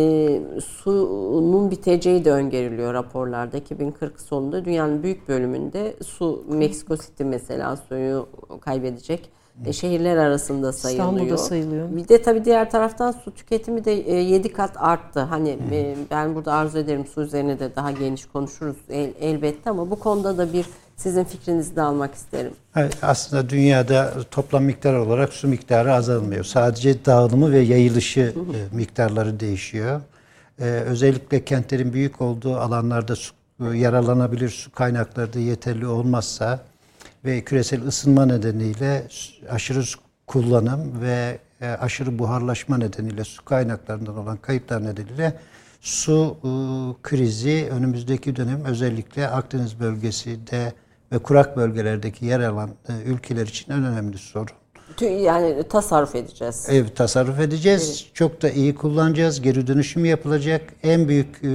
sunun 0.66 1.72
biteceği 1.72 2.26
de 2.26 2.32
öngörülüyor 2.32 2.94
raporlarda 2.94 3.58
2040 3.58 4.22
sonunda 4.22 4.66
dünyanın 4.66 5.04
büyük 5.04 5.28
bölümünde 5.30 5.96
su 6.04 6.44
Meksiko 6.50 6.98
City 6.98 7.24
mesela 7.24 7.76
suyu 7.78 8.28
kaybedecek. 8.62 9.30
E, 9.66 9.74
şehirler 9.74 10.18
arasında 10.18 10.74
sayılıyor. 10.74 11.10
İstanbul'da 11.10 11.38
sayılıyor. 11.38 11.96
Bir 11.96 12.08
de 12.08 12.22
tabii 12.22 12.46
diğer 12.46 12.72
taraftan 12.72 13.12
su 13.12 13.32
tüketimi 13.32 13.86
de 13.86 13.92
7 13.92 14.54
kat 14.54 14.72
arttı. 14.78 15.20
Hani 15.20 15.58
e, 15.72 15.96
ben 16.12 16.36
burada 16.36 16.54
arzu 16.54 16.78
ederim 16.78 17.06
su 17.06 17.22
üzerine 17.22 17.60
de 17.60 17.76
daha 17.76 17.92
geniş 17.92 18.26
konuşuruz 18.26 18.76
el- 18.90 19.14
elbette 19.20 19.70
ama 19.70 19.92
bu 19.92 20.00
konuda 20.00 20.38
da 20.38 20.54
bir 20.54 20.66
sizin 20.98 21.24
fikrinizi 21.24 21.76
de 21.76 21.82
almak 21.82 22.16
isterim. 22.16 22.52
Evet, 22.76 22.98
Aslında 23.02 23.50
dünyada 23.50 24.14
toplam 24.32 24.64
miktar 24.64 24.94
olarak 24.94 25.34
su 25.34 25.48
miktarı 25.48 25.94
azalmıyor. 25.94 26.44
Sadece 26.44 27.06
dağılımı 27.06 27.52
ve 27.52 27.60
yayılışı 27.60 28.34
e, 28.72 28.76
miktarları 28.76 29.40
değişiyor. 29.40 30.02
Ee, 30.60 30.64
özellikle 30.64 31.46
kentlerin 31.46 31.94
büyük 31.94 32.22
olduğu 32.22 32.56
alanlarda 32.56 33.16
su, 33.16 33.34
e, 33.60 33.78
yaralanabilir 33.78 34.50
su 34.50 34.72
kaynakları 34.72 35.34
da 35.34 35.40
yeterli 35.40 35.88
olmazsa 35.88 36.60
ve 37.26 37.42
küresel 37.44 37.88
ısınma 37.88 38.26
nedeniyle 38.26 39.08
aşırı 39.50 39.84
su 39.84 40.00
kullanım 40.28 41.02
ve 41.02 41.40
e, 41.62 41.68
aşırı 41.68 42.20
buharlaşma 42.20 42.78
nedeniyle 42.78 43.24
su 43.24 43.46
kaynaklarından 43.46 44.18
olan 44.18 44.38
kayıplar 44.38 44.84
nedeniyle 44.84 45.40
su 45.82 46.38
e, 46.38 46.50
krizi 47.04 47.70
önümüzdeki 47.72 48.36
dönem 48.36 48.66
özellikle 48.66 49.28
Akdeniz 49.28 49.80
bölgesinde 49.80 50.74
ve 51.16 51.20
kurak 51.20 51.58
bölgelerdeki 51.58 52.26
yer 52.26 52.40
alan 52.40 52.70
e, 52.90 52.94
ülkeler 53.06 53.48
için 53.48 53.72
en 53.72 53.84
önemli 53.84 54.18
sorun. 54.18 54.50
Yani 55.02 55.64
tasarruf 55.70 56.16
edeceğiz. 56.16 56.68
Ev 56.70 56.88
tasarruf 56.88 57.40
edeceğiz. 57.40 58.06
Çok 58.14 58.42
da 58.42 58.50
iyi 58.50 58.76
kullanacağız. 58.76 59.42
Geri 59.42 59.68
dönüşüm 59.68 60.06
yapılacak. 60.06 60.62
En 60.84 61.08
büyük 61.08 61.44
e, 61.44 61.50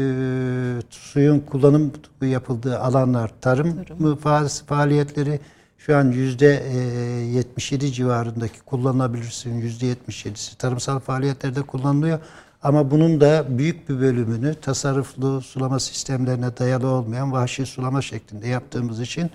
suyun 0.91 1.41
kullanım 1.41 1.93
yapıldığı 2.23 2.79
alanlar 2.79 3.33
tarım, 3.41 3.85
fa- 4.01 4.65
faaliyetleri. 4.67 5.41
Şu 5.79 5.97
an 5.97 6.11
yüzde 6.11 6.63
e, 6.73 6.77
77 6.77 7.93
civarındaki 7.93 8.61
kullanılabilir 8.61 9.25
suyun 9.25 9.57
yüzde 9.57 9.87
77'si 9.87 10.57
tarımsal 10.57 10.99
faaliyetlerde 10.99 11.63
kullanılıyor. 11.63 12.19
Ama 12.63 12.91
bunun 12.91 13.21
da 13.21 13.45
büyük 13.49 13.89
bir 13.89 14.01
bölümünü 14.01 14.55
tasarruflu 14.55 15.41
sulama 15.41 15.81
sistemlerine 15.81 16.57
dayalı 16.57 16.89
olmayan 16.89 17.33
vahşi 17.33 17.67
sulama 17.67 18.03
şeklinde 18.03 18.49
yaptığımız 18.49 19.01
için 19.01 19.31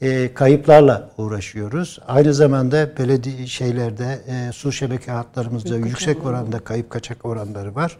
e, 0.00 0.34
kayıplarla 0.34 1.10
uğraşıyoruz. 1.18 1.98
Aynı 2.06 2.34
zamanda 2.34 2.96
belediye 2.98 3.46
şeylerde 3.46 4.20
e, 4.26 4.52
su 4.52 4.72
şebeke 4.72 5.10
hatlarımızda 5.10 5.76
yüksek 5.76 6.26
oranda 6.26 6.58
kayıp 6.58 6.90
kaçak 6.90 7.24
oranları 7.24 7.74
var. 7.74 7.96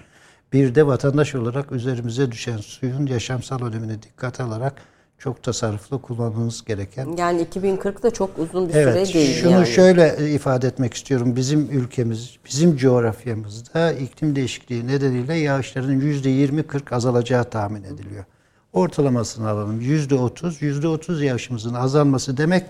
Bir 0.53 0.75
de 0.75 0.87
vatandaş 0.87 1.35
olarak 1.35 1.73
üzerimize 1.73 2.33
düşen 2.33 2.57
suyun 2.57 3.07
yaşamsal 3.07 3.63
önemine 3.63 4.03
dikkat 4.03 4.41
alarak 4.41 4.83
çok 5.19 5.43
tasarruflu 5.43 6.03
kullanmamız 6.03 6.65
gereken 6.65 7.17
Yani 7.19 7.43
2040 7.43 8.03
da 8.03 8.11
çok 8.11 8.39
uzun 8.39 8.69
bir 8.69 8.75
Evet, 8.75 9.09
süre 9.09 9.15
değil 9.21 9.37
şunu 9.41 9.51
yani. 9.53 9.67
şöyle 9.67 10.17
e, 10.19 10.31
ifade 10.31 10.67
etmek 10.67 10.95
istiyorum. 10.95 11.37
Bizim 11.37 11.61
ülkemiz, 11.73 12.37
bizim 12.47 12.77
coğrafyamızda 12.77 13.93
iklim 13.93 14.37
değişikliği 14.37 14.87
nedeniyle 14.87 15.35
yağışların 15.35 16.01
yüzde 16.01 16.29
20-40 16.31 16.95
azalacağı 16.95 17.45
tahmin 17.45 17.83
ediliyor. 17.83 18.25
Ortalamasını 18.73 19.49
alalım. 19.49 19.81
Yüzde 19.81 20.15
30, 20.15 20.63
yüzde 20.63 20.89
30 20.89 21.23
yağışımızın 21.23 21.75
azalması 21.75 22.37
demek 22.37 22.65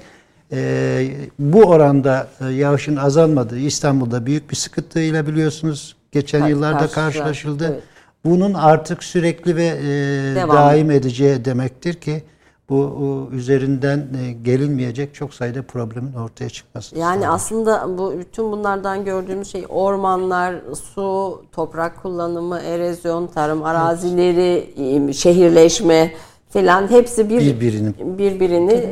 e, 0.53 1.09
bu 1.39 1.63
oranda 1.65 2.29
e, 2.41 2.45
yağışın 2.45 2.97
azalmadığı 2.97 3.59
İstanbul'da 3.59 4.27
büyük 4.27 4.51
bir 4.51 4.57
sıkıntıyla 4.57 5.27
biliyorsunuz 5.27 5.97
geçen 6.13 6.41
Kar- 6.41 6.49
yıllarda 6.49 6.87
karşılaşıldı. 6.89 7.69
evet. 7.73 7.83
Bunun 8.25 8.55
artık 8.55 9.05
sürekli 9.05 9.57
ve 9.57 9.65
e, 9.67 10.49
daim 10.49 10.91
edeceği 10.91 11.45
demektir 11.45 11.95
ki 11.95 12.23
bu 12.69 13.29
üzerinden 13.33 13.99
e, 13.99 14.33
gelinmeyecek 14.33 15.15
çok 15.15 15.35
sayıda 15.35 15.63
problemin 15.63 16.13
ortaya 16.13 16.51
çıkması. 16.51 16.99
Yani 16.99 17.23
sağlar. 17.23 17.35
aslında 17.35 17.99
bu 17.99 18.15
bütün 18.19 18.53
bunlardan 18.53 19.05
gördüğümüz 19.05 19.53
şey 19.53 19.65
ormanlar, 19.69 20.55
su, 20.95 21.43
toprak 21.53 22.03
kullanımı, 22.03 22.59
erozyon, 22.59 23.27
tarım 23.27 23.65
arazileri, 23.65 25.15
şehirleşme 25.15 26.13
filan 26.51 26.91
hepsi 26.91 27.31
bir 27.31 27.41
Birbirinin- 27.41 28.19
birbirini 28.19 28.85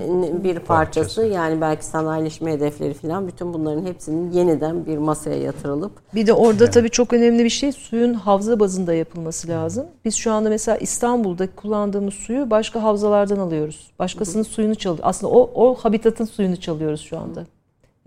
bir 0.45 0.59
parçası. 0.59 0.67
Parçası. 0.67 1.27
Yani 1.27 1.61
belki 1.61 1.85
sanayileşme 1.85 2.53
hedefleri 2.53 2.95
filan 2.95 3.27
bütün 3.29 3.55
bunların 3.55 3.87
hepsinin 3.87 4.31
yeniden 4.33 4.87
bir 4.87 4.99
masaya 4.99 5.37
yatırılıp 5.41 5.93
Bir 6.15 6.27
de 6.27 6.33
orada 6.33 6.71
tabii 6.71 6.91
çok 6.91 7.13
önemli 7.13 7.45
bir 7.45 7.51
şey 7.51 7.73
suyun 7.73 8.15
havza 8.15 8.61
bazında 8.61 8.95
yapılması 8.95 9.49
lazım. 9.49 9.87
Biz 10.05 10.15
şu 10.15 10.33
anda 10.33 10.49
mesela 10.49 10.79
İstanbul'da 10.79 11.49
kullandığımız 11.57 12.15
suyu 12.15 12.51
başka 12.51 12.83
havzalardan 12.83 13.39
alıyoruz. 13.39 13.91
Başkasının 13.99 14.43
suyunu 14.43 14.75
çalıyoruz. 14.75 15.05
Aslında 15.09 15.33
o, 15.33 15.51
o 15.55 15.75
habitatın 15.75 16.25
suyunu 16.25 16.57
çalıyoruz 16.57 17.01
şu 17.01 17.19
anda. 17.19 17.47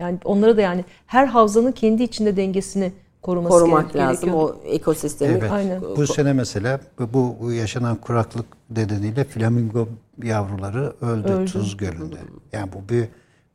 Yani 0.00 0.18
onları 0.24 0.56
da 0.56 0.60
yani 0.60 0.84
her 1.06 1.26
havzanın 1.26 1.72
kendi 1.72 2.02
içinde 2.02 2.36
dengesini 2.36 2.92
koruması 3.22 3.52
korumak 3.54 3.92
gerek- 3.92 3.96
lazım 3.96 4.28
gerekiyor. 4.30 4.54
o 4.62 4.68
ekosistemi. 4.68 5.38
Evet. 5.38 5.52
Aynen. 5.52 5.82
Bu 5.96 6.06
sene 6.06 6.32
mesela 6.32 6.80
bu, 6.98 7.36
bu 7.40 7.52
yaşanan 7.52 7.96
kuraklık 7.96 8.46
nedeniyle 8.70 9.24
flamingo 9.24 9.88
yavruları 10.22 10.92
öldü, 11.00 11.28
Öldü. 11.32 11.50
Tuz 11.52 11.76
Gölü'nde. 11.76 12.16
Yani 12.52 12.70
bu 12.72 12.92
bir 12.92 13.08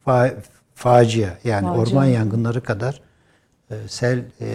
fa- 0.07 0.35
facia. 0.75 1.29
Yani 1.43 1.67
Facia. 1.67 1.81
orman 1.81 2.05
yangınları 2.05 2.63
kadar 2.63 3.01
e, 3.71 3.75
sel 3.87 4.23
e, 4.41 4.47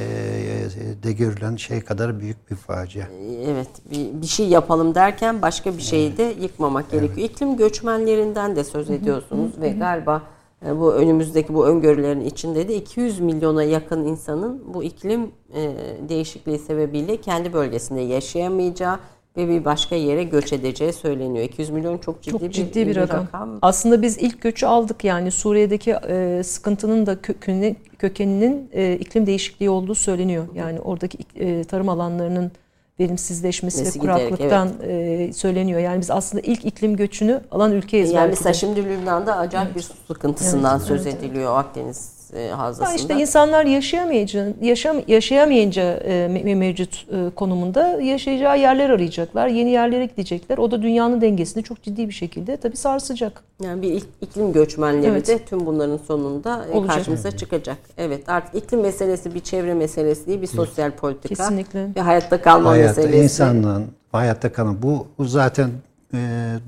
de 1.03 1.13
görülen 1.13 1.57
şey 1.57 1.81
kadar 1.81 2.21
büyük 2.21 2.51
bir 2.51 2.57
facia. 2.57 3.07
Evet 3.47 3.69
bir, 3.91 4.23
bir 4.23 4.27
şey 4.27 4.49
yapalım 4.49 4.95
derken 4.95 5.43
başka 5.43 5.77
bir 5.77 5.83
şeyi 5.83 6.17
de 6.17 6.35
yıkmamak 6.41 6.91
gerekiyor. 6.91 7.29
İklim 7.31 7.57
göçmenlerinden 7.57 8.57
de 8.57 8.65
söz 8.65 8.91
ediyorsunuz 8.91 9.51
ve 9.61 9.69
galiba 9.69 10.17
e, 10.17 10.40
bu 10.63 10.93
önümüzdeki 10.95 11.55
bu 11.55 11.67
öngörülerin 11.67 12.21
içinde 12.21 12.69
de 12.69 12.77
200 12.77 13.21
milyona 13.21 13.63
yakın 13.63 14.05
insanın 14.05 14.75
bu 14.75 14.83
iklim 14.85 15.31
e, 15.55 15.73
değişikliği 16.09 16.59
sebebiyle 16.59 17.17
kendi 17.17 17.53
bölgesinde 17.53 18.01
yaşayamayacağı 18.01 18.99
ve 19.37 19.49
bir 19.49 19.65
başka 19.65 19.97
yere 19.97 20.23
göç 20.23 20.53
edeceği 20.53 20.93
söyleniyor. 20.93 21.45
200 21.45 21.71
milyon 21.71 21.99
çok 21.99 22.23
ciddi, 22.23 22.39
Çok 22.39 22.53
ciddi 22.53 22.87
bir, 22.87 22.97
rakam. 22.97 23.21
rakam. 23.25 23.59
Aslında 23.63 24.03
biz 24.03 24.19
ilk 24.19 24.41
göçü 24.41 24.67
aldık 24.67 25.05
yani 25.05 25.31
Suriye'deki 25.31 25.91
e, 26.09 26.43
sıkıntının 26.45 27.07
da 27.07 27.23
kökeni, 27.23 27.77
kökeninin 27.99 28.71
e, 28.73 28.95
iklim 28.95 29.27
değişikliği 29.27 29.71
olduğu 29.71 29.95
söyleniyor. 29.95 30.45
Yani 30.55 30.81
oradaki 30.81 31.19
e, 31.35 31.65
tarım 31.65 31.89
alanlarının 31.89 32.53
verimsizleşmesi 33.01 33.85
Nesi 33.85 33.99
ve 33.99 34.03
giderek, 34.03 34.29
kuraklıktan 34.29 34.69
e, 34.83 35.33
söyleniyor. 35.33 35.81
Yani 35.81 36.01
biz 36.01 36.11
aslında 36.11 36.43
ilk 36.47 36.65
iklim 36.65 36.97
göçünü 36.97 37.41
alan 37.51 37.73
ülkeyiz. 37.73 38.11
Yani 38.11 38.17
belki 38.17 38.31
mesela 38.31 38.53
de. 38.53 38.59
şimdi 38.59 38.85
Lübnan'da 38.85 39.37
acayip 39.37 39.77
bir 39.77 39.83
su 39.83 39.93
sıkıntısından 40.09 40.79
söz 40.79 41.07
ediliyor 41.07 41.59
Akdeniz 41.59 42.20
e, 42.35 42.41
Ya 42.41 42.59
havzasında. 42.59 42.97
işte 42.97 43.15
insanlar 43.15 43.65
yaşayamayınca, 43.67 44.47
yaşam, 44.63 44.97
yaşayamayınca 45.09 45.83
e, 45.83 46.13
me- 46.27 46.55
mevcut 46.55 47.07
e, 47.13 47.31
konumunda 47.35 47.89
yaşayacağı 48.03 48.59
yerler 48.61 48.91
arayacaklar. 48.91 49.49
Yeni 49.49 49.71
yerlere 49.71 50.07
gidecekler. 50.07 50.59
O 50.59 50.71
da 50.71 50.83
dünyanın 50.83 51.21
dengesini 51.21 51.63
çok 51.63 51.83
ciddi 51.83 52.09
bir 52.09 52.13
şekilde 52.13 52.57
tabii 52.57 52.77
sarsacak. 52.77 53.43
Yani 53.65 53.83
bir 53.83 53.89
ik- 53.93 54.05
iklim 54.21 54.53
göçmenleri 54.53 55.07
Evet. 55.11 55.29
de 55.29 55.39
tüm 55.39 55.67
bunların 55.67 55.99
sonunda 56.09 56.67
e, 56.73 56.77
Olacak. 56.77 56.97
karşımıza 56.97 57.31
çıkacak. 57.37 57.77
Evet 57.99 58.29
artık 58.29 58.63
iklim 58.63 58.81
meselesi 58.81 59.35
bir 59.35 59.41
çevre 59.41 59.75
meselesi 59.75 60.27
değil 60.27 60.43
bir 60.43 60.47
sosyal 60.47 60.91
politika. 60.91 61.35
Kesinlikle. 61.35 61.87
Ve 61.97 62.01
hayatta 62.01 62.43
kalma 62.43 62.71
Hayatta 62.71 63.01
meselesi. 63.01 63.25
insanlığın 63.25 63.85
hayatta 64.13 64.53
kalan 64.53 64.83
bu, 64.83 65.07
bu 65.19 65.25
zaten 65.25 65.71
e, 66.15 66.19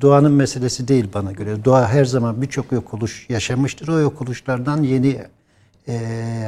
doğanın 0.00 0.32
meselesi 0.32 0.88
değil 0.88 1.06
bana 1.14 1.32
göre. 1.32 1.64
Doğa 1.64 1.88
her 1.88 2.04
zaman 2.04 2.42
birçok 2.42 2.72
yok 2.72 2.94
oluş 2.94 3.26
yaşamıştır. 3.30 3.88
O 3.88 3.98
yok 3.98 4.22
oluşlardan 4.22 4.82
yeni 4.82 5.16
e, 5.88 5.94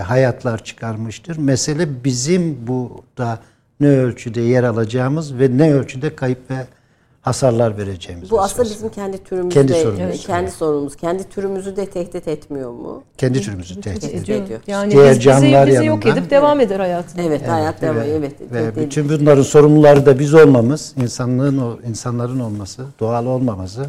hayatlar 0.07 0.65
çıkarmıştır. 0.65 1.37
Mesele 1.39 2.05
bizim 2.05 2.67
burada 2.67 3.39
ne 3.81 3.89
ölçüde 3.89 4.41
yer 4.41 4.65
alacağımız 4.65 5.39
ve 5.39 5.59
ne 5.59 5.75
ölçüde 5.75 6.17
kayıp 6.17 6.51
ve 6.51 6.67
hasarlar 7.23 7.79
vereceğimiz. 7.79 8.31
Bu 8.31 8.41
aslında 8.41 8.69
bizim 8.71 8.89
kendi 8.89 9.25
türümüzü 9.25 9.55
Kendi 9.55 9.73
de, 9.73 9.83
sorunumuz. 9.83 10.27
kendi 10.27 10.51
sorunumuz. 10.51 10.97
Kendi 10.97 11.29
türümüzü 11.29 11.77
de 11.77 11.87
tehdit 11.87 12.29
etmiyor 12.29 12.71
mu? 12.71 13.03
kendi 13.19 13.41
türümüzü 13.41 13.81
tehdit 13.81 14.03
Tehdit 14.03 14.23
ediyor. 14.25 14.43
ediyor. 14.43 14.61
Yani 14.67 14.93
Diğer 14.93 15.05
biz, 15.05 15.11
bizi, 15.11 15.21
canlılar 15.21 15.67
bizi 15.67 15.77
yok 15.85 16.05
yanından- 16.05 16.19
edip 16.23 16.31
devam 16.31 16.61
eder 16.61 16.81
hayatına. 16.81 17.23
Evet, 17.23 17.49
hayat 17.49 17.83
devam. 17.83 17.97
ve, 17.97 18.03
Evet. 18.07 18.33
ve 18.53 18.77
bütün 18.77 19.09
bunların 19.09 19.43
sorumluları 19.43 20.07
da 20.07 20.19
biz 20.19 20.35
olmamız, 20.35 20.95
insanlığın 21.03 21.59
o- 21.59 21.79
insanların 21.89 22.41
olması, 22.41 22.85
doğal 23.01 23.27
olmaması 23.27 23.87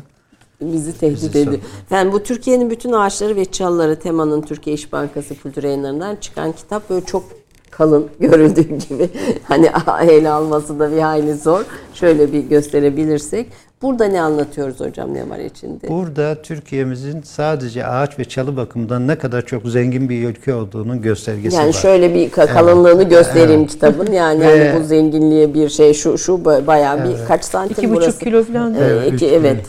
bizi 0.62 0.98
tehdit 0.98 1.36
ediyor. 1.36 1.60
Yani 1.90 2.12
bu 2.12 2.24
Türkiye'nin 2.24 2.70
bütün 2.70 2.92
ağaçları 2.92 3.36
ve 3.36 3.46
çalıları 3.46 4.00
temanın 4.00 4.42
Türkiye 4.42 4.74
İş 4.76 4.94
Bankası 4.94 5.36
kültür 5.36 5.64
yayınlarından 5.64 6.16
çıkan 6.16 6.52
kitap 6.52 6.90
böyle 6.90 7.06
çok 7.06 7.24
kalın 7.72 8.08
görüldüğü 8.20 8.62
gibi 8.90 9.10
hani 9.44 9.70
ele 10.12 10.30
alması 10.30 10.80
da 10.80 10.92
bir 10.92 11.00
hayli 11.00 11.34
zor. 11.36 11.62
Şöyle 11.94 12.34
bir 12.34 12.40
gösterebilirsek. 12.40 13.48
Burada 13.82 14.06
ne 14.06 14.22
anlatıyoruz 14.22 14.80
hocam 14.80 15.14
ne 15.14 15.30
var 15.30 15.40
içinde? 15.40 15.88
Burada 15.88 16.42
Türkiye'mizin 16.42 17.22
sadece 17.22 17.86
ağaç 17.88 18.20
ve 18.20 18.26
çalı 18.26 18.58
bakımından 18.58 19.08
ne 19.08 19.18
kadar 19.18 19.46
çok 19.46 19.66
zengin 19.66 20.10
bir 20.10 20.28
ülke 20.30 20.54
olduğunun 20.54 21.02
göstergesi 21.02 21.56
Yani 21.58 21.68
var. 21.68 21.74
şöyle 21.74 22.14
bir 22.14 22.30
ka- 22.30 22.54
kalınlığını 22.54 23.04
göstereyim 23.04 23.68
kitabın. 23.68 24.06
Yani 24.12 24.40
Ve- 24.42 24.70
hani 24.70 24.82
bu 24.82 24.86
zenginliğe 24.88 25.54
bir 25.54 25.70
şey 25.70 25.94
şu 25.94 26.18
şu 26.18 26.32
ba- 26.32 26.68
bayağı 26.68 27.04
bir 27.10 27.28
kaç 27.28 27.46
santim 27.46 27.72
İki 27.78 27.90
buçuk 27.90 28.02
burası? 28.04 28.20
kilo 28.20 28.44
falan. 28.44 28.74
Evet, 28.74 29.14
iki- 29.14 29.16
üç 29.16 29.32
evet. 29.34 29.66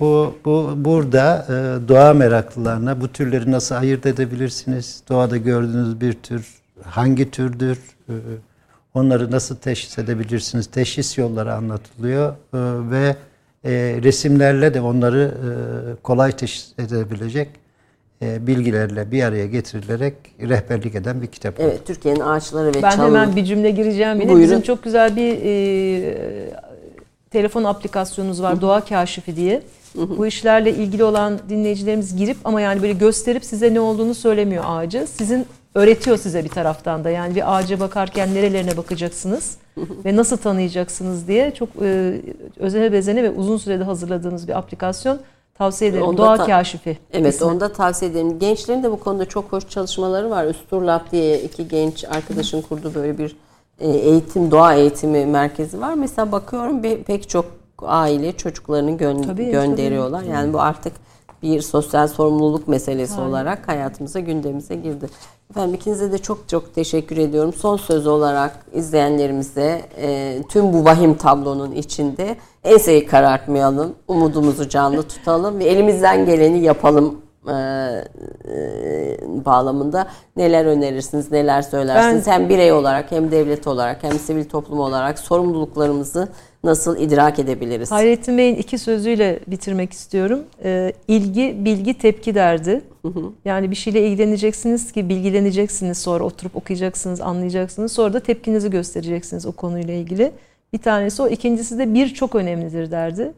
Bu, 0.00 0.34
bu 0.44 0.72
burada 0.76 1.46
e, 1.48 1.88
doğa 1.88 2.12
meraklılarına 2.14 3.00
bu 3.00 3.08
türleri 3.08 3.50
nasıl 3.50 3.74
ayırt 3.74 4.06
edebilirsiniz? 4.06 5.02
Doğada 5.08 5.36
gördüğünüz 5.36 6.00
bir 6.00 6.12
tür 6.12 6.46
hangi 6.84 7.30
türdür? 7.30 7.78
E, 8.08 8.14
onları 8.94 9.30
nasıl 9.30 9.56
teşhis 9.56 9.98
edebilirsiniz? 9.98 10.66
Teşhis 10.66 11.18
yolları 11.18 11.54
anlatılıyor 11.54 12.28
e, 12.30 12.34
ve 12.90 13.16
e, 13.64 13.70
resimlerle 14.02 14.74
de 14.74 14.80
onları 14.80 15.34
e, 15.34 16.02
kolay 16.02 16.32
teşhis 16.32 16.72
edebilecek 16.78 17.48
e, 18.22 18.46
bilgilerle 18.46 19.10
bir 19.12 19.22
araya 19.22 19.46
getirilerek 19.46 20.14
rehberlik 20.40 20.94
eden 20.94 21.22
bir 21.22 21.26
kitap. 21.26 21.60
Evet 21.60 21.86
Türkiye'nin 21.86 22.20
ağaçları 22.20 22.68
ve 22.74 22.82
Ben 22.82 22.90
çalı. 22.90 23.06
hemen 23.06 23.36
bir 23.36 23.44
cümle 23.44 23.70
gireceğim 23.70 24.20
yine. 24.20 24.28
Buyurun. 24.28 24.42
Bizim 24.42 24.60
çok 24.60 24.84
güzel 24.84 25.16
bir 25.16 25.38
e, 25.44 26.50
telefon 27.30 27.64
aplikasyonumuz 27.64 28.42
var 28.42 28.60
Doğa 28.60 28.80
Kaşifi 28.84 29.36
diye. 29.36 29.62
Bu 29.94 30.26
işlerle 30.26 30.70
ilgili 30.74 31.04
olan 31.04 31.38
dinleyicilerimiz 31.48 32.16
girip 32.16 32.36
ama 32.44 32.60
yani 32.60 32.82
böyle 32.82 32.92
gösterip 32.92 33.44
size 33.44 33.74
ne 33.74 33.80
olduğunu 33.80 34.14
söylemiyor 34.14 34.64
ağacı. 34.66 35.06
Sizin 35.14 35.46
öğretiyor 35.74 36.16
size 36.16 36.44
bir 36.44 36.48
taraftan 36.48 37.04
da. 37.04 37.10
Yani 37.10 37.34
bir 37.34 37.56
ağaca 37.58 37.80
bakarken 37.80 38.34
nerelerine 38.34 38.76
bakacaksınız 38.76 39.56
ve 40.04 40.16
nasıl 40.16 40.36
tanıyacaksınız 40.36 41.28
diye 41.28 41.50
çok 41.54 41.68
e, 41.82 42.20
özene 42.56 42.92
bezene 42.92 43.22
ve 43.22 43.30
uzun 43.30 43.56
sürede 43.56 43.84
hazırladığımız 43.84 44.48
bir 44.48 44.58
aplikasyon 44.58 45.20
tavsiye 45.58 45.90
ederim. 45.90 46.04
Onda 46.06 46.18
Doğa 46.22 46.36
ta- 46.36 46.46
Kaşifi. 46.46 46.98
Evet 47.12 47.34
ismi. 47.34 47.46
onu 47.46 47.60
da 47.60 47.72
tavsiye 47.72 48.10
ederim. 48.10 48.38
Gençlerin 48.38 48.82
de 48.82 48.90
bu 48.90 49.00
konuda 49.00 49.24
çok 49.24 49.52
hoş 49.52 49.68
çalışmaları 49.68 50.30
var. 50.30 50.46
Üsturlap 50.46 51.12
diye 51.12 51.40
iki 51.42 51.68
genç 51.68 52.04
arkadaşın 52.04 52.62
kurduğu 52.62 52.94
böyle 52.94 53.18
bir 53.18 53.36
eğitim, 53.80 54.50
doğa 54.50 54.74
eğitimi 54.74 55.26
merkezi 55.26 55.80
var. 55.80 55.94
Mesela 55.94 56.32
bakıyorum 56.32 56.82
be- 56.82 57.02
pek 57.02 57.28
çok 57.28 57.44
aile 57.82 58.36
çocuklarını 58.36 58.90
gö- 58.90 59.26
Tabii, 59.26 59.50
gönderiyorlar. 59.50 60.22
Yani 60.22 60.52
bu 60.52 60.60
artık 60.60 60.92
bir 61.42 61.60
sosyal 61.60 62.08
sorumluluk 62.08 62.68
meselesi 62.68 63.20
olarak 63.20 63.68
hayatımıza, 63.68 64.20
gündemimize 64.20 64.74
girdi. 64.74 65.06
Efendim 65.50 65.74
ikinize 65.74 66.12
de 66.12 66.18
çok 66.18 66.48
çok 66.48 66.74
teşekkür 66.74 67.16
ediyorum. 67.16 67.52
Son 67.52 67.76
söz 67.76 68.06
olarak 68.06 68.66
izleyenlerimize 68.74 69.82
e, 70.00 70.38
tüm 70.48 70.72
bu 70.72 70.84
vahim 70.84 71.14
tablonun 71.14 71.72
içinde 71.72 72.36
enseyi 72.64 73.06
karartmayalım, 73.06 73.92
umudumuzu 74.08 74.68
canlı 74.68 75.02
tutalım 75.02 75.58
ve 75.58 75.64
elimizden 75.64 76.26
geleni 76.26 76.60
yapalım 76.60 77.20
e, 77.48 77.52
e, 77.52 79.18
bağlamında 79.44 80.06
neler 80.36 80.64
önerirsiniz, 80.64 81.32
neler 81.32 81.62
söylersiniz? 81.62 82.26
hem 82.26 82.48
birey 82.48 82.72
olarak 82.72 83.10
hem 83.10 83.30
devlet 83.30 83.66
olarak 83.66 84.02
hem 84.02 84.12
sivil 84.12 84.44
toplum 84.44 84.80
olarak 84.80 85.18
sorumluluklarımızı 85.18 86.28
nasıl 86.64 87.00
idrak 87.00 87.38
edebiliriz? 87.38 87.90
Hayrettin 87.90 88.38
Bey'in 88.38 88.54
iki 88.54 88.78
sözüyle 88.78 89.40
bitirmek 89.46 89.92
istiyorum. 89.92 90.40
Ee, 90.64 90.92
ilgi, 91.08 91.56
bilgi, 91.58 91.98
tepki 91.98 92.34
derdi. 92.34 92.82
Yani 93.44 93.70
bir 93.70 93.76
şeyle 93.76 94.06
ilgileneceksiniz 94.06 94.92
ki 94.92 95.08
bilgileneceksiniz 95.08 95.98
sonra 95.98 96.24
oturup 96.24 96.56
okuyacaksınız, 96.56 97.20
anlayacaksınız. 97.20 97.92
Sonra 97.92 98.12
da 98.12 98.20
tepkinizi 98.20 98.70
göstereceksiniz 98.70 99.46
o 99.46 99.52
konuyla 99.52 99.94
ilgili. 99.94 100.32
Bir 100.72 100.78
tanesi 100.78 101.22
o. 101.22 101.28
ikincisi 101.28 101.78
de 101.78 101.94
bir 101.94 102.14
çok 102.14 102.34
önemlidir 102.34 102.90
derdi. 102.90 103.32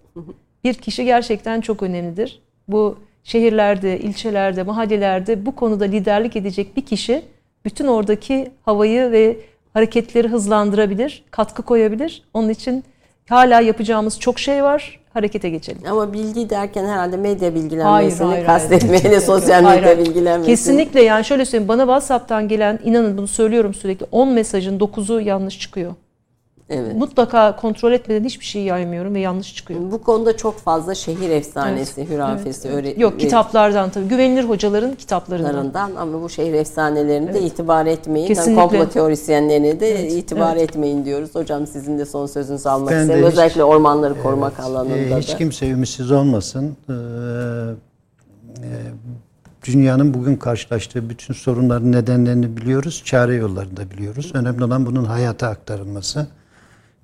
Bir 0.65 0.75
kişi 0.75 1.05
gerçekten 1.05 1.61
çok 1.61 1.83
önemlidir. 1.83 2.43
Bu 2.69 2.97
şehirlerde, 3.25 3.99
ilçelerde, 3.99 4.63
mahallelerde 4.63 5.47
bu 5.47 5.57
konuda 5.57 5.85
liderlik 5.85 6.37
edecek 6.37 6.77
bir 6.77 6.83
kişi 6.87 7.23
bütün 7.65 7.87
oradaki 7.87 8.51
havayı 8.63 9.13
ve 9.13 9.37
hareketleri 9.75 10.29
hızlandırabilir, 10.29 11.25
katkı 11.31 11.63
koyabilir. 11.63 12.23
Onun 12.35 12.49
için 12.49 12.85
hala 13.29 13.61
yapacağımız 13.61 14.21
çok 14.21 14.39
şey 14.39 14.63
var. 14.65 14.99
harekete 15.15 15.51
geçelim. 15.51 15.83
Ama 15.91 16.13
bilgi 16.13 16.51
derken 16.51 16.87
herhalde 16.87 17.17
medya 17.17 17.55
bilgilenmesini 17.55 18.45
kastetmeyle 18.47 19.21
sosyal 19.21 19.63
Hayır, 19.65 19.81
medya 19.83 19.97
hayır. 19.97 20.07
bilgilenmesi. 20.07 20.51
Kesinlikle 20.51 21.03
yani 21.03 21.25
şöyle 21.25 21.45
söyleyeyim 21.45 21.69
bana 21.69 21.83
WhatsApp'tan 21.83 22.49
gelen 22.49 22.79
inanın 22.85 23.19
bunu 23.19 23.29
söylüyorum 23.29 23.75
sürekli 23.75 24.07
10 24.13 24.29
mesajın 24.29 24.79
9'u 24.79 25.21
yanlış 25.21 25.59
çıkıyor. 25.59 25.95
Evet. 26.73 26.97
Mutlaka 26.97 27.57
kontrol 27.57 27.93
etmeden 27.93 28.25
hiçbir 28.25 28.45
şey 28.45 28.63
yaymıyorum 28.63 29.15
ve 29.15 29.21
yanlış 29.21 29.55
çıkıyor. 29.57 29.81
Bu 29.93 30.03
konuda 30.03 30.37
çok 30.37 30.59
fazla 30.59 30.95
şehir 30.95 31.31
efsanesi, 31.31 32.09
hürafesi, 32.11 32.69
öğre- 32.69 33.01
Yok 33.01 33.21
kitaplardan 33.21 33.91
tabii 33.91 34.09
güvenilir 34.09 34.45
hocaların 34.45 34.95
kitaplarından. 34.95 35.91
ama 35.99 36.23
bu 36.23 36.29
şehir 36.29 36.55
efsanelerine 36.55 37.35
de 37.35 37.41
itibar 37.43 37.87
etmeyin. 37.87 38.27
Kesinlikle. 38.27 38.63
Komplo 38.63 38.89
teorisyenlerine 38.89 39.81
de 39.81 39.91
Evet, 40.01 40.13
itibar 40.13 40.57
evet. 40.57 40.71
etmeyin 40.71 41.05
diyoruz. 41.05 41.35
Hocam 41.35 41.67
sizin 41.67 41.99
de 41.99 42.05
son 42.07 42.27
sözünüzü 42.27 42.69
almak 42.69 42.91
Ben 42.91 43.01
isterim. 43.03 43.21
hiç- 43.25 43.33
Özellikle 43.33 43.65
ormanları 43.65 44.23
korumak 44.23 44.61
alanında 44.61 44.97
Ee, 44.99 45.11
da. 45.11 45.19
hiç 45.19 45.37
kimse 45.37 45.69
ümitsiz 45.69 46.11
olmasın. 46.11 46.77
Ee, 46.89 46.93
e, 48.63 48.69
dünyanın 49.67 50.15
bugün 50.15 50.37
karşılaştığı 50.37 51.11
bütün 51.11 51.35
sorunların 51.35 51.93
nedenlerini 51.93 52.57
biliyoruz, 52.57 53.03
çare 53.05 53.35
yollarını 53.35 53.77
da 53.77 53.91
biliyoruz. 53.91 54.31
Önemli 54.35 54.65
olan 54.65 54.87
bunun 54.87 55.05
hayata 55.05 55.49
aktarılması. 55.49 56.27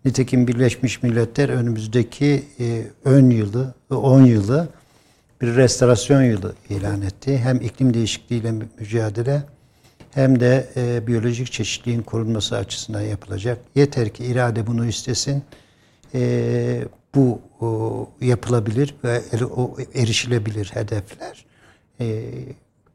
Nitekim 0.05 0.49
Birleşmiş 0.49 1.03
Milletler 1.03 1.49
önümüzdeki 1.49 2.45
e, 2.61 2.83
ön 3.05 3.31
yılı, 3.31 3.75
10 3.91 4.23
yılı 4.25 4.69
bir 5.41 5.57
restorasyon 5.57 6.23
yılı 6.23 6.55
ilan 6.71 7.03
etti. 7.03 7.39
Hem 7.39 7.57
iklim 7.61 7.95
değişikliğiyle 7.95 8.53
mü- 8.53 8.69
mücadele 8.79 9.43
hem 10.11 10.41
de 10.41 10.69
e, 10.77 11.07
biyolojik 11.07 11.53
çeşitliliğin 11.53 12.03
korunması 12.03 12.57
açısından 12.57 13.01
yapılacak. 13.01 13.59
Yeter 13.75 14.09
ki 14.09 14.25
irade 14.25 14.67
bunu 14.67 14.87
istesin. 14.87 15.43
E, 16.15 16.85
bu 17.15 17.41
o, 17.61 18.09
yapılabilir 18.21 18.95
ve 19.05 19.23
el- 19.33 19.43
o 19.45 19.77
erişilebilir 19.95 20.71
hedefler. 20.75 21.45
E, 22.01 22.25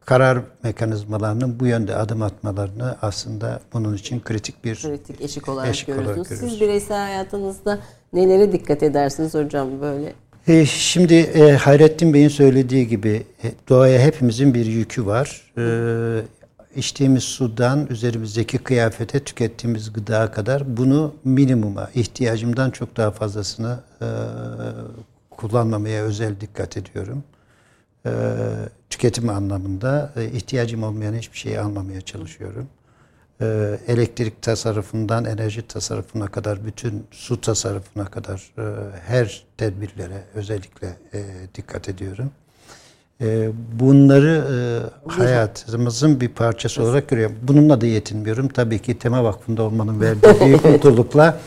karar 0.05 0.39
mekanizmalarının 0.63 1.59
bu 1.59 1.65
yönde 1.65 1.95
adım 1.95 2.21
atmalarını 2.21 2.95
aslında 3.01 3.59
bunun 3.73 3.93
için 3.93 4.19
kritik 4.21 4.65
bir 4.65 4.75
Kritik 4.75 5.21
eşik 5.21 5.49
olarak 5.49 5.69
Eşik 5.69 5.89
olarak 5.89 6.05
görüyorsunuz. 6.05 6.29
görüyoruz. 6.29 6.51
Siz 6.51 6.61
bireysel 6.61 6.97
hayatınızda 6.97 7.79
nelere 8.13 8.51
dikkat 8.51 8.83
edersiniz 8.83 9.33
hocam 9.33 9.81
böyle? 9.81 10.13
E, 10.47 10.65
şimdi 10.65 11.13
e, 11.13 11.51
Hayrettin 11.51 12.13
Bey'in 12.13 12.27
söylediği 12.27 12.87
gibi 12.87 13.23
e, 13.43 13.51
doğaya 13.69 13.99
hepimizin 13.99 14.53
bir 14.53 14.65
yükü 14.65 15.05
var. 15.05 15.51
E, 15.57 15.63
içtiğimiz 16.75 17.23
sudan 17.23 17.87
üzerimizdeki 17.89 18.57
kıyafete 18.57 19.19
tükettiğimiz 19.19 19.93
gıdaya 19.93 20.31
kadar 20.31 20.77
bunu 20.77 21.13
minimuma, 21.23 21.89
ihtiyacımdan 21.95 22.69
çok 22.71 22.97
daha 22.97 23.11
fazlasını 23.11 23.79
e, 24.01 24.07
kullanmamaya 25.29 26.03
özel 26.03 26.39
dikkat 26.41 26.77
ediyorum. 26.77 27.23
E, 28.05 28.11
tüketim 28.89 29.29
anlamında 29.29 30.13
e, 30.15 30.25
ihtiyacım 30.25 30.83
olmayan 30.83 31.13
hiçbir 31.13 31.37
şeyi 31.37 31.59
almamaya 31.59 32.01
çalışıyorum. 32.01 32.67
E, 33.41 33.79
elektrik 33.87 34.41
tasarrufundan 34.41 35.25
enerji 35.25 35.67
tasarrufuna 35.67 36.27
kadar, 36.27 36.65
bütün 36.65 37.07
su 37.11 37.41
tasarrufuna 37.41 38.05
kadar 38.05 38.51
e, 38.57 38.63
her 39.07 39.43
tedbirlere 39.57 40.23
özellikle 40.33 40.87
e, 41.13 41.23
dikkat 41.55 41.89
ediyorum. 41.89 42.31
E, 43.21 43.49
bunları 43.79 44.43
e, 45.07 45.11
hayatımızın 45.11 46.21
bir 46.21 46.29
parçası 46.29 46.83
olarak 46.83 47.07
görüyorum. 47.07 47.35
Bununla 47.41 47.81
da 47.81 47.85
yetinmiyorum. 47.85 48.47
Tabii 48.47 48.79
ki 48.79 48.99
Tema 48.99 49.23
Vakfı'nda 49.23 49.63
olmanın 49.63 50.01
verdiği 50.01 50.45
büyük 50.45 50.65
mutlulukla 50.73 51.39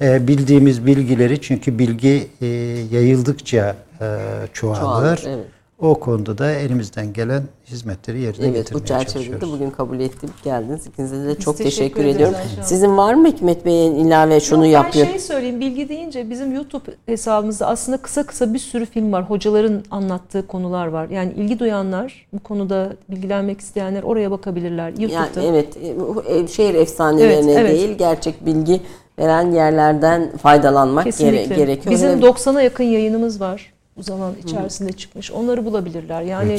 e, 0.00 0.28
bildiğimiz 0.28 0.86
bilgileri 0.86 1.40
çünkü 1.40 1.78
bilgi 1.78 2.28
e, 2.40 2.46
yayıldıkça 2.90 3.76
e, 4.00 4.18
çoğalır. 4.52 4.80
Çoğalır, 4.80 5.22
evet. 5.26 5.46
O 5.82 5.94
konuda 5.94 6.38
da 6.38 6.50
elimizden 6.50 7.12
gelen 7.12 7.42
hizmetleri 7.66 8.20
yerine 8.20 8.44
Evet 8.46 8.54
getirmeye 8.56 8.82
bu 8.82 8.86
çerçevede 8.86 9.08
de 9.08 9.12
çalışıyoruz. 9.12 9.52
bugün 9.52 9.70
kabul 9.70 10.00
ettim 10.00 10.30
geldiniz. 10.44 10.86
İkinize 10.86 11.26
de 11.26 11.34
çok 11.38 11.56
teşekkür 11.58 11.76
teşekkür, 11.94 12.04
ediyorum. 12.16 12.34
Ayşe. 12.38 12.62
Sizin 12.62 12.96
var 12.96 13.14
mı 13.14 13.28
Hikmet 13.28 13.64
Bey'in 13.66 13.94
ilave 13.94 14.40
şunu 14.40 14.64
Yok, 14.66 14.72
yapıyor? 14.74 15.06
Ben 15.06 15.10
şey 15.10 15.20
söyleyeyim 15.20 15.60
bilgi 15.60 15.88
deyince 15.88 16.30
bizim 16.30 16.52
YouTube 16.54 16.90
hesabımızda 17.06 17.66
aslında 17.66 17.96
kısa 17.98 18.26
kısa 18.26 18.54
bir 18.54 18.58
sürü 18.58 18.86
film 18.86 19.12
var. 19.12 19.30
Hocaların 19.30 19.84
anlattığı 19.90 20.46
konular 20.46 20.86
var. 20.86 21.08
Yani 21.08 21.32
ilgi 21.32 21.58
duyanlar 21.58 22.26
bu 22.32 22.38
konuda 22.38 22.92
bilgilenmek 23.08 23.60
isteyenler 23.60 24.02
oraya 24.02 24.30
bakabilirler. 24.30 24.88
YouTube'da. 24.88 25.40
Yani 25.40 25.46
evet 25.56 25.76
e, 25.76 26.00
bu 26.00 26.24
e, 26.28 26.46
şehir 26.48 26.74
efsanelerine 26.74 27.52
Evet, 27.52 27.60
evet. 27.60 27.70
değil 27.80 27.98
gerçek 27.98 28.46
bilgi 28.46 28.80
veren 29.18 29.50
yerlerden 29.50 30.36
faydalanmak 30.36 31.04
gere- 31.18 31.44
gerekiyor. 31.44 31.94
Bizim 31.94 32.22
Ve 32.22 32.26
90'a 32.26 32.62
yakın 32.62 32.84
yayınımız 32.84 33.40
var. 33.40 33.72
Bu 33.96 34.02
zaman 34.02 34.32
içerisinde 34.44 34.92
çıkmış. 34.92 35.30
Onları 35.32 35.64
bulabilirler. 35.64 36.22
Yani 36.22 36.56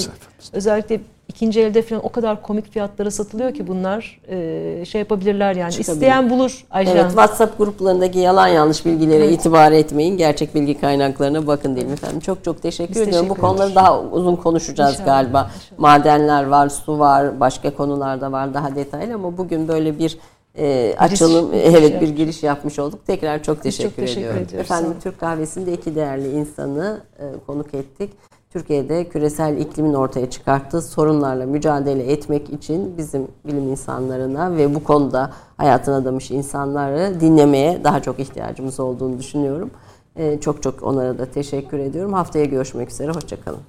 özellikle 0.54 1.00
ikinci 1.28 1.62
elde 1.62 1.82
falan 1.82 2.06
o 2.06 2.10
kadar 2.10 2.42
komik 2.42 2.72
fiyatlara 2.72 3.12
satılıyor 3.12 3.54
ki 3.54 3.68
bunlar 3.68 4.22
e, 4.30 4.86
şey 4.86 5.00
yapabilirler 5.00 5.56
yani. 5.56 5.72
Çıkabilir. 5.72 5.94
İsteyen 5.94 6.30
bulur 6.30 6.66
Ayşe 6.72 6.92
Evet. 6.92 7.06
WhatsApp 7.08 7.58
gruplarındaki 7.58 8.20
yalan 8.20 8.48
yanlış 8.48 8.86
bilgilere 8.86 9.32
itibar 9.32 9.72
etmeyin. 9.72 10.18
Gerçek 10.18 10.56
bilgi 10.56 10.82
kaynaklarına 10.82 11.48
bakın 11.48 11.76
diyelim 11.76 11.94
efendim. 11.94 12.20
Çok 12.20 12.44
çok 12.44 12.62
teşekkür 12.62 12.96
Biz 12.96 13.02
ediyorum. 13.02 13.28
teşekkür 13.28 13.44
Bu 13.44 13.48
konuları 13.48 13.76
daha 13.76 14.02
uzun 14.02 14.36
konuşacağız 14.36 14.92
İnşallah, 14.94 15.06
galiba. 15.06 15.52
inşallah. 15.56 15.80
Madenler 15.80 16.44
var, 16.44 16.70
su 16.70 17.00
var, 17.00 17.40
başka 17.40 17.74
konularda 17.76 18.32
var 18.32 18.54
daha 18.54 18.76
detaylı 18.76 19.14
ama 19.14 19.38
bugün 19.38 19.68
böyle 19.68 20.00
bir 20.00 20.18
e, 20.58 20.96
açılım, 20.98 21.52
giriş 21.52 21.66
evet 21.66 22.02
bir 22.02 22.10
giriş 22.10 22.44
yapmış 22.44 22.80
olduk. 22.80 23.08
Tekrar 23.08 23.44
çok 23.44 23.64
teşekkür, 23.64 23.90
çok 23.90 23.96
teşekkür 23.96 24.22
ediyorum. 24.22 24.44
ediyoruz. 24.44 24.72
Efendim. 24.72 24.94
Türk 25.04 25.20
kahvesinde 25.20 25.74
iki 25.74 25.96
değerli 25.96 26.32
insanı 26.32 27.02
e, 27.20 27.24
konuk 27.48 27.74
ettik. 27.74 28.10
Türkiye'de 28.50 29.10
küresel 29.10 29.58
iklimin 29.58 29.94
ortaya 29.94 30.30
çıkarttığı 30.30 30.82
sorunlarla 30.82 31.46
mücadele 31.46 32.12
etmek 32.12 32.50
için 32.50 32.98
bizim 32.98 33.28
bilim 33.46 33.70
insanlarına 33.70 34.58
ve 34.58 34.76
bu 34.76 34.84
konuda 34.84 35.32
hayatını 35.58 35.96
adamış 35.96 36.32
insanları 36.32 37.20
dinlemeye 37.20 37.84
daha 37.84 38.02
çok 38.02 38.20
ihtiyacımız 38.20 38.80
olduğunu 38.80 39.20
düşünüyorum. 39.20 39.72
E, 40.16 40.40
çok 40.40 40.64
çok 40.64 40.84
onlara 40.84 41.18
da 41.18 41.26
teşekkür 41.26 41.80
ediyorum. 41.80 42.14
Haftaya 42.14 42.46
görüşmek 42.46 42.90
üzere. 42.90 43.12
Hoşçakalın. 43.12 43.60